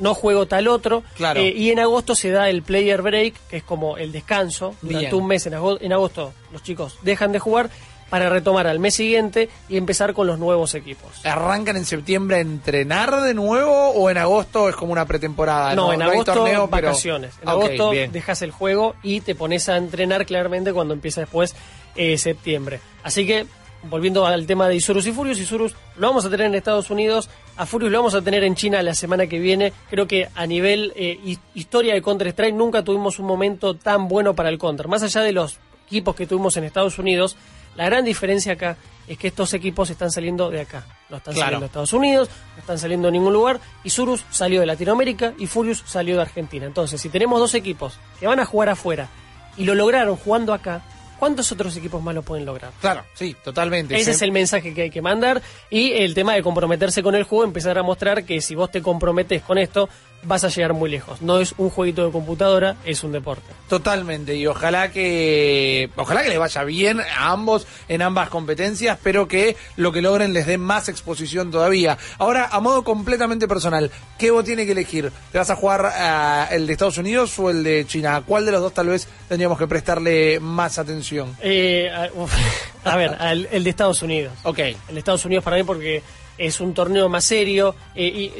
no 0.00 0.14
juego 0.14 0.46
tal 0.46 0.68
otro, 0.68 1.02
Claro. 1.16 1.40
eh, 1.40 1.48
y 1.56 1.70
en 1.70 1.78
agosto 1.80 2.14
se 2.14 2.30
da 2.30 2.48
el 2.48 2.62
player 2.62 3.02
break, 3.02 3.34
que 3.48 3.58
es 3.58 3.62
como 3.62 3.96
el 3.96 4.12
descanso, 4.12 4.74
durante 4.82 5.06
Bien. 5.10 5.14
un 5.22 5.26
mes 5.26 5.46
en 5.46 5.54
agosto, 5.54 5.84
en 5.84 5.92
agosto 5.92 6.32
los 6.52 6.62
chicos 6.62 6.98
dejan 7.02 7.32
de 7.32 7.38
jugar 7.38 7.70
para 8.08 8.28
retomar 8.28 8.68
al 8.68 8.78
mes 8.78 8.94
siguiente 8.94 9.48
y 9.68 9.76
empezar 9.76 10.14
con 10.14 10.28
los 10.28 10.38
nuevos 10.38 10.74
equipos. 10.76 11.10
¿Arrancan 11.24 11.76
en 11.76 11.84
septiembre 11.84 12.36
a 12.36 12.40
entrenar 12.40 13.20
de 13.22 13.34
nuevo 13.34 13.88
o 13.90 14.08
en 14.10 14.16
agosto 14.18 14.68
es 14.68 14.76
como 14.76 14.92
una 14.92 15.06
pretemporada? 15.06 15.74
No, 15.74 15.92
en 15.92 16.00
hay 16.02 16.10
agosto 16.10 16.44
pero- 16.44 16.68
vacaciones. 16.68 17.34
En 17.42 17.48
agosto 17.48 17.90
dejas 17.90 18.42
el 18.42 18.52
juego 18.52 18.94
y 19.02 19.22
te 19.22 19.34
pones 19.34 19.68
a 19.68 19.76
entrenar 19.76 20.24
claramente 20.24 20.72
cuando 20.72 20.94
empieza 20.94 21.20
después 21.22 21.56
eh, 21.96 22.16
septiembre. 22.16 22.78
Así 23.02 23.26
que, 23.26 23.46
volviendo 23.88 24.26
al 24.26 24.46
tema 24.46 24.68
de 24.68 24.76
Isurus 24.76 25.06
y 25.06 25.12
Furious, 25.12 25.38
Isurus 25.38 25.74
lo 25.96 26.08
vamos 26.08 26.24
a 26.24 26.30
tener 26.30 26.46
en 26.46 26.54
Estados 26.54 26.90
Unidos, 26.90 27.28
a 27.56 27.66
Furious 27.66 27.90
lo 27.92 27.98
vamos 27.98 28.14
a 28.14 28.22
tener 28.22 28.44
en 28.44 28.54
China 28.54 28.82
la 28.82 28.94
semana 28.94 29.26
que 29.26 29.38
viene. 29.38 29.72
Creo 29.90 30.06
que 30.06 30.28
a 30.34 30.46
nivel 30.46 30.92
eh, 30.96 31.18
hi- 31.24 31.38
historia 31.54 31.94
de 31.94 32.02
Counter-Strike 32.02 32.54
nunca 32.54 32.82
tuvimos 32.82 33.18
un 33.18 33.26
momento 33.26 33.74
tan 33.74 34.08
bueno 34.08 34.34
para 34.34 34.48
el 34.48 34.58
Counter. 34.58 34.88
Más 34.88 35.02
allá 35.02 35.22
de 35.22 35.32
los 35.32 35.58
equipos 35.86 36.14
que 36.16 36.26
tuvimos 36.26 36.56
en 36.56 36.64
Estados 36.64 36.98
Unidos, 36.98 37.36
la 37.76 37.84
gran 37.86 38.04
diferencia 38.04 38.54
acá 38.54 38.76
es 39.06 39.18
que 39.18 39.28
estos 39.28 39.52
equipos 39.54 39.88
están 39.90 40.10
saliendo 40.10 40.50
de 40.50 40.62
acá. 40.62 40.84
No 41.10 41.18
están 41.18 41.34
Claro. 41.34 41.44
saliendo 41.46 41.60
de 41.60 41.66
Estados 41.66 41.92
Unidos, 41.92 42.28
no 42.56 42.60
están 42.60 42.78
saliendo 42.78 43.06
de 43.06 43.12
ningún 43.12 43.32
lugar. 43.32 43.60
Y 43.84 43.90
Surus 43.90 44.24
salió 44.30 44.60
de 44.60 44.66
Latinoamérica 44.66 45.34
y 45.38 45.46
Furious 45.46 45.84
salió 45.86 46.16
de 46.16 46.22
Argentina. 46.22 46.66
Entonces, 46.66 47.00
si 47.00 47.08
tenemos 47.10 47.38
dos 47.38 47.54
equipos 47.54 47.98
que 48.18 48.26
van 48.26 48.40
a 48.40 48.44
jugar 48.46 48.68
afuera 48.70 49.08
y 49.56 49.64
lo 49.64 49.74
lograron 49.74 50.16
jugando 50.16 50.52
acá, 50.52 50.82
¿cuántos 51.18 51.50
otros 51.52 51.76
equipos 51.76 52.02
más 52.02 52.14
lo 52.14 52.22
pueden 52.22 52.44
lograr? 52.46 52.72
Claro, 52.80 53.04
sí, 53.14 53.36
totalmente. 53.44 53.94
Ese 53.94 54.04
Se- 54.06 54.10
es 54.12 54.22
el 54.22 54.32
mensaje 54.32 54.74
que 54.74 54.82
hay 54.82 54.90
que 54.90 55.02
mandar 55.02 55.42
y 55.70 55.92
el 55.92 56.14
tema 56.14 56.34
de 56.34 56.42
comprometerse 56.42 57.02
con 57.02 57.14
el 57.14 57.24
juego, 57.24 57.44
empezar 57.44 57.78
a 57.78 57.82
mostrar 57.82 58.24
que 58.24 58.40
si 58.40 58.54
vos 58.54 58.70
te 58.70 58.82
comprometes 58.82 59.42
con 59.42 59.58
esto, 59.58 59.88
vas 60.22 60.42
a 60.44 60.48
llegar 60.48 60.72
muy 60.72 60.90
lejos. 60.90 61.22
No 61.22 61.38
es 61.38 61.54
un 61.56 61.70
jueguito 61.70 62.04
de 62.04 62.10
computadora, 62.10 62.76
es 62.84 63.04
un 63.04 63.12
deporte. 63.12 63.44
Totalmente, 63.68 64.34
y 64.34 64.46
ojalá 64.46 64.90
que 64.90 65.88
ojalá 65.96 66.22
que 66.22 66.30
les 66.30 66.38
vaya 66.38 66.64
bien 66.64 67.00
a 67.00 67.30
ambos 67.30 67.66
en 67.88 68.02
ambas 68.02 68.28
competencias, 68.28 68.98
pero 69.02 69.28
que 69.28 69.56
lo 69.76 69.92
que 69.92 70.02
logren 70.02 70.32
les 70.32 70.46
dé 70.46 70.58
más 70.58 70.88
exposición 70.88 71.50
todavía. 71.50 71.96
Ahora, 72.18 72.48
a 72.50 72.60
modo 72.60 72.82
completamente 72.82 73.46
personal, 73.46 73.90
¿qué 74.18 74.30
vos 74.30 74.44
tiene 74.44 74.66
que 74.66 74.72
elegir? 74.72 75.12
¿Te 75.30 75.38
vas 75.38 75.50
a 75.50 75.54
jugar 75.56 75.86
ah, 75.94 76.48
el 76.50 76.66
de 76.66 76.72
Estados 76.72 76.98
Unidos 76.98 77.38
o 77.38 77.50
el 77.50 77.62
de 77.62 77.84
China? 77.86 78.16
¿A 78.16 78.20
cuál 78.22 78.46
de 78.46 78.52
los 78.52 78.60
dos 78.62 78.74
tal 78.74 78.88
vez 78.88 79.06
tendríamos 79.28 79.58
que 79.58 79.66
prestarle 79.68 80.40
más 80.40 80.78
atención? 80.78 81.05
Eh, 81.40 81.90
a, 81.90 82.08
uf, 82.14 82.32
a 82.84 82.96
ver, 82.96 83.16
al- 83.18 83.48
el 83.50 83.64
de 83.64 83.70
Estados 83.70 84.02
Unidos. 84.02 84.32
Ok. 84.42 84.58
El 84.58 84.76
de 84.94 84.98
Estados 84.98 85.24
Unidos 85.24 85.44
para 85.44 85.56
mí 85.56 85.62
porque 85.64 86.02
es 86.38 86.60
un 86.60 86.74
torneo 86.74 87.08
más 87.08 87.24
serio. 87.24 87.74
eh, 87.94 88.06
y, 88.06 88.32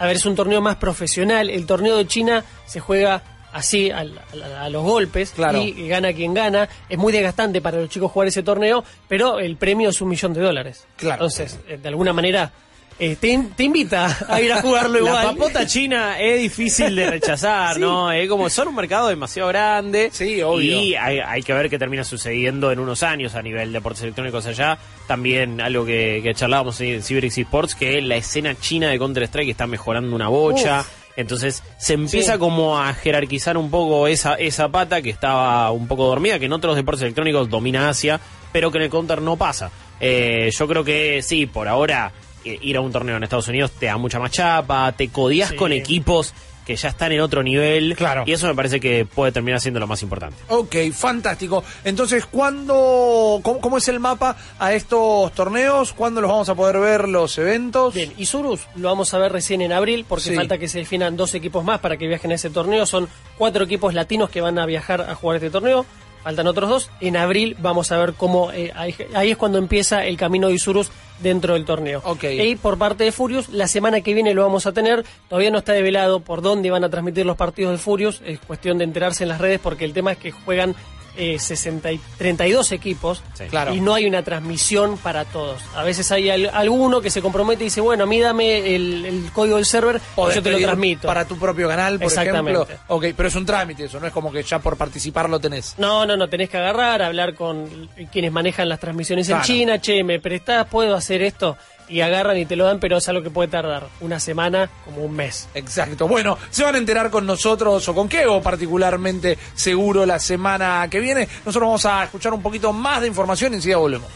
a 0.00 0.06
ver, 0.06 0.16
es 0.16 0.26
un 0.26 0.36
torneo 0.36 0.60
más 0.60 0.76
profesional. 0.76 1.50
El 1.50 1.66
torneo 1.66 1.96
de 1.96 2.06
China 2.06 2.44
se 2.66 2.78
juega 2.80 3.20
así, 3.52 3.90
a, 3.90 4.04
a 4.60 4.68
los 4.68 4.84
golpes, 4.84 5.30
Claro. 5.30 5.60
y 5.60 5.88
gana 5.88 6.12
quien 6.12 6.34
gana. 6.34 6.68
Es 6.88 6.96
muy 6.98 7.12
desgastante 7.12 7.60
para 7.60 7.78
los 7.80 7.88
chicos 7.88 8.12
jugar 8.12 8.28
ese 8.28 8.42
torneo, 8.44 8.84
pero 9.08 9.40
el 9.40 9.56
premio 9.56 9.88
es 9.88 10.00
un 10.00 10.08
millón 10.10 10.32
de 10.34 10.40
dólares. 10.40 10.86
Claro. 10.96 11.14
Entonces, 11.14 11.58
eh, 11.66 11.78
de 11.82 11.88
alguna 11.88 12.12
manera, 12.12 12.52
eh, 12.98 13.16
te, 13.20 13.28
in- 13.28 13.50
te 13.50 13.64
invita 13.64 14.16
a 14.28 14.40
ir 14.40 14.52
a 14.52 14.60
jugarlo 14.60 14.98
igual. 14.98 15.14
La 15.14 15.30
papota 15.32 15.66
china 15.66 16.18
es 16.20 16.40
difícil 16.40 16.94
de 16.96 17.08
rechazar, 17.10 17.74
Sí. 17.74 17.80
¿no? 17.80 18.10
Es 18.10 18.28
como 18.28 18.50
son 18.50 18.68
un 18.68 18.74
mercado 18.74 19.08
demasiado 19.08 19.48
grande. 19.48 20.10
Sí, 20.12 20.42
obvio. 20.42 20.80
Y 20.82 20.94
hay, 20.94 21.20
hay 21.20 21.42
que 21.42 21.52
ver 21.52 21.70
qué 21.70 21.78
termina 21.78 22.04
sucediendo 22.04 22.72
en 22.72 22.78
unos 22.80 23.02
años 23.02 23.34
a 23.34 23.42
nivel 23.42 23.72
de 23.72 23.78
deportes 23.78 24.02
electrónicos 24.02 24.46
allá. 24.46 24.78
También 25.06 25.60
algo 25.60 25.84
que, 25.86 26.20
que 26.22 26.34
charlábamos 26.34 26.80
en 26.80 27.02
CyberX 27.02 27.38
Esports, 27.38 27.74
que 27.74 28.00
la 28.02 28.16
escena 28.16 28.54
china 28.58 28.88
de 28.90 28.98
Counter-Strike 28.98 29.50
está 29.50 29.66
mejorando 29.66 30.14
una 30.14 30.28
bocha. 30.28 30.80
Uf. 30.80 30.88
Entonces 31.16 31.64
se 31.78 31.94
empieza 31.94 32.34
Sí. 32.34 32.38
como 32.38 32.78
a 32.78 32.94
jerarquizar 32.94 33.56
un 33.56 33.70
poco 33.70 34.06
esa, 34.06 34.34
esa 34.34 34.68
pata 34.68 35.02
que 35.02 35.10
estaba 35.10 35.70
un 35.72 35.88
poco 35.88 36.06
dormida, 36.06 36.38
que 36.38 36.44
en 36.44 36.52
otros 36.52 36.76
deportes 36.76 37.02
electrónicos 37.02 37.48
domina 37.48 37.88
Asia, 37.88 38.20
pero 38.52 38.70
que 38.70 38.78
en 38.78 38.84
el 38.84 38.90
Counter 38.90 39.20
no 39.20 39.36
pasa. 39.36 39.70
Eh, 40.00 40.50
yo 40.56 40.68
creo 40.68 40.84
que 40.84 41.20
sí, 41.22 41.46
por 41.46 41.66
ahora 41.66 42.12
ir 42.62 42.76
a 42.76 42.80
un 42.80 42.92
torneo 42.92 43.16
en 43.16 43.24
Estados 43.24 43.48
Unidos 43.48 43.72
te 43.72 43.86
da 43.86 43.96
mucha 43.96 44.18
más 44.18 44.30
chapa, 44.30 44.92
te 44.92 45.08
codías 45.08 45.50
Sí. 45.50 45.56
con 45.56 45.72
equipos 45.72 46.32
que 46.64 46.76
ya 46.76 46.90
están 46.90 47.12
en 47.12 47.20
otro 47.22 47.42
nivel. 47.42 47.94
Claro. 47.96 48.24
Y 48.26 48.32
eso 48.32 48.46
me 48.46 48.54
parece 48.54 48.78
que 48.78 49.06
puede 49.06 49.32
terminar 49.32 49.58
siendo 49.58 49.80
lo 49.80 49.86
más 49.86 50.02
importante. 50.02 50.36
Ok, 50.48 50.76
fantástico. 50.92 51.64
Entonces, 51.82 52.26
¿cuándo, 52.26 53.40
cómo, 53.42 53.58
cómo 53.60 53.78
es 53.78 53.88
el 53.88 54.00
mapa 54.00 54.36
a 54.58 54.74
estos 54.74 55.32
torneos? 55.32 55.94
¿Cuándo 55.94 56.20
los 56.20 56.30
vamos 56.30 56.48
a 56.50 56.54
poder 56.54 56.78
ver 56.78 57.08
los 57.08 57.38
eventos? 57.38 57.94
Bien, 57.94 58.12
y 58.18 58.26
Surus 58.26 58.60
lo 58.76 58.88
vamos 58.88 59.14
a 59.14 59.18
ver 59.18 59.32
recién 59.32 59.62
en 59.62 59.72
abril 59.72 60.04
porque 60.06 60.24
Sí. 60.24 60.34
falta 60.34 60.58
que 60.58 60.68
se 60.68 60.78
definan 60.80 61.16
dos 61.16 61.34
equipos 61.34 61.64
más 61.64 61.80
para 61.80 61.96
que 61.96 62.06
viajen 62.06 62.32
a 62.32 62.34
ese 62.34 62.50
torneo. 62.50 62.84
Son 62.84 63.08
cuatro 63.38 63.64
equipos 63.64 63.94
latinos 63.94 64.28
que 64.28 64.42
van 64.42 64.58
a 64.58 64.66
viajar 64.66 65.00
a 65.00 65.14
jugar 65.14 65.36
este 65.36 65.48
torneo. 65.50 65.86
Faltan 66.22 66.46
otros 66.48 66.68
dos. 66.68 66.90
En 67.00 67.16
abril 67.16 67.56
vamos 67.60 67.92
a 67.92 67.96
ver 67.98 68.12
cómo... 68.12 68.52
eh, 68.52 68.72
ahí, 68.76 68.94
ahí 69.14 69.30
es 69.30 69.36
cuando 69.38 69.56
empieza 69.56 70.04
el 70.04 70.16
camino 70.18 70.48
de 70.48 70.54
Isurus 70.54 70.90
dentro 71.20 71.54
del 71.54 71.64
torneo. 71.64 72.00
Ok. 72.04 72.24
Y 72.24 72.56
por 72.56 72.78
parte 72.78 73.04
de 73.04 73.12
Furious, 73.12 73.48
la 73.48 73.68
semana 73.68 74.00
que 74.00 74.14
viene 74.14 74.34
lo 74.34 74.42
vamos 74.42 74.66
a 74.66 74.72
tener. 74.72 75.04
Todavía 75.28 75.50
no 75.50 75.58
está 75.58 75.72
develado 75.72 76.20
por 76.20 76.42
dónde 76.42 76.70
van 76.70 76.84
a 76.84 76.90
transmitir 76.90 77.26
los 77.26 77.36
partidos 77.36 77.72
de 77.72 77.78
Furious. 77.78 78.22
Es 78.24 78.40
cuestión 78.40 78.78
de 78.78 78.84
enterarse 78.84 79.24
en 79.24 79.28
las 79.28 79.40
redes 79.40 79.60
porque 79.60 79.84
el 79.84 79.92
tema 79.92 80.12
es 80.12 80.18
que 80.18 80.30
juegan 80.30 80.74
eh, 81.18 81.38
60 81.38 81.92
y 81.92 82.00
32 82.16 82.72
equipos 82.72 83.22
Claro. 83.50 83.74
y 83.74 83.80
no 83.80 83.92
hay 83.94 84.06
una 84.06 84.22
transmisión 84.22 84.96
para 84.98 85.24
todos. 85.24 85.60
A 85.74 85.82
veces 85.82 86.10
hay 86.12 86.30
al- 86.30 86.50
alguno 86.54 87.00
que 87.00 87.10
se 87.10 87.20
compromete 87.20 87.64
y 87.64 87.66
dice, 87.66 87.80
bueno, 87.80 88.04
a 88.04 88.06
mí 88.06 88.18
dame 88.20 88.74
el, 88.74 89.04
el 89.04 89.32
código 89.32 89.56
del 89.56 89.66
server 89.66 90.00
Podés 90.14 90.36
y 90.36 90.38
yo 90.38 90.42
te 90.42 90.50
lo 90.52 90.58
transmito. 90.58 91.06
Para 91.08 91.24
tu 91.26 91.36
propio 91.36 91.68
canal, 91.68 91.98
por 91.98 92.06
Exactamente. 92.06 92.62
ejemplo. 92.62 92.84
Ok, 92.88 93.04
pero 93.16 93.28
es 93.28 93.34
un 93.34 93.44
trámite 93.44 93.84
eso, 93.84 93.98
no 94.00 94.06
es 94.06 94.12
como 94.12 94.30
que 94.32 94.42
ya 94.42 94.58
por 94.60 94.76
participar 94.76 95.28
lo 95.28 95.38
tenés. 95.40 95.74
No, 95.78 96.06
no, 96.06 96.16
no, 96.16 96.28
tenés 96.28 96.48
que 96.48 96.56
agarrar, 96.56 97.02
hablar 97.02 97.34
con 97.34 97.88
quienes 98.12 98.32
manejan 98.32 98.68
las 98.68 98.78
transmisiones 98.80 99.26
Claro. 99.26 99.42
en 99.42 99.46
China, 99.46 99.80
che, 99.80 100.04
me 100.04 100.20
prestás, 100.20 100.66
puedo 100.68 100.94
hacer 100.94 101.22
esto, 101.22 101.56
y 101.88 102.00
agarran 102.00 102.38
y 102.38 102.46
te 102.46 102.56
lo 102.56 102.64
dan, 102.64 102.80
pero 102.80 102.98
es 102.98 103.08
algo 103.08 103.22
que 103.22 103.30
puede 103.30 103.48
tardar 103.48 103.88
una 104.00 104.20
semana 104.20 104.70
como 104.84 105.02
un 105.02 105.14
mes. 105.14 105.48
Exacto. 105.54 106.08
Bueno, 106.08 106.38
se 106.50 106.64
van 106.64 106.74
a 106.74 106.78
enterar 106.78 107.10
con 107.10 107.26
nosotros 107.26 107.88
o 107.88 107.94
con 107.94 108.08
Kevo 108.08 108.42
particularmente 108.42 109.38
seguro 109.54 110.06
la 110.06 110.18
semana 110.18 110.86
que 110.90 111.00
viene. 111.00 111.28
Nosotros 111.44 111.68
vamos 111.68 111.86
a 111.86 112.04
escuchar 112.04 112.32
un 112.32 112.42
poquito 112.42 112.72
más 112.72 113.00
de 113.00 113.08
información 113.08 113.52
y 113.52 113.56
enseguida 113.56 113.78
volvemos. 113.78 114.08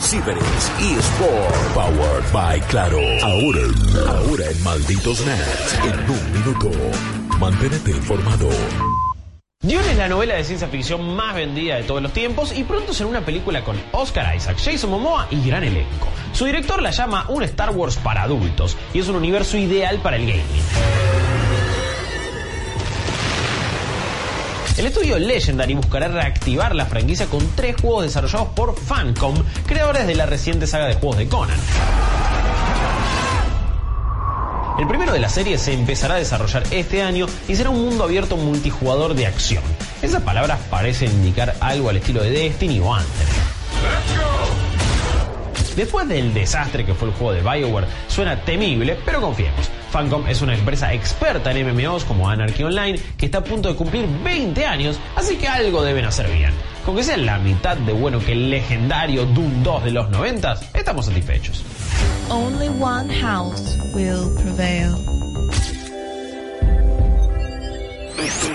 Ciberes 0.00 0.72
eSport 0.80 1.74
Powered 1.74 2.32
by 2.32 2.60
Claro. 2.68 2.98
Ahora, 3.22 3.62
ahora 4.08 4.50
en 4.50 4.62
Malditos 4.62 5.20
Nerds. 5.24 5.74
En 5.84 6.10
un 6.10 6.32
minuto. 6.32 6.70
Mantente 7.38 7.90
informado. 7.90 8.48
Dune 9.62 9.92
es 9.92 9.96
la 9.96 10.08
novela 10.08 10.34
de 10.34 10.42
ciencia 10.42 10.66
ficción 10.66 11.14
más 11.14 11.36
vendida 11.36 11.76
de 11.76 11.84
todos 11.84 12.02
los 12.02 12.12
tiempos 12.12 12.52
y 12.52 12.64
pronto 12.64 12.92
será 12.92 13.08
una 13.08 13.20
película 13.20 13.62
con 13.62 13.80
Oscar 13.92 14.34
Isaac, 14.34 14.56
Jason 14.58 14.90
Momoa 14.90 15.28
y 15.30 15.46
gran 15.46 15.62
elenco. 15.62 16.08
Su 16.32 16.46
director 16.46 16.82
la 16.82 16.90
llama 16.90 17.26
un 17.28 17.44
Star 17.44 17.70
Wars 17.70 17.96
para 17.96 18.24
adultos 18.24 18.76
y 18.92 18.98
es 18.98 19.06
un 19.06 19.14
universo 19.14 19.56
ideal 19.56 20.00
para 20.00 20.16
el 20.16 20.26
gaming. 20.26 20.42
El 24.78 24.86
estudio 24.86 25.16
Legendary 25.20 25.74
buscará 25.74 26.08
reactivar 26.08 26.74
la 26.74 26.86
franquicia 26.86 27.26
con 27.26 27.46
tres 27.54 27.76
juegos 27.80 28.02
desarrollados 28.02 28.48
por 28.48 28.76
Fancom, 28.76 29.36
creadores 29.66 30.08
de 30.08 30.16
la 30.16 30.26
reciente 30.26 30.66
saga 30.66 30.86
de 30.86 30.94
juegos 30.94 31.18
de 31.18 31.28
Conan. 31.28 31.58
El 34.78 34.88
primero 34.88 35.12
de 35.12 35.20
la 35.20 35.28
serie 35.28 35.58
se 35.58 35.72
empezará 35.72 36.14
a 36.14 36.18
desarrollar 36.18 36.64
este 36.70 37.02
año 37.02 37.26
y 37.46 37.54
será 37.54 37.70
un 37.70 37.84
mundo 37.84 38.04
abierto 38.04 38.36
multijugador 38.36 39.14
de 39.14 39.26
acción. 39.26 39.62
Esas 40.00 40.22
palabras 40.22 40.60
parecen 40.70 41.10
indicar 41.10 41.54
algo 41.60 41.90
al 41.90 41.98
estilo 41.98 42.22
de 42.22 42.30
Destiny 42.30 42.80
o 42.80 42.94
Anthem. 42.94 44.31
Después 45.76 46.08
del 46.08 46.34
desastre 46.34 46.84
que 46.84 46.94
fue 46.94 47.08
el 47.08 47.14
juego 47.14 47.32
de 47.32 47.40
BioWare, 47.40 47.86
suena 48.08 48.36
temible, 48.44 48.96
pero 49.04 49.20
confiemos. 49.20 49.70
Fancom 49.90 50.26
es 50.26 50.40
una 50.40 50.54
empresa 50.54 50.92
experta 50.92 51.52
en 51.52 51.66
MMOs 51.66 52.04
como 52.04 52.28
Anarchy 52.28 52.62
Online 52.62 52.98
que 53.16 53.26
está 53.26 53.38
a 53.38 53.44
punto 53.44 53.68
de 53.68 53.74
cumplir 53.74 54.06
20 54.24 54.64
años, 54.66 54.98
así 55.16 55.36
que 55.36 55.48
algo 55.48 55.82
deben 55.82 56.04
hacer 56.04 56.30
bien. 56.30 56.52
Con 56.84 56.96
que 56.96 57.04
sea 57.04 57.16
la 57.16 57.38
mitad 57.38 57.76
de 57.76 57.92
bueno 57.92 58.18
que 58.18 58.32
el 58.32 58.50
legendario 58.50 59.26
Doom 59.26 59.62
2 59.62 59.84
de 59.84 59.90
los 59.90 60.10
90, 60.10 60.60
estamos 60.74 61.06
satisfechos. 61.06 61.62
Only 62.28 62.68
one 62.80 63.12
house 63.20 63.78
will 63.94 64.34
prevail. 64.42 64.94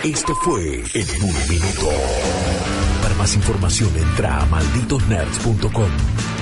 Esto 0.03 0.33
fue 0.35 0.83
En 0.93 1.23
un 1.23 1.49
minuto. 1.49 1.89
Para 3.01 3.15
más 3.15 3.35
información 3.35 3.89
entra 3.97 4.41
a 4.41 4.45
malditosnerds.com. 4.45 6.36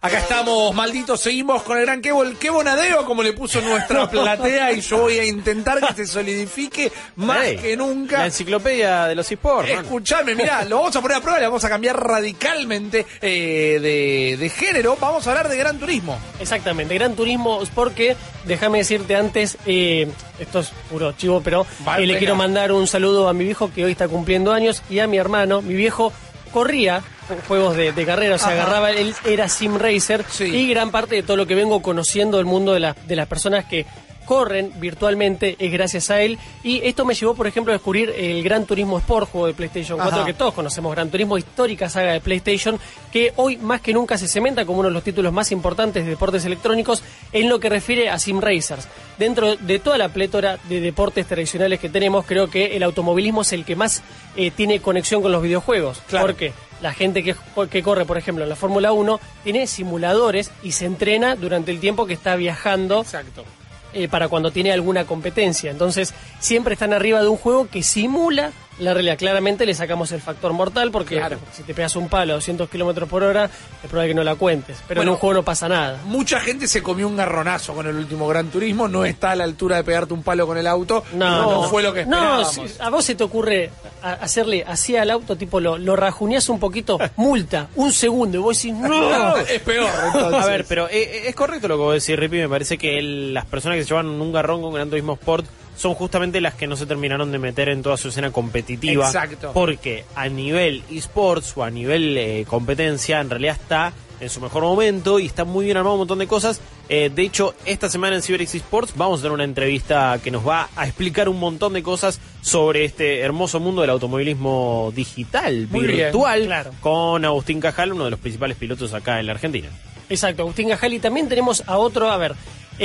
Acá 0.00 0.18
estamos, 0.18 0.74
malditos, 0.74 1.20
seguimos 1.20 1.62
con 1.62 1.78
el 1.78 1.86
gran 1.86 2.02
Kevo, 2.02 2.24
el 2.24 2.36
Kevo 2.36 2.62
Nadeo, 2.64 3.04
como 3.04 3.22
le 3.22 3.32
puso 3.34 3.60
nuestra 3.60 4.10
platea, 4.10 4.72
y 4.72 4.80
yo 4.80 4.98
voy 4.98 5.18
a 5.20 5.24
intentar 5.24 5.78
que 5.78 5.94
se 5.94 6.06
solidifique 6.08 6.90
más 7.16 7.38
Hey, 7.44 7.58
que 7.62 7.76
nunca. 7.76 8.18
La 8.18 8.26
enciclopedia 8.26 9.04
de 9.06 9.14
los 9.14 9.30
esports. 9.30 9.70
Escuchame, 9.70 10.34
mirá, 10.34 10.64
lo 10.64 10.78
vamos 10.78 10.96
a 10.96 11.00
poner 11.00 11.18
a 11.18 11.20
prueba, 11.20 11.38
le 11.38 11.46
vamos 11.46 11.62
a 11.64 11.68
cambiar 11.68 12.04
radicalmente 12.04 13.06
eh, 13.20 13.78
de, 13.80 14.36
de 14.38 14.48
género. 14.48 14.96
Vamos 15.00 15.24
a 15.26 15.30
hablar 15.30 15.48
de 15.48 15.56
Gran 15.56 15.78
Turismo. 15.78 16.18
Exactamente, 16.40 16.94
Gran 16.94 17.14
Turismo 17.14 17.60
porque, 17.72 18.16
déjame 18.44 18.78
decirte 18.78 19.14
antes, 19.14 19.56
eh, 19.66 20.08
esto 20.40 20.60
es 20.60 20.72
puro 20.90 21.12
chivo, 21.12 21.42
pero 21.44 21.64
Vale, 21.84 22.02
eh, 22.02 22.06
le 22.08 22.18
quiero 22.18 22.34
mandar 22.34 22.72
un 22.72 22.88
saludo 22.88 23.28
a 23.28 23.32
mi 23.34 23.44
viejo 23.44 23.70
que 23.72 23.84
hoy 23.84 23.92
está 23.92 24.08
cumpliendo 24.08 24.52
años 24.52 24.82
y 24.90 24.98
a 24.98 25.06
mi 25.06 25.18
hermano. 25.18 25.62
Mi 25.62 25.74
viejo 25.74 26.12
corría 26.52 27.02
juegos 27.48 27.76
de, 27.76 27.92
de 27.92 28.06
carrera, 28.06 28.36
o 28.36 28.38
sea, 28.38 28.48
Ajá. 28.48 28.62
agarraba, 28.62 28.90
él 28.92 29.14
era 29.24 29.48
sim 29.48 29.76
racer 29.78 30.24
Sí. 30.30 30.44
y 30.44 30.68
gran 30.68 30.90
parte 30.90 31.14
de 31.16 31.22
todo 31.22 31.36
lo 31.36 31.46
que 31.46 31.54
vengo 31.54 31.80
conociendo 31.82 32.36
del 32.36 32.46
mundo 32.46 32.72
de, 32.74 32.80
la- 32.80 32.96
de 33.06 33.16
las 33.16 33.26
personas 33.26 33.64
que 33.64 33.86
corren 34.24 34.72
virtualmente 34.76 35.56
es 35.58 35.72
gracias 35.72 36.10
a 36.10 36.20
él 36.22 36.38
y 36.62 36.80
esto 36.86 37.04
me 37.04 37.14
llevó 37.14 37.34
por 37.34 37.46
ejemplo 37.46 37.72
a 37.72 37.76
descubrir 37.76 38.10
el 38.16 38.42
Gran 38.42 38.64
Turismo 38.66 38.98
Sport 38.98 39.30
juego 39.30 39.46
de 39.48 39.54
PlayStation 39.54 39.98
4 39.98 40.16
Ajá. 40.16 40.26
que 40.26 40.34
todos 40.34 40.54
conocemos 40.54 40.92
Gran 40.92 41.10
Turismo 41.10 41.36
histórica 41.38 41.88
saga 41.88 42.12
de 42.12 42.20
PlayStation 42.20 42.78
que 43.12 43.32
hoy 43.36 43.56
más 43.58 43.80
que 43.80 43.92
nunca 43.92 44.16
se 44.18 44.28
cementa 44.28 44.64
como 44.64 44.80
uno 44.80 44.88
de 44.88 44.94
los 44.94 45.02
títulos 45.04 45.32
más 45.32 45.52
importantes 45.52 46.04
de 46.04 46.10
deportes 46.10 46.44
electrónicos 46.44 47.02
en 47.32 47.48
lo 47.48 47.60
que 47.60 47.68
refiere 47.68 48.08
a 48.10 48.18
sim 48.18 48.40
racers 48.40 48.88
dentro 49.18 49.56
de 49.56 49.78
toda 49.78 49.98
la 49.98 50.08
plétora 50.08 50.58
de 50.68 50.80
deportes 50.80 51.26
tradicionales 51.26 51.78
que 51.80 51.88
tenemos 51.88 52.24
creo 52.26 52.48
que 52.48 52.76
el 52.76 52.82
automovilismo 52.82 53.42
es 53.42 53.52
el 53.52 53.64
que 53.64 53.76
más 53.76 54.02
eh, 54.36 54.50
tiene 54.50 54.80
conexión 54.80 55.22
con 55.22 55.32
los 55.32 55.42
videojuegos 55.42 56.00
Claro. 56.08 56.26
porque 56.26 56.52
la 56.80 56.92
gente 56.92 57.22
que, 57.22 57.36
que 57.70 57.80
corre, 57.82 58.04
por 58.04 58.18
ejemplo, 58.18 58.42
en 58.42 58.50
la 58.50 58.56
Fórmula 58.56 58.92
1, 58.92 59.20
tiene 59.44 59.68
simuladores 59.68 60.50
y 60.64 60.72
se 60.72 60.84
entrena 60.86 61.36
durante 61.36 61.70
el 61.70 61.78
tiempo 61.78 62.06
que 62.06 62.12
está 62.14 62.34
viajando 62.34 63.02
Exacto. 63.02 63.44
Eh, 63.92 64.08
para 64.08 64.28
cuando 64.28 64.50
tiene 64.50 64.72
alguna 64.72 65.04
competencia. 65.04 65.70
Entonces, 65.70 66.14
siempre 66.38 66.74
están 66.74 66.92
arriba 66.92 67.20
de 67.20 67.28
un 67.28 67.36
juego 67.36 67.68
que 67.68 67.82
simula 67.82 68.52
la 68.78 68.94
realidad. 68.94 69.16
Claramente 69.18 69.66
le 69.66 69.74
sacamos 69.74 70.10
el 70.12 70.20
factor 70.20 70.52
mortal 70.52 70.90
porque 70.90 71.16
Claro. 71.16 71.38
si 71.52 71.62
te 71.62 71.74
pegas 71.74 71.94
un 71.96 72.08
palo 72.08 72.32
a 72.32 72.36
200 72.36 72.68
kilómetros 72.68 73.08
por 73.08 73.22
hora, 73.22 73.44
es 73.44 73.88
probable 73.90 74.08
que 74.08 74.14
no 74.14 74.24
la 74.24 74.34
cuentes. 74.34 74.78
Pero 74.88 74.98
Bueno, 75.00 75.10
en 75.10 75.14
un 75.14 75.18
juego 75.20 75.34
no 75.34 75.42
pasa 75.44 75.68
nada. 75.68 76.00
Mucha 76.06 76.40
gente 76.40 76.66
se 76.66 76.82
comió 76.82 77.06
un 77.06 77.16
garronazo 77.16 77.74
con 77.74 77.86
el 77.86 77.96
último 77.96 78.26
Gran 78.26 78.48
Turismo, 78.48 78.88
no 78.88 79.04
está 79.04 79.32
a 79.32 79.36
la 79.36 79.44
altura 79.44 79.76
de 79.76 79.84
pegarte 79.84 80.14
un 80.14 80.22
palo 80.22 80.46
con 80.46 80.56
el 80.58 80.66
auto. 80.66 81.04
No, 81.14 81.64
fue 81.68 81.82
lo 81.82 81.92
que 81.92 82.06
No, 82.06 82.40
esperábamos. 82.42 82.52
si 82.72 82.82
a 82.82 82.90
vos 82.90 83.04
se 83.04 83.14
te 83.14 83.24
ocurre 83.24 83.70
hacerle 84.02 84.64
así 84.66 84.96
al 84.96 85.10
auto, 85.10 85.36
tipo 85.36 85.60
lo, 85.60 85.78
lo 85.78 85.94
rajuneás 85.96 86.48
un 86.48 86.58
poquito, 86.58 86.98
multa, 87.16 87.68
un 87.76 87.92
segundo, 87.92 88.38
y 88.38 88.40
vos 88.40 88.56
decís, 88.56 88.74
no. 88.78 89.36
es 89.36 89.60
peor, 89.60 89.90
entonces. 90.06 90.42
A 90.42 90.46
ver, 90.46 90.64
pero 90.68 90.88
eh, 90.88 91.02
eh, 91.02 91.22
es 91.28 91.34
correcto 91.34 91.68
lo 91.68 91.76
que 91.76 91.82
vos 91.82 91.94
decís, 91.94 92.18
Ripi. 92.18 92.36
Me 92.38 92.48
parece 92.48 92.78
que 92.78 92.98
el- 92.98 93.34
las 93.34 93.44
personas 93.46 93.76
que 93.76 93.82
se 93.84 93.88
llevan 93.90 94.06
un 94.08 94.32
garrón 94.32 94.62
con 94.62 94.72
Gran 94.74 94.88
Turismo 94.88 95.12
Sport 95.14 95.46
son 95.76 95.94
justamente 95.94 96.40
las 96.40 96.54
que 96.54 96.66
no 96.66 96.76
se 96.76 96.86
terminaron 96.86 97.32
de 97.32 97.38
meter 97.38 97.68
en 97.68 97.82
toda 97.82 97.96
su 97.96 98.08
escena 98.08 98.30
competitiva. 98.30 99.06
Exacto. 99.06 99.52
Porque 99.52 100.04
a 100.14 100.28
nivel 100.28 100.82
esports 100.90 101.56
o 101.56 101.64
a 101.64 101.70
nivel 101.70 102.16
eh, 102.16 102.44
competencia, 102.46 103.20
en 103.20 103.30
realidad 103.30 103.58
está 103.60 103.92
en 104.22 104.30
su 104.30 104.40
mejor 104.40 104.62
momento 104.62 105.18
y 105.18 105.26
está 105.26 105.44
muy 105.44 105.64
bien 105.64 105.76
armado 105.76 105.94
un 105.94 106.00
montón 106.00 106.20
de 106.20 106.28
cosas. 106.28 106.60
Eh, 106.88 107.10
de 107.12 107.22
hecho, 107.22 107.54
esta 107.64 107.88
semana 107.88 108.14
en 108.14 108.22
CyberX 108.22 108.54
Esports 108.54 108.92
vamos 108.96 109.18
a 109.18 109.22
tener 109.22 109.32
una 109.34 109.44
entrevista 109.44 110.20
que 110.22 110.30
nos 110.30 110.46
va 110.46 110.68
a 110.76 110.86
explicar 110.86 111.28
un 111.28 111.40
montón 111.40 111.72
de 111.72 111.82
cosas 111.82 112.20
sobre 112.40 112.84
este 112.84 113.20
hermoso 113.20 113.58
mundo 113.58 113.80
del 113.80 113.90
automovilismo 113.90 114.92
digital, 114.94 115.66
Muy 115.70 115.86
bien, 115.86 115.96
virtual, 115.96 116.44
claro. 116.46 116.70
con 116.80 117.24
Agustín 117.24 117.60
Cajal, 117.60 117.92
uno 117.92 118.04
de 118.04 118.10
los 118.10 118.20
principales 118.20 118.56
pilotos 118.56 118.94
acá 118.94 119.18
en 119.18 119.26
la 119.26 119.32
Argentina. 119.32 119.68
Exacto, 120.08 120.42
Agustín 120.42 120.68
Gajali. 120.68 121.00
También 121.00 121.28
tenemos 121.28 121.64
a 121.66 121.78
otro, 121.78 122.10
a 122.10 122.16
ver, 122.16 122.34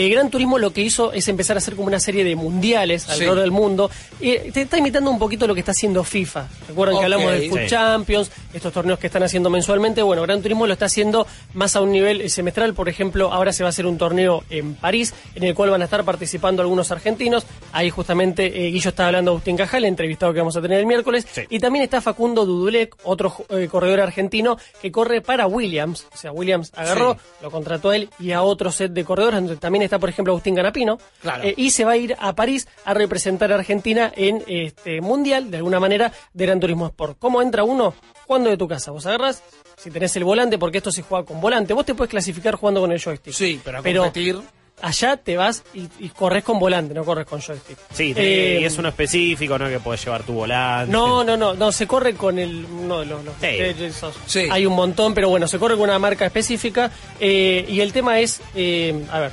el 0.06 0.12
Gran 0.12 0.30
Turismo 0.30 0.58
lo 0.60 0.72
que 0.72 0.82
hizo 0.82 1.12
es 1.12 1.28
empezar 1.28 1.58
a 1.58 1.60
hacer 1.60 1.76
como 1.76 1.88
una 1.88 2.00
serie 2.00 2.24
de 2.24 2.36
mundiales 2.36 3.04
Sí. 3.04 3.12
alrededor 3.12 3.40
del 3.40 3.52
mundo. 3.52 3.90
Y 4.20 4.38
te 4.52 4.62
está 4.62 4.78
imitando 4.78 5.10
un 5.10 5.18
poquito 5.20 5.48
lo 5.48 5.54
que 5.54 5.62
está 5.62 5.72
haciendo 5.72 6.04
FIFA. 6.04 6.48
Recuerdan 6.68 6.98
que 7.00 7.04
hablamos 7.06 7.32
del 7.32 7.50
Food 7.50 7.60
sí. 7.62 7.68
Champions, 7.68 8.32
estos 8.54 8.72
torneos 8.74 9.00
que 9.00 9.08
están 9.08 9.24
haciendo 9.24 9.50
mensualmente. 9.50 10.02
Bueno, 10.04 10.22
Gran 10.22 10.42
Turismo 10.42 10.68
lo 10.68 10.74
está 10.74 10.86
haciendo 10.86 11.26
más 11.54 11.76
a 11.76 11.82
un 11.82 11.92
nivel 11.92 12.22
eh, 12.22 12.30
semestral. 12.30 12.74
Por 12.74 12.90
ejemplo, 12.90 13.32
ahora 13.34 13.52
se 13.54 13.64
va 13.64 13.70
a 13.70 13.72
hacer 13.72 13.86
un 13.88 13.98
torneo 13.98 14.44
en 14.50 14.76
París, 14.76 15.14
en 15.36 15.44
el 15.44 15.56
cual 15.56 15.70
van 15.72 15.82
a 15.82 15.86
estar 15.86 16.04
participando 16.04 16.62
algunos 16.62 16.92
argentinos. 16.92 17.46
Ahí 17.72 17.90
justamente 17.90 18.68
eh, 18.68 18.70
Guillo 18.72 18.90
está 18.90 19.08
hablando 19.08 19.32
de 19.32 19.36
Agustín 19.36 19.58
Cajal, 19.58 19.86
entrevistado 19.86 20.32
que 20.34 20.40
vamos 20.40 20.56
a 20.58 20.62
tener 20.62 20.80
el 20.80 20.86
miércoles. 20.86 21.26
Sí. 21.32 21.42
Y 21.50 21.60
también 21.60 21.84
está 21.84 22.02
Facundo 22.02 22.46
Dudulek, 22.46 22.96
otro 23.04 23.34
eh, 23.50 23.68
corredor 23.70 24.02
argentino 24.02 24.58
que 24.82 24.92
corre 24.92 25.22
para 25.22 25.48
Williams. 25.48 26.06
O 26.14 26.18
sea, 26.18 26.32
Williams 26.32 26.72
agarró, 26.76 27.18
lo 27.42 27.50
contrató 27.50 27.90
a 27.90 27.96
él 27.96 28.10
y 28.20 28.32
a 28.32 28.44
otro 28.44 28.72
set 28.72 28.92
de 28.92 29.04
corredores, 29.04 29.40
donde 29.40 29.56
también 29.58 29.87
está, 29.88 30.00
por 30.00 30.10
ejemplo, 30.10 30.32
Agustín 30.34 30.56
Ganapino. 30.56 31.00
Claro. 31.22 31.44
Eh, 31.44 31.54
y 31.58 31.72
se 31.72 31.84
va 31.86 31.94
a 31.94 31.98
ir 31.98 32.16
a 32.20 32.34
París 32.36 32.68
a 32.86 32.94
representar 32.94 33.52
a 33.52 33.56
Argentina 33.56 34.12
en 34.16 34.44
este 34.48 35.02
mundial, 35.02 35.50
de 35.52 35.58
alguna 35.58 35.80
manera, 35.80 36.12
de 36.34 36.46
Gran 36.46 36.60
Turismo 36.60 36.86
Sport. 36.88 37.18
¿Cómo 37.20 37.42
entra 37.42 37.64
uno? 37.64 37.94
Jugando 38.26 38.50
de 38.50 38.58
tu 38.58 38.68
casa. 38.68 38.92
Vos 38.92 39.06
agarras, 39.06 39.42
si 39.78 39.90
tenés 39.90 40.16
el 40.18 40.24
volante, 40.24 40.58
porque 40.58 40.78
esto 40.80 40.92
se 40.92 41.02
juega 41.02 41.26
con 41.26 41.40
volante. 41.42 41.74
Vos 41.74 41.86
te 41.86 41.96
puedes 41.96 42.10
clasificar 42.10 42.56
jugando 42.56 42.82
con 42.82 42.92
el 42.92 43.02
joystick. 43.02 43.34
Sí, 43.34 43.60
pero 43.64 43.80
a 43.80 43.84
competir. 43.84 44.40
Allá 44.80 45.18
te 45.18 45.36
vas 45.38 45.64
y, 45.74 45.88
y 46.00 46.10
corres 46.10 46.44
con 46.44 46.60
volante, 46.60 46.94
no 46.94 47.04
corres 47.04 47.26
con 47.26 47.42
joystick. 47.42 47.76
Sí, 47.92 48.14
te- 48.14 48.58
Eh, 48.58 48.62
y 48.62 48.64
es 48.66 48.78
uno 48.78 48.90
específico, 48.90 49.58
¿no? 49.58 49.68
Que 49.68 49.80
podés 49.80 50.04
llevar 50.06 50.22
tu 50.22 50.34
volante. 50.34 50.92
No, 50.92 51.24
no, 51.24 51.36
no, 51.36 51.56
no, 51.56 51.72
se 51.72 51.88
corre 51.88 52.14
con 52.14 52.38
el. 52.38 52.62
No, 52.88 53.04
los, 53.04 53.26
los- 53.26 53.34
Sí. 53.42 53.48
eh, 53.48 53.76
esos. 53.80 54.14
Sí. 54.28 54.48
Hay 54.52 54.68
un 54.68 54.76
montón, 54.76 55.16
pero 55.16 55.30
bueno, 55.30 55.48
se 55.48 55.58
corre 55.58 55.74
con 55.76 55.86
una 55.90 55.98
marca 55.98 56.28
específica. 56.28 56.92
eh, 57.20 57.66
y 57.68 57.80
el 57.82 57.92
tema 57.92 58.20
es: 58.20 58.40
eh, 58.54 59.04
a 59.12 59.20
ver, 59.20 59.32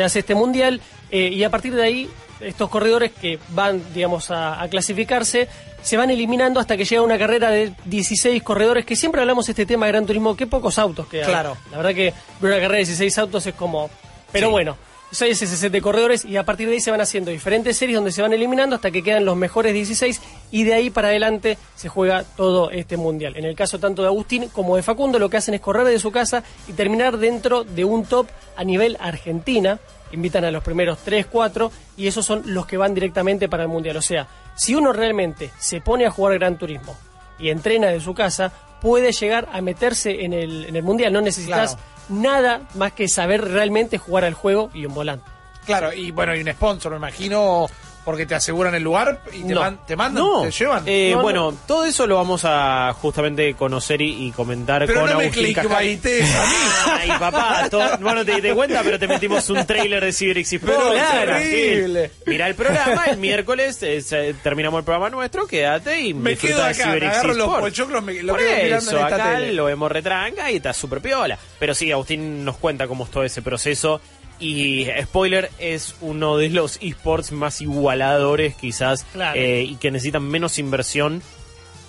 se 0.00 0.04
hace 0.04 0.18
este 0.20 0.34
mundial 0.34 0.80
eh, 1.10 1.28
y 1.28 1.44
a 1.44 1.50
partir 1.50 1.74
de 1.74 1.82
ahí 1.82 2.10
estos 2.40 2.70
corredores 2.70 3.12
que 3.12 3.38
van, 3.50 3.82
digamos, 3.92 4.30
a, 4.30 4.62
a 4.62 4.68
clasificarse, 4.68 5.46
se 5.82 5.96
van 5.98 6.10
eliminando 6.10 6.58
hasta 6.58 6.76
que 6.76 6.84
llega 6.86 7.02
una 7.02 7.18
carrera 7.18 7.50
de 7.50 7.72
16 7.84 8.42
corredores, 8.42 8.86
que 8.86 8.96
siempre 8.96 9.20
hablamos 9.20 9.46
de 9.46 9.52
este 9.52 9.66
tema 9.66 9.84
de 9.86 9.92
Gran 9.92 10.06
Turismo, 10.06 10.34
qué 10.36 10.46
pocos 10.46 10.78
autos 10.78 11.06
quedan. 11.06 11.28
Claro. 11.28 11.56
La 11.70 11.76
verdad 11.76 11.94
que 11.94 12.14
una 12.40 12.52
carrera 12.52 12.72
de 12.72 12.78
16 12.78 13.18
autos 13.18 13.46
es 13.46 13.54
como... 13.54 13.90
Pero 14.32 14.46
Sí. 14.46 14.50
bueno, 14.52 14.76
eso 15.10 15.24
es 15.24 15.42
ese 15.42 15.56
set 15.56 15.72
de 15.72 15.82
corredores 15.82 16.24
y 16.24 16.36
a 16.36 16.44
partir 16.44 16.68
de 16.68 16.74
ahí 16.74 16.80
se 16.80 16.90
van 16.90 17.00
haciendo 17.00 17.30
diferentes 17.30 17.76
series 17.76 17.96
donde 17.96 18.12
se 18.12 18.22
van 18.22 18.32
eliminando 18.32 18.76
hasta 18.76 18.90
que 18.90 19.02
quedan 19.02 19.24
los 19.24 19.36
mejores 19.36 19.74
16 19.74 20.20
y 20.52 20.64
de 20.64 20.74
ahí 20.74 20.90
para 20.90 21.08
adelante 21.08 21.58
se 21.74 21.88
juega 21.88 22.22
todo 22.22 22.70
este 22.70 22.96
mundial. 22.96 23.36
En 23.36 23.44
el 23.44 23.56
caso 23.56 23.78
tanto 23.78 24.02
de 24.02 24.08
Agustín 24.08 24.48
como 24.48 24.76
de 24.76 24.82
Facundo 24.82 25.18
lo 25.18 25.28
que 25.28 25.36
hacen 25.36 25.54
es 25.54 25.60
correr 25.60 25.86
de 25.86 25.98
su 25.98 26.12
casa 26.12 26.44
y 26.68 26.74
terminar 26.74 27.18
dentro 27.18 27.64
de 27.64 27.84
un 27.84 28.04
top 28.04 28.28
a 28.56 28.62
nivel 28.62 28.96
Argentina. 29.00 29.80
Invitan 30.12 30.44
a 30.44 30.50
los 30.50 30.62
primeros 30.62 30.98
3, 31.04 31.26
4 31.26 31.72
y 31.96 32.06
esos 32.06 32.24
son 32.24 32.42
los 32.46 32.66
que 32.66 32.76
van 32.76 32.94
directamente 32.94 33.48
para 33.48 33.64
el 33.64 33.68
mundial. 33.68 33.96
O 33.96 34.02
sea, 34.02 34.28
si 34.56 34.74
uno 34.74 34.92
realmente 34.92 35.50
se 35.58 35.80
pone 35.80 36.06
a 36.06 36.10
jugar 36.10 36.38
Gran 36.38 36.58
Turismo 36.58 36.96
y 37.38 37.50
entrena 37.50 37.88
de 37.88 38.00
su 38.00 38.14
casa, 38.14 38.52
puede 38.80 39.12
llegar 39.12 39.48
a 39.52 39.60
meterse 39.60 40.24
en 40.24 40.32
el, 40.32 40.66
en 40.66 40.76
el 40.76 40.82
mundial. 40.82 41.12
No 41.12 41.20
necesitas. 41.20 41.76
Nada 42.10 42.62
más 42.74 42.92
que 42.92 43.08
saber 43.08 43.42
realmente 43.42 43.98
jugar 43.98 44.24
al 44.24 44.34
juego 44.34 44.70
y 44.74 44.86
un 44.86 44.94
volante. 44.94 45.24
Claro, 45.64 45.92
y 45.92 46.10
bueno, 46.10 46.34
y 46.34 46.40
un 46.40 46.52
sponsor, 46.52 46.92
me 46.92 46.98
imagino, 46.98 47.66
porque 48.10 48.26
te 48.26 48.34
aseguran 48.34 48.74
el 48.74 48.82
lugar 48.82 49.22
y 49.32 49.42
te, 49.44 49.54
No. 49.54 49.60
man- 49.60 49.80
te 49.86 49.94
mandan, 49.96 50.22
No. 50.24 50.42
te 50.42 50.50
llevan. 50.50 50.82
Eh, 50.86 51.10
No, 51.12 51.18
no. 51.18 51.22
bueno, 51.22 51.54
todo 51.66 51.84
eso 51.84 52.06
lo 52.06 52.16
vamos 52.16 52.42
a 52.44 52.92
justamente 53.00 53.54
conocer 53.54 54.02
y, 54.02 54.26
y 54.26 54.30
comentar 54.32 54.84
Pero 54.86 55.00
con 55.02 55.10
no 55.10 55.16
me 55.18 55.24
Agustín 55.24 55.44
clickbaitees 55.54 56.34
a 56.34 56.44
mí. 56.46 56.56
Ay, 57.00 57.10
papá, 57.18 57.68
to- 57.70 57.98
bueno, 58.00 58.24
te 58.24 58.32
diste 58.32 58.52
cuenta, 58.54 58.82
pero 58.82 58.98
te 58.98 59.06
metimos 59.06 59.48
un 59.50 59.64
trailer 59.64 60.04
de 60.04 60.12
Cyber. 60.12 60.44
Pero 60.60 60.90
Claro, 60.92 61.32
terrible. 61.36 62.10
el 62.46 62.54
programa, 62.54 63.04
el 63.06 63.16
miércoles 63.18 63.82
eh, 63.82 64.00
se- 64.02 64.34
terminamos 64.34 64.78
el 64.78 64.84
programa 64.84 65.10
nuestro, 65.10 65.46
quédate 65.46 66.00
y 66.00 66.14
Me 66.14 66.36
quedo 66.36 66.58
de 66.58 66.70
acá, 66.70 66.84
Cyber 66.84 67.00
me 67.02 67.08
agarro 67.08 67.28
los 67.34 67.38
Export. 67.38 67.60
pochoclos, 67.64 68.02
me, 68.02 68.22
lo 68.22 68.32
Por 68.32 68.40
quedo 68.42 68.56
mirando 68.64 68.76
eso, 68.90 68.98
en 68.98 69.04
esta 69.04 69.14
acá 69.16 69.34
tele. 69.36 69.52
lo 69.52 69.64
vemos 69.66 69.92
retranca 69.92 70.50
y 70.50 70.56
está 70.56 70.72
súper 70.72 71.00
piola. 71.00 71.38
Pero 71.58 71.74
sí, 71.74 71.90
Agustín 71.92 72.44
nos 72.44 72.56
cuenta 72.56 72.86
cómo 72.88 73.04
es 73.04 73.10
todo 73.10 73.24
ese 73.24 73.42
proceso. 73.42 74.00
Y 74.40 74.86
spoiler, 75.02 75.50
es 75.58 75.94
uno 76.00 76.36
de 76.38 76.48
los 76.48 76.78
esports 76.80 77.30
más 77.32 77.60
igualadores 77.60 78.54
quizás 78.54 79.04
Claro. 79.12 79.38
eh, 79.38 79.62
y 79.64 79.76
que 79.76 79.90
necesitan 79.90 80.22
menos 80.24 80.58
inversión 80.58 81.22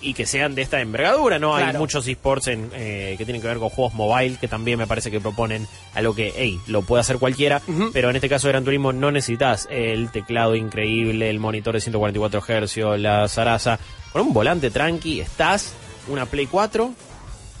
y 0.04 0.14
que 0.14 0.26
sean 0.26 0.54
de 0.56 0.62
esta 0.62 0.80
envergadura, 0.80 1.38
¿no? 1.38 1.54
Hay 1.54 1.74
muchos 1.78 2.06
esports 2.08 2.48
en, 2.48 2.70
eh, 2.74 3.14
que 3.16 3.24
tienen 3.24 3.40
que 3.40 3.46
ver 3.46 3.58
con 3.58 3.68
juegos 3.70 3.94
mobile 3.94 4.36
que 4.40 4.48
también 4.48 4.76
me 4.76 4.86
parece 4.88 5.12
que 5.12 5.20
proponen 5.20 5.66
algo 5.94 6.12
que, 6.14 6.32
hey, 6.36 6.58
lo 6.66 6.82
puede 6.82 7.00
hacer 7.02 7.18
cualquiera, 7.18 7.62
pero 7.92 8.10
en 8.10 8.16
este 8.16 8.28
caso 8.28 8.48
de 8.48 8.52
Gran 8.52 8.64
Turismo 8.64 8.92
no 8.92 9.12
necesitas 9.12 9.68
el 9.70 10.10
teclado 10.10 10.56
increíble, 10.56 11.30
el 11.30 11.38
monitor 11.38 11.74
de 11.74 11.80
144 11.80 12.40
Hz, 12.40 12.98
la 13.00 13.28
zaraza. 13.28 13.78
Con 14.12 14.22
un 14.22 14.32
volante 14.34 14.70
tranqui, 14.72 15.20
estás, 15.20 15.72
una 16.08 16.26
Play 16.26 16.46
4, 16.46 16.90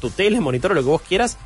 tu 0.00 0.10
tele, 0.10 0.40
monitor, 0.40 0.74
lo 0.74 0.82
que 0.82 0.88
vos 0.88 1.02
quieras 1.02 1.38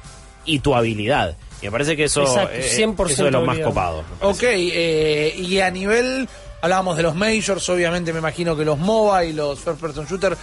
y 0.47 0.61
tu 0.61 0.75
habilidad. 0.75 1.37
Y 1.63 1.67
me 1.67 1.73
parece 1.73 1.97
que 1.97 2.05
eso, 2.05 2.23
Exacto, 2.23 2.51
eh, 2.55 2.71
100% 2.87 3.11
eso 3.11 3.27
es 3.27 3.33
lo 3.33 3.43
más 3.43 3.59
copado. 3.59 4.05
Ok, 4.21 4.43
eh, 4.43 5.35
y 5.39 5.59
a 5.61 5.71
nivel, 5.71 6.29
hablábamos 6.61 6.97
de 6.97 7.03
los 7.03 7.15
majors, 7.15 7.69
obviamente 7.71 8.13
me 8.13 8.19
imagino 8.19 8.57
que 8.57 8.65
los 8.65 8.79
MOBA 8.79 9.25
y 9.25 9.33
los 9.33 9.59
first 9.59 9.81
person 9.81 10.07
shooter 10.07 10.37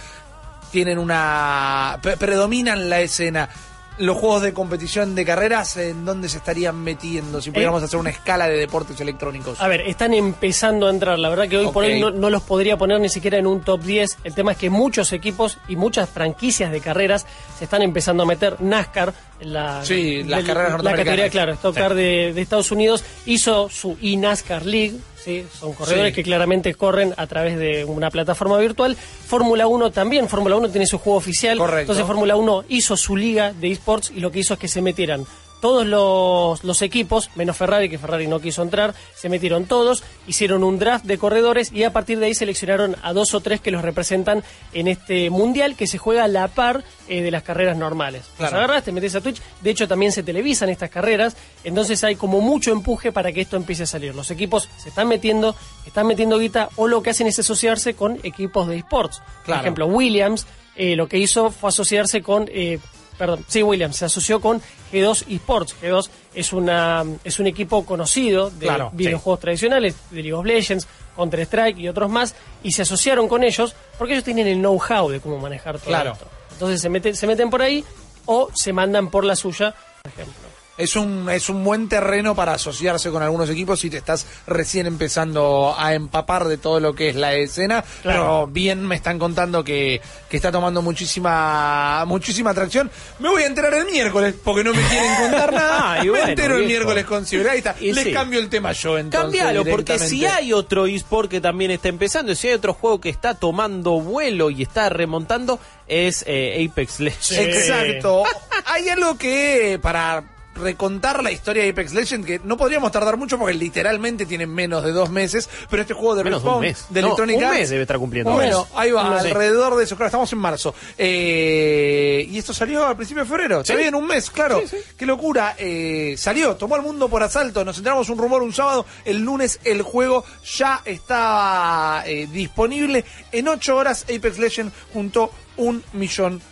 tienen 0.72 0.98
una, 0.98 1.98
pre- 2.02 2.16
predominan 2.16 2.90
la 2.90 3.00
escena. 3.00 3.48
Los 3.96 4.16
juegos 4.16 4.42
de 4.42 4.52
competición 4.52 5.14
de 5.14 5.24
carreras, 5.24 5.76
¿en 5.76 6.04
dónde 6.04 6.28
se 6.28 6.38
estarían 6.38 6.76
metiendo? 6.82 7.40
Si 7.40 7.52
pudiéramos 7.52 7.80
hacer 7.82 7.98
una 8.00 8.10
escala 8.10 8.48
de 8.48 8.56
deportes 8.56 9.00
electrónicos. 9.00 9.60
A 9.60 9.68
ver, 9.68 9.82
están 9.82 10.12
empezando 10.14 10.88
a 10.88 10.90
entrar. 10.90 11.16
La 11.18 11.28
verdad 11.28 11.46
que 11.48 11.58
hoy 11.58 11.68
por 11.68 11.84
hoy 11.84 12.00
no, 12.00 12.10
no 12.10 12.28
los 12.28 12.42
podría 12.42 12.76
poner 12.76 12.98
ni 13.00 13.08
siquiera 13.08 13.38
en 13.38 13.46
un 13.46 13.60
top 13.60 13.82
10. 13.82 14.18
El 14.24 14.34
tema 14.34 14.50
es 14.52 14.58
que 14.58 14.68
muchos 14.68 15.12
equipos 15.12 15.58
y 15.68 15.76
muchas 15.76 16.08
franquicias 16.10 16.72
de 16.72 16.80
carreras 16.80 17.24
se 17.56 17.64
están 17.64 17.82
empezando 17.82 18.24
a 18.24 18.26
meter. 18.26 18.56
NASCAR, 18.60 19.14
la, 19.40 19.84
Sí, 19.84 20.24
las 20.24 20.38
del- 20.38 20.46
carreras 20.46 20.82
la 20.82 20.90
categoría, 20.92 21.28
claro, 21.30 21.52
Stock 21.52 21.74
Car 21.76 21.94
de, 21.94 22.32
de 22.34 22.40
Estados 22.42 22.72
Unidos, 22.72 23.04
hizo 23.26 23.68
su 23.70 23.96
eNASCAR 24.02 24.66
League. 24.66 24.96
¿Sí? 25.24 25.46
Son 25.58 25.72
corredores 25.72 26.10
Sí. 26.12 26.14
que 26.16 26.22
claramente 26.22 26.74
corren 26.74 27.14
a 27.16 27.26
través 27.26 27.56
de 27.58 27.84
una 27.84 28.10
plataforma 28.10 28.58
virtual. 28.58 28.96
Fórmula 28.96 29.66
1 29.66 29.90
también. 29.90 30.28
Fórmula 30.28 30.56
1 30.56 30.68
tiene 30.70 30.86
su 30.86 30.98
juego 30.98 31.16
oficial. 31.18 31.58
Correcto. 31.58 31.80
Entonces 31.92 32.06
Fórmula 32.06 32.36
1 32.36 32.64
hizo 32.68 32.96
su 32.96 33.16
liga 33.16 33.52
de 33.52 33.72
esports 33.72 34.12
y 34.14 34.20
lo 34.20 34.30
que 34.30 34.40
hizo 34.40 34.54
es 34.54 34.60
que 34.60 34.68
se 34.68 34.82
metieran 34.82 35.26
todos 35.64 35.86
los, 35.86 36.62
los 36.62 36.82
equipos, 36.82 37.30
menos 37.36 37.56
Ferrari, 37.56 37.88
que 37.88 37.96
Ferrari 37.96 38.26
no 38.26 38.38
quiso 38.38 38.60
entrar, 38.60 38.94
se 39.14 39.30
metieron 39.30 39.64
todos, 39.64 40.02
hicieron 40.26 40.62
un 40.62 40.78
draft 40.78 41.06
de 41.06 41.16
corredores 41.16 41.72
y 41.72 41.84
a 41.84 41.90
partir 41.94 42.18
de 42.18 42.26
ahí 42.26 42.34
seleccionaron 42.34 42.96
a 43.02 43.14
dos 43.14 43.32
o 43.32 43.40
tres 43.40 43.62
que 43.62 43.70
los 43.70 43.80
representan 43.80 44.44
en 44.74 44.88
este 44.88 45.30
mundial 45.30 45.74
que 45.74 45.86
se 45.86 45.96
juega 45.96 46.24
a 46.24 46.28
la 46.28 46.48
par 46.48 46.84
eh, 47.08 47.22
de 47.22 47.30
las 47.30 47.44
carreras 47.44 47.78
normales. 47.78 48.24
Los 48.26 48.36
Claro. 48.50 48.58
agarras, 48.58 48.84
te 48.84 48.92
metes 48.92 49.14
a 49.14 49.22
Twitch, 49.22 49.40
de 49.62 49.70
hecho 49.70 49.88
también 49.88 50.12
se 50.12 50.22
televisan 50.22 50.68
estas 50.68 50.90
carreras, 50.90 51.34
entonces 51.64 52.04
hay 52.04 52.16
como 52.16 52.42
mucho 52.42 52.70
empuje 52.70 53.10
para 53.10 53.32
que 53.32 53.40
esto 53.40 53.56
empiece 53.56 53.84
a 53.84 53.86
salir. 53.86 54.14
Los 54.14 54.30
equipos 54.30 54.68
se 54.76 54.90
están 54.90 55.08
metiendo, 55.08 55.56
están 55.86 56.06
metiendo 56.06 56.38
guita 56.38 56.68
o 56.76 56.88
lo 56.88 57.02
que 57.02 57.08
hacen 57.08 57.26
es 57.26 57.38
asociarse 57.38 57.94
con 57.94 58.20
equipos 58.22 58.68
de 58.68 58.76
esports. 58.76 59.20
Por 59.20 59.44
Claro. 59.46 59.60
ejemplo, 59.62 59.86
Williams 59.86 60.46
eh, 60.76 60.94
lo 60.94 61.08
que 61.08 61.16
hizo 61.16 61.50
fue 61.50 61.70
asociarse 61.70 62.20
con 62.20 62.50
eh, 62.52 62.80
perdón, 63.26 63.44
sí, 63.48 63.62
Williams 63.62 63.96
se 63.96 64.04
asoció 64.04 64.40
con 64.40 64.60
G2 64.92 65.24
Esports. 65.28 65.74
G2 65.82 66.08
es 66.34 66.52
una 66.52 67.04
es 67.24 67.38
un 67.38 67.46
equipo 67.46 67.84
conocido 67.84 68.50
de 68.50 68.66
Claro, 68.66 68.90
videojuegos 68.92 69.40
tradicionales, 69.40 69.94
de 70.10 70.16
League 70.22 70.32
of 70.34 70.44
Legends, 70.44 70.86
Counter 71.16 71.40
Strike 71.40 71.78
y 71.78 71.88
otros 71.88 72.10
más, 72.10 72.34
y 72.62 72.72
se 72.72 72.82
asociaron 72.82 73.28
con 73.28 73.42
ellos 73.44 73.74
porque 73.98 74.14
ellos 74.14 74.24
tienen 74.24 74.46
el 74.46 74.58
know-how 74.58 75.08
de 75.08 75.20
cómo 75.20 75.38
manejar 75.38 75.78
todo 75.78 75.86
Claro. 75.88 76.12
esto. 76.12 76.26
Entonces 76.52 76.80
se 76.80 76.88
meten, 76.88 77.16
se 77.16 77.26
meten 77.26 77.50
por 77.50 77.62
ahí 77.62 77.84
o 78.26 78.48
se 78.54 78.72
mandan 78.72 79.10
por 79.10 79.24
la 79.24 79.36
suya, 79.36 79.74
por 80.02 80.12
ejemplo. 80.12 80.43
Es 80.76 80.96
un, 80.96 81.30
es 81.30 81.48
un 81.48 81.62
buen 81.62 81.88
terreno 81.88 82.34
para 82.34 82.54
asociarse 82.54 83.10
con 83.10 83.22
algunos 83.22 83.48
equipos 83.48 83.80
si 83.80 83.90
te 83.90 83.98
estás 83.98 84.26
recién 84.46 84.86
empezando 84.86 85.74
a 85.78 85.94
empapar 85.94 86.46
de 86.46 86.58
todo 86.58 86.80
lo 86.80 86.94
que 86.94 87.10
es 87.10 87.16
la 87.16 87.34
escena. 87.34 87.84
Claro. 88.02 88.20
Pero 88.20 88.46
bien 88.48 88.86
me 88.86 88.96
están 88.96 89.18
contando 89.18 89.62
que, 89.62 90.00
que 90.28 90.36
está 90.36 90.50
tomando 90.50 90.82
muchísima 90.82 92.04
muchísima 92.06 92.50
atracción. 92.50 92.90
Me 93.18 93.28
voy 93.28 93.42
a 93.42 93.46
enterar 93.46 93.74
el 93.74 93.86
miércoles 93.86 94.34
porque 94.42 94.64
no 94.64 94.72
me 94.74 94.82
quieren 94.82 95.14
contar 95.14 95.52
nada. 95.54 96.02
Me 96.02 96.10
bueno, 96.10 96.28
entero 96.28 96.56
el 96.56 96.66
miércoles 96.66 97.04
con 97.04 97.24
Ciber. 97.24 97.48
Ahí 97.48 97.58
está. 97.58 97.76
Y 97.80 97.92
Les 97.92 98.04
sí. 98.04 98.12
cambio 98.12 98.40
el 98.40 98.48
tema 98.48 98.72
yo 98.72 98.98
entonces. 98.98 99.40
Cambialo, 99.40 99.64
porque 99.64 99.98
si 99.98 100.26
hay 100.26 100.52
otro 100.52 100.86
eSport 100.86 101.30
que 101.30 101.40
también 101.40 101.70
está 101.70 101.88
empezando, 101.88 102.32
y 102.32 102.36
si 102.36 102.48
hay 102.48 102.54
otro 102.54 102.74
juego 102.74 103.00
que 103.00 103.10
está 103.10 103.34
tomando 103.34 104.00
vuelo 104.00 104.50
y 104.50 104.62
está 104.62 104.88
remontando, 104.88 105.60
es 105.86 106.24
eh, 106.26 106.66
Apex 106.68 107.00
Legends. 107.00 107.30
Exacto. 107.32 108.24
Hay 108.66 108.88
algo 108.88 109.16
que 109.16 109.78
para 109.80 110.33
recontar 110.54 111.22
la 111.22 111.30
historia 111.32 111.62
de 111.64 111.70
Apex 111.70 111.92
Legends 111.94 112.26
que 112.26 112.40
no 112.44 112.56
podríamos 112.56 112.90
tardar 112.92 113.16
mucho 113.16 113.38
porque 113.38 113.54
literalmente 113.54 114.26
tiene 114.26 114.46
menos 114.46 114.84
de 114.84 114.92
dos 114.92 115.10
meses, 115.10 115.48
pero 115.70 115.82
este 115.82 115.94
juego 115.94 116.14
de 116.14 116.24
Menos 116.24 116.42
de 116.42 116.48
un 116.48 116.62
Respawn 116.62 116.62
mes. 116.62 116.86
de 116.90 117.00
No, 117.00 117.06
Electronic 117.08 117.36
un 117.38 117.50
mes 117.50 117.70
debe 117.70 117.82
estar 117.82 117.98
cumpliendo. 117.98 118.32
Bueno, 118.32 118.66
ahí 118.74 118.90
va, 118.90 119.02
No 119.04 119.18
alrededor 119.18 119.76
de 119.76 119.84
eso, 119.84 119.96
claro, 119.96 120.08
estamos 120.08 120.32
en 120.32 120.38
marzo. 120.38 120.74
Eh, 120.96 122.26
y 122.30 122.38
esto 122.38 122.52
salió 122.54 122.86
al 122.86 122.96
principio 122.96 123.22
de 123.24 123.28
febrero, 123.28 123.64
Sí. 123.64 123.74
bien, 123.74 123.94
un 123.94 124.06
mes, 124.06 124.30
claro. 124.30 124.60
Sí, 124.60 124.68
sí. 124.68 124.76
Qué 124.96 125.06
locura. 125.06 125.54
Eh, 125.58 126.14
salió, 126.18 126.56
tomó 126.56 126.74
al 126.76 126.82
mundo 126.82 127.08
por 127.08 127.22
asalto, 127.22 127.64
nos 127.64 127.76
enteramos 127.78 128.08
un 128.08 128.18
rumor 128.18 128.42
un 128.42 128.52
sábado, 128.52 128.86
el 129.04 129.20
lunes 129.20 129.60
el 129.64 129.82
juego 129.82 130.24
ya 130.56 130.80
estaba 130.84 132.02
eh, 132.06 132.26
disponible. 132.30 133.04
En 133.32 133.48
ocho 133.48 133.76
horas 133.76 134.04
Apex 134.04 134.38
Legends 134.38 134.72
juntó 134.92 135.30
un 135.56 135.82
millón 135.92 136.38
de 136.38 136.44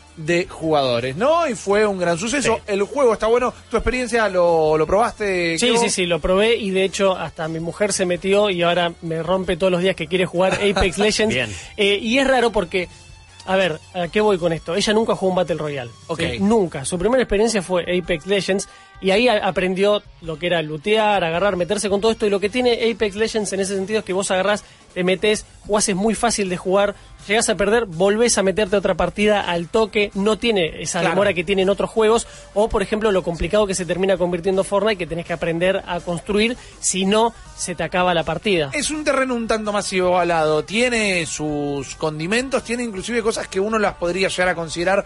jugadores, 0.48 1.16
¿no? 1.16 1.48
Y 1.48 1.54
fue 1.54 1.86
un 1.86 1.98
gran 1.98 2.18
suceso. 2.18 2.56
Sí. 2.56 2.62
El 2.66 2.82
juego 2.82 3.12
está 3.12 3.26
bueno. 3.26 3.52
¿Tu 3.70 3.76
experiencia 3.76 4.28
lo, 4.28 4.76
lo 4.76 4.86
probaste? 4.86 5.58
Sí, 5.58 5.66
Kevo? 5.66 5.78
sí, 5.78 5.90
sí, 5.90 6.06
lo 6.06 6.20
probé 6.20 6.56
y 6.56 6.70
de 6.70 6.84
hecho 6.84 7.16
hasta 7.16 7.48
mi 7.48 7.60
mujer 7.60 7.92
se 7.92 8.06
metió 8.06 8.50
y 8.50 8.62
ahora 8.62 8.92
me 9.02 9.22
rompe 9.22 9.56
todos 9.56 9.72
los 9.72 9.82
días 9.82 9.96
que 9.96 10.06
quiere 10.06 10.26
jugar 10.26 10.54
Apex 10.62 10.98
Legends. 10.98 11.34
Bien. 11.34 11.50
Eh, 11.76 11.98
y 12.00 12.18
es 12.18 12.26
raro 12.26 12.52
porque, 12.52 12.88
a 13.46 13.56
ver, 13.56 13.78
¿a 13.94 14.08
qué 14.08 14.20
voy 14.20 14.38
con 14.38 14.52
esto? 14.52 14.74
Ella 14.74 14.92
nunca 14.92 15.14
jugó 15.14 15.30
un 15.30 15.36
Battle 15.36 15.56
Royale. 15.56 15.90
Nunca. 16.40 16.84
Su 16.84 16.98
primera 16.98 17.22
experiencia 17.22 17.62
fue 17.62 17.82
Apex 17.82 18.26
Legends 18.26 18.68
y 19.00 19.10
ahí 19.10 19.26
aprendió 19.26 20.00
lo 20.20 20.38
que 20.38 20.46
era 20.46 20.62
lootear, 20.62 21.24
agarrar, 21.24 21.56
meterse 21.56 21.88
con 21.88 22.00
todo 22.00 22.12
esto. 22.12 22.26
Y 22.26 22.30
lo 22.30 22.38
que 22.38 22.48
tiene 22.48 22.90
Apex 22.90 23.16
Legends 23.16 23.52
en 23.52 23.60
ese 23.60 23.74
sentido 23.74 23.98
es 23.98 24.04
que 24.04 24.12
vos 24.12 24.30
agarrás, 24.30 24.64
te 24.94 25.02
metes 25.02 25.44
jugás 25.66 25.88
es 25.88 25.96
muy 25.96 26.14
fácil 26.14 26.48
de 26.48 26.56
jugar, 26.56 26.94
llegás 27.28 27.48
a 27.48 27.54
perder, 27.54 27.84
volvés 27.86 28.36
a 28.38 28.42
meterte 28.42 28.76
otra 28.76 28.94
partida 28.94 29.40
al 29.42 29.68
toque, 29.68 30.10
no 30.14 30.38
tiene 30.38 30.82
esa 30.82 31.00
Claro. 31.00 31.14
demora 31.14 31.34
que 31.34 31.44
tienen 31.44 31.68
otros 31.70 31.88
juegos, 31.90 32.26
o 32.54 32.68
por 32.68 32.82
ejemplo 32.82 33.12
lo 33.12 33.22
complicado 33.22 33.66
que 33.66 33.74
se 33.74 33.86
termina 33.86 34.16
convirtiendo 34.16 34.64
Fortnite, 34.64 34.96
que 34.98 35.06
tenés 35.06 35.24
que 35.26 35.32
aprender 35.32 35.82
a 35.86 36.00
construir, 36.00 36.56
si 36.80 37.04
no, 37.04 37.32
se 37.56 37.74
te 37.76 37.84
acaba 37.84 38.12
la 38.12 38.24
partida. 38.24 38.70
Es 38.72 38.90
un 38.90 39.04
terreno 39.04 39.34
un 39.36 39.46
tanto 39.46 39.72
más 39.72 39.92
igualado, 39.92 40.64
tiene 40.64 41.24
sus 41.26 41.94
condimentos, 41.94 42.64
tiene 42.64 42.82
inclusive 42.82 43.22
cosas 43.22 43.46
que 43.46 43.60
uno 43.60 43.78
las 43.78 43.94
podría 43.94 44.26
llegar 44.28 44.48
a 44.48 44.54
considerar 44.56 45.04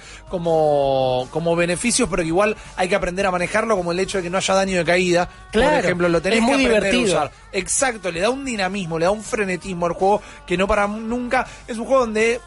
como, 0.51 1.28
como 1.31 1.55
beneficios, 1.57 2.09
pero 2.09 2.23
que 2.23 2.28
igual 2.28 2.57
hay 2.77 2.89
que 2.89 2.95
aprender 2.95 3.27
a 3.27 3.31
manejarlo, 3.31 3.77
como 3.77 3.93
el 3.93 4.01
hecho 4.01 4.19
de 4.19 4.24
que 4.24 4.31
no 4.31 4.39
haya 4.39 4.55
daño 4.55 4.78
de 4.78 4.85
caída. 4.85 5.28
Claro, 5.51 5.77
Por 5.77 5.85
ejemplo, 5.85 6.09
lo 6.09 6.23
tenés 6.23 6.39
es 6.39 6.45
muy 6.45 6.59
que 6.59 6.66
aprender 6.66 6.93
divertido. 6.93 7.19
a 7.20 7.24
usar. 7.27 7.33
Exacto, 7.53 8.11
le 8.11 8.20
da 8.20 8.31
un 8.31 8.45
dinamismo, 8.45 8.99
le 8.99 9.05
da 9.07 9.11
un 9.11 9.23
frenetismo 9.23 9.87
al 9.87 9.93
juego 9.93 10.23
que 10.47 10.56
no 10.56 10.66
para 10.66 10.86
nunca. 10.86 11.47
Es 11.66 11.78
un 11.78 11.85
juego 11.85 12.01
donde 12.01 12.40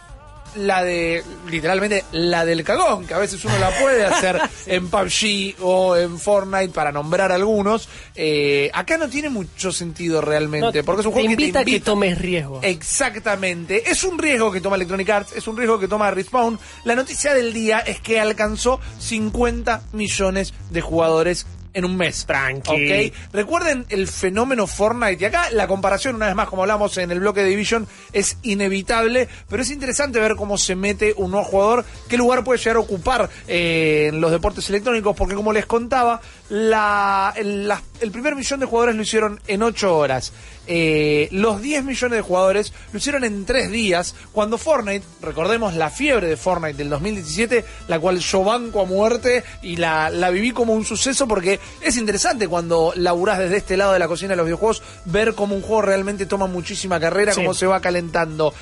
la 0.55 0.83
de, 0.83 1.23
literalmente, 1.49 2.05
la 2.11 2.45
del 2.45 2.63
cagón, 2.63 3.05
que 3.05 3.13
a 3.13 3.19
veces 3.19 3.43
uno 3.45 3.57
la 3.59 3.69
puede 3.79 4.05
hacer 4.05 4.39
en 4.65 4.89
PUBG 4.89 5.55
o 5.61 5.95
en 5.95 6.17
Fortnite, 6.17 6.69
para 6.69 6.91
nombrar 6.91 7.31
algunos. 7.31 7.87
Eh, 8.15 8.69
acá 8.73 8.97
no 8.97 9.09
tiene 9.09 9.29
mucho 9.29 9.71
sentido 9.71 10.21
realmente, 10.21 10.79
No, 10.79 10.85
porque 10.85 11.01
es 11.01 11.07
un 11.07 11.13
te 11.13 11.19
juego 11.21 11.29
que 11.29 11.35
te 11.35 11.41
invita 11.43 11.59
a 11.59 11.65
que 11.65 11.79
tomes 11.79 12.17
riesgo. 12.17 12.59
Exactamente. 12.63 13.89
Es 13.89 14.03
un 14.03 14.17
riesgo 14.17 14.51
que 14.51 14.61
toma 14.61 14.75
Electronic 14.75 15.09
Arts, 15.09 15.33
es 15.35 15.47
un 15.47 15.57
riesgo 15.57 15.79
que 15.79 15.87
toma 15.87 16.11
Respawn. 16.11 16.59
La 16.83 16.95
noticia 16.95 17.33
del 17.33 17.53
día 17.53 17.79
es 17.79 17.99
que 17.99 18.19
alcanzó 18.19 18.79
50 18.99 19.83
millones 19.93 20.53
de 20.69 20.81
jugadores 20.81 21.45
en 21.73 21.85
un 21.85 21.95
mes. 21.97 22.25
Tranqui. 22.25 23.11
¿Ok? 23.11 23.13
Recuerden 23.33 23.85
el 23.89 24.07
fenómeno 24.07 24.67
Fortnite. 24.67 25.21
Y 25.21 25.25
acá 25.25 25.49
la 25.51 25.67
comparación, 25.67 26.15
una 26.15 26.27
vez 26.27 26.35
más, 26.35 26.47
como 26.49 26.63
hablamos 26.63 26.97
en 26.97 27.11
el 27.11 27.19
bloque 27.19 27.41
de 27.43 27.49
Division, 27.49 27.87
es 28.13 28.37
inevitable. 28.43 29.27
Pero 29.49 29.61
es 29.63 29.69
interesante 29.71 30.19
ver 30.19 30.35
cómo 30.35 30.57
se 30.57 30.75
mete 30.75 31.13
un 31.17 31.31
nuevo 31.31 31.45
jugador, 31.45 31.85
qué 32.07 32.17
lugar 32.17 32.43
puede 32.43 32.59
llegar 32.59 32.77
a 32.77 32.79
ocupar 32.79 33.29
eh, 33.47 34.07
en 34.09 34.21
los 34.21 34.31
deportes 34.31 34.69
electrónicos. 34.69 35.15
Porque 35.15 35.35
como 35.35 35.53
les 35.53 35.65
contaba, 35.65 36.21
la, 36.49 37.33
el, 37.35 37.67
la- 37.67 37.81
el 38.01 38.11
primer 38.11 38.35
millón 38.35 38.59
de 38.59 38.65
jugadores 38.65 38.95
lo 38.95 39.01
hicieron 39.01 39.39
en 39.47 39.63
8 39.63 39.95
horas. 39.97 40.33
Eh, 40.71 41.29
los 41.31 41.63
10 41.63 41.83
millones 41.83 42.17
de 42.17 42.21
jugadores 42.21 42.73
lo 42.93 42.99
hicieron 42.99 43.23
en 43.23 43.43
3 43.43 43.71
días. 43.71 44.13
Cuando 44.31 44.59
Fortnite, 44.59 45.03
recordemos 45.19 45.73
la 45.73 45.89
fiebre 45.89 46.27
de 46.27 46.37
Fortnite 46.37 46.77
del 46.77 46.89
2017, 46.91 47.65
la 47.87 47.99
cual 47.99 48.19
yo 48.19 48.43
banco 48.43 48.81
a 48.81 48.85
muerte 48.85 49.43
y 49.63 49.77
la, 49.77 50.11
la 50.11 50.29
viví 50.29 50.51
como 50.51 50.73
un 50.73 50.85
suceso 50.85 51.27
porque 51.27 51.59
es 51.81 51.97
interesante 51.97 52.47
cuando 52.47 52.93
laburás 52.95 53.39
desde 53.39 53.57
este 53.57 53.77
lado 53.77 53.93
de 53.93 53.99
la 53.99 54.07
cocina 54.07 54.29
de 54.33 54.35
los 54.37 54.45
videojuegos, 54.45 54.83
ver 55.05 55.33
cómo 55.33 55.55
un 55.55 55.61
juego 55.63 55.81
realmente 55.81 56.27
toma 56.27 56.45
muchísima 56.45 56.99
carrera, 56.99 57.33
Sí. 57.33 57.41
cómo 57.41 57.55
se 57.55 57.65
va 57.65 57.79
calentando. 57.81 58.53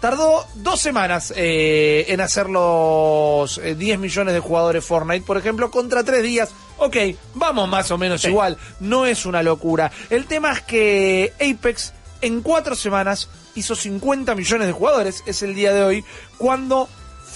Tardó 0.00 0.46
dos 0.54 0.80
semanas 0.80 1.32
eh, 1.36 2.06
en 2.08 2.20
hacer 2.20 2.48
los 2.48 3.58
eh, 3.58 3.74
10 3.74 3.98
millones 3.98 4.34
de 4.34 4.40
jugadores 4.40 4.84
Fortnite, 4.84 5.26
por 5.26 5.36
ejemplo, 5.36 5.70
contra 5.70 6.04
tres 6.04 6.22
días. 6.22 6.50
Ok, 6.78 6.96
vamos 7.34 7.68
más 7.68 7.90
o 7.90 7.98
menos 7.98 8.24
igual, 8.24 8.56
no 8.78 9.06
es 9.06 9.26
una 9.26 9.42
locura. 9.42 9.90
El 10.10 10.26
tema 10.26 10.52
es 10.52 10.62
que 10.62 11.32
Apex 11.40 11.92
en 12.20 12.42
cuatro 12.42 12.76
semanas 12.76 13.28
hizo 13.54 13.74
50 13.74 14.34
millones 14.34 14.66
de 14.68 14.72
jugadores, 14.72 15.22
es 15.26 15.42
el 15.42 15.54
día 15.54 15.72
de 15.72 15.82
hoy, 15.82 16.04
cuando 16.36 16.88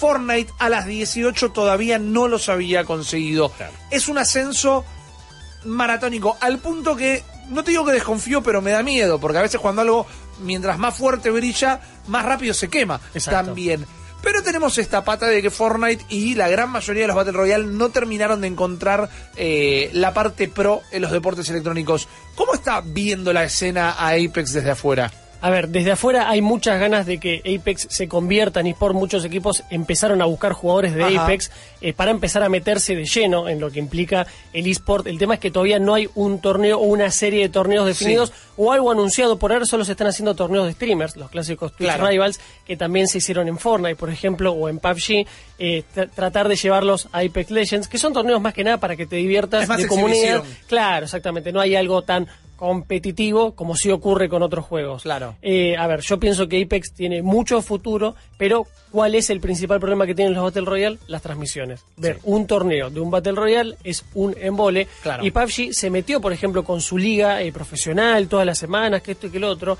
Fortnite 0.03 0.53
a 0.59 0.69
las 0.69 0.87
18 0.87 1.51
todavía 1.51 1.99
no 1.99 2.29
los 2.29 2.49
había 2.49 2.85
conseguido. 2.85 3.53
Es 3.91 4.09
un 4.09 4.19
ascenso 4.19 4.85
maratónico, 5.65 6.37
al 6.41 6.59
punto 6.59 6.97
que, 6.97 7.23
no 7.51 7.63
te 7.63 7.71
digo 7.71 7.85
que 7.85 7.93
desconfío, 7.93 8.43
pero 8.43 8.63
me 8.63 8.73
da 8.73 8.83
miedo, 8.83 9.21
porque 9.21 9.39
a 9.39 9.43
veces 9.43 9.61
cuando 9.61 9.83
algo, 9.83 10.07
mientras 10.41 10.79
más 10.79 10.97
fuerte 10.97 11.31
brilla, 11.31 11.81
más 12.09 12.25
rápido 12.25 12.55
se 12.55 12.69
quema 12.69 13.01
Exacto. 13.15 13.47
también. 13.47 13.87
Pero 14.23 14.43
tenemos 14.43 14.79
esta 14.79 15.05
pata 15.05 15.27
de 15.27 15.43
que 15.43 15.51
Fortnite 15.51 16.05
y 16.09 16.37
la 16.37 16.49
gran 16.49 16.71
mayoría 16.71 17.03
de 17.03 17.07
los 17.09 17.17
Battle 17.17 17.33
Royale 17.33 17.67
no 17.67 17.89
terminaron 17.89 18.41
de 18.41 18.47
encontrar 18.47 19.11
eh, 19.37 19.91
la 19.95 20.15
parte 20.15 20.47
pro 20.49 20.81
en 20.93 21.03
los 21.03 21.11
deportes 21.11 21.49
electrónicos. 21.51 22.09
¿Cómo 22.37 22.55
está 22.55 22.81
viendo 22.83 23.33
la 23.33 23.43
escena 23.43 23.91
a 23.91 24.11
Apex 24.11 24.53
desde 24.53 24.71
afuera? 24.71 25.11
A 25.43 25.51
ver, 25.51 25.69
desde 25.69 25.91
afuera 25.91 26.31
hay 26.31 26.41
muchas 26.41 26.79
ganas 26.79 27.05
de 27.05 27.19
que 27.19 27.43
Apex 27.59 27.89
se 27.91 28.07
convierta 28.07 28.61
en 28.61 28.69
eSport. 28.69 28.95
Muchos 28.95 29.25
equipos 29.25 29.65
empezaron 29.71 30.23
a 30.23 30.25
buscar 30.25 30.53
jugadores 30.53 30.95
de 30.95 31.03
Ajá. 31.03 31.25
Apex 31.25 31.51
eh, 31.81 31.93
para 31.93 32.13
empezar 32.13 32.45
a 32.45 32.49
meterse 32.49 32.95
de 32.95 33.05
lleno 33.05 33.49
en 33.49 33.59
lo 33.61 33.69
que 33.71 33.81
implica 33.81 34.25
el 34.53 34.69
eSport. 34.69 35.07
El 35.09 35.19
tema 35.19 35.35
es 35.35 35.41
que 35.41 35.51
todavía 35.51 35.81
no 35.81 35.95
hay 35.95 36.09
un 36.15 36.41
torneo 36.41 36.79
o 36.79 36.85
una 36.85 37.11
serie 37.11 37.43
de 37.43 37.49
torneos 37.49 37.87
definidos 37.87 38.33
o 38.57 38.71
algo 38.73 38.93
anunciado. 38.93 39.37
Por 39.39 39.53
ahora 39.53 39.65
solo 39.67 39.85
se 39.85 39.91
están 39.93 40.07
haciendo 40.07 40.37
torneos 40.37 40.65
de 40.67 40.75
streamers, 40.75 41.17
los 41.17 41.29
clásicos 41.29 41.73
Twitch 41.77 41.89
Claro. 41.91 42.07
Rivals, 42.07 42.39
que 42.65 42.77
también 42.77 43.09
se 43.09 43.19
hicieron 43.19 43.49
en 43.49 43.59
Fortnite, 43.59 43.97
por 43.97 44.11
ejemplo, 44.11 44.53
o 44.53 44.69
en 44.69 44.79
PUBG. 44.79 45.27
eh, 45.59 45.83
tra- 45.95 46.09
tratar 46.09 46.49
de 46.49 46.57
llevarlos 46.57 47.09
a 47.13 47.19
Apex 47.21 47.51
Legends, 47.51 47.89
que 47.89 47.99
son 47.99 48.13
torneos 48.13 48.41
más 48.41 48.55
que 48.55 48.63
nada 48.65 48.79
para 48.79 48.95
que 48.97 49.07
te 49.07 49.17
diviertas 49.17 49.69
de 49.77 49.87
comunidad. 49.89 50.43
Claro, 50.69 51.05
exactamente. 51.07 51.53
No 51.53 51.61
hay 51.61 51.75
algo 51.77 52.03
tan 52.03 52.27
competitivo 52.63 53.57
como 53.57 53.75
sí 53.75 53.91
ocurre 53.91 54.29
con 54.29 54.41
otros 54.41 54.65
juegos. 54.65 55.03
Claro. 55.03 55.35
Eh, 55.43 55.77
a 55.77 55.89
ver, 55.89 56.01
yo 56.03 56.21
pienso 56.21 56.47
que 56.47 56.63
Apex 56.63 56.93
tiene 56.93 57.21
mucho 57.21 57.61
futuro, 57.61 58.15
pero 58.39 58.69
¿cuál 58.93 59.17
es 59.17 59.31
el 59.31 59.41
principal 59.41 59.81
problema 59.81 60.07
que 60.07 60.15
tienen 60.15 60.33
los 60.33 60.45
Battle 60.45 60.67
Royale? 60.67 60.99
Las 61.09 61.23
transmisiones. 61.23 61.85
Ver 61.97 62.21
un 62.23 62.47
torneo 62.47 62.89
de 62.89 63.01
un 63.01 63.11
Battle 63.11 63.33
Royale 63.33 63.75
es 63.83 64.05
un 64.15 64.37
embole. 64.41 64.87
Claro. 65.03 65.27
Y 65.27 65.33
PUBG 65.33 65.73
se 65.73 65.91
metió, 65.91 66.21
por 66.21 66.33
ejemplo, 66.33 66.63
con 66.63 66.81
su 66.81 66.97
liga 66.99 67.43
eh, 67.43 67.51
profesional 67.51 68.29
todas 68.29 68.47
las 68.47 68.59
semanas, 68.59 69.03
que 69.03 69.11
esto 69.11 69.27
y 69.27 69.31
que 69.31 69.41
lo 69.41 69.49
otro. 69.49 69.77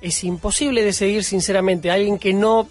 Es 0.00 0.24
imposible 0.24 0.82
de 0.82 0.92
seguir, 0.92 1.22
sinceramente. 1.22 1.88
Alguien 1.88 2.18
que 2.18 2.34
no 2.34 2.66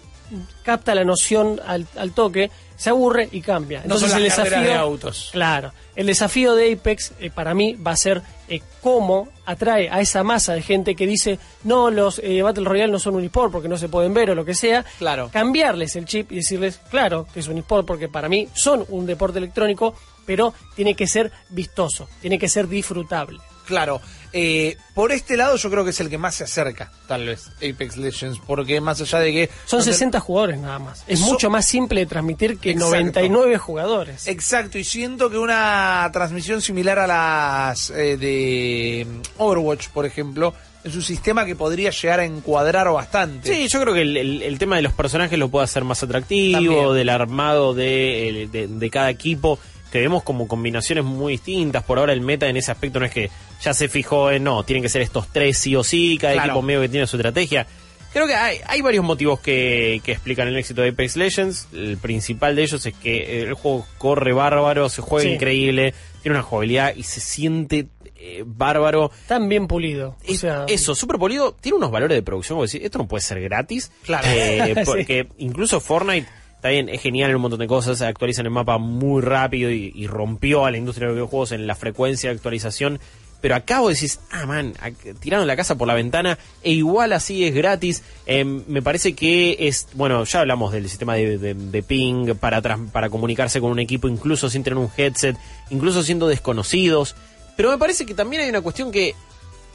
capta 0.62 0.94
la 0.94 1.04
noción 1.04 1.60
al, 1.66 1.86
al 1.96 2.12
toque, 2.12 2.50
se 2.76 2.90
aburre 2.90 3.28
y 3.30 3.40
cambia. 3.40 3.82
No 3.84 3.98
son 3.98 4.10
Entonces 4.10 4.16
el 4.16 4.22
desafío 4.24 4.60
de 4.60 4.74
autos. 4.74 5.28
Claro. 5.32 5.72
El 5.96 6.06
desafío 6.06 6.54
de 6.54 6.72
Apex 6.72 7.12
eh, 7.20 7.30
para 7.30 7.54
mí 7.54 7.74
va 7.74 7.92
a 7.92 7.96
ser 7.96 8.22
eh, 8.48 8.60
cómo 8.80 9.28
atrae 9.46 9.88
a 9.88 10.00
esa 10.00 10.24
masa 10.24 10.54
de 10.54 10.62
gente 10.62 10.96
que 10.96 11.06
dice 11.06 11.38
no, 11.62 11.90
los 11.90 12.20
eh, 12.22 12.42
Battle 12.42 12.64
Royale 12.64 12.90
no 12.90 12.98
son 12.98 13.14
un 13.14 13.24
eSport 13.24 13.52
porque 13.52 13.68
no 13.68 13.78
se 13.78 13.88
pueden 13.88 14.12
ver 14.12 14.30
o 14.30 14.34
lo 14.34 14.44
que 14.44 14.54
sea. 14.54 14.84
Claro. 14.98 15.30
Cambiarles 15.32 15.94
el 15.96 16.04
chip 16.04 16.32
y 16.32 16.36
decirles, 16.36 16.80
claro, 16.90 17.26
que 17.32 17.40
es 17.40 17.48
un 17.48 17.58
eSport 17.58 17.86
porque 17.86 18.08
para 18.08 18.28
mí 18.28 18.48
son 18.54 18.84
un 18.88 19.06
deporte 19.06 19.38
electrónico, 19.38 19.94
pero 20.26 20.52
tiene 20.74 20.94
que 20.94 21.06
ser 21.06 21.30
vistoso, 21.50 22.08
tiene 22.20 22.38
que 22.38 22.48
ser 22.48 22.68
disfrutable. 22.68 23.38
Claro, 23.66 24.00
eh, 24.36 24.76
por 24.94 25.12
este 25.12 25.36
lado 25.36 25.56
yo 25.56 25.70
creo 25.70 25.84
que 25.84 25.90
es 25.90 26.00
el 26.00 26.10
que 26.10 26.18
más 26.18 26.34
se 26.34 26.42
acerca, 26.44 26.90
tal 27.06 27.26
vez, 27.26 27.46
Apex 27.58 27.96
Legends, 27.96 28.40
porque 28.46 28.80
más 28.80 29.00
allá 29.00 29.20
de 29.20 29.32
que... 29.32 29.50
Son 29.64 29.78
no 29.78 29.84
te- 29.84 29.92
60 29.92 30.18
jugadores 30.20 30.58
nada 30.58 30.78
más. 30.80 31.04
Es 31.06 31.20
So- 31.20 31.26
mucho 31.26 31.48
más 31.50 31.64
simple 31.66 32.00
de 32.00 32.06
transmitir 32.06 32.58
que 32.58 32.72
Exacto. 32.72 32.90
99 32.90 33.58
jugadores. 33.58 34.26
Exacto, 34.26 34.76
y 34.76 34.82
siento 34.84 35.30
que 35.30 35.38
una 35.38 36.10
transmisión 36.12 36.60
similar 36.60 36.98
a 36.98 37.06
las 37.06 37.90
eh, 37.90 38.16
de 38.16 39.06
mm, 39.08 39.20
Overwatch, 39.38 39.88
por 39.90 40.04
ejemplo, 40.04 40.52
es 40.82 40.94
un 40.94 41.02
sistema 41.02 41.46
que 41.46 41.56
podría 41.56 41.90
llegar 41.90 42.20
a 42.20 42.24
encuadrar 42.24 42.90
bastante. 42.92 43.54
Sí, 43.54 43.68
yo 43.68 43.80
creo 43.80 43.94
que 43.94 44.02
el, 44.02 44.16
el- 44.16 44.42
el 44.42 44.58
tema 44.58 44.76
de 44.76 44.82
los 44.82 44.92
personajes 44.92 45.38
lo 45.38 45.48
puede 45.48 45.64
hacer 45.64 45.84
más 45.84 46.02
atractivo, 46.02 46.58
También. 46.58 46.94
del 46.94 47.08
armado 47.08 47.72
de, 47.72 48.28
el- 48.28 48.50
de, 48.50 48.66
de 48.66 48.90
cada 48.90 49.08
equipo, 49.10 49.58
que 49.94 50.00
vemos 50.00 50.24
como 50.24 50.48
combinaciones 50.48 51.04
muy 51.04 51.34
distintas. 51.34 51.84
Por 51.84 52.00
ahora 52.00 52.12
el 52.12 52.20
meta 52.20 52.48
en 52.48 52.56
ese 52.56 52.72
aspecto 52.72 52.98
no 52.98 53.06
es 53.06 53.12
que 53.12 53.30
ya 53.62 53.72
se 53.72 53.88
fijó 53.88 54.32
en, 54.32 54.42
no, 54.42 54.64
tienen 54.64 54.82
que 54.82 54.88
ser 54.88 55.02
estos 55.02 55.28
tres 55.28 55.56
sí 55.56 55.76
o 55.76 55.84
sí, 55.84 56.18
cada 56.20 56.32
Claro. 56.32 56.48
equipo 56.48 56.62
medio 56.62 56.80
que 56.80 56.88
tiene 56.88 57.06
su 57.06 57.16
estrategia. 57.16 57.64
Creo 58.12 58.26
que 58.26 58.34
hay, 58.34 58.58
hay 58.66 58.80
varios 58.82 59.04
motivos 59.04 59.38
que, 59.38 60.00
que 60.04 60.10
explican 60.10 60.48
el 60.48 60.56
éxito 60.56 60.82
de 60.82 60.88
Apex 60.88 61.14
Legends. 61.16 61.68
El 61.72 61.96
principal 61.98 62.56
de 62.56 62.62
ellos 62.64 62.84
es 62.86 62.94
que 62.94 63.42
el 63.42 63.54
juego 63.54 63.86
corre 63.98 64.32
bárbaro, 64.32 64.88
se 64.88 65.00
juega 65.00 65.28
Sí. 65.28 65.34
increíble, 65.34 65.94
tiene 66.22 66.38
una 66.38 66.42
jugabilidad 66.44 66.92
y 66.96 67.04
se 67.04 67.20
siente 67.20 67.86
eh, 68.16 68.42
bárbaro. 68.44 69.12
Tan 69.28 69.48
bien 69.48 69.68
pulido. 69.68 70.16
O 70.28 70.34
sea, 70.34 70.64
eso, 70.66 70.96
Super 70.96 71.18
Polido 71.20 71.52
tiene 71.60 71.78
unos 71.78 71.92
valores 71.92 72.16
de 72.16 72.22
producción, 72.22 72.56
como 72.56 72.62
decir, 72.64 72.84
esto 72.84 72.98
no 72.98 73.06
puede 73.06 73.20
ser 73.22 73.40
gratis. 73.40 73.92
Claro. 74.02 74.26
Eh, 74.28 74.74
Sí. 74.76 74.80
porque 74.84 75.28
incluso 75.38 75.78
Fortnite, 75.78 76.26
está 76.64 76.70
bien, 76.72 76.88
es 76.88 77.02
genial 77.02 77.28
en 77.28 77.36
un 77.36 77.42
montón 77.42 77.60
de 77.60 77.66
cosas, 77.66 78.00
actualizan 78.00 78.46
el 78.46 78.50
mapa 78.50 78.78
muy 78.78 79.20
rápido 79.20 79.70
y, 79.70 79.92
y 79.94 80.06
rompió 80.06 80.64
a 80.64 80.70
la 80.70 80.78
industria 80.78 81.08
de 81.08 81.08
los 81.12 81.16
videojuegos 81.16 81.52
en 81.52 81.66
la 81.66 81.74
frecuencia 81.74 82.30
de 82.30 82.36
actualización. 82.36 83.00
Pero 83.42 83.54
acá 83.54 83.80
vos 83.80 83.92
decís, 83.92 84.18
ah, 84.30 84.46
man, 84.46 84.72
tiraron 85.20 85.46
la 85.46 85.56
casa 85.56 85.76
por 85.76 85.86
la 85.86 85.92
ventana 85.92 86.38
e 86.62 86.70
igual 86.72 87.12
así 87.12 87.44
es 87.44 87.52
gratis. 87.54 88.02
Eh, 88.24 88.46
me 88.46 88.80
parece 88.80 89.12
que 89.12 89.58
es, 89.60 89.88
bueno, 89.92 90.24
ya 90.24 90.40
hablamos 90.40 90.72
del 90.72 90.88
sistema 90.88 91.16
de, 91.16 91.36
de- 91.36 91.52
de 91.52 91.82
ping 91.82 92.34
para, 92.36 92.62
para 92.62 93.10
comunicarse 93.10 93.60
con 93.60 93.70
un 93.70 93.78
equipo, 93.80 94.08
incluso 94.08 94.48
sin 94.48 94.62
tener 94.62 94.78
un 94.78 94.88
headset, 94.96 95.36
incluso 95.68 96.02
siendo 96.02 96.28
desconocidos. 96.28 97.14
Pero 97.58 97.70
me 97.72 97.76
parece 97.76 98.06
que 98.06 98.14
también 98.14 98.40
hay 98.40 98.48
una 98.48 98.62
cuestión 98.62 98.90
que 98.90 99.14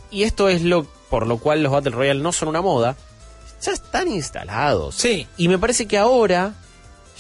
y 0.10 0.24
esto 0.24 0.50
es 0.50 0.64
lo 0.64 0.88
por 1.12 1.28
lo 1.28 1.38
cual 1.38 1.62
los 1.62 1.72
Battle 1.72 1.92
Royale 1.92 2.20
no 2.20 2.32
son 2.32 2.50
una 2.50 2.64
moda, 2.64 2.98
ya 3.62 3.74
están 3.74 4.08
instalados. 4.08 4.96
Sí. 4.96 5.28
Y 5.38 5.48
me 5.50 5.60
parece 5.60 5.86
que 5.86 6.00
ahora 6.00 6.56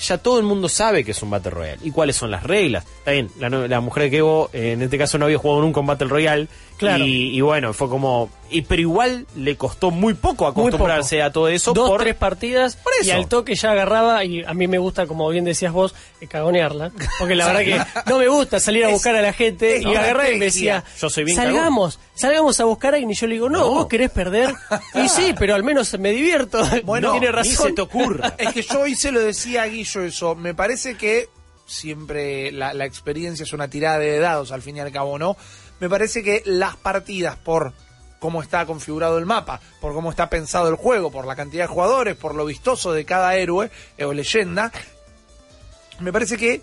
ya 0.02 0.18
todo 0.18 0.40
el 0.40 0.46
mundo 0.46 0.70
sabe 0.70 1.04
que 1.04 1.12
es 1.12 1.22
un 1.22 1.30
Battle 1.30 1.52
Royale 1.52 1.80
y 1.84 1.92
cuáles 1.92 2.16
son 2.16 2.32
las 2.32 2.44
reglas. 2.44 2.86
Está 3.00 3.12
bien, 3.12 3.30
la, 3.40 3.50
la 3.50 3.80
mujer 3.82 4.04
de 4.04 4.12
Kevo 4.12 4.50
eh, 4.54 4.74
en 4.74 4.82
este 4.82 4.98
caso 4.98 5.18
no 5.18 5.26
había 5.26 5.38
jugado 5.38 5.62
nunca 5.62 5.80
un 5.80 5.88
Battle 5.88 6.08
Royale. 6.08 6.48
Claro. 6.80 7.06
Y, 7.06 7.38
y 7.38 7.42
bueno, 7.42 7.74
fue 7.74 7.90
como 7.90 8.32
Y, 8.50 8.62
pero 8.62 8.82
igual 8.82 9.28
le 9.36 9.58
costó 9.58 9.92
muy 9.92 10.14
poco 10.14 10.46
Muy 10.46 10.52
acostumbrarse 10.70 11.18
poco. 11.18 11.28
a 11.28 11.32
todo 11.32 11.48
eso. 11.50 11.74
Dos, 11.74 11.90
por, 11.90 12.02
tres 12.02 12.16
partidas 12.16 12.78
y 13.04 13.10
eso. 13.10 13.18
al 13.18 13.28
toque 13.28 13.54
ya 13.56 13.72
agarraba 13.72 14.24
y 14.24 14.44
a 14.46 14.54
mí 14.54 14.68
me 14.68 14.78
gusta, 14.78 15.06
como 15.06 15.28
bien 15.30 15.44
decías 15.44 15.74
vos, 15.74 15.94
eh, 16.22 16.28
cagonearla. 16.28 16.92
Porque 17.20 17.36
la 17.36 17.46
verdad 17.52 17.60
que 17.62 18.10
no 18.10 18.18
me 18.18 18.28
gusta 18.30 18.60
salir 18.62 18.86
a 18.86 18.88
Es- 18.88 18.94
buscar 18.94 19.14
a 19.16 19.22
la 19.22 19.34
gente 19.34 19.76
es 19.78 19.84
y 19.86 19.94
agarrar 19.94 20.32
y 20.34 20.38
me 20.40 20.46
decía, 20.46 20.84
Yo 21.00 21.10
soy 21.10 21.26
bien 21.26 21.36
salgamos, 21.36 22.00
salgamos 22.16 22.60
a 22.60 22.64
buscar 22.64 22.94
a 22.94 22.96
alguien 22.96 23.12
y 23.12 23.16
yo 23.16 23.28
le 23.28 23.34
digo, 23.34 23.50
no, 23.50 23.60
No. 23.60 23.70
vos 23.72 23.88
querés 23.88 24.10
perder. 24.10 24.56
Y 24.96 25.10
sí, 25.10 25.36
pero 25.38 25.56
al 25.56 25.64
menos 25.64 25.98
me 26.00 26.12
divierto. 26.12 26.64
Bueno, 26.86 27.12
tiene 27.12 27.28
ni 27.28 27.32
razón. 27.34 27.68
se 27.68 27.74
te 27.74 27.82
ocurra. 27.82 28.36
Es 28.38 28.54
que 28.54 28.62
yo 28.62 28.80
hoy 28.80 28.96
se 28.96 29.12
lo 29.12 29.20
decía 29.20 29.64
a 29.64 29.68
Guillo 29.68 30.02
eso. 30.04 30.34
Me 30.34 30.54
parece 30.56 30.96
que 30.96 31.28
siempre 31.66 32.52
la, 32.52 32.74
la 32.74 32.86
experiencia 32.86 33.44
es 33.44 33.54
una 33.54 33.68
tirada 33.70 34.00
de 34.00 34.18
dados, 34.20 34.52
al 34.52 34.62
fin 34.62 34.78
y 34.78 34.80
al 34.80 34.92
cabo, 34.92 35.20
¿no? 35.20 35.38
Me 35.80 35.90
parece 35.90 36.24
que 36.24 36.42
las 36.46 36.76
partidas 36.76 37.36
por 37.38 37.74
cómo 38.20 38.42
está 38.42 38.66
configurado 38.66 39.18
el 39.18 39.26
mapa, 39.26 39.62
por 39.80 39.94
cómo 39.94 40.10
está 40.10 40.30
pensado 40.30 40.68
el 40.68 40.76
juego, 40.76 41.10
por 41.12 41.26
la 41.26 41.36
cantidad 41.36 41.64
de 41.64 41.68
jugadores, 41.74 42.16
por 42.16 42.36
lo 42.36 42.46
vistoso 42.46 42.92
de 42.92 43.06
cada 43.06 43.36
héroe 43.36 43.72
o 44.04 44.12
leyenda, 44.14 44.72
me 46.00 46.12
parece 46.12 46.38
que 46.38 46.62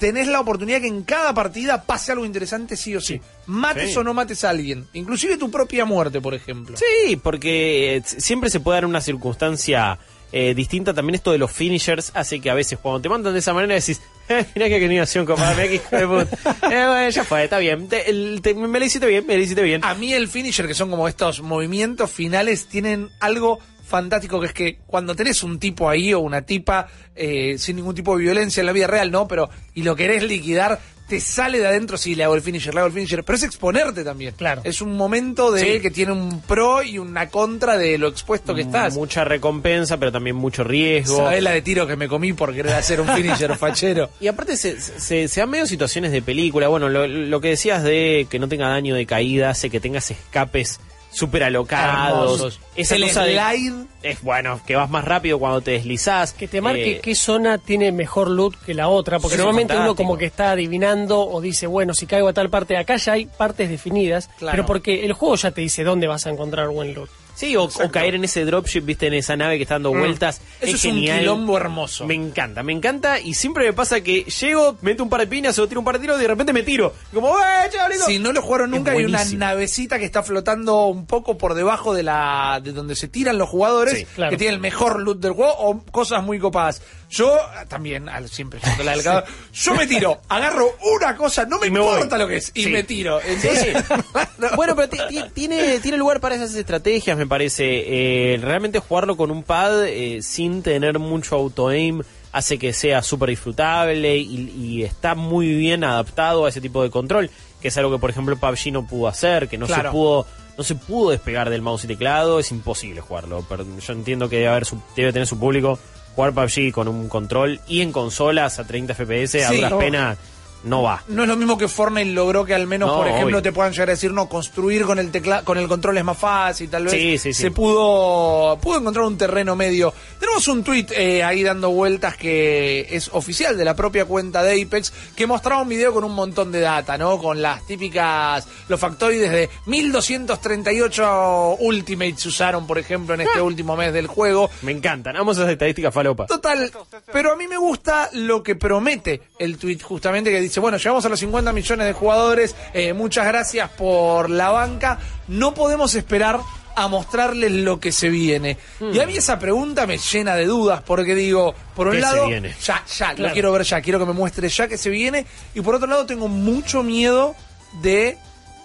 tenés 0.00 0.28
la 0.28 0.40
oportunidad 0.40 0.80
que 0.80 0.86
en 0.86 1.02
cada 1.02 1.34
partida 1.34 1.82
pase 1.82 2.12
algo 2.12 2.24
interesante 2.24 2.76
sí 2.76 2.94
o 2.94 3.00
sí. 3.00 3.20
Mates 3.46 3.92
Sí. 3.92 3.96
o 3.98 4.04
no 4.04 4.14
mates 4.14 4.44
a 4.44 4.50
alguien. 4.50 4.86
Inclusive 4.92 5.36
tu 5.36 5.50
propia 5.50 5.84
muerte, 5.84 6.20
por 6.20 6.34
ejemplo. 6.34 6.76
Sí, 6.76 7.16
porque 7.16 7.96
eh, 7.96 8.02
siempre 8.04 8.50
se 8.50 8.60
puede 8.60 8.76
dar 8.76 8.86
una 8.86 9.00
circunstancia 9.00 9.98
eh, 10.30 10.54
distinta. 10.54 10.94
También 10.94 11.16
esto 11.16 11.32
de 11.32 11.38
los 11.38 11.50
finishers 11.50 12.12
hace 12.14 12.40
que 12.40 12.50
a 12.50 12.54
veces 12.54 12.78
cuando 12.80 13.00
te 13.00 13.08
mandan 13.08 13.32
de 13.32 13.38
esa 13.40 13.52
manera 13.52 13.74
decís, 13.74 14.00
mirá 14.54 14.68
que 14.68 14.84
animación 14.84 15.24
coparme, 15.26 15.68
que 15.68 15.74
hijo 15.76 15.96
de 15.96 16.06
puta". 16.06 16.36
Eh, 16.70 16.86
bueno, 16.86 17.08
ya 17.10 17.24
fue, 17.24 17.44
está 17.44 17.58
bien. 17.58 17.88
Te- 17.88 18.08
el- 18.10 18.40
te- 18.42 18.54
me 18.54 18.78
lo 18.78 18.84
hiciste 18.84 19.06
bien, 19.06 19.26
me 19.26 19.36
lo 19.36 19.42
hiciste 19.42 19.62
bien. 19.62 19.84
A 19.84 19.94
mí 19.94 20.12
el 20.12 20.28
finisher, 20.28 20.66
que 20.66 20.74
son 20.74 20.90
como 20.90 21.08
estos 21.08 21.40
movimientos 21.42 22.10
finales, 22.10 22.66
tienen 22.66 23.08
algo 23.20 23.58
fantástico 23.86 24.38
que 24.38 24.46
es 24.48 24.52
que 24.52 24.78
cuando 24.86 25.14
tenés 25.16 25.42
un 25.42 25.58
tipo 25.58 25.88
ahí 25.88 26.12
o 26.12 26.20
una 26.20 26.42
tipa 26.42 26.88
eh, 27.16 27.56
sin 27.58 27.76
ningún 27.76 27.94
tipo 27.94 28.14
de 28.16 28.22
violencia 28.24 28.60
en 28.60 28.66
la 28.66 28.72
vida 28.72 28.86
real, 28.86 29.10
¿no? 29.10 29.26
Pero 29.26 29.48
y 29.74 29.82
lo 29.82 29.96
querés 29.96 30.22
liquidar, 30.24 30.78
te 31.08 31.20
sale 31.20 31.58
de 31.58 31.66
adentro, 31.66 31.96
sí, 31.96 32.14
le 32.14 32.24
hago 32.24 32.34
el 32.34 32.42
finisher, 32.42 32.74
le 32.74 32.80
hago 32.80 32.86
el 32.88 32.92
finisher, 32.92 33.24
pero 33.24 33.36
es 33.36 33.42
exponerte 33.42 34.04
también. 34.04 34.34
Claro. 34.36 34.60
Es 34.64 34.80
un 34.82 34.96
momento 34.96 35.50
de 35.50 35.76
Sí. 35.76 35.80
que 35.80 35.90
tiene 35.90 36.12
un 36.12 36.40
pro 36.42 36.82
y 36.82 36.98
una 36.98 37.28
contra 37.28 37.76
de 37.78 37.96
lo 37.98 38.08
expuesto 38.08 38.54
que 38.54 38.60
estás. 38.62 38.94
Mucha 38.94 39.24
recompensa, 39.24 39.96
pero 39.96 40.12
también 40.12 40.36
mucho 40.36 40.64
riesgo. 40.64 41.16
Sabés 41.16 41.42
la 41.42 41.52
de 41.52 41.62
tiro 41.62 41.86
que 41.86 41.96
me 41.96 42.08
comí 42.08 42.32
por 42.34 42.54
querer 42.54 42.74
hacer 42.74 43.00
un 43.00 43.08
finisher 43.08 43.56
fachero. 43.58 44.10
Y 44.20 44.28
aparte 44.28 44.56
se, 44.56 44.80
se, 44.80 45.28
se 45.28 45.40
dan 45.40 45.50
medio 45.50 45.66
situaciones 45.66 46.12
de 46.12 46.20
película. 46.22 46.68
Bueno, 46.68 46.88
lo, 46.88 47.06
lo 47.06 47.40
que 47.40 47.48
decías 47.48 47.82
de 47.82 48.26
que 48.30 48.38
no 48.38 48.48
tenga 48.48 48.68
daño 48.68 48.94
de 48.94 49.06
caída 49.06 49.50
hace 49.50 49.70
que 49.70 49.80
tengas 49.80 50.10
escapes 50.10 50.80
súper 51.10 51.42
alocados. 51.44 52.60
Esa 52.76 52.96
El 52.96 53.02
cosa 53.04 53.24
de- 53.24 53.32
slide. 53.38 53.86
es 54.02 54.22
bueno, 54.22 54.60
que 54.66 54.76
vas 54.76 54.88
más 54.90 55.04
rápido 55.04 55.38
cuando 55.38 55.60
te 55.60 55.72
deslizás. 55.72 56.32
Que 56.32 56.46
te 56.48 56.60
marque 56.60 56.92
Eh, 56.92 57.00
qué 57.00 57.14
zona 57.14 57.58
tiene 57.58 57.90
mejor 57.92 58.28
loot 58.28 58.56
que 58.64 58.74
la 58.74 58.88
otra, 58.88 59.18
porque 59.18 59.36
normalmente 59.36 59.76
uno 59.76 59.94
como 59.96 60.16
que 60.16 60.26
está 60.26 60.52
adivinando 60.52 61.20
o 61.20 61.40
dice, 61.40 61.66
bueno, 61.66 61.94
si 61.94 62.06
caigo 62.06 62.28
a 62.28 62.32
tal 62.32 62.50
parte, 62.50 62.76
acá 62.76 62.96
ya 62.96 63.12
hay 63.14 63.26
partes 63.26 63.68
definidas, 63.68 64.28
Claro. 64.38 64.52
pero 64.56 64.66
porque 64.66 65.04
el 65.04 65.12
juego 65.12 65.34
ya 65.36 65.50
te 65.50 65.60
dice 65.60 65.82
dónde 65.84 66.06
vas 66.06 66.26
a 66.26 66.30
encontrar 66.30 66.68
buen 66.68 66.94
loot. 66.94 67.10
Sí, 67.38 67.54
o, 67.54 67.62
o 67.66 67.90
caer 67.92 68.16
en 68.16 68.24
ese 68.24 68.44
dropship, 68.44 68.80
viste, 68.80 69.06
en 69.06 69.14
esa 69.14 69.36
nave 69.36 69.58
que 69.58 69.62
está 69.62 69.76
dando 69.76 69.90
vueltas. 69.90 70.40
Mm. 70.40 70.64
Eso 70.64 70.74
es, 70.74 70.74
es 70.74 70.84
un 70.86 70.90
genial. 70.96 71.18
quilombo 71.20 71.56
hermoso. 71.56 72.04
Me 72.04 72.14
encanta, 72.14 72.64
me 72.64 72.72
encanta. 72.72 73.20
Y 73.20 73.34
siempre 73.34 73.64
me 73.64 73.72
pasa 73.72 74.00
que 74.00 74.24
llego, 74.24 74.76
meto 74.80 75.04
un 75.04 75.08
par 75.08 75.20
de 75.20 75.28
piñas 75.28 75.56
o 75.60 75.68
tiro 75.68 75.80
un 75.80 75.84
par 75.84 75.94
de 75.94 76.00
tiros 76.00 76.18
y 76.18 76.22
de 76.22 76.26
repente 76.26 76.52
me 76.52 76.64
tiro. 76.64 76.92
Y 77.12 77.14
como, 77.14 77.38
¡eh, 77.38 77.68
chavalito! 77.70 78.06
Si 78.06 78.18
no 78.18 78.32
lo 78.32 78.42
jugaron 78.42 78.72
nunca, 78.72 78.90
hay 78.90 79.04
una 79.04 79.24
navecita 79.24 80.00
que 80.00 80.04
está 80.04 80.24
flotando 80.24 80.86
un 80.86 81.06
poco 81.06 81.38
por 81.38 81.54
debajo 81.54 81.94
de 81.94 82.02
la 82.02 82.60
de 82.60 82.72
donde 82.72 82.96
se 82.96 83.06
tiran 83.06 83.38
los 83.38 83.48
jugadores, 83.48 83.98
Sí, 83.98 84.04
claro. 84.16 84.30
que 84.30 84.36
tiene 84.36 84.54
el 84.54 84.60
mejor 84.60 85.00
loot 85.00 85.20
del 85.20 85.32
juego 85.34 85.52
o 85.58 85.80
cosas 85.92 86.24
muy 86.24 86.40
copadas. 86.40 86.82
Yo 87.10 87.38
también, 87.68 88.08
al- 88.08 88.28
siempre 88.28 88.60
siendo 88.60 88.84
la 88.84 88.92
del 88.92 89.02
cagado, 89.02 89.24
yo 89.54 89.74
me 89.74 89.86
tiro, 89.86 90.20
agarro 90.28 90.76
una 90.96 91.16
cosa, 91.16 91.46
no 91.46 91.58
me, 91.58 91.68
importa 91.68 92.06
voy. 92.06 92.18
lo 92.18 92.28
que 92.28 92.36
es, 92.36 92.50
y 92.54 92.64
Sí. 92.64 92.70
me 92.70 92.82
tiro. 92.82 93.20
Entonces, 93.22 93.74
sí. 93.76 93.96
Bueno, 94.56 94.76
pero 94.76 94.88
ti- 94.88 94.98
ti- 95.08 95.24
tiene, 95.34 95.78
tiene 95.80 95.96
lugar 95.96 96.20
para 96.20 96.34
esas 96.34 96.54
estrategias, 96.54 97.16
me 97.16 97.26
parece. 97.26 98.34
Eh, 98.34 98.38
realmente 98.38 98.78
jugarlo 98.80 99.16
con 99.16 99.30
un 99.30 99.42
pad 99.42 99.86
eh, 99.86 100.20
sin 100.22 100.62
tener 100.62 100.98
mucho 100.98 101.36
auto-aim 101.36 102.02
hace 102.30 102.58
que 102.58 102.72
sea 102.74 103.02
súper 103.02 103.30
disfrutable 103.30 104.16
y, 104.18 104.50
y 104.56 104.82
está 104.84 105.14
muy 105.14 105.54
bien 105.54 105.82
adaptado 105.84 106.44
a 106.44 106.50
ese 106.50 106.60
tipo 106.60 106.82
de 106.82 106.90
control, 106.90 107.30
que 107.62 107.68
es 107.68 107.76
algo 107.78 107.90
que, 107.90 107.98
por 107.98 108.10
ejemplo, 108.10 108.36
PUBG 108.36 108.70
no 108.70 108.86
pudo 108.86 109.08
hacer, 109.08 109.48
que 109.48 109.56
no 109.56 109.66
Claro. 109.66 109.88
se 109.90 109.92
pudo 109.92 110.26
no 110.58 110.64
se 110.64 110.74
pudo 110.74 111.10
despegar 111.12 111.50
del 111.50 111.62
mouse 111.62 111.84
y 111.84 111.86
teclado, 111.86 112.40
es 112.40 112.50
imposible 112.50 113.00
jugarlo. 113.00 113.46
Pero 113.48 113.64
yo 113.78 113.92
entiendo 113.92 114.28
que 114.28 114.36
debe, 114.36 114.48
haber 114.48 114.66
su- 114.66 114.82
debe 114.96 115.12
tener 115.12 115.26
su 115.28 115.38
público. 115.38 115.78
Jugar 116.18 116.32
PUBG 116.32 116.72
con 116.72 116.88
un 116.88 117.08
control 117.08 117.60
y 117.68 117.80
en 117.80 117.92
consolas 117.92 118.58
a 118.58 118.64
30 118.66 118.92
FPS 118.92 119.36
a 119.44 119.50
Sí, 119.50 119.54
duras 119.56 119.70
no. 119.70 119.78
penas 119.78 120.18
no 120.64 120.82
va. 120.82 121.02
no 121.08 121.22
es 121.22 121.28
lo 121.28 121.36
mismo 121.36 121.56
que 121.56 121.68
Fortnite 121.68 122.10
logró 122.10 122.44
que 122.44 122.54
al 122.54 122.66
menos, 122.66 122.88
No, 122.88 122.96
por 122.98 123.06
ejemplo, 123.08 123.38
obvio. 123.38 123.42
te 123.42 123.52
puedan 123.52 123.72
llegar 123.72 123.88
a 123.88 123.92
decir, 123.92 124.12
no, 124.12 124.28
construir 124.28 124.84
con 124.84 124.98
el 124.98 125.10
teclado, 125.10 125.44
con 125.44 125.58
el 125.58 125.68
control 125.68 125.98
es 125.98 126.04
más 126.04 126.18
fácil, 126.18 126.68
tal 126.68 126.84
vez. 126.84 126.92
Sí, 126.92 127.18
sí, 127.18 127.32
sí. 127.32 127.42
Se 127.42 127.50
pudo, 127.50 128.58
pudo 128.60 128.78
encontrar 128.78 129.04
un 129.06 129.16
terreno 129.18 129.54
medio. 129.56 129.92
Tenemos 130.18 130.46
un 130.48 130.64
tweet 130.64 130.86
eh, 130.96 131.22
ahí 131.22 131.42
dando 131.42 131.70
vueltas 131.70 132.16
que 132.16 132.86
es 132.90 133.08
oficial 133.12 133.56
de 133.56 133.64
la 133.64 133.74
propia 133.76 134.04
cuenta 134.04 134.42
de 134.42 134.60
Apex, 134.62 134.92
que 135.14 135.26
mostraba 135.26 135.62
un 135.62 135.68
video 135.68 135.92
con 135.92 136.04
un 136.04 136.12
montón 136.14 136.50
de 136.52 136.60
data, 136.60 136.98
¿no? 136.98 137.18
Con 137.18 137.40
las 137.40 137.64
típicas, 137.66 138.46
los 138.68 138.80
factoides 138.80 139.30
de 139.30 139.48
1238 139.66 141.56
Ultimates 141.60 142.20
se 142.22 142.28
usaron, 142.28 142.66
por 142.66 142.78
ejemplo, 142.78 143.14
en 143.14 143.20
Ah. 143.20 143.24
este 143.24 143.40
último 143.40 143.76
mes 143.76 143.92
del 143.92 144.06
juego. 144.06 144.50
Me 144.62 144.72
encantan, 144.72 145.16
amo 145.16 145.32
esas 145.32 145.48
estadísticas 145.48 145.92
falopa. 145.92 146.26
Total, 146.26 146.70
pero 147.12 147.32
a 147.32 147.36
mí 147.36 147.46
me 147.46 147.56
gusta 147.56 148.08
lo 148.14 148.42
que 148.42 148.54
promete 148.56 149.22
el 149.38 149.58
tweet 149.58 149.78
justamente 149.82 150.30
que 150.30 150.40
dice, 150.40 150.47
bueno, 150.60 150.76
llegamos 150.78 151.04
a 151.04 151.08
los 151.08 151.20
50 151.20 151.52
millones 151.52 151.86
de 151.86 151.92
jugadores, 151.92 152.56
eh, 152.74 152.92
muchas 152.92 153.26
gracias 153.26 153.70
por 153.70 154.30
la 154.30 154.50
banca, 154.50 154.98
no 155.28 155.54
podemos 155.54 155.94
esperar 155.94 156.40
a 156.76 156.86
mostrarles 156.88 157.50
lo 157.50 157.80
que 157.80 157.90
se 157.90 158.08
viene. 158.08 158.56
Y 158.92 159.00
a 159.00 159.06
mí 159.06 159.16
esa 159.16 159.38
pregunta 159.38 159.84
me 159.86 159.98
llena 159.98 160.36
de 160.36 160.46
dudas 160.46 160.80
porque 160.86 161.14
digo, 161.16 161.52
por 161.74 161.88
un 161.88 161.94
¿Qué 161.94 161.98
se 161.98 162.02
lado, 162.02 162.26
viene? 162.28 162.54
ya, 162.62 162.84
ya, 162.96 163.10
lo 163.10 163.16
Claro. 163.16 163.32
quiero 163.32 163.52
ver 163.52 163.62
ya, 163.64 163.80
quiero 163.80 163.98
que 163.98 164.06
me 164.06 164.12
muestre 164.12 164.48
ya 164.48 164.68
que 164.68 164.78
se 164.78 164.88
viene, 164.88 165.26
y 165.54 165.60
por 165.60 165.74
otro 165.74 165.88
lado 165.88 166.06
tengo 166.06 166.28
mucho 166.28 166.82
miedo 166.84 167.34
de 167.82 168.16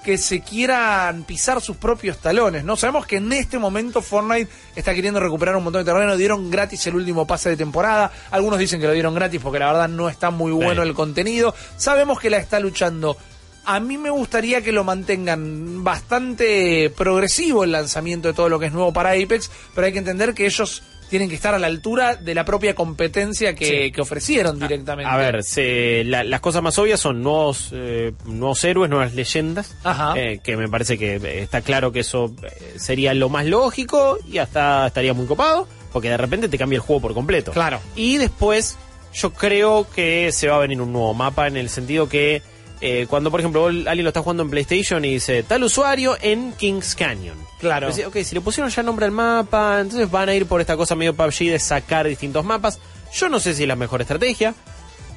que 0.04 0.18
se 0.18 0.42
quieran 0.42 1.24
pisar 1.24 1.62
sus 1.62 1.78
propios 1.78 2.18
talones, 2.18 2.64
¿no? 2.64 2.76
Sabemos 2.76 3.06
que 3.08 3.16
en 3.18 3.32
este 3.34 3.58
momento 3.58 4.02
Fortnite 4.02 4.52
está 4.76 4.94
queriendo 4.94 5.20
recuperar 5.20 5.56
un 5.56 5.64
montón 5.64 5.84
de 5.86 5.92
terreno, 5.92 6.18
dieron 6.18 6.52
gratis 6.52 6.86
el 6.88 6.96
último 6.96 7.26
pase 7.26 7.50
de 7.50 7.58
temporada, 7.58 8.12
algunos 8.32 8.60
dicen 8.60 8.80
que 8.82 8.88
lo 8.88 8.94
dieron 8.94 9.16
gratis 9.16 9.40
porque 9.42 9.60
la 9.60 9.68
verdad 9.72 9.88
no 9.90 10.10
está 10.10 10.30
muy 10.30 10.52
bueno 10.52 10.84
Sí. 10.84 10.88
el 10.90 10.94
contenido, 10.94 11.56
sabemos 11.78 12.20
que 12.20 12.30
la 12.30 12.38
está 12.38 12.60
luchando. 12.60 13.18
A 13.66 13.80
mí 13.80 13.98
me 13.98 14.10
gustaría 14.10 14.62
que 14.62 14.74
lo 14.74 14.84
mantengan 14.84 15.86
bastante 15.86 16.90
progresivo 16.90 17.64
el 17.64 17.72
lanzamiento 17.72 18.28
de 18.28 18.34
todo 18.34 18.50
lo 18.50 18.60
que 18.60 18.66
es 18.66 18.74
nuevo 18.74 18.92
para 18.92 19.12
Apex, 19.12 19.50
pero 19.74 19.88
hay 19.88 19.94
que 19.94 20.00
entender 20.00 20.34
que 20.34 20.46
ellos 20.46 20.84
tienen 21.10 21.30
que 21.30 21.36
estar 21.36 21.54
a 21.54 21.60
la 21.60 21.68
altura 21.68 22.16
de 22.16 22.34
la 22.36 22.46
propia 22.46 22.74
competencia 22.76 23.56
que, 23.56 23.92
que 23.92 24.02
ofrecieron 24.02 24.60
directamente. 24.60 25.10
A 25.12 25.18
ver, 25.18 25.44
se- 25.44 26.04
la- 26.06 26.24
las 26.24 26.40
cosas 26.42 26.62
más 26.64 26.78
obvias 26.80 27.00
son 27.00 27.22
nuevos, 27.22 27.70
eh, 27.74 28.14
nuevos 28.26 28.64
héroes, 28.64 28.90
nuevas 28.90 29.14
leyendas. 29.14 29.76
Ajá. 29.84 30.14
eh, 30.18 30.40
que 30.44 30.58
me 30.58 30.68
parece 30.68 30.98
que 30.98 31.16
eh, 31.16 31.42
está 31.44 31.62
claro 31.62 31.92
que 31.92 32.02
eso 32.02 32.34
eh, 32.44 32.76
sería 32.78 33.14
lo 33.14 33.30
más 33.30 33.46
lógico 33.46 34.18
y 34.28 34.38
hasta 34.40 34.88
estaría 34.88 35.14
muy 35.14 35.26
copado, 35.26 35.68
porque 35.92 36.10
de 36.10 36.18
repente 36.18 36.48
te 36.50 36.58
cambia 36.58 36.78
el 36.78 36.82
juego 36.82 37.02
por 37.02 37.14
completo. 37.14 37.52
Claro. 37.52 37.80
Y 37.96 38.18
después, 38.18 38.78
yo 39.14 39.32
creo 39.34 39.88
que 39.96 40.32
se 40.32 40.48
va 40.48 40.56
a 40.56 40.60
venir 40.60 40.82
un 40.82 40.92
nuevo 40.92 41.14
mapa 41.14 41.48
en 41.48 41.58
el 41.58 41.70
sentido 41.70 42.10
que 42.10 42.42
eh, 42.86 43.08
cuando, 43.10 43.32
por 43.32 43.40
ejemplo, 43.40 43.66
alguien 43.68 44.04
lo 44.04 44.10
está 44.10 44.22
jugando 44.22 44.44
en 44.44 44.50
PlayStation 44.50 45.06
y 45.06 45.14
dice 45.14 45.42
tal 45.44 45.64
usuario 45.64 46.18
en 46.22 46.52
Kings 46.52 46.96
Canyon. 46.96 47.38
Claro. 47.60 47.88
Ok, 48.08 48.18
si 48.26 48.36
le 48.36 48.42
pusieron 48.42 48.70
ya 48.70 48.84
nombre 48.84 49.06
al 49.06 49.12
mapa, 49.14 49.80
entonces 49.80 50.12
van 50.12 50.28
a 50.28 50.34
ir 50.36 50.46
por 50.48 50.60
esta 50.60 50.76
cosa 50.76 50.94
medio 50.94 51.14
PUBG 51.16 51.46
de 51.52 51.60
sacar 51.60 52.06
distintos 52.08 52.44
mapas. 52.44 52.80
Yo 53.14 53.30
no 53.30 53.40
sé 53.40 53.54
si 53.54 53.62
es 53.64 53.68
la 53.70 53.78
mejor 53.78 54.02
estrategia. 54.02 54.54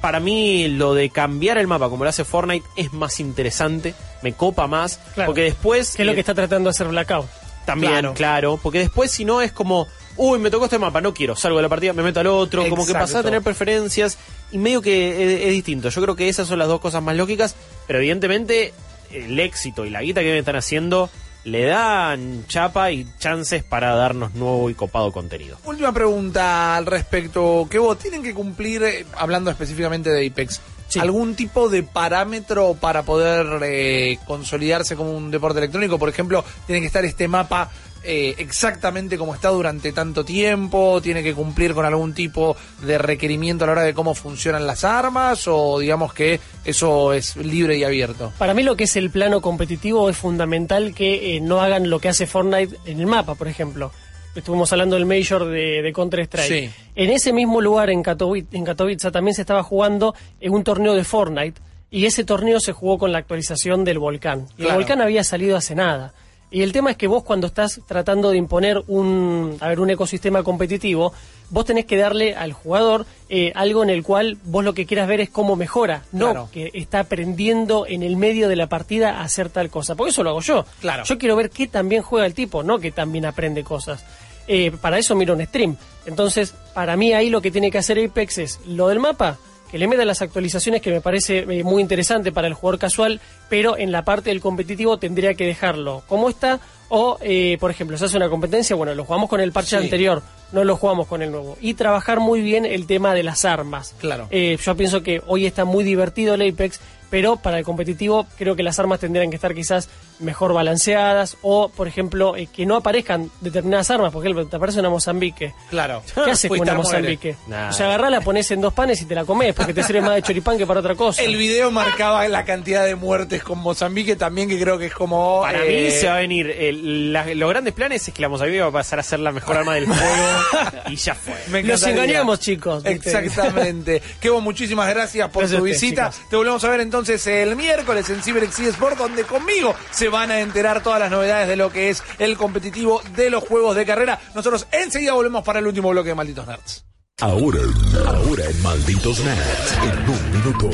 Para 0.01 0.20
mí, 0.20 0.68
lo 0.68 0.94
de 0.94 1.10
cambiar 1.10 1.59
el 1.59 1.66
mapa 1.66 1.88
como 1.88 2.05
lo 2.05 2.10
hace 2.10 2.24
Fortnite 2.24 2.64
es 2.76 2.93
más 2.93 3.18
interesante, 3.18 3.94
me 4.22 4.32
copa 4.34 4.68
más, 4.68 5.01
Claro. 5.14 5.26
porque 5.30 5.43
después. 5.43 5.97
Que 5.97 6.02
es 6.02 6.06
lo 6.06 6.12
eh, 6.12 6.14
que 6.14 6.20
está 6.20 6.34
tratando 6.34 6.68
de 6.68 6.70
hacer 6.70 6.86
Blackout. 6.86 7.26
también, 7.64 7.93
Claro. 7.94 8.14
claro. 8.14 8.60
porque 8.62 8.78
después 8.78 9.10
si 9.10 9.24
no 9.24 9.43
es 9.43 9.51
como, 9.51 9.88
uy, 10.16 10.38
me 10.38 10.51
tocó 10.51 10.64
este 10.64 10.78
mapa, 10.78 11.01
no 11.01 11.14
quiero, 11.14 11.36
salgo 11.36 11.59
de 11.59 11.62
la 11.62 11.68
partida, 11.68 11.93
me 11.93 12.02
meto 12.02 12.20
al 12.20 12.26
otro, 12.26 12.68
como 12.68 12.86
que 12.86 12.93
pasás 12.93 13.16
a 13.16 13.22
tener 13.22 13.43
preferencias 13.43 14.18
y 14.51 14.59
medio 14.59 14.82
que 14.82 15.36
es, 15.36 15.47
es 15.47 15.51
distinto. 15.51 15.88
Yo 15.88 16.02
creo 16.02 16.16
que 16.16 16.28
esas 16.28 16.48
son 16.48 16.59
las 16.59 16.68
dos 16.68 16.80
cosas 16.80 17.02
más 17.02 17.16
lógicas, 17.16 17.55
pero 17.86 17.98
evidentemente 17.98 18.72
el 19.10 19.38
éxito 19.38 19.84
y 19.84 19.90
la 19.90 20.02
guita 20.02 20.20
que 20.20 20.38
están 20.38 20.56
haciendo 20.56 21.10
le 21.44 21.64
dan 21.64 22.44
chapa 22.48 22.90
y 22.90 23.06
chances 23.20 23.62
para 23.62 23.94
darnos 23.94 24.34
nuevo 24.34 24.68
y 24.68 24.74
copado 24.74 25.12
contenido. 25.12 25.56
Última 25.64 25.93
pregunta 25.93 26.76
al 26.76 26.86
respecto, 26.86 27.68
que 27.70 27.78
vos 27.78 27.97
tienen 27.98 28.22
que 28.22 28.34
cumplir, 28.34 28.82
eh, 28.82 29.06
hablando 29.16 29.51
específicamente 29.51 30.10
de 30.10 30.26
Apex, 30.26 30.60
algún 31.01 31.34
tipo 31.34 31.68
de 31.68 31.82
parámetro 31.82 32.74
para 32.74 33.02
poder 33.05 33.60
eh, 33.62 34.18
consolidarse 34.26 34.97
como 34.97 35.16
un 35.16 35.30
deporte 35.30 35.59
electrónico? 35.59 35.98
Por 35.98 36.09
ejemplo, 36.09 36.44
tiene 36.66 36.80
que 36.80 36.86
estar 36.86 37.05
este 37.05 37.28
mapa 37.28 37.70
eh, 38.06 38.34
exactamente 38.38 39.18
como 39.18 39.34
está 39.34 39.48
durante 39.48 39.92
tanto 39.92 40.24
tiempo, 40.24 41.00
tiene 41.02 41.22
que 41.22 41.34
cumplir 41.34 41.74
con 41.74 41.84
algún 41.84 42.14
tipo 42.14 42.56
de 42.82 42.98
requerimiento 42.98 43.64
a 43.64 43.66
la 43.66 43.72
hora 43.72 43.82
de 43.82 43.94
cómo 43.94 44.14
funcionan 44.14 44.66
las 44.66 44.84
armas 44.84 45.48
o 45.48 45.78
digamos 45.78 46.14
que 46.14 46.40
eso 46.64 47.12
es 47.12 47.36
libre 47.36 47.76
y 47.76 47.84
abierto. 47.84 48.32
Para 48.38 48.54
mí 48.54 48.62
lo 48.62 48.76
que 48.76 48.84
es 48.84 48.96
el 48.96 49.10
plano 49.10 49.40
competitivo 49.40 50.08
es 50.08 50.16
fundamental 50.16 50.94
que 50.94 51.36
eh, 51.36 51.40
no 51.40 51.60
hagan 51.60 51.90
lo 51.90 51.98
que 51.98 52.08
hace 52.08 52.26
Fortnite 52.26 52.76
en 52.86 53.00
el 53.00 53.06
mapa, 53.06 53.34
por 53.34 53.48
ejemplo. 53.48 53.90
Estuvimos 54.34 54.70
hablando 54.72 54.96
del 54.96 55.06
Major 55.06 55.46
de, 55.46 55.82
de 55.82 55.92
Counter-Strike. 55.92 56.48
Sí. 56.48 56.70
En 56.94 57.10
ese 57.10 57.32
mismo 57.32 57.60
lugar, 57.60 57.88
en 57.90 58.02
Katowice, 58.02 58.48
en 58.52 58.64
Katowice, 58.64 59.10
también 59.10 59.34
se 59.34 59.40
estaba 59.40 59.62
jugando 59.62 60.14
en 60.40 60.52
un 60.52 60.62
torneo 60.62 60.94
de 60.94 61.04
Fortnite 61.04 61.60
y 61.90 62.04
ese 62.04 62.24
torneo 62.24 62.60
se 62.60 62.72
jugó 62.72 62.98
con 62.98 63.12
la 63.12 63.18
actualización 63.18 63.84
del 63.84 63.98
volcán. 63.98 64.46
Y 64.58 64.66
el 64.66 64.74
volcán 64.74 65.00
había 65.00 65.24
salido 65.24 65.56
hace 65.56 65.74
nada. 65.74 66.12
Y 66.56 66.62
el 66.62 66.72
tema 66.72 66.90
es 66.90 66.96
que 66.96 67.06
vos 67.06 67.22
cuando 67.22 67.48
estás 67.48 67.82
tratando 67.86 68.30
de 68.30 68.38
imponer 68.38 68.82
un, 68.86 69.58
a 69.60 69.68
ver, 69.68 69.78
un 69.78 69.90
ecosistema 69.90 70.42
competitivo, 70.42 71.12
vos 71.50 71.66
tenés 71.66 71.84
que 71.84 71.98
darle 71.98 72.34
al 72.34 72.54
jugador 72.54 73.04
eh, 73.28 73.52
algo 73.54 73.82
en 73.82 73.90
el 73.90 74.02
cual 74.02 74.38
vos 74.42 74.64
lo 74.64 74.72
que 74.72 74.86
quieras 74.86 75.06
ver 75.06 75.20
es 75.20 75.28
cómo 75.28 75.54
mejora, 75.54 76.04
no 76.12 76.30
Claro. 76.30 76.48
que 76.50 76.70
está 76.72 77.00
aprendiendo 77.00 77.84
en 77.86 78.02
el 78.02 78.16
medio 78.16 78.48
de 78.48 78.56
la 78.56 78.68
partida 78.68 79.18
a 79.18 79.24
hacer 79.24 79.50
tal 79.50 79.68
cosa. 79.68 79.96
Porque 79.96 80.12
eso 80.12 80.22
lo 80.22 80.30
hago 80.30 80.40
yo. 80.40 80.64
Claro. 80.80 81.04
Yo 81.04 81.18
quiero 81.18 81.36
ver 81.36 81.50
qué 81.50 81.66
también 81.66 82.00
juega 82.00 82.24
el 82.24 82.32
tipo, 82.32 82.62
no 82.62 82.78
que 82.78 82.90
también 82.90 83.26
aprende 83.26 83.62
cosas. 83.62 84.02
Eh, 84.48 84.70
para 84.80 84.96
eso 84.98 85.14
miro 85.14 85.34
un 85.34 85.44
stream. 85.44 85.76
Entonces, 86.06 86.54
para 86.72 86.96
mí 86.96 87.12
ahí 87.12 87.28
lo 87.28 87.42
que 87.42 87.50
tiene 87.50 87.70
que 87.70 87.76
hacer 87.76 88.02
Apex 88.02 88.38
es 88.38 88.60
lo 88.66 88.88
del 88.88 88.98
mapa, 88.98 89.36
que 89.77 89.81
le 89.81 89.89
meta 89.89 90.07
las 90.07 90.23
actualizaciones 90.23 90.81
que 90.81 90.90
me 90.90 91.03
parece 91.03 91.40
eh, 91.40 91.62
muy 91.62 91.82
interesante 91.82 92.32
para 92.32 92.48
el 92.48 92.55
jugador 92.55 92.78
casual, 92.78 93.20
pero 93.51 93.77
en 93.77 93.93
la 93.93 94.07
parte 94.07 94.31
del 94.31 94.40
competitivo 94.40 94.97
tendría 94.97 95.35
que 95.35 95.44
dejarlo 95.44 96.03
como 96.09 96.31
está. 96.31 96.61
O, 96.89 97.19
eh, 97.20 97.59
por 97.61 97.70
ejemplo, 97.70 97.98
se 97.98 98.07
hace 98.07 98.16
una 98.16 98.31
competencia, 98.31 98.74
bueno, 98.74 98.94
lo 98.94 99.05
jugamos 99.05 99.28
con 99.28 99.39
el 99.40 99.53
parche 99.53 99.77
Sí. 99.77 99.85
anterior, 99.85 100.23
no 100.53 100.65
lo 100.65 100.77
jugamos 100.77 101.09
con 101.09 101.20
el 101.20 101.31
nuevo. 101.31 101.59
Y 101.61 101.74
trabajar 101.74 102.20
muy 102.20 102.40
bien 102.40 102.65
el 102.65 102.86
tema 102.86 103.12
de 103.12 103.23
las 103.23 103.44
armas. 103.44 103.94
Claro. 103.98 104.28
Eh, 104.31 104.57
yo 104.65 104.74
pienso 104.77 105.03
que 105.03 105.20
hoy 105.27 105.44
está 105.44 105.66
muy 105.66 105.85
divertido 105.85 106.35
el 106.35 106.48
Apex, 106.48 106.81
pero 107.11 107.36
para 107.36 107.59
el 107.59 107.65
competitivo 107.65 108.27
creo 108.39 108.57
que 108.57 108.62
las 108.62 108.78
armas 108.78 108.98
tendrían 109.01 109.28
que 109.28 109.36
estar 109.36 109.55
quizás 109.55 109.90
mejor 110.18 110.52
balanceadas 110.52 111.36
o, 111.43 111.68
por 111.68 111.88
ejemplo, 111.88 112.36
eh, 112.36 112.47
que 112.52 112.66
no 112.66 112.76
aparezcan 112.76 113.30
determinadas 113.40 113.90
armas. 113.90 114.12
Por 114.12 114.22
ejemplo, 114.24 114.47
te 114.47 114.56
aparece 114.56 114.80
una 114.80 114.90
Mozambique. 114.90 115.55
Claro. 115.70 116.02
¿Qué 116.14 116.30
haces 116.30 116.48
con 116.51 116.60
una. 116.60 116.74
Mozambique? 116.74 117.36
Nah. 117.47 117.70
O 117.70 117.72
sea, 117.72 117.86
agarrás, 117.86 118.10
la 118.10 118.20
pones 118.20 118.51
en 118.51 118.60
dos 118.60 118.72
panes 118.74 119.01
y 119.02 119.06
te 119.06 119.14
la 119.14 119.24
comes 119.24 119.55
porque 119.55 119.72
te 119.74 119.82
sirve 119.82 120.01
más 120.01 120.14
de 120.14 120.22
choripán 120.22 120.59
que 120.59 120.66
para 120.66 120.80
otra 120.80 120.94
cosa. 120.94 121.22
El 121.22 121.36
video 121.36 121.70
marcaba 121.70 122.26
la 122.28 122.44
cantidad 122.44 122.84
de 122.84 122.94
muertes 122.94 123.43
con 123.43 123.59
Mozambique 123.59 124.16
también, 124.16 124.48
que 124.48 124.60
creo 124.60 124.78
que 124.78 124.86
es 124.86 124.94
como... 124.94 125.40
Para 125.43 125.64
eh, 125.64 125.84
mí 125.84 125.90
se 125.90 126.06
va 126.09 126.14
a 126.16 126.18
venir. 126.18 126.51
el- 126.51 127.12
la- 127.12 127.34
los 127.34 127.48
grandes 127.51 127.74
planes 127.74 128.06
es 128.09 128.14
que 128.14 128.22
la 128.22 128.28
Mozambique 128.28 128.60
va 128.60 128.68
a 128.68 128.72
pasar 128.72 128.98
a 128.98 129.02
ser 129.02 129.20
la 129.20 129.32
mejor 129.32 129.56
arma 129.56 129.74
del 129.74 129.86
juego 129.86 130.02
y 130.88 130.97
ya 130.97 131.14
fue. 131.14 131.34
Me 131.51 131.62
Los 131.62 131.80
encantaría. 131.82 132.05
engañamos, 132.05 132.40
chicos. 132.40 132.82
¿viste? 132.82 133.09
Exactamente. 133.10 134.02
Kevo, 134.20 134.40
muchísimas 134.40 134.88
gracias 134.88 135.28
por 135.30 135.43
Gracias 135.43 135.59
tu 135.59 135.64
visita. 135.64 136.10
chicos. 136.10 136.28
Te 136.30 136.36
volvemos 136.36 136.64
a 136.64 136.70
ver 136.70 136.80
entonces 136.80 137.26
el 137.26 137.56
miércoles 137.56 138.09
en 138.10 138.22
CyberX 138.22 138.59
Sport, 138.60 138.98
donde 138.98 139.24
conmigo 139.24 139.74
se 139.90 140.05
van 140.08 140.30
a 140.30 140.40
enterar 140.40 140.82
todas 140.82 141.00
las 141.00 141.10
novedades 141.10 141.48
de 141.48 141.56
lo 141.56 141.70
que 141.70 141.90
es 141.90 142.02
el 142.18 142.36
competitivo 142.36 143.02
de 143.14 143.30
los 143.30 143.44
juegos 143.44 143.76
de 143.76 143.86
carrera. 143.86 144.18
Nosotros 144.34 144.66
enseguida 144.72 145.12
volvemos 145.12 145.44
para 145.44 145.58
el 145.58 145.66
último 145.66 145.90
bloque 145.90 146.10
de 146.10 146.14
Malditos 146.14 146.46
Nerds. 146.46 146.84
Ahora, 147.20 147.60
ahora 148.06 148.44
en 148.44 148.62
Malditos 148.62 149.20
Nerds, 149.20 149.78
en 149.82 150.10
un 150.10 150.32
minuto. 150.32 150.70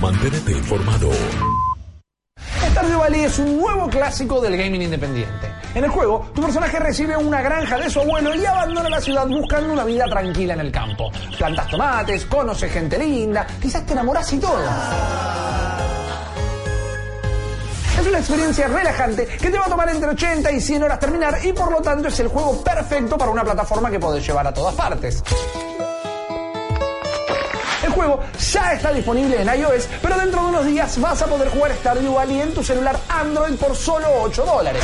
Manténete 0.00 0.52
informado. 0.52 1.10
Stardew 2.70 2.98
Valley 2.98 3.24
es 3.24 3.38
un 3.38 3.58
nuevo 3.58 3.88
clásico 3.88 4.40
del 4.40 4.56
gaming 4.56 4.82
independiente. 4.82 5.52
En 5.74 5.84
el 5.84 5.90
juego, 5.90 6.30
tu 6.34 6.42
personaje 6.42 6.78
recibe 6.78 7.16
una 7.16 7.42
granja 7.42 7.78
de 7.78 7.90
su 7.90 8.00
abuelo 8.00 8.34
y 8.34 8.44
abandona 8.44 8.88
la 8.88 9.00
ciudad 9.00 9.26
buscando 9.26 9.72
una 9.72 9.84
vida 9.84 10.04
tranquila 10.06 10.54
en 10.54 10.60
el 10.60 10.72
campo. 10.72 11.10
Plantas 11.36 11.68
tomates, 11.68 12.24
conoces 12.26 12.72
gente 12.72 12.98
linda, 12.98 13.46
quizás 13.60 13.84
te 13.86 13.92
enamoras 13.92 14.32
y 14.32 14.38
todo. 14.38 14.58
Es 17.98 18.06
una 18.06 18.18
experiencia 18.18 18.68
relajante 18.68 19.26
que 19.26 19.50
te 19.50 19.58
va 19.58 19.66
a 19.66 19.68
tomar 19.68 19.88
entre 19.88 20.10
80 20.10 20.52
y 20.52 20.60
100 20.60 20.82
horas 20.84 21.00
terminar 21.00 21.38
y 21.44 21.52
por 21.52 21.72
lo 21.72 21.80
tanto 21.80 22.06
es 22.08 22.20
el 22.20 22.28
juego 22.28 22.62
perfecto 22.62 23.18
para 23.18 23.32
una 23.32 23.42
plataforma 23.42 23.90
que 23.90 23.98
podés 23.98 24.24
llevar 24.24 24.46
a 24.46 24.54
todas 24.54 24.74
partes. 24.76 25.22
El 27.82 27.90
juego 27.90 28.20
ya 28.52 28.72
está 28.74 28.92
disponible 28.92 29.42
en 29.42 29.48
iOS, 29.48 29.88
pero 30.00 30.16
dentro 30.16 30.42
de 30.42 30.48
unos 30.48 30.66
días 30.66 31.00
vas 31.00 31.22
a 31.22 31.26
poder 31.26 31.48
jugar 31.48 31.72
Stardew 31.74 32.14
Valley 32.14 32.40
en 32.40 32.54
tu 32.54 32.62
celular 32.62 32.96
Android 33.08 33.56
por 33.56 33.74
solo 33.74 34.06
8 34.22 34.44
dólares. 34.44 34.82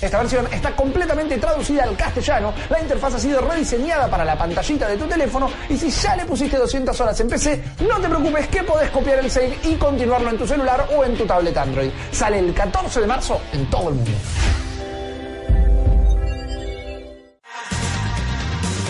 Esta 0.00 0.18
versión 0.18 0.46
está 0.52 0.76
completamente 0.76 1.38
traducida 1.38 1.82
al 1.82 1.96
castellano, 1.96 2.54
la 2.70 2.80
interfaz 2.80 3.14
ha 3.14 3.18
sido 3.18 3.40
rediseñada 3.40 4.08
para 4.08 4.24
la 4.24 4.38
pantallita 4.38 4.86
de 4.86 4.96
tu 4.96 5.06
teléfono 5.06 5.50
y 5.68 5.76
si 5.76 5.90
ya 5.90 6.14
le 6.14 6.24
pusiste 6.24 6.56
200 6.56 7.00
horas 7.00 7.18
en 7.18 7.28
PC, 7.28 7.64
no 7.80 7.98
te 7.98 8.08
preocupes 8.08 8.46
que 8.48 8.62
podés 8.62 8.90
copiar 8.90 9.18
el 9.18 9.30
save 9.30 9.58
y 9.64 9.74
continuarlo 9.74 10.30
en 10.30 10.38
tu 10.38 10.46
celular 10.46 10.88
o 10.96 11.04
en 11.04 11.16
tu 11.16 11.26
tablet 11.26 11.56
Android. 11.56 11.90
Sale 12.12 12.38
el 12.38 12.54
14 12.54 13.00
de 13.00 13.06
marzo 13.06 13.40
en 13.52 13.68
todo 13.68 13.88
el 13.88 13.96
mundo. 13.96 14.12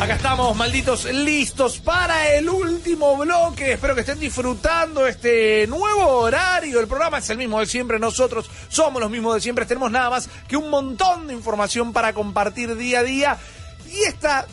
Acá 0.01 0.15
estamos, 0.15 0.57
malditos, 0.57 1.07
listos 1.07 1.79
para 1.81 2.33
el 2.33 2.49
último 2.49 3.17
bloque. 3.17 3.73
Espero 3.73 3.97
que 3.97 4.03
estén 4.03 4.21
disfrutando 4.21 5.05
este 5.09 5.67
nuevo 5.67 6.07
horario. 6.21 6.79
El 6.79 6.87
programa 6.87 7.19
es 7.19 7.29
el 7.31 7.37
mismo 7.37 7.59
de 7.59 7.67
siempre. 7.67 7.99
Nosotros 7.99 8.49
somos 8.69 9.03
los 9.03 9.11
mismos 9.11 9.35
de 9.35 9.41
siempre. 9.41 9.67
Tenemos 9.67 9.91
nada 9.91 10.09
más 10.09 10.31
que 10.47 10.57
un 10.57 10.71
montón 10.71 11.27
de 11.27 11.35
información 11.35 11.93
para 11.93 12.13
compartir 12.13 12.77
día 12.77 13.01
a 13.01 13.03
día. 13.03 13.39
Y 13.91 14.05
esta 14.05 14.47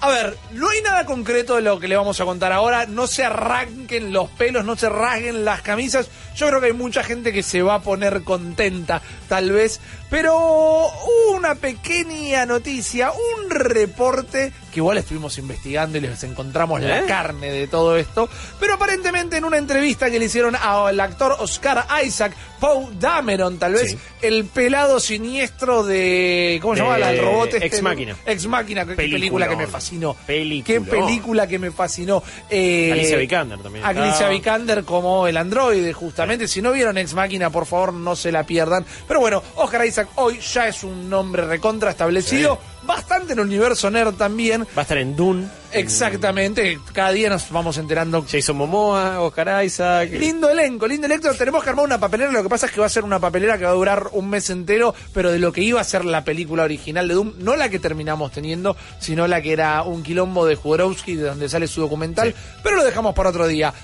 a 0.00 0.10
ver, 0.10 0.36
no 0.52 0.68
hay 0.68 0.80
nada 0.80 1.04
concreto 1.04 1.56
de 1.56 1.62
lo 1.62 1.80
que 1.80 1.88
le 1.88 1.96
vamos 1.96 2.20
a 2.20 2.24
contar 2.24 2.52
ahora. 2.52 2.86
No 2.86 3.08
se 3.08 3.24
arranquen 3.24 4.12
los 4.12 4.30
pelos, 4.30 4.64
no 4.64 4.76
se 4.76 4.88
rasguen 4.88 5.44
las 5.44 5.62
camisas. 5.62 6.08
Yo 6.36 6.46
creo 6.46 6.60
que 6.60 6.66
hay 6.66 6.72
mucha 6.72 7.02
gente 7.02 7.32
que 7.32 7.42
se 7.42 7.62
va 7.62 7.74
a 7.74 7.82
poner 7.82 8.22
contenta, 8.22 9.02
tal 9.28 9.50
vez. 9.50 9.80
Pero 10.10 10.88
una 11.34 11.54
pequeña 11.54 12.46
noticia, 12.46 13.10
un 13.12 13.50
reporte 13.50 14.52
que 14.72 14.80
igual 14.80 14.98
estuvimos 14.98 15.36
investigando 15.38 15.98
y 15.98 16.02
les 16.02 16.22
encontramos 16.24 16.80
la 16.80 17.00
¿Eh? 17.00 17.04
carne 17.06 17.50
de 17.50 17.66
todo 17.68 17.96
esto. 17.96 18.28
Pero 18.60 18.74
aparentemente 18.74 19.36
en 19.36 19.44
una 19.44 19.56
entrevista 19.58 20.10
que 20.10 20.18
le 20.18 20.26
hicieron 20.26 20.54
al 20.56 20.98
actor 21.00 21.36
Oscar 21.40 21.86
Isaac, 22.04 22.32
Poe 22.60 22.86
Dameron, 22.98 23.58
tal 23.58 23.74
vez 23.74 23.90
Sí. 23.92 23.98
el 24.22 24.44
pelado 24.46 24.98
siniestro 25.00 25.84
de. 25.84 26.58
¿Cómo 26.62 26.74
se 26.74 26.82
llama? 26.82 26.98
La- 26.98 27.12
El 27.12 27.20
robot 27.24 27.54
este, 27.54 27.66
Ex 27.66 27.82
Machina. 27.82 28.16
Ex 28.26 28.46
Máquina, 28.46 28.86
qué 28.86 28.94
película 28.94 29.48
que 29.48 29.56
me 29.56 29.66
fascinó. 29.66 30.14
Peliculón. 30.26 30.84
Qué 30.84 30.90
película 30.90 31.46
que 31.46 31.58
me 31.58 31.70
fascinó. 31.70 32.22
Eh, 32.50 32.90
Alicia 32.92 33.16
Vikander 33.18 33.58
también. 33.60 33.84
Alicia 33.84 34.26
Ah. 34.26 34.30
Vikander 34.30 34.84
como 34.84 35.26
el 35.26 35.36
androide, 35.36 35.92
justamente. 35.92 36.48
Si 36.48 36.60
no 36.62 36.72
vieron 36.72 36.96
Ex 36.98 37.14
Máquina, 37.14 37.50
por 37.50 37.66
favor, 37.66 37.92
no 37.92 38.16
se 38.16 38.32
la 38.32 38.44
pierdan. 38.44 38.84
Pero 39.06 39.20
bueno, 39.20 39.42
Oscar 39.56 39.84
Isaac 39.86 39.97
hoy 40.16 40.38
ya 40.40 40.68
es 40.68 40.84
un 40.84 41.08
nombre 41.08 41.46
recontra 41.46 41.90
establecido. 41.90 42.58
Bastante 42.82 43.34
en 43.34 43.40
el 43.40 43.46
universo 43.46 43.90
nerd 43.90 44.14
también. 44.14 44.62
Va 44.62 44.80
a 44.80 44.82
estar 44.82 44.98
en 44.98 45.14
Dune. 45.14 45.46
Exactamente. 45.72 46.78
Cada 46.92 47.12
día 47.12 47.28
nos 47.28 47.50
vamos 47.50 47.76
enterando. 47.76 48.24
Jason 48.26 48.56
Momoa, 48.56 49.20
Oscar 49.20 49.62
Isaac. 49.64 50.10
Lindo 50.12 50.48
elenco, 50.48 50.86
lindo 50.86 51.06
elenco. 51.06 51.32
Tenemos 51.34 51.62
que 51.62 51.70
armar 51.70 51.84
una 51.84 52.00
papelera. 52.00 52.32
Lo 52.32 52.42
que 52.42 52.48
pasa 52.48 52.66
es 52.66 52.72
que 52.72 52.80
va 52.80 52.86
a 52.86 52.90
ser 52.90 53.04
una 53.04 53.18
papelera 53.18 53.58
que 53.58 53.64
va 53.64 53.70
a 53.70 53.74
durar 53.74 54.08
un 54.12 54.30
mes 54.30 54.48
entero, 54.48 54.94
pero 55.12 55.30
de 55.30 55.38
lo 55.38 55.52
que 55.52 55.60
iba 55.60 55.80
a 55.80 55.84
ser 55.84 56.04
la 56.04 56.24
película 56.24 56.62
original 56.62 57.06
de 57.08 57.14
Doom, 57.14 57.34
no 57.38 57.56
la 57.56 57.68
que 57.68 57.78
terminamos 57.78 58.32
teniendo, 58.32 58.76
sino 59.00 59.26
la 59.26 59.42
que 59.42 59.52
era 59.52 59.82
un 59.82 60.02
quilombo 60.02 60.46
de 60.46 60.56
Jodorowsky, 60.56 61.16
de 61.16 61.24
donde 61.24 61.48
sale 61.48 61.66
su 61.66 61.82
documental. 61.82 62.34
Pero 62.62 62.76
lo 62.76 62.84
dejamos 62.84 63.14
para 63.14 63.30
otro 63.30 63.46
día. 63.46 63.74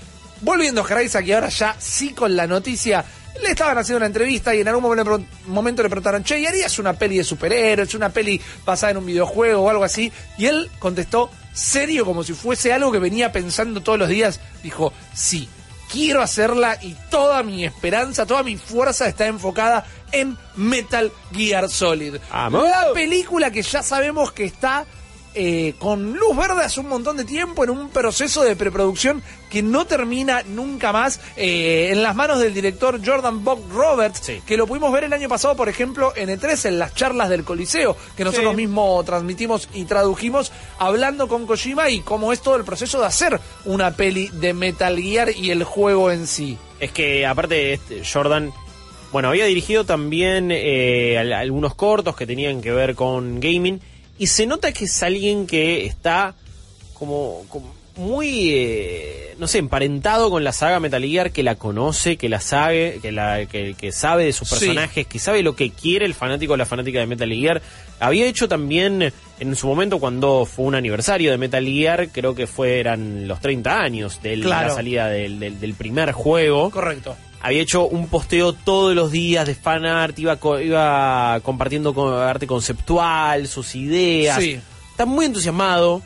Volviendo 0.40 0.80
a 0.80 0.84
Oscar 0.84 1.02
Isaac, 1.02 1.26
y 1.26 1.32
ahora 1.32 1.48
ya 1.48 1.76
sí 1.78 2.12
con 2.14 2.34
la 2.34 2.46
noticia. 2.46 3.04
Le 3.42 3.50
estaban 3.50 3.76
haciendo 3.78 3.98
una 3.98 4.06
entrevista 4.06 4.54
y 4.54 4.60
en 4.60 4.68
algún 4.68 4.82
momento 5.46 5.82
le, 5.82 5.88
preguntaron, 5.88 6.22
che, 6.22 6.38
¿y 6.38 6.46
harías 6.46 6.78
una 6.78 6.92
peli 6.92 7.18
de 7.18 7.24
superhéroes, 7.24 7.94
una 7.94 8.10
peli 8.10 8.40
basada 8.64 8.92
en 8.92 8.98
un 8.98 9.06
videojuego 9.06 9.62
o 9.62 9.70
algo 9.70 9.84
así? 9.84 10.12
Y 10.38 10.46
él 10.46 10.70
contestó, 10.78 11.30
serio, 11.52 12.04
como 12.04 12.22
si 12.22 12.32
fuese 12.32 12.72
algo 12.72 12.92
que 12.92 12.98
venía 12.98 13.32
pensando 13.32 13.82
todos 13.82 13.98
los 13.98 14.08
días. 14.08 14.40
Dijo, 14.62 14.92
sí, 15.14 15.48
quiero 15.90 16.22
hacerla 16.22 16.78
y 16.80 16.96
toda 17.10 17.42
mi 17.42 17.64
esperanza, 17.64 18.26
toda 18.26 18.42
mi 18.42 18.56
fuerza 18.56 19.08
está 19.08 19.26
enfocada 19.26 19.84
en 20.12 20.36
Metal 20.56 21.12
Gear 21.32 21.68
Solid. 21.68 22.16
¡Vamos! 22.30 22.68
La 22.68 22.92
película 22.92 23.50
que 23.50 23.62
ya 23.62 23.82
sabemos 23.82 24.32
que 24.32 24.44
está 24.44 24.86
eh, 25.34 25.74
con 25.78 26.14
luz 26.14 26.36
verde 26.36 26.62
hace 26.64 26.80
un 26.80 26.88
montón 26.88 27.16
de 27.16 27.24
tiempo 27.24 27.64
en 27.64 27.70
un 27.70 27.88
proceso 27.90 28.42
de 28.42 28.54
preproducción 28.56 29.22
que 29.50 29.62
no 29.62 29.84
termina 29.86 30.42
nunca 30.42 30.92
más 30.92 31.20
eh, 31.36 31.88
en 31.92 32.02
las 32.02 32.14
manos 32.16 32.40
del 32.40 32.52
director 32.54 33.00
Jordan 33.04 33.44
Buck 33.44 33.72
Roberts, 33.72 34.32
que 34.46 34.56
lo 34.56 34.66
pudimos 34.66 34.92
ver 34.92 35.04
el 35.04 35.12
año 35.12 35.28
pasado, 35.28 35.54
por 35.56 35.68
ejemplo, 35.68 36.12
en 36.16 36.28
E3, 36.28 36.66
en 36.68 36.78
las 36.78 36.94
charlas 36.94 37.28
del 37.28 37.44
Coliseo, 37.44 37.96
que 38.16 38.24
nosotros 38.24 38.52
Sí. 38.52 38.56
mismos 38.56 39.04
transmitimos 39.04 39.68
y 39.74 39.84
tradujimos, 39.84 40.52
hablando 40.78 41.28
con 41.28 41.46
Kojima 41.46 41.88
y 41.90 42.00
cómo 42.00 42.32
es 42.32 42.40
todo 42.40 42.56
el 42.56 42.64
proceso 42.64 43.00
de 43.00 43.06
hacer 43.06 43.40
una 43.64 43.92
peli 43.96 44.28
de 44.32 44.54
Metal 44.54 44.98
Gear 44.98 45.30
y 45.36 45.50
el 45.50 45.64
juego 45.64 46.10
en 46.10 46.26
sí. 46.26 46.58
Es 46.80 46.90
que 46.92 47.24
aparte 47.26 47.72
este, 47.74 48.02
Jordan, 48.04 48.52
bueno, 49.12 49.28
había 49.28 49.44
dirigido 49.46 49.84
también 49.84 50.50
eh, 50.50 51.16
al- 51.18 51.32
algunos 51.32 51.74
cortos 51.76 52.16
que 52.16 52.26
tenían 52.26 52.60
que 52.60 52.72
ver 52.72 52.94
con 52.96 53.38
gaming 53.40 53.80
y 54.18 54.26
se 54.28 54.46
nota 54.46 54.72
que 54.72 54.84
es 54.84 55.02
alguien 55.02 55.46
que 55.46 55.86
está 55.86 56.34
como, 56.94 57.44
como 57.48 57.74
muy, 57.96 58.50
eh, 58.52 59.34
no 59.38 59.46
sé, 59.46 59.58
emparentado 59.58 60.28
con 60.28 60.42
la 60.42 60.52
saga 60.52 60.80
Metal 60.80 61.02
Gear, 61.04 61.30
que 61.30 61.44
la 61.44 61.54
conoce, 61.54 62.16
que 62.16 62.28
la 62.28 62.40
sabe, 62.40 62.98
que, 63.00 63.12
la, 63.12 63.46
que, 63.46 63.74
que 63.74 63.92
sabe 63.92 64.24
de 64.24 64.32
sus 64.32 64.48
Sí. 64.48 64.56
personajes, 64.56 65.06
que 65.06 65.18
sabe 65.20 65.42
lo 65.44 65.54
que 65.54 65.70
quiere 65.70 66.04
el 66.04 66.14
fanático 66.14 66.54
o 66.54 66.56
la 66.56 66.66
fanática 66.66 66.98
de 66.98 67.06
Metal 67.06 67.30
Gear. 67.32 67.62
Había 68.00 68.26
hecho 68.26 68.48
también 68.48 69.12
en 69.38 69.56
su 69.56 69.68
momento 69.68 70.00
cuando 70.00 70.44
fue 70.44 70.64
un 70.64 70.74
aniversario 70.74 71.30
de 71.30 71.38
Metal 71.38 71.64
Gear, 71.64 72.08
creo 72.10 72.34
que 72.34 72.48
fueran 72.48 73.28
los 73.28 73.40
30 73.40 73.80
años 73.80 74.20
de 74.22 74.40
Claro. 74.40 74.68
la 74.68 74.74
salida 74.74 75.08
del, 75.08 75.38
del- 75.38 75.60
del 75.60 75.74
primer 75.74 76.10
juego. 76.10 76.70
Correcto. 76.72 77.16
Había 77.46 77.60
hecho 77.60 77.86
un 77.86 78.08
posteo 78.08 78.54
todos 78.54 78.94
los 78.94 79.10
días 79.12 79.46
de 79.46 79.54
fan 79.54 79.84
art, 79.84 80.18
iba, 80.18 80.36
co- 80.36 80.58
iba 80.60 81.38
compartiendo 81.42 81.92
co- 81.92 82.16
arte 82.16 82.46
conceptual, 82.46 83.46
sus 83.48 83.74
ideas. 83.74 84.38
Sí. 84.42 84.58
Está 84.90 85.04
muy 85.04 85.26
entusiasmado. 85.26 86.00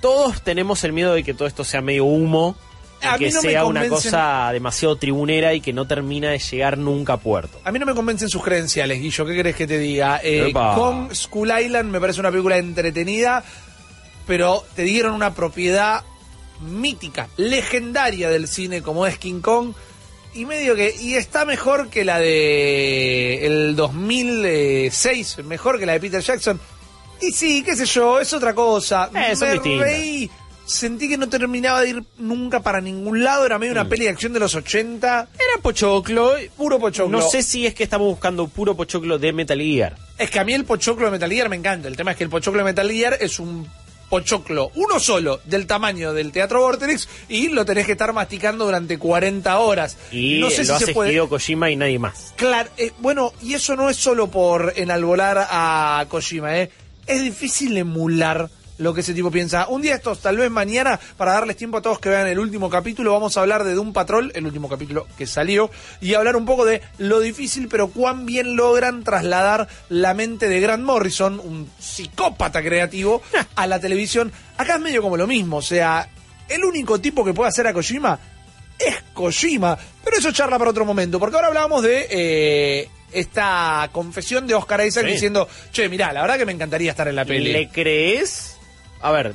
Todos 0.00 0.42
tenemos 0.42 0.82
el 0.84 0.92
miedo 0.92 1.14
de 1.14 1.22
que 1.22 1.32
todo 1.32 1.46
esto 1.46 1.62
sea 1.64 1.80
medio 1.80 2.04
humo, 2.04 2.56
y 3.02 3.06
A 3.06 3.18
que 3.18 3.30
no 3.30 3.40
sea 3.40 3.64
una 3.66 3.80
cosa 3.94 4.50
demasiado 4.52 4.96
tribunera 4.96 5.52
y 5.54 5.60
que 5.60 5.72
no 5.72 5.86
termina 5.86 6.30
de 6.30 6.38
llegar 6.38 6.76
nunca 6.78 7.12
a 7.14 7.16
puerto. 7.18 7.60
A 7.62 7.70
mí 7.70 7.78
no 7.78 7.86
me 7.86 7.94
convencen 7.94 8.28
sus 8.28 8.42
credenciales, 8.42 9.00
Guillo. 9.00 9.26
¿Qué 9.26 9.34
querés 9.34 9.54
que 9.54 9.66
te 9.66 9.78
diga? 9.78 10.20
Eh, 10.24 10.50
con 10.74 11.14
Skull 11.14 11.52
Island 11.62 11.90
me 11.90 12.00
parece 12.00 12.18
una 12.20 12.30
película 12.30 12.56
entretenida, 12.56 13.44
pero 14.26 14.64
te 14.74 14.82
dieron 14.82 15.14
una 15.14 15.34
propiedad 15.34 16.02
mítica, 16.60 17.28
legendaria 17.36 18.28
del 18.30 18.48
cine 18.48 18.82
como 18.82 19.06
es 19.06 19.18
King 19.18 19.40
Kong. 19.40 19.72
Y 20.36 20.44
medio 20.44 20.76
que. 20.76 20.94
Y 21.00 21.14
está 21.14 21.44
mejor 21.44 21.88
que 21.88 22.04
la 22.04 22.18
de. 22.18 23.46
El 23.46 23.74
2006, 23.74 25.38
mejor 25.44 25.78
que 25.78 25.86
la 25.86 25.92
de 25.92 26.00
Peter 26.00 26.20
Jackson. 26.20 26.60
Y 27.20 27.32
sí, 27.32 27.62
qué 27.62 27.74
sé 27.74 27.86
yo, 27.86 28.20
es 28.20 28.32
otra 28.32 28.54
cosa. 28.54 29.10
Eh, 29.14 29.34
son 29.34 29.48
me 29.48 29.78
reí. 29.78 30.30
Sentí 30.66 31.08
que 31.08 31.16
no 31.16 31.28
terminaba 31.28 31.80
de 31.80 31.90
ir 31.90 32.04
nunca 32.18 32.60
para 32.60 32.80
ningún 32.80 33.22
lado. 33.22 33.46
Era 33.46 33.58
medio 33.58 33.72
una 33.72 33.88
peli 33.88 34.04
de 34.04 34.10
acción 34.10 34.32
de 34.32 34.40
los 34.40 34.54
80. 34.54 35.28
Era 35.34 35.62
pochoclo. 35.62 36.34
Puro 36.56 36.78
pochoclo. 36.78 37.18
No 37.18 37.26
sé 37.26 37.42
si 37.42 37.66
es 37.66 37.74
que 37.74 37.84
estamos 37.84 38.08
buscando 38.08 38.48
puro 38.48 38.76
pochoclo 38.76 39.18
de 39.18 39.32
Metal 39.32 39.58
Gear. 39.58 39.96
Es 40.18 40.28
que 40.28 40.40
a 40.40 40.44
mí 40.44 40.52
el 40.52 40.64
pochoclo 40.64 41.06
de 41.06 41.12
Metal 41.12 41.30
Gear 41.30 41.48
me 41.48 41.56
encanta. 41.56 41.88
El 41.88 41.96
tema 41.96 42.10
es 42.10 42.16
que 42.16 42.24
el 42.24 42.30
pochoclo 42.30 42.58
de 42.58 42.64
Metal 42.64 42.90
Gear 42.90 43.16
es 43.20 43.38
un 43.38 43.66
pochoclo, 44.08 44.70
uno 44.74 45.00
solo, 45.00 45.40
del 45.44 45.66
tamaño 45.66 46.12
del 46.12 46.32
Teatro 46.32 46.60
Vorterix 46.60 47.08
y 47.28 47.48
lo 47.48 47.64
tenés 47.64 47.86
que 47.86 47.92
estar 47.92 48.12
masticando 48.12 48.64
durante 48.64 48.98
40 48.98 49.58
horas. 49.58 49.96
Y 50.12 50.38
no 50.38 50.50
sé 50.50 50.58
lo 50.58 50.64
si 50.64 50.72
hace 50.72 50.86
se 50.86 50.94
puede. 50.94 51.12
Hideo 51.12 51.28
Kojima 51.28 51.70
y 51.70 51.76
nadie 51.76 51.98
más. 51.98 52.32
Claro, 52.36 52.70
eh, 52.76 52.92
bueno, 52.98 53.32
y 53.42 53.54
eso 53.54 53.76
no 53.76 53.88
es 53.88 53.96
solo 53.96 54.28
por 54.30 54.72
enalbolar 54.76 55.46
a 55.50 56.04
Kojima, 56.08 56.58
¿eh? 56.58 56.70
Es 57.06 57.22
difícil 57.22 57.76
emular 57.76 58.50
lo 58.78 58.92
que 58.94 59.00
ese 59.00 59.14
tipo 59.14 59.30
piensa. 59.30 59.68
Un 59.68 59.82
día 59.82 59.94
estos, 59.94 60.20
tal 60.20 60.36
vez 60.36 60.50
mañana, 60.50 61.00
para 61.16 61.32
darles 61.32 61.56
tiempo 61.56 61.78
a 61.78 61.82
todos 61.82 61.98
que 61.98 62.08
vean 62.08 62.26
el 62.26 62.38
último 62.38 62.68
capítulo, 62.68 63.12
vamos 63.12 63.36
a 63.36 63.40
hablar 63.40 63.64
de 63.64 63.74
Doom 63.74 63.92
Patrol, 63.92 64.32
el 64.34 64.46
último 64.46 64.68
capítulo 64.68 65.06
que 65.16 65.26
salió, 65.26 65.70
y 66.00 66.14
hablar 66.14 66.36
un 66.36 66.44
poco 66.44 66.64
de 66.64 66.82
lo 66.98 67.20
difícil, 67.20 67.68
pero 67.68 67.88
cuán 67.88 68.26
bien 68.26 68.56
logran 68.56 69.02
trasladar 69.02 69.68
la 69.88 70.14
mente 70.14 70.48
de 70.48 70.60
Grant 70.60 70.84
Morrison, 70.84 71.40
un 71.40 71.70
psicópata 71.78 72.62
creativo, 72.62 73.22
a 73.54 73.66
la 73.66 73.80
televisión. 73.80 74.32
Acá 74.58 74.74
es 74.74 74.80
medio 74.80 75.02
como 75.02 75.16
lo 75.16 75.26
mismo, 75.26 75.56
o 75.58 75.62
sea, 75.62 76.08
el 76.48 76.64
único 76.64 77.00
tipo 77.00 77.24
que 77.24 77.32
puede 77.34 77.48
hacer 77.48 77.66
a 77.66 77.72
Kojima 77.72 78.18
es 78.78 78.96
Kojima. 79.14 79.78
Pero 80.04 80.18
eso 80.18 80.32
charla 80.32 80.58
para 80.58 80.70
otro 80.70 80.84
momento, 80.84 81.18
porque 81.18 81.36
ahora 81.36 81.48
hablábamos 81.48 81.82
de 81.82 82.06
eh, 82.10 82.88
esta 83.10 83.88
confesión 83.92 84.46
de 84.46 84.54
Oscar 84.54 84.84
Isaac 84.86 85.06
Sí. 85.06 85.12
diciendo, 85.12 85.48
che, 85.72 85.88
mirá, 85.88 86.12
la 86.12 86.20
verdad 86.22 86.36
que 86.36 86.44
me 86.46 86.52
encantaría 86.52 86.90
estar 86.90 87.08
en 87.08 87.16
la 87.16 87.24
peli. 87.24 87.52
¿Le 87.52 87.68
crees? 87.70 88.55
A 89.00 89.12
ver, 89.12 89.34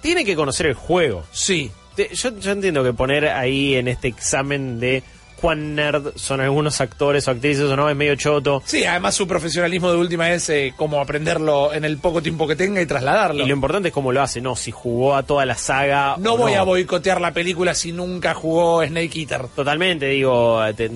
tiene 0.00 0.24
que 0.24 0.36
conocer 0.36 0.66
el 0.66 0.74
juego. 0.74 1.24
Sí. 1.32 1.70
yo, 2.12 2.38
yo 2.38 2.52
entiendo 2.52 2.82
que 2.82 2.92
poner 2.92 3.28
ahí 3.28 3.74
en 3.74 3.88
este 3.88 4.08
examen 4.08 4.80
de 4.80 5.02
cuán 5.40 5.74
nerd 5.74 6.12
son 6.16 6.40
algunos 6.40 6.80
actores 6.80 7.26
o 7.26 7.30
actrices 7.30 7.64
o 7.64 7.76
no 7.76 7.88
es 7.88 7.96
medio 7.96 8.14
choto. 8.16 8.62
Sí, 8.66 8.84
además 8.84 9.14
su 9.14 9.26
profesionalismo 9.26 9.90
de 9.90 9.96
última 9.98 10.30
es 10.30 10.48
eh, 10.50 10.74
como 10.76 11.00
aprenderlo 11.00 11.72
en 11.72 11.84
el 11.84 11.98
poco 11.98 12.22
tiempo 12.22 12.46
que 12.46 12.56
tenga 12.56 12.80
y 12.82 12.86
trasladarlo. 12.86 13.42
Y 13.44 13.46
lo 13.46 13.54
importante 13.54 13.88
es 13.88 13.94
cómo 13.94 14.12
lo 14.12 14.22
hace, 14.22 14.40
no, 14.40 14.56
si 14.56 14.70
jugó 14.70 15.16
a 15.16 15.22
toda 15.22 15.46
la 15.46 15.56
saga. 15.56 16.16
no 16.18 16.34
o 16.34 16.36
voy 16.36 16.54
a 16.54 16.62
boicotear 16.62 17.20
la 17.20 17.32
película 17.32 17.74
si 17.74 17.92
nunca 17.92 18.34
jugó 18.34 18.84
Snake 18.84 19.18
Eater. 19.20 19.46
Totalmente, 19.48 20.06
digo, 20.06 20.60
te- 20.76 20.90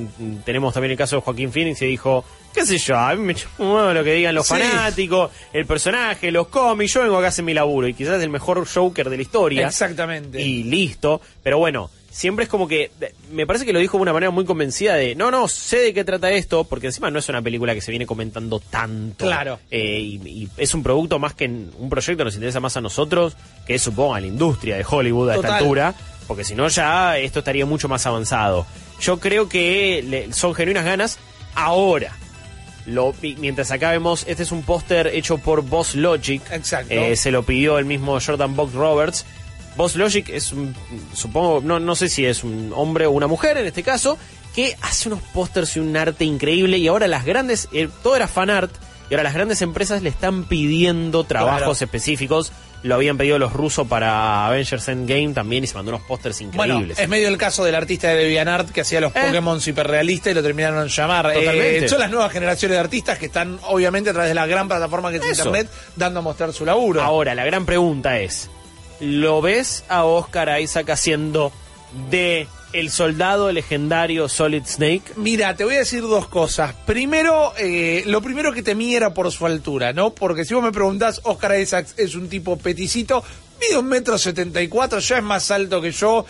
tenemos 0.44 0.74
también 0.74 0.92
el 0.92 0.98
caso 0.98 1.16
de 1.16 1.22
Joaquín 1.22 1.50
Phoenix 1.52 1.80
y 1.82 1.86
dijo, 1.86 2.24
qué 2.52 2.64
sé 2.66 2.78
yo, 2.78 2.96
a 2.96 3.14
mí 3.14 3.22
me 3.22 3.34
huevo 3.58 3.92
lo 3.92 4.04
que 4.04 4.12
digan 4.14 4.34
los 4.34 4.46
Sí. 4.46 4.54
fanáticos, 4.54 5.30
el 5.52 5.66
personaje, 5.66 6.30
los 6.30 6.48
cómics, 6.48 6.92
yo 6.94 7.02
vengo 7.02 7.16
acá 7.16 7.26
a 7.26 7.28
hacer 7.30 7.44
mi 7.44 7.54
laburo 7.54 7.88
y 7.88 7.94
quizás 7.94 8.18
es 8.18 8.22
el 8.22 8.30
mejor 8.30 8.66
Joker 8.66 9.10
de 9.10 9.16
la 9.16 9.22
historia. 9.22 9.66
Exactamente. 9.66 10.40
Y 10.40 10.64
listo, 10.64 11.20
pero 11.42 11.58
bueno, 11.58 11.90
siempre 12.16 12.44
es 12.44 12.48
como 12.48 12.68
que, 12.68 12.92
me 13.32 13.44
parece 13.44 13.66
que 13.66 13.72
lo 13.72 13.80
dijo 13.80 13.96
de 13.98 14.02
una 14.02 14.12
manera 14.12 14.30
muy 14.30 14.44
convencida 14.44 14.94
de, 14.94 15.16
no, 15.16 15.32
no, 15.32 15.48
sé 15.48 15.78
de 15.78 15.92
qué 15.92 16.04
trata 16.04 16.30
esto, 16.30 16.62
porque 16.62 16.86
encima 16.86 17.10
no 17.10 17.18
es 17.18 17.28
una 17.28 17.42
película 17.42 17.74
que 17.74 17.80
se 17.80 17.90
viene 17.90 18.06
comentando 18.06 18.60
tanto. 18.60 19.24
Claro. 19.24 19.58
Eh, 19.68 19.98
y, 19.98 20.28
y 20.28 20.48
es 20.56 20.72
un 20.74 20.84
producto 20.84 21.18
más 21.18 21.34
que 21.34 21.46
en- 21.46 21.72
un 21.76 21.90
proyecto 21.90 22.18
que 22.18 22.24
nos 22.26 22.34
interesa 22.36 22.60
más 22.60 22.76
a 22.76 22.80
nosotros, 22.80 23.36
que 23.66 23.74
es 23.74 23.82
supongo 23.82 24.14
a 24.14 24.20
la 24.20 24.28
industria 24.28 24.76
de 24.76 24.86
Hollywood 24.88 25.30
a 25.30 25.34
esta 25.34 25.56
altura, 25.58 25.94
porque 26.28 26.44
si 26.44 26.54
no 26.54 26.68
ya 26.68 27.18
esto 27.18 27.40
estaría 27.40 27.66
mucho 27.66 27.88
más 27.88 28.06
avanzado. 28.06 28.64
Yo 29.00 29.18
creo 29.18 29.48
que 29.48 30.04
le- 30.08 30.32
son 30.32 30.54
genuinas 30.54 30.84
ganas 30.84 31.18
ahora. 31.56 32.12
Lo, 32.86 33.14
mi- 33.22 33.34
mientras 33.36 33.70
acá 33.70 33.90
vemos, 33.92 34.24
este 34.28 34.42
es 34.42 34.52
un 34.52 34.62
póster 34.62 35.06
hecho 35.08 35.38
por 35.38 35.62
Boss 35.62 35.94
Logic. 35.94 36.42
Exacto. 36.52 36.92
Eh, 36.92 37.16
se 37.16 37.30
lo 37.30 37.42
pidió 37.42 37.78
el 37.78 37.86
mismo 37.86 38.18
Jordan 38.20 38.54
Buck 38.54 38.74
Roberts. 38.74 39.24
Boss 39.76 39.96
Logic 39.96 40.28
es 40.28 40.52
un, 40.52 40.74
supongo, 41.14 41.60
no, 41.64 41.80
no 41.80 41.96
sé 41.96 42.08
si 42.08 42.24
es 42.24 42.44
un 42.44 42.72
hombre 42.74 43.06
o 43.06 43.10
una 43.10 43.26
mujer 43.26 43.56
en 43.58 43.66
este 43.66 43.82
caso, 43.82 44.16
que 44.54 44.76
hace 44.82 45.08
unos 45.08 45.20
pósters 45.32 45.76
y 45.76 45.80
un 45.80 45.96
arte 45.96 46.24
increíble 46.24 46.78
y 46.78 46.86
ahora 46.88 47.08
las 47.08 47.24
grandes, 47.24 47.68
eh, 47.72 47.88
todo 48.02 48.14
era 48.16 48.28
fan 48.28 48.50
art, 48.50 48.70
y 49.10 49.14
ahora 49.14 49.24
las 49.24 49.34
grandes 49.34 49.60
empresas 49.62 50.00
le 50.02 50.08
están 50.10 50.44
pidiendo 50.44 51.24
trabajos 51.24 51.58
Claro. 51.58 51.72
específicos. 51.72 52.52
Lo 52.84 52.94
habían 52.96 53.16
pedido 53.16 53.38
los 53.38 53.52
rusos 53.54 53.86
para 53.88 54.46
Avengers 54.46 54.88
Endgame 54.88 55.32
también 55.32 55.64
y 55.64 55.66
se 55.66 55.74
mandó 55.74 55.90
unos 55.90 56.02
pósters 56.06 56.38
Bueno, 56.52 56.74
increíbles. 56.74 56.98
es 56.98 57.08
medio 57.08 57.28
el 57.28 57.38
caso 57.38 57.64
del 57.64 57.74
artista 57.74 58.08
de 58.08 58.16
DeviantArt 58.16 58.70
que 58.72 58.82
hacía 58.82 59.00
los 59.00 59.10
Pokémon 59.10 59.58
hiperrealistas 59.64 60.32
y 60.32 60.34
lo 60.34 60.42
terminaron 60.42 60.86
llamar. 60.88 61.30
Eh. 61.30 61.34
Totalmente. 61.34 61.84
Eh, 61.86 61.88
son 61.88 61.98
las 62.00 62.10
nuevas 62.10 62.30
generaciones 62.30 62.76
de 62.76 62.80
artistas 62.80 63.18
que 63.18 63.26
están, 63.26 63.58
obviamente, 63.68 64.10
a 64.10 64.12
través 64.12 64.28
de 64.30 64.34
la 64.34 64.46
gran 64.46 64.68
plataforma 64.68 65.10
que 65.10 65.16
es 65.16 65.22
Eso. 65.24 65.46
Internet, 65.48 65.70
dando 65.96 66.20
a 66.20 66.22
mostrar 66.22 66.52
su 66.52 66.66
laburo. 66.66 67.00
Ahora, 67.02 67.34
la 67.34 67.46
gran 67.46 67.64
pregunta 67.64 68.18
es, 68.20 68.50
¿lo 69.00 69.40
ves 69.42 69.84
a 69.88 70.04
Oscar 70.04 70.60
Isaac 70.60 70.90
haciendo 70.90 71.52
de 72.10 72.46
el 72.72 72.90
soldado 72.90 73.52
legendario 73.52 74.28
Solid 74.28 74.64
Snake? 74.66 75.12
Mira, 75.16 75.54
te 75.54 75.64
voy 75.64 75.76
a 75.76 75.78
decir 75.78 76.02
dos 76.02 76.26
cosas. 76.28 76.74
Primero, 76.86 77.52
eh, 77.56 78.02
lo 78.06 78.20
primero 78.20 78.52
que 78.52 78.62
temí 78.62 78.94
era 78.94 79.14
por 79.14 79.30
su 79.30 79.46
altura, 79.46 79.92
¿no? 79.92 80.14
Porque 80.14 80.44
si 80.44 80.54
vos 80.54 80.62
me 80.62 80.72
preguntás, 80.72 81.20
Oscar 81.24 81.58
Isaacs 81.58 81.94
es 81.96 82.14
un 82.14 82.28
tipo 82.28 82.58
peticito, 82.58 83.22
mide 83.60 83.78
un 83.78 83.86
metro 83.86 84.18
setenta 84.18 84.60
y 84.60 84.68
cuatro, 84.68 84.98
ya 84.98 85.18
es 85.18 85.22
más 85.22 85.50
alto 85.50 85.80
que 85.80 85.92
yo. 85.92 86.26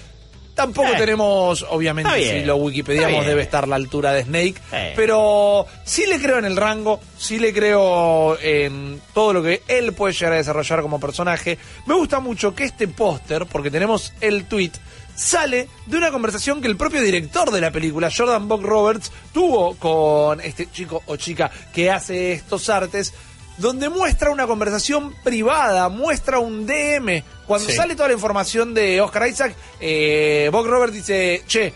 Tampoco 0.55 0.89
Eh, 0.89 0.97
tenemos, 0.97 1.67
obviamente, 1.69 2.11
si 2.41 2.45
lo 2.45 2.57
wikipediamos 2.57 3.27
debe 3.27 3.43
estar 3.43 3.67
la 3.67 3.77
altura 3.77 4.13
de 4.13 4.23
Snake, 4.23 4.55
Eh. 4.73 4.93
pero 4.95 5.67
sí 5.85 6.05
le 6.07 6.21
creo 6.21 6.39
en 6.39 6.45
el 6.45 6.57
rango, 6.57 7.01
sí 7.19 7.39
le 7.39 7.53
creo 7.53 8.39
en 8.41 9.01
todo 9.13 9.33
lo 9.33 9.43
que 9.43 9.63
él 9.67 9.93
puede 9.95 10.13
llegar 10.15 10.35
a 10.35 10.37
desarrollar 10.37 10.81
como 10.83 11.01
personaje. 11.01 11.59
Me 11.87 11.95
gusta 11.95 12.21
mucho 12.21 12.55
que 12.55 12.65
este 12.65 12.87
póster, 12.87 13.47
porque 13.47 13.71
tenemos 13.71 14.13
el 14.21 14.45
tweet, 14.47 14.71
sale 15.17 15.69
de 15.87 15.97
una 15.97 16.11
conversación 16.11 16.61
que 16.61 16.69
el 16.69 16.77
propio 16.77 17.01
director 17.03 17.51
de 17.51 17.61
la 17.61 17.71
película, 17.71 18.11
Jordan 18.17 18.47
Buck 18.49 18.63
Roberts, 18.63 19.11
tuvo 19.33 19.75
con 19.77 20.41
este 20.41 20.71
chico 20.71 21.03
o 21.07 21.17
chica 21.17 21.51
que 21.73 21.91
hace 21.91 22.33
estos 22.33 22.69
artes, 22.69 23.13
donde 23.59 23.89
muestra 23.89 24.31
una 24.31 24.47
conversación 24.47 25.15
privada, 25.23 25.89
muestra 25.89 26.39
un 26.39 26.67
DM. 26.67 27.23
Cuando 27.47 27.69
Sí. 27.69 27.77
sale 27.77 27.95
toda 27.95 28.09
la 28.09 28.15
información 28.15 28.75
de 28.75 29.01
Oscar 29.01 29.29
Isaac, 29.29 29.55
eh, 29.81 30.49
Buck 30.53 30.67
Roberts 30.67 30.95
dice, 30.95 31.43
che, 31.47 31.73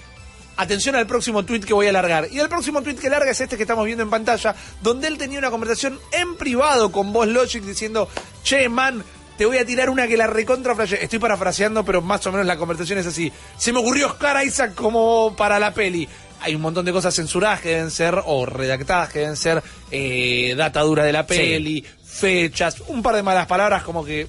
atención 0.56 0.96
al 0.96 1.06
próximo 1.06 1.44
tweet 1.44 1.60
que 1.60 1.72
voy 1.74 1.86
a 1.86 1.92
largar. 1.92 2.28
Y 2.32 2.40
el 2.40 2.48
próximo 2.48 2.82
tweet 2.82 2.96
que 2.96 3.08
larga 3.08 3.30
es 3.30 3.40
este 3.40 3.56
que 3.56 3.62
estamos 3.62 3.84
viendo 3.86 4.02
en 4.02 4.10
pantalla, 4.10 4.54
donde 4.82 5.06
él 5.06 5.16
tenía 5.18 5.38
una 5.38 5.50
conversación 5.50 6.00
en 6.12 6.36
privado 6.36 6.90
con 6.90 7.12
Boss 7.12 7.28
Logic 7.28 7.62
diciendo, 7.62 8.08
che, 8.42 8.68
man, 8.68 9.04
te 9.36 9.46
voy 9.46 9.58
a 9.58 9.64
tirar 9.64 9.88
una 9.88 10.08
que 10.08 10.16
la 10.16 10.26
recontra 10.26 10.74
flashe". 10.74 11.00
Estoy 11.02 11.20
parafraseando, 11.20 11.84
pero 11.84 12.02
más 12.02 12.26
o 12.26 12.32
menos 12.32 12.44
la 12.44 12.56
conversación 12.56 12.98
es 12.98 13.06
así. 13.06 13.32
Se 13.56 13.72
me 13.72 13.78
ocurrió 13.78 14.08
Oscar 14.08 14.44
Isaac 14.44 14.74
como 14.74 15.36
para 15.36 15.60
la 15.60 15.72
peli. 15.72 16.08
Hay 16.40 16.54
un 16.54 16.62
montón 16.62 16.84
de 16.84 16.92
cosas 16.92 17.14
censuradas 17.14 17.60
que 17.60 17.70
deben 17.70 17.90
ser, 17.90 18.20
o 18.24 18.46
redactadas 18.46 19.12
que 19.12 19.20
deben 19.20 19.36
ser, 19.36 19.62
eh, 19.90 20.54
data 20.56 20.80
dura 20.82 21.04
de 21.04 21.12
la 21.12 21.26
peli, 21.26 21.84
fechas, 22.04 22.82
un 22.88 23.02
par 23.02 23.16
de 23.16 23.22
malas 23.22 23.46
palabras 23.46 23.82
como 23.82 24.04
que 24.04 24.26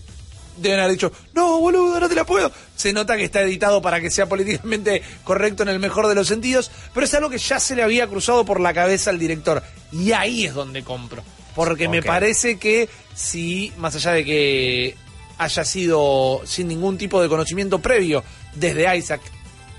deben 0.57 0.79
haber 0.79 0.91
dicho, 0.91 1.11
no, 1.33 1.59
boludo, 1.59 1.99
no 1.99 2.09
te 2.09 2.15
la 2.15 2.25
puedo. 2.25 2.51
Se 2.75 2.93
nota 2.93 3.17
que 3.17 3.23
está 3.23 3.41
editado 3.41 3.81
para 3.81 4.01
que 4.01 4.09
sea 4.09 4.27
políticamente 4.27 5.01
correcto 5.23 5.63
en 5.63 5.69
el 5.69 5.79
mejor 5.79 6.07
de 6.07 6.15
los 6.15 6.27
sentidos, 6.27 6.71
pero 6.93 7.05
es 7.05 7.13
algo 7.13 7.29
que 7.29 7.37
ya 7.37 7.59
se 7.59 7.75
le 7.75 7.83
había 7.83 8.07
cruzado 8.07 8.45
por 8.45 8.59
la 8.59 8.73
cabeza 8.73 9.09
al 9.09 9.19
director. 9.19 9.63
Y 9.91 10.11
ahí 10.11 10.45
es 10.45 10.53
donde 10.53 10.83
compro. 10.83 11.23
Porque 11.55 11.89
me 11.89 12.01
parece 12.01 12.57
que 12.57 12.87
si, 13.15 13.73
más 13.77 13.95
allá 13.95 14.11
de 14.11 14.23
que 14.23 14.95
haya 15.37 15.65
sido 15.65 16.41
sin 16.45 16.67
ningún 16.67 16.97
tipo 16.97 17.21
de 17.21 17.27
conocimiento 17.27 17.79
previo 17.79 18.23
desde 18.55 18.95
Isaac, 18.95 19.21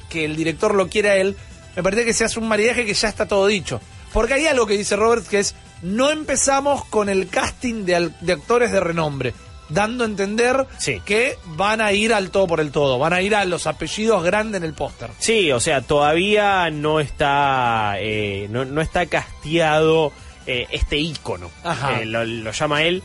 que 0.09 0.25
el 0.25 0.37
director 0.37 0.75
lo 0.75 0.89
quiera 0.89 1.17
él, 1.17 1.37
me 1.77 1.83
parece 1.83 2.05
que 2.05 2.15
se 2.15 2.25
hace 2.25 2.39
un 2.39 2.49
maridaje 2.49 2.85
que 2.85 2.95
ya 2.95 3.09
está 3.09 3.27
todo 3.27 3.47
dicho. 3.47 3.81
Porque 4.13 4.35
hay 4.35 4.47
algo 4.47 4.67
que 4.67 4.77
dice 4.77 4.97
Robert 4.97 5.27
que 5.27 5.39
es, 5.39 5.55
no 5.83 6.11
empezamos 6.11 6.85
con 6.87 7.09
el 7.09 7.29
casting 7.29 7.85
de, 7.85 8.11
de 8.21 8.33
actores 8.33 8.73
de 8.73 8.81
renombre, 8.81 9.35
dando 9.69 10.03
a 10.03 10.07
entender 10.09 10.67
que 11.05 11.39
van 11.47 11.81
a 11.81 11.93
ir 11.93 12.13
al 12.13 12.31
todo 12.31 12.49
por 12.49 12.61
el 12.61 12.73
todo, 12.73 12.99
van 12.99 13.13
a 13.13 13.23
ir 13.23 13.37
a 13.37 13.45
los 13.45 13.69
apellidos 13.69 14.25
grandes 14.25 14.59
en 14.61 14.65
el 14.65 14.75
póster. 14.75 15.11
Sí, 15.21 15.53
o 15.53 15.61
sea, 15.61 15.81
todavía 15.81 16.69
no 16.71 16.99
está, 16.99 17.95
eh, 18.01 18.49
no, 18.51 18.65
no 18.65 18.81
está 18.81 19.07
casteado 19.07 20.13
eh, 20.47 20.67
este 20.73 20.99
ícono, 20.99 21.51
Ajá. 21.63 22.01
eh, 22.01 22.05
lo, 22.07 22.25
lo 22.25 22.51
llama 22.51 22.83
él. 22.83 23.03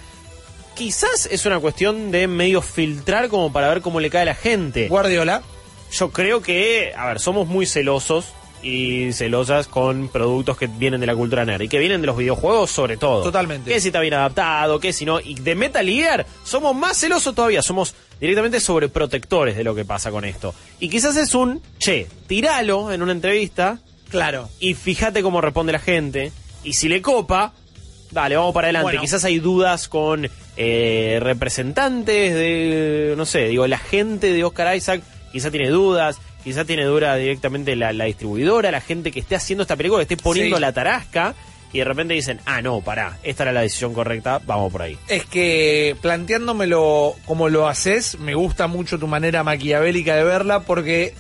Quizás 0.74 1.28
es 1.32 1.46
una 1.46 1.60
cuestión 1.60 2.12
de 2.12 2.28
medio 2.28 2.62
filtrar 2.62 3.30
como 3.30 3.54
para 3.54 3.70
ver 3.70 3.82
cómo 3.82 4.00
le 4.00 4.10
cae 4.10 4.24
a 4.24 4.26
la 4.26 4.36
gente. 4.36 4.88
Guardiola. 4.90 5.42
Yo 5.92 6.10
creo 6.12 6.42
que, 6.42 6.94
a 6.98 7.06
ver, 7.08 7.20
somos 7.20 7.48
muy 7.48 7.66
celosos 7.66 8.26
y 8.66 9.14
celosas 9.14 9.68
con 9.68 10.08
productos 10.08 10.58
que 10.58 10.66
vienen 10.66 11.00
de 11.00 11.06
la 11.06 11.16
cultura 11.16 11.46
nerd 11.46 11.62
y 11.62 11.68
que 11.68 11.78
vienen 11.78 12.02
de 12.02 12.08
los 12.08 12.18
videojuegos 12.18 12.72
sobre 12.72 12.98
todo. 12.98 13.22
Totalmente. 13.22 13.72
Que 13.72 13.80
si 13.80 13.90
está 13.90 14.00
bien 14.00 14.16
adaptado, 14.16 14.80
que 14.80 14.92
si 14.92 15.06
no. 15.06 15.20
Y 15.20 15.36
de 15.36 15.54
Metal 15.54 15.86
Gear 15.86 16.26
somos 16.44 16.76
más 16.76 16.98
celosos 16.98 17.36
todavía, 17.36 17.62
somos 17.62 17.94
directamente 18.20 18.60
sobreprotectores 18.60 19.56
de 19.56 19.64
lo 19.64 19.76
que 19.76 19.86
pasa 19.86 20.10
con 20.10 20.26
esto. 20.26 20.56
Y 20.80 20.90
quizás 20.90 21.16
es 21.16 21.36
un, 21.36 21.62
che, 21.78 22.08
tiralo 22.26 22.92
en 22.92 23.04
una 23.04 23.12
entrevista. 23.12 23.78
Claro. 24.10 24.50
Y 24.60 24.74
fíjate 24.74 25.22
cómo 25.22 25.42
responde 25.42 25.72
la 25.72 25.80
gente. 25.80 26.32
Y 26.64 26.74
si 26.74 26.90
le 26.90 27.04
copa, 27.04 27.54
dale, 28.10 28.36
vamos 28.36 28.54
para 28.56 28.66
adelante. 28.66 28.86
Bueno. 28.86 29.02
Quizás 29.02 29.24
hay 29.26 29.38
dudas 29.38 29.88
con 29.88 30.28
eh, 30.58 31.20
representantes 31.22 32.34
de, 32.34 33.14
no 33.16 33.28
sé, 33.28 33.50
digo, 33.50 33.68
la 33.68 33.78
gente 33.78 34.34
de 34.34 34.44
Oscar 34.44 34.76
Isaac 34.76 35.04
quizá 35.32 35.52
tiene 35.52 35.70
dudas, 35.70 36.18
quizá 36.46 36.64
tiene 36.64 36.86
duda 36.86 37.16
directamente 37.18 37.76
la, 37.76 37.92
la 37.92 38.06
distribuidora, 38.06 38.72
la 38.72 38.80
gente 38.80 39.12
que 39.12 39.20
esté 39.20 39.36
haciendo 39.36 39.64
esta 39.64 39.76
película, 39.76 40.00
que 40.06 40.14
esté 40.14 40.24
poniendo 40.24 40.56
Sí. 40.56 40.62
la 40.62 40.72
tarasca, 40.72 41.36
y 41.74 41.80
de 41.80 41.84
repente 41.84 42.14
dicen, 42.14 42.40
ah, 42.46 42.62
no, 42.62 42.80
pará, 42.80 43.18
esta 43.24 43.44
era 43.44 43.52
la 43.52 43.60
decisión 43.62 43.94
correcta, 43.94 44.40
vamos 44.46 44.72
por 44.72 44.84
ahí. 44.84 44.98
Es 45.10 45.26
que 45.26 45.98
planteándomelo 46.02 47.16
como 47.26 47.50
lo 47.50 47.68
haces, 47.68 48.18
me 48.20 48.34
gusta 48.36 48.68
mucho 48.68 48.98
tu 49.00 49.08
manera 49.08 49.44
maquiavélica 49.44 50.16
de 50.16 50.24
verla 50.24 50.62
porque 50.62 51.14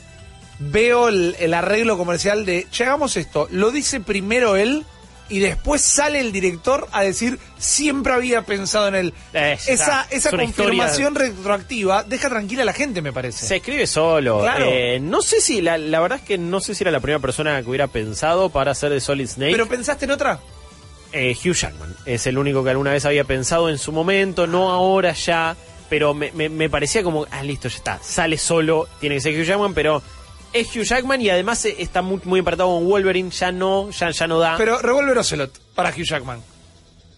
veo 0.60 1.10
el, 1.10 1.35
el 1.39 1.53
arreglo 1.53 1.97
comercial 1.97 2.45
de, 2.45 2.68
che, 2.72 2.85
hagamos 2.85 3.18
esto, 3.18 3.47
lo 3.52 3.72
dice 3.72 3.99
primero 3.99 4.56
él 4.56 4.85
y 5.30 5.39
después 5.39 5.81
sale 5.81 6.19
el 6.19 6.31
director 6.31 6.88
a 6.91 7.02
decir, 7.02 7.39
siempre 7.57 8.14
había 8.14 8.43
pensado 8.43 8.88
en 8.89 8.95
él. 8.95 9.14
Eh, 9.34 9.57
esa 9.68 10.06
esa 10.11 10.30
Es 10.30 10.35
confirmación 10.35 11.15
retroactiva 11.15 12.03
deja 12.03 12.30
tranquila 12.30 12.61
a 12.61 12.65
la 12.65 12.73
gente, 12.73 13.02
me 13.02 13.11
parece. 13.11 13.45
Se 13.45 13.56
escribe 13.57 13.88
solo. 13.88 14.41
Claro. 14.41 14.65
Eh, 14.68 14.99
no 15.02 15.22
sé 15.22 15.41
si, 15.41 15.61
la, 15.61 15.77
la 15.77 15.99
verdad 15.99 16.19
es 16.19 16.26
que 16.26 16.38
no 16.38 16.60
sé 16.60 16.76
si 16.76 16.84
era 16.84 16.91
la 16.91 16.99
primera 16.99 17.19
persona 17.19 17.61
que 17.61 17.69
hubiera 17.69 17.88
pensado 17.88 18.49
para 18.49 18.72
hacer 18.72 18.91
de 18.91 18.99
Solid 19.02 19.27
Snake. 19.27 19.52
¿Pero 19.52 19.68
pensaste 19.68 20.06
en 20.06 20.11
otra? 20.11 20.39
Eh, 21.11 21.35
Hugh 21.43 21.53
Jackman 21.53 21.95
es 22.06 22.27
el 22.27 22.38
único 22.38 22.64
que 22.64 22.72
alguna 22.72 22.91
vez 22.91 23.06
había 23.06 23.23
pensado 23.23 23.69
en 23.69 23.77
su 23.77 23.91
momento, 23.91 24.47
no 24.47 24.69
ahora 24.69 25.14
ya, 25.14 25.56
pero 25.89 26.14
me, 26.14 26.31
me- 26.34 26.49
me 26.49 26.69
parecía 26.69 27.03
como, 27.03 27.26
ah, 27.31 27.41
listo, 27.41 27.69
ya 27.69 27.77
está, 27.77 27.99
sale 28.03 28.38
solo, 28.38 28.88
tiene 28.99 29.15
que 29.15 29.22
ser 29.22 29.39
Hugh 29.39 29.45
Jackman, 29.45 29.73
pero 29.73 30.02
es 30.56 30.76
Hugh 30.76 30.84
Jackman 30.84 31.22
y 31.22 31.30
además 31.30 31.64
eh, 31.65 31.76
está 31.80 32.02
muy, 32.02 32.19
muy 32.26 32.40
empatado 32.40 32.69
con 32.76 32.86
Wolverine, 32.88 33.30
ya 33.32 33.52
no, 33.52 33.90
ya, 33.91 34.10
ya 34.11 34.27
no 34.27 34.40
da. 34.40 34.57
Pero 34.57 34.80
Revolver 34.80 35.18
Ocelot 35.19 35.57
para 35.76 35.90
Hugh 35.91 36.03
Jackman. 36.03 36.41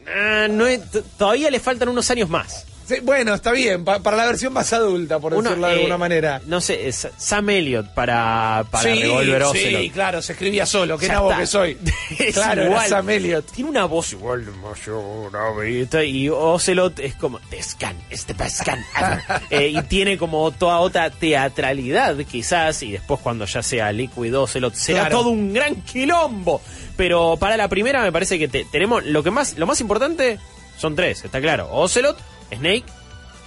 Ah, 0.07 0.47
no 0.49 0.65
es- 0.67 0.81
todavía 1.17 1.49
le 1.51 1.59
faltan 1.59 1.89
unos 1.89 2.09
años 2.11 2.29
más. 2.29 2.65
Sí, 2.87 2.95
bueno, 3.03 3.33
está 3.33 3.51
bien, 3.51 3.83
pa- 3.83 3.99
para 3.99 4.15
la 4.15 4.25
versión 4.27 4.53
más 4.53 4.71
adulta, 4.71 5.19
por 5.19 5.33
Uno, 5.33 5.49
decirlo 5.49 5.67
de 5.67 5.73
eh, 5.73 5.75
alguna 5.77 5.97
manera. 5.97 6.41
No 6.45 6.61
sé, 6.61 6.87
es 6.87 7.05
Sam 7.17 7.49
Elliott 7.49 7.93
para, 7.93 8.63
para 8.71 8.83
sí, 8.93 9.01
Revolver 9.01 9.41
sí, 9.41 9.47
Ocelot. 9.49 9.91
claro, 9.91 10.21
se 10.21 10.31
escribía 10.31 10.65
solo, 10.65 10.97
qué 10.97 11.09
nabo 11.09 11.35
que 11.35 11.45
soy. 11.45 11.77
Claro, 12.33 12.61
era 12.61 12.69
igual. 12.71 12.87
Sam 12.89 13.09
Elliott. 13.09 13.51
Tiene 13.51 13.69
una 13.71 13.83
voz 13.85 14.13
igual 14.13 14.45
de 14.45 14.51
mayor, 14.51 16.05
y 16.05 16.29
Ocelot 16.29 16.99
es 16.99 17.15
como 17.15 17.39
The 17.49 17.61
Scan, 17.61 17.95
es 18.09 18.25
the 18.25 18.33
best 18.33 18.61
scan 18.61 18.83
ever". 18.97 19.41
Eh, 19.49 19.67
y 19.69 19.81
tiene 19.83 20.17
como 20.17 20.49
toda 20.51 20.79
otra 20.79 21.09
teatralidad 21.09 22.15
quizás 22.29 22.81
y 22.83 22.91
después 22.93 23.19
cuando 23.21 23.45
ya 23.45 23.61
sea 23.63 23.91
Liquid 23.91 24.37
Ocelot 24.37 24.73
será 24.75 25.01
Claro. 25.01 25.17
todo 25.19 25.29
un 25.29 25.53
gran 25.53 25.75
quilombo 25.81 26.61
pero 26.95 27.37
para 27.37 27.57
la 27.57 27.67
primera 27.67 28.01
me 28.01 28.11
parece 28.11 28.39
que 28.39 28.47
te- 28.47 28.65
tenemos 28.71 29.05
lo 29.05 29.23
que 29.23 29.31
más 29.31 29.57
lo 29.57 29.65
más 29.67 29.79
importante 29.81 30.39
son 30.77 30.95
tres 30.95 31.23
está 31.25 31.39
claro 31.41 31.69
Ocelot 31.71 32.17
Snake 32.55 32.85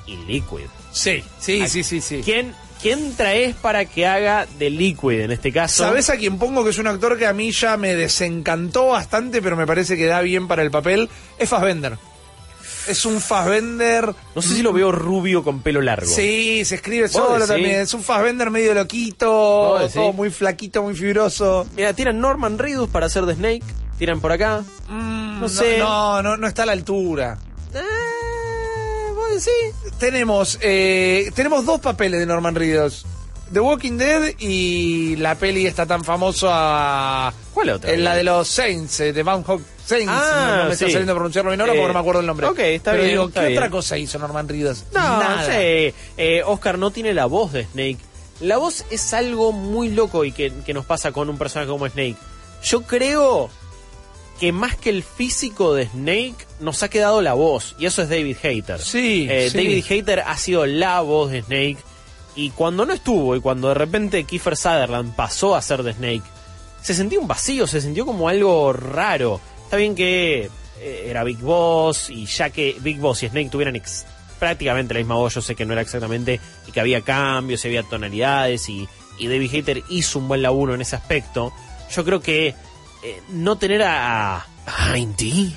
y 0.06 0.16
Liquid 0.27 0.66
Sí, 0.93 1.22
sí, 1.39 1.68
sí, 1.68 1.82
sí, 1.82 2.01
sí. 2.01 2.20
¿quién, 2.24 2.55
quién 2.82 3.14
traes 3.14 3.55
para 3.55 3.85
que 3.85 4.06
haga 4.06 4.47
de 4.59 4.70
Liquid 4.70 5.20
en 5.20 5.31
este 5.31 5.52
caso? 5.52 5.85
¿Sabes 5.85 6.10
a 6.10 6.16
quién 6.16 6.39
pongo 6.39 6.64
que 6.64 6.70
es 6.70 6.78
un 6.78 6.86
actor 6.89 7.16
que 7.16 7.27
a 7.27 7.32
mí 7.32 7.52
ya 7.52 7.77
me 7.77 7.94
desencantó 7.94 8.89
bastante, 8.89 9.40
pero 9.40 9.56
me 9.56 9.66
parece 9.66 9.97
que 9.97 10.06
da 10.06 10.20
bien 10.20 10.48
para 10.48 10.62
el 10.62 10.70
papel? 10.70 11.09
Es 11.39 11.48
Fassbender. 11.48 11.97
Es 12.89 13.05
un 13.05 13.20
Fassbender. 13.20 14.12
no 14.35 14.43
sé 14.43 14.55
si 14.55 14.62
lo 14.62 14.72
veo 14.72 14.90
rubio 14.90 15.44
con 15.44 15.60
pelo 15.60 15.81
largo 15.82 16.10
Sí, 16.10 16.64
se 16.64 16.77
escribe 16.77 17.02
¿Vos 17.02 17.12
solo 17.12 17.47
también. 17.47 17.81
Es 17.81 17.94
un 17.94 18.02
Fassbender 18.02 18.51
medio 18.51 18.74
loquito, 18.74 19.78
todo 19.93 20.12
muy 20.12 20.31
flaquito, 20.31 20.82
muy 20.82 20.94
fibroso. 20.94 21.66
Mira, 21.77 21.93
tiran 21.93 22.18
Norman 22.20 22.59
Reedus 22.59 22.89
para 22.89 23.06
hacer 23.06 23.27
de 23.27 23.35
Snake. 23.35 23.62
Tiran 23.98 24.20
por 24.20 24.32
acá. 24.32 24.64
Mm, 24.89 25.40
no 25.40 25.48
sé. 25.48 25.78
No, 25.78 26.22
no, 26.22 26.36
no 26.36 26.47
está 26.48 26.62
a 26.62 26.66
la 26.66 26.72
altura. 26.72 27.39
Eh, 27.74 27.78
¿Vos 29.32 29.44
decís? 29.44 29.93
Tenemos, 29.98 30.59
eh, 30.62 31.31
tenemos 31.35 31.65
dos 31.65 31.81
papeles 31.81 32.20
de 32.20 32.27
Norman 32.27 32.55
Reedus. 32.55 33.05
The 33.52 33.59
Walking 33.59 33.97
Dead 33.98 34.35
y 34.39 35.16
la 35.16 35.35
peli 35.35 35.66
está 35.66 35.85
tan 35.85 36.05
famosa. 36.05 37.32
¿Cuál 37.52 37.70
otra? 37.70 37.90
Eh, 37.90 37.97
la 37.97 38.15
de 38.15 38.23
los 38.23 38.47
Saints, 38.47 39.01
eh, 39.01 39.12
de 39.12 39.23
Van 39.24 39.43
Hog 39.44 39.61
Saints. 39.85 40.09
Ah, 40.15 40.55
no, 40.59 40.65
me 40.69 40.73
está 40.74 40.86
sí. 40.86 40.93
saliendo 40.93 41.12
a 41.12 41.16
pronunciarlo 41.16 41.51
bien 41.51 41.61
ahora 41.61 41.73
Eh, 41.73 41.77
porque 41.77 41.89
no 41.89 41.94
me 41.94 42.01
acuerdo 42.01 42.20
el 42.20 42.27
nombre. 42.27 42.47
ok, 42.47 42.59
está 42.61 42.93
Pero 42.93 43.02
bien, 43.02 43.15
digo, 43.15 43.27
está 43.28 43.40
¿qué 43.40 43.47
bien. 43.48 43.59
otra 43.59 43.70
cosa 43.70 43.98
hizo 43.98 44.19
Norman 44.20 44.48
Reedus? 44.48 44.85
No, 44.94 45.01
Nada. 45.01 45.36
no 45.40 45.47
sé. 45.47 45.94
Eh, 46.16 46.43
Oscar 46.47 46.78
no 46.78 46.93
tiene 46.93 47.12
la 47.12 47.27
voz 47.27 47.52
de 47.52 47.65
Snake. 47.65 47.98
La 48.40 48.57
voz 48.59 48.85
es 48.90 49.12
algo 49.15 49.51
muy 49.51 49.89
loco 49.90 50.24
y 50.24 50.31
que, 50.31 50.52
que 50.65 50.73
nos 50.73 50.85
pasa 50.86 51.11
con 51.11 51.28
un 51.28 51.36
personaje 51.36 51.69
como 51.69 51.89
Snake. 51.89 52.16
Yo 52.62 52.82
creo 52.82 53.51
que 54.40 54.50
más 54.52 54.74
que 54.74 54.90
el 54.90 55.02
físico 55.04 55.74
de 55.74 55.86
Snake, 55.86 56.34
nos 56.60 56.82
ha 56.82 56.88
quedado 56.88 57.20
la 57.22 57.34
voz. 57.34 57.76
Y 57.78 57.86
eso 57.86 58.02
es 58.02 58.08
David 58.08 58.36
Hayter. 58.42 58.80
Sí, 58.80 59.26
Eh, 59.30 59.50
sí. 59.50 59.56
David 59.58 59.84
Hayter 59.88 60.20
ha 60.26 60.36
sido 60.38 60.64
la 60.66 61.00
voz 61.02 61.30
de 61.30 61.42
Snake. 61.42 61.76
Y 62.34 62.50
cuando 62.50 62.86
no 62.86 62.92
estuvo, 62.94 63.36
y 63.36 63.40
cuando 63.40 63.68
de 63.68 63.74
repente 63.74 64.24
Kiefer 64.24 64.56
Sutherland 64.56 65.14
pasó 65.14 65.54
a 65.54 65.62
ser 65.62 65.82
de 65.82 65.92
Snake, 65.92 66.22
se 66.80 66.94
sentía 66.94 67.20
un 67.20 67.28
vacío, 67.28 67.66
se 67.66 67.80
sintió 67.82 68.06
como 68.06 68.28
algo 68.28 68.72
raro. 68.72 69.40
Está 69.64 69.76
bien 69.76 69.94
que 69.94 70.48
eh, 70.80 71.04
era 71.08 71.22
Big 71.24 71.38
Boss, 71.38 72.08
y 72.08 72.24
ya 72.26 72.48
que 72.50 72.76
Big 72.80 72.98
Boss 72.98 73.22
y 73.24 73.28
Snake 73.28 73.50
tuvieran 73.50 73.76
ex- 73.76 74.06
prácticamente 74.38 74.94
la 74.94 75.00
misma 75.00 75.16
voz, 75.16 75.34
yo 75.34 75.42
sé 75.42 75.54
que 75.54 75.66
no 75.66 75.74
era 75.74 75.82
exactamente, 75.82 76.40
y 76.66 76.72
que 76.72 76.80
había 76.80 77.02
cambios, 77.02 77.62
y 77.64 77.68
había 77.68 77.82
tonalidades, 77.82 78.68
y, 78.70 78.88
y 79.18 79.26
David 79.26 79.50
Hayter 79.52 79.82
hizo 79.90 80.18
un 80.18 80.28
buen 80.28 80.40
laburo 80.40 80.74
en 80.74 80.80
ese 80.80 80.96
aspecto. 80.96 81.52
Yo 81.94 82.04
creo 82.06 82.20
que 82.22 82.54
eh, 83.02 83.20
no 83.31 83.56
tener 83.59 83.82
a, 83.82 84.36
a 84.66 84.97
Hindy, 84.98 85.56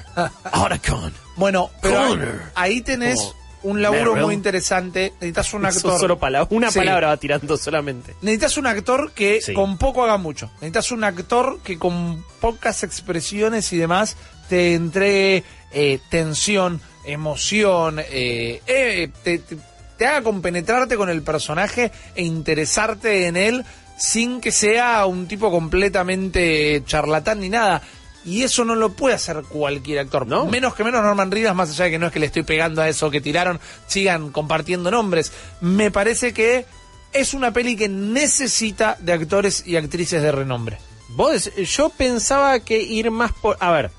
Otacon, 0.54 1.14
Bueno, 1.36 1.70
pero 1.82 2.00
ahí, 2.00 2.10
Connor. 2.10 2.42
ahí 2.56 2.82
tenés 2.82 3.20
Como 3.20 3.34
un 3.64 3.82
laburo 3.82 4.12
Merrill. 4.12 4.26
muy 4.26 4.34
interesante. 4.36 5.14
Necesitas 5.22 5.54
un 5.54 5.66
actor. 5.66 6.00
solo 6.00 6.20
pala- 6.20 6.46
una 6.50 6.70
Sí. 6.72 6.80
palabra 6.80 7.08
va 7.08 7.18
tirando 7.18 7.56
solamente. 7.58 8.14
Necesitas 8.22 8.58
un 8.58 8.68
actor 8.68 9.12
que 9.14 9.42
Sí. 9.42 9.54
con 9.54 9.78
poco 9.78 10.04
haga 10.04 10.18
mucho. 10.18 10.52
Necesitas 10.56 10.92
un 10.92 11.04
actor 11.06 11.60
que 11.64 11.80
con 11.80 12.24
pocas 12.42 12.84
expresiones 12.84 13.72
y 13.74 13.78
demás 13.78 14.16
te 14.50 14.74
entregue 14.76 15.44
eh, 15.76 16.00
tensión, 16.10 16.82
emoción, 17.06 18.00
eh, 18.00 18.62
eh, 18.68 19.10
te, 19.24 19.40
te- 19.40 19.58
te 19.98 20.06
haga 20.08 20.22
compenetrarte 20.24 20.98
con 20.98 21.10
el 21.10 21.22
personaje 21.24 21.92
e 22.16 22.24
interesarte 22.24 23.28
en 23.28 23.38
él 23.38 23.66
sin 23.98 24.42
que 24.42 24.52
sea 24.52 25.06
un 25.06 25.28
tipo 25.28 25.52
completamente 25.52 26.84
charlatán 26.86 27.40
ni 27.40 27.50
nada. 27.50 27.82
Y 28.26 28.44
eso 28.44 28.64
no 28.64 28.76
lo 28.76 28.94
puede 28.94 29.16
hacer 29.16 29.44
cualquier 29.50 30.00
actor. 30.00 30.26
No. 30.26 30.46
Menos 30.46 30.76
que 30.76 30.84
menos 30.84 31.04
Norman 31.04 31.30
Reedus, 31.30 31.54
más 31.54 31.72
allá 31.72 31.86
de 31.86 31.92
que 31.92 32.00
no 32.00 32.08
es 32.08 32.14
que 32.14 32.20
le 32.20 32.28
estoy 32.28 32.44
pegando 32.44 32.82
a 32.82 32.88
eso 32.88 33.12
que 33.12 33.20
tiraron, 33.20 33.60
sigan 33.86 34.32
compartiendo 34.32 34.90
nombres. 34.90 35.34
Me 35.60 35.92
parece 35.92 36.34
que 36.34 36.66
es 37.12 37.34
una 37.34 37.52
peli 37.52 37.76
que 37.76 37.90
necesita 37.90 38.98
de 39.00 39.14
actores 39.14 39.68
y 39.68 39.76
actrices 39.76 40.22
de 40.22 40.32
renombre. 40.32 40.78
Vos, 41.10 41.54
yo 41.56 41.90
pensaba 41.90 42.60
que 42.62 42.82
ir 42.82 43.12
más 43.12 43.34
por... 43.34 43.58
A 43.60 43.72
ver, 43.72 43.92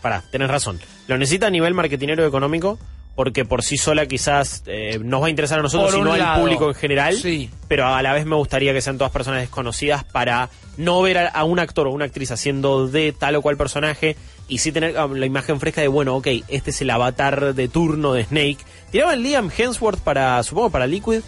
pará, 0.00 0.22
tenés 0.30 0.48
razón. 0.48 0.80
Lo 1.08 1.18
necesita 1.18 1.48
a 1.48 1.50
nivel 1.50 1.74
marketinero 1.74 2.24
económico, 2.24 2.78
porque 3.14 3.44
por 3.44 3.62
sí 3.62 3.76
sola 3.76 4.06
quizás 4.06 4.62
eh, 4.66 4.98
nos 5.02 5.22
va 5.22 5.26
a 5.26 5.30
interesar 5.30 5.58
a 5.58 5.62
nosotros 5.62 5.90
Por 5.90 6.00
y 6.00 6.02
no 6.02 6.08
un 6.10 6.14
al 6.14 6.20
lado. 6.20 6.40
público 6.40 6.68
en 6.68 6.74
general. 6.74 7.14
Sí. 7.16 7.50
Pero 7.68 7.86
a 7.86 8.00
la 8.02 8.12
vez 8.12 8.24
me 8.26 8.36
gustaría 8.36 8.72
que 8.72 8.80
sean 8.80 8.96
todas 8.98 9.12
personas 9.12 9.40
desconocidas 9.40 10.04
para 10.04 10.48
no 10.78 11.02
ver 11.02 11.18
a, 11.18 11.28
a 11.28 11.44
un 11.44 11.58
actor 11.58 11.86
o 11.86 11.90
una 11.90 12.06
actriz 12.06 12.30
haciendo 12.30 12.88
de 12.88 13.12
tal 13.12 13.36
o 13.36 13.42
cual 13.42 13.56
personaje 13.56 14.16
y 14.48 14.58
sí 14.58 14.72
tener 14.72 14.94
la 14.94 15.26
imagen 15.26 15.60
fresca 15.60 15.80
de, 15.80 15.88
bueno, 15.88 16.16
ok, 16.16 16.26
este 16.48 16.70
es 16.70 16.80
el 16.82 16.90
avatar 16.90 17.54
de 17.54 17.68
turno 17.68 18.12
de 18.14 18.24
Snake. 18.24 18.58
Tiraban 18.90 19.22
Liam 19.22 19.50
Hemsworth 19.56 20.00
para, 20.00 20.42
supongo, 20.42 20.70
para 20.70 20.86
Liquid. 20.86 21.20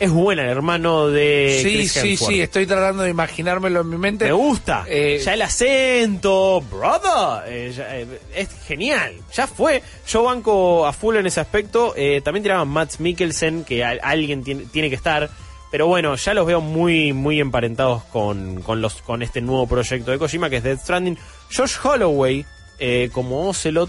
Es 0.00 0.10
buena, 0.10 0.42
el 0.42 0.48
hermano 0.48 1.06
de 1.08 1.60
sí, 1.62 1.74
Chris 1.74 1.92
sí, 1.92 1.98
Hemsworth. 2.10 2.32
sí, 2.34 2.40
estoy 2.40 2.66
tratando 2.66 3.04
de 3.04 3.10
imaginármelo 3.10 3.82
en 3.82 3.88
mi 3.88 3.98
mente. 3.98 4.24
Me 4.24 4.32
gusta. 4.32 4.84
Eh, 4.88 5.20
ya 5.24 5.34
el 5.34 5.42
acento, 5.42 6.60
brother. 6.62 7.44
eh, 7.46 7.72
ya, 7.76 7.96
eh, 7.98 8.06
es 8.34 8.48
genial. 8.66 9.14
Ya 9.32 9.46
fue. 9.46 9.80
Yo 10.08 10.24
banco 10.24 10.86
a 10.86 10.92
full 10.92 11.16
en 11.16 11.26
ese 11.26 11.38
aspecto. 11.40 11.94
Eh, 11.96 12.20
también 12.24 12.42
tiraban 12.42 12.66
Matt 12.68 12.98
Mikkelsen, 12.98 13.64
que 13.64 13.84
a- 13.84 13.98
alguien 14.02 14.42
tiene, 14.42 14.64
tiene 14.72 14.88
que 14.88 14.96
estar. 14.96 15.30
Pero 15.70 15.86
bueno, 15.86 16.16
ya 16.16 16.34
los 16.34 16.46
veo 16.46 16.60
muy, 16.60 17.12
muy 17.12 17.38
emparentados 17.40 18.02
con, 18.04 18.60
con, 18.62 18.80
los, 18.82 19.00
con 19.02 19.22
este 19.22 19.40
nuevo 19.40 19.66
proyecto 19.68 20.10
de 20.10 20.18
Kojima, 20.18 20.50
que 20.50 20.56
es 20.56 20.62
Death 20.64 20.80
Stranding. 20.80 21.16
Josh 21.56 21.76
Holloway, 21.82 22.44
eh, 22.80 23.08
como 23.12 23.48
Ocelot, 23.48 23.88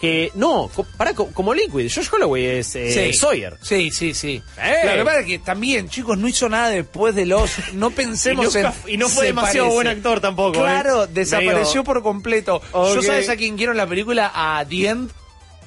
que. 0.00 0.32
No, 0.34 0.70
co- 0.74 0.86
para, 0.96 1.14
co- 1.14 1.30
como 1.32 1.52
Liquid. 1.54 1.90
Josh 1.94 2.08
Holloway 2.12 2.46
es 2.46 2.74
eh, 2.76 3.12
Sí. 3.12 3.12
Sawyer. 3.18 3.56
Sí, 3.62 3.90
sí, 3.90 4.14
sí. 4.14 4.42
¡Eh! 4.60 4.80
Lo 4.86 4.92
que 4.94 5.04
pasa 5.04 5.20
es 5.20 5.26
que 5.26 5.38
también, 5.40 5.88
chicos, 5.88 6.16
no 6.18 6.26
hizo 6.28 6.48
nada 6.48 6.68
después 6.70 7.14
de 7.14 7.26
los. 7.26 7.50
No 7.74 7.90
pensemos 7.92 8.54
Y 8.54 8.58
nunca- 8.58 8.74
en. 8.86 8.94
y 8.94 8.96
no 8.96 9.08
fue 9.08 9.26
demasiado 9.26 9.66
parece. 9.68 9.74
buen 9.74 9.86
actor 9.88 10.20
tampoco, 10.20 10.58
¿eh? 10.58 10.62
Claro, 10.62 11.06
desapareció 11.06 11.82
Medio- 11.82 11.84
por 11.84 12.02
completo. 12.02 12.62
Yo 12.72 13.02
sabes 13.02 13.28
a 13.28 13.36
quién 13.36 13.56
quiero 13.56 13.72
en 13.72 13.78
la 13.78 13.86
película, 13.86 14.30
a 14.34 14.64
The 14.64 14.88
End, 14.88 15.10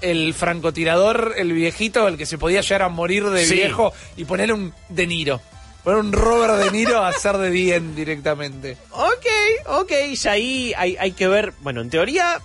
el 0.01 0.33
francotirador, 0.33 1.33
el 1.37 1.53
viejito, 1.53 2.07
el 2.07 2.17
que 2.17 2.25
se 2.25 2.37
podía 2.37 2.61
llegar 2.61 2.81
a 2.81 2.89
morir 2.89 3.25
de 3.29 3.45
Sí. 3.45 3.53
viejo 3.55 3.93
y 4.17 4.25
ponerle 4.25 4.53
un 4.53 4.73
De 4.89 5.07
Niro. 5.07 5.41
Poner 5.83 5.99
un 5.99 6.11
Robert 6.13 6.55
De 6.63 6.71
Niro 6.71 6.99
a 6.99 7.09
hacer 7.09 7.37
de 7.37 7.75
End 7.75 7.95
directamente. 7.95 8.77
Ok, 8.91 9.25
ok, 9.67 9.91
y 10.13 10.27
ahí 10.27 10.73
hay, 10.77 10.95
hay 10.97 11.11
que 11.11 11.27
ver. 11.27 11.53
Bueno, 11.61 11.81
en 11.81 11.89
teoría. 11.89 12.39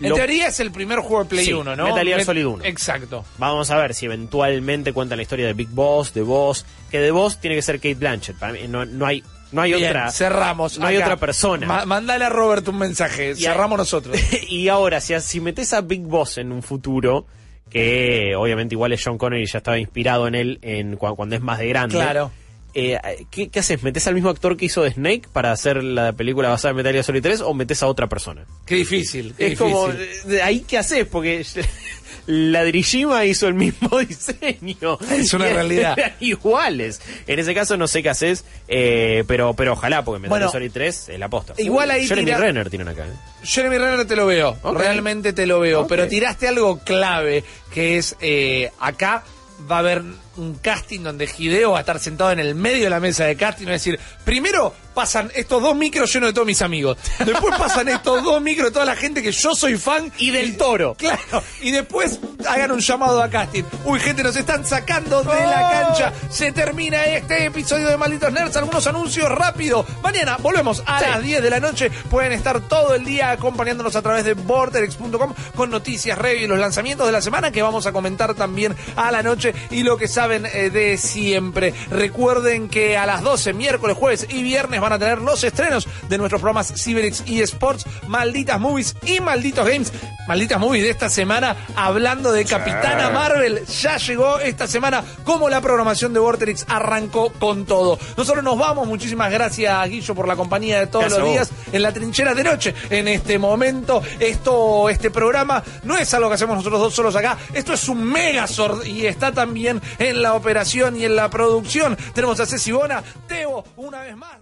En 0.00 0.08
lo- 0.10 0.14
teoría 0.16 0.48
es 0.48 0.60
el 0.60 0.70
primer 0.72 0.98
juego 1.00 1.22
de 1.24 1.30
Play 1.30 1.44
Sí, 1.46 1.52
1, 1.52 1.76
¿no? 1.76 1.84
Metal 1.84 2.04
Gear 2.06 2.20
Met- 2.20 2.24
Solid 2.24 2.46
1. 2.46 2.64
Exacto. 2.64 3.24
Vamos 3.38 3.70
a 3.70 3.76
ver 3.76 3.94
si 3.94 4.06
eventualmente 4.06 4.92
cuentan 4.92 5.18
la 5.18 5.22
historia 5.22 5.46
de 5.46 5.52
Big 5.52 5.68
Boss, 5.68 6.12
de 6.14 6.22
Boss, 6.22 6.64
que 6.90 6.98
de 7.00 7.10
Boss 7.10 7.40
tiene 7.40 7.56
que 7.56 7.62
ser 7.62 7.76
Kate 7.76 7.94
Blanchett. 7.94 8.36
Para 8.38 8.52
mí 8.52 8.60
no, 8.68 8.84
no 8.84 9.06
hay, 9.06 9.22
no 9.52 9.62
hay 9.62 9.72
Bien, 9.74 9.88
otra. 9.88 10.10
cerramos. 10.10 10.78
No 10.78 10.86
hay 10.86 10.96
otra 10.96 11.16
persona. 11.16 11.66
Ma- 11.66 11.84
mandale 11.86 12.24
a 12.24 12.28
Robert 12.28 12.66
un 12.68 12.78
mensaje. 12.78 13.34
Y 13.36 13.46
a- 13.46 13.52
cerramos 13.52 13.78
nosotros. 13.78 14.16
y 14.48 14.68
ahora, 14.68 15.00
si, 15.00 15.18
si 15.20 15.40
metes 15.40 15.72
a 15.72 15.80
Big 15.80 16.02
Boss 16.02 16.38
en 16.38 16.50
un 16.52 16.62
futuro, 16.62 17.26
que 17.70 18.34
obviamente 18.36 18.74
igual 18.74 18.92
es 18.92 19.02
John 19.04 19.18
Connery 19.18 19.46
ya 19.46 19.58
estaba 19.58 19.78
inspirado 19.78 20.28
en 20.28 20.34
él 20.34 20.58
en, 20.62 20.96
cu- 20.96 21.14
cuando 21.16 21.34
es 21.36 21.42
más 21.42 21.58
de 21.58 21.68
grande. 21.68 21.94
Claro. 21.96 22.30
Eh, 22.74 23.26
¿qué, 23.30 23.48
qué 23.48 23.58
haces? 23.60 23.82
¿Metes 23.82 24.06
al 24.06 24.14
mismo 24.14 24.30
actor 24.30 24.56
que 24.56 24.64
hizo 24.66 24.82
de 24.82 24.90
Snake 24.92 25.22
para 25.32 25.52
hacer 25.52 25.82
la 25.82 26.12
película 26.12 26.48
basada 26.48 26.70
en 26.70 26.76
Metal 26.76 26.92
Gear 26.92 27.04
Solid 27.04 27.22
3 27.22 27.40
o 27.42 27.54
metes 27.54 27.82
a 27.82 27.86
otra 27.86 28.08
persona? 28.08 28.44
Qué 28.66 28.74
difícil. 28.76 29.34
qué 29.36 29.48
es 29.52 29.58
como, 29.58 29.88
de 29.88 30.42
ahí 30.42 30.60
qué 30.60 30.78
haces, 30.78 31.06
porque 31.06 31.44
la 32.26 32.64
Dirishima 32.64 33.24
hizo 33.26 33.46
el 33.48 33.54
mismo 33.54 33.98
diseño. 34.08 34.98
Es 35.10 35.32
una 35.34 35.48
realidad. 35.48 35.98
eran 35.98 36.12
iguales. 36.20 37.00
En 37.26 37.38
ese 37.38 37.54
caso 37.54 37.76
no 37.76 37.86
sé 37.86 38.02
qué 38.02 38.08
haces, 38.10 38.44
eh, 38.68 39.24
pero, 39.26 39.54
pero 39.54 39.74
ojalá, 39.74 40.04
porque 40.04 40.20
Metal 40.20 40.30
Bueno, 40.30 40.46
Gear 40.50 40.52
Solid 40.62 40.72
3 40.72 41.08
es 41.10 41.18
la 41.18 41.28
posta. 41.28 41.54
igual 41.58 41.90
ahí 41.90 42.06
Jeremy 42.06 42.26
tira- 42.30 42.38
Renner 42.38 42.70
tienen 42.70 42.88
acá. 42.88 43.04
¿eh? 43.06 43.12
Jeremy 43.42 43.78
Renner 43.78 44.06
te 44.06 44.16
lo 44.16 44.26
veo, 44.26 44.56
realmente 44.74 45.32
te 45.32 45.46
lo 45.46 45.60
veo, 45.60 45.86
pero 45.86 46.08
tiraste 46.08 46.48
algo 46.48 46.78
clave, 46.78 47.44
que 47.72 47.98
es 47.98 48.16
eh, 48.20 48.70
acá 48.80 49.22
va 49.70 49.76
a 49.76 49.78
haber 49.80 50.02
un 50.36 50.54
casting 50.56 51.00
donde 51.00 51.28
Hideo 51.38 51.72
va 51.72 51.78
a 51.78 51.80
estar 51.80 51.98
sentado 52.00 52.30
en 52.32 52.38
el 52.40 52.54
medio 52.54 52.84
de 52.84 52.90
la 52.90 53.00
mesa 53.00 53.24
de 53.24 53.36
casting 53.36 53.64
y 53.64 53.66
va 53.66 53.70
a 53.72 53.74
decir, 53.74 53.98
primero 54.24 54.74
pasan 54.94 55.30
estos 55.34 55.60
dos 55.60 55.74
micros 55.74 56.12
llenos 56.12 56.28
de 56.28 56.32
todos 56.34 56.46
mis 56.46 56.62
amigos, 56.62 56.96
después 57.24 57.56
pasan 57.58 57.88
estos 57.88 58.22
dos 58.22 58.40
micros 58.40 58.68
de 58.68 58.72
toda 58.72 58.84
la 58.84 58.94
gente 58.94 59.22
que 59.22 59.32
yo 59.32 59.54
soy 59.54 59.76
fan 59.76 60.12
Y 60.18 60.30
del 60.30 60.56
toro. 60.56 60.94
Claro, 61.04 61.42
y 61.60 61.70
después 61.72 62.18
hagan 62.48 62.70
un 62.72 62.80
llamado 62.80 63.22
a 63.22 63.28
casting. 63.28 63.64
Uy, 63.84 63.98
gente, 64.00 64.22
nos 64.22 64.36
están 64.36 64.64
sacando 64.66 65.22
de 65.22 65.46
la 65.46 65.70
cancha. 65.70 66.12
Se 66.30 66.52
termina 66.52 67.04
este 67.06 67.46
episodio 67.46 67.88
de 67.88 67.96
Malditos 67.96 68.32
Nerds. 68.32 68.56
Algunos 68.56 68.86
anuncios 68.86 69.28
rápido. 69.30 69.84
Mañana 70.02 70.36
volvemos 70.38 70.82
a 70.86 70.98
Sí. 71.00 71.04
las 71.10 71.22
10 71.22 71.42
de 71.42 71.50
la 71.50 71.60
noche. 71.60 71.90
Pueden 72.10 72.32
estar 72.32 72.60
todo 72.68 72.94
el 72.94 73.04
día 73.04 73.32
acompañándonos 73.32 73.96
a 73.96 74.02
través 74.02 74.24
de 74.24 74.34
borderex.com 74.34 75.34
con 75.54 75.70
noticias, 75.70 76.16
reviews 76.18 76.44
y 76.44 76.46
los 76.48 76.58
lanzamientos 76.58 77.06
de 77.06 77.12
la 77.12 77.20
semana 77.20 77.50
que 77.50 77.62
vamos 77.62 77.86
a 77.86 77.92
comentar 77.92 78.34
también 78.34 78.74
a 78.96 79.10
la 79.10 79.22
noche 79.22 79.54
y 79.70 79.82
lo 79.82 79.96
que 79.96 80.08
saben 80.24 80.46
eh, 80.46 80.70
de 80.70 80.96
siempre. 80.96 81.74
Recuerden 81.90 82.70
que 82.70 82.96
a 82.96 83.04
las 83.04 83.20
12, 83.20 83.52
miércoles, 83.52 83.94
jueves 83.94 84.26
y 84.30 84.42
viernes 84.42 84.80
van 84.80 84.94
a 84.94 84.98
tener 84.98 85.18
los 85.18 85.44
estrenos 85.44 85.86
de 86.08 86.16
nuestros 86.16 86.40
programas 86.40 86.72
Cyberix 86.82 87.24
y 87.26 87.42
Sports, 87.42 87.84
Malditas 88.08 88.58
Movies 88.58 88.96
y 89.04 89.20
Malditos 89.20 89.68
Games. 89.68 89.92
Malditas 90.26 90.58
Movies 90.58 90.84
de 90.84 90.88
esta 90.88 91.10
semana 91.10 91.54
hablando 91.76 92.32
de 92.32 92.46
Capitana 92.46 93.10
Marvel. 93.10 93.66
Ya 93.66 93.98
llegó 93.98 94.38
esta 94.38 94.66
semana 94.66 95.04
como 95.24 95.50
la 95.50 95.60
programación 95.60 96.14
de 96.14 96.20
Vorterix 96.20 96.64
arrancó 96.68 97.30
con 97.30 97.66
todo. 97.66 97.98
Nosotros 98.16 98.42
nos 98.42 98.58
vamos. 98.58 98.88
Muchísimas 98.88 99.30
gracias, 99.30 99.90
Guillo, 99.90 100.14
por 100.14 100.26
la 100.26 100.36
compañía 100.36 100.80
de 100.80 100.86
todos 100.86 101.04
Gracias 101.04 101.20
los 101.20 101.30
días 101.30 101.50
en 101.70 101.82
la 101.82 101.92
trinchera 101.92 102.32
de 102.32 102.44
noche. 102.44 102.74
En 102.88 103.08
este 103.08 103.38
momento, 103.38 104.02
esto, 104.18 104.88
este 104.88 105.10
programa 105.10 105.62
no 105.82 105.98
es 105.98 106.14
algo 106.14 106.30
que 106.30 106.36
hacemos 106.36 106.56
nosotros 106.56 106.80
dos 106.80 106.94
solos 106.94 107.14
acá. 107.14 107.36
Esto 107.52 107.74
es 107.74 107.86
un 107.90 108.02
Megazord 108.02 108.86
y 108.86 109.04
está 109.06 109.30
también 109.32 109.82
en 109.98 110.13
la 110.22 110.34
operación 110.34 110.96
y 110.96 111.04
en 111.04 111.16
la 111.16 111.30
producción. 111.30 111.96
Tenemos 112.14 112.40
a 112.40 112.46
Ceci 112.46 112.72
Bona, 112.72 113.02
Teo, 113.26 113.64
una 113.76 114.02
vez 114.02 114.16
más. 114.16 114.38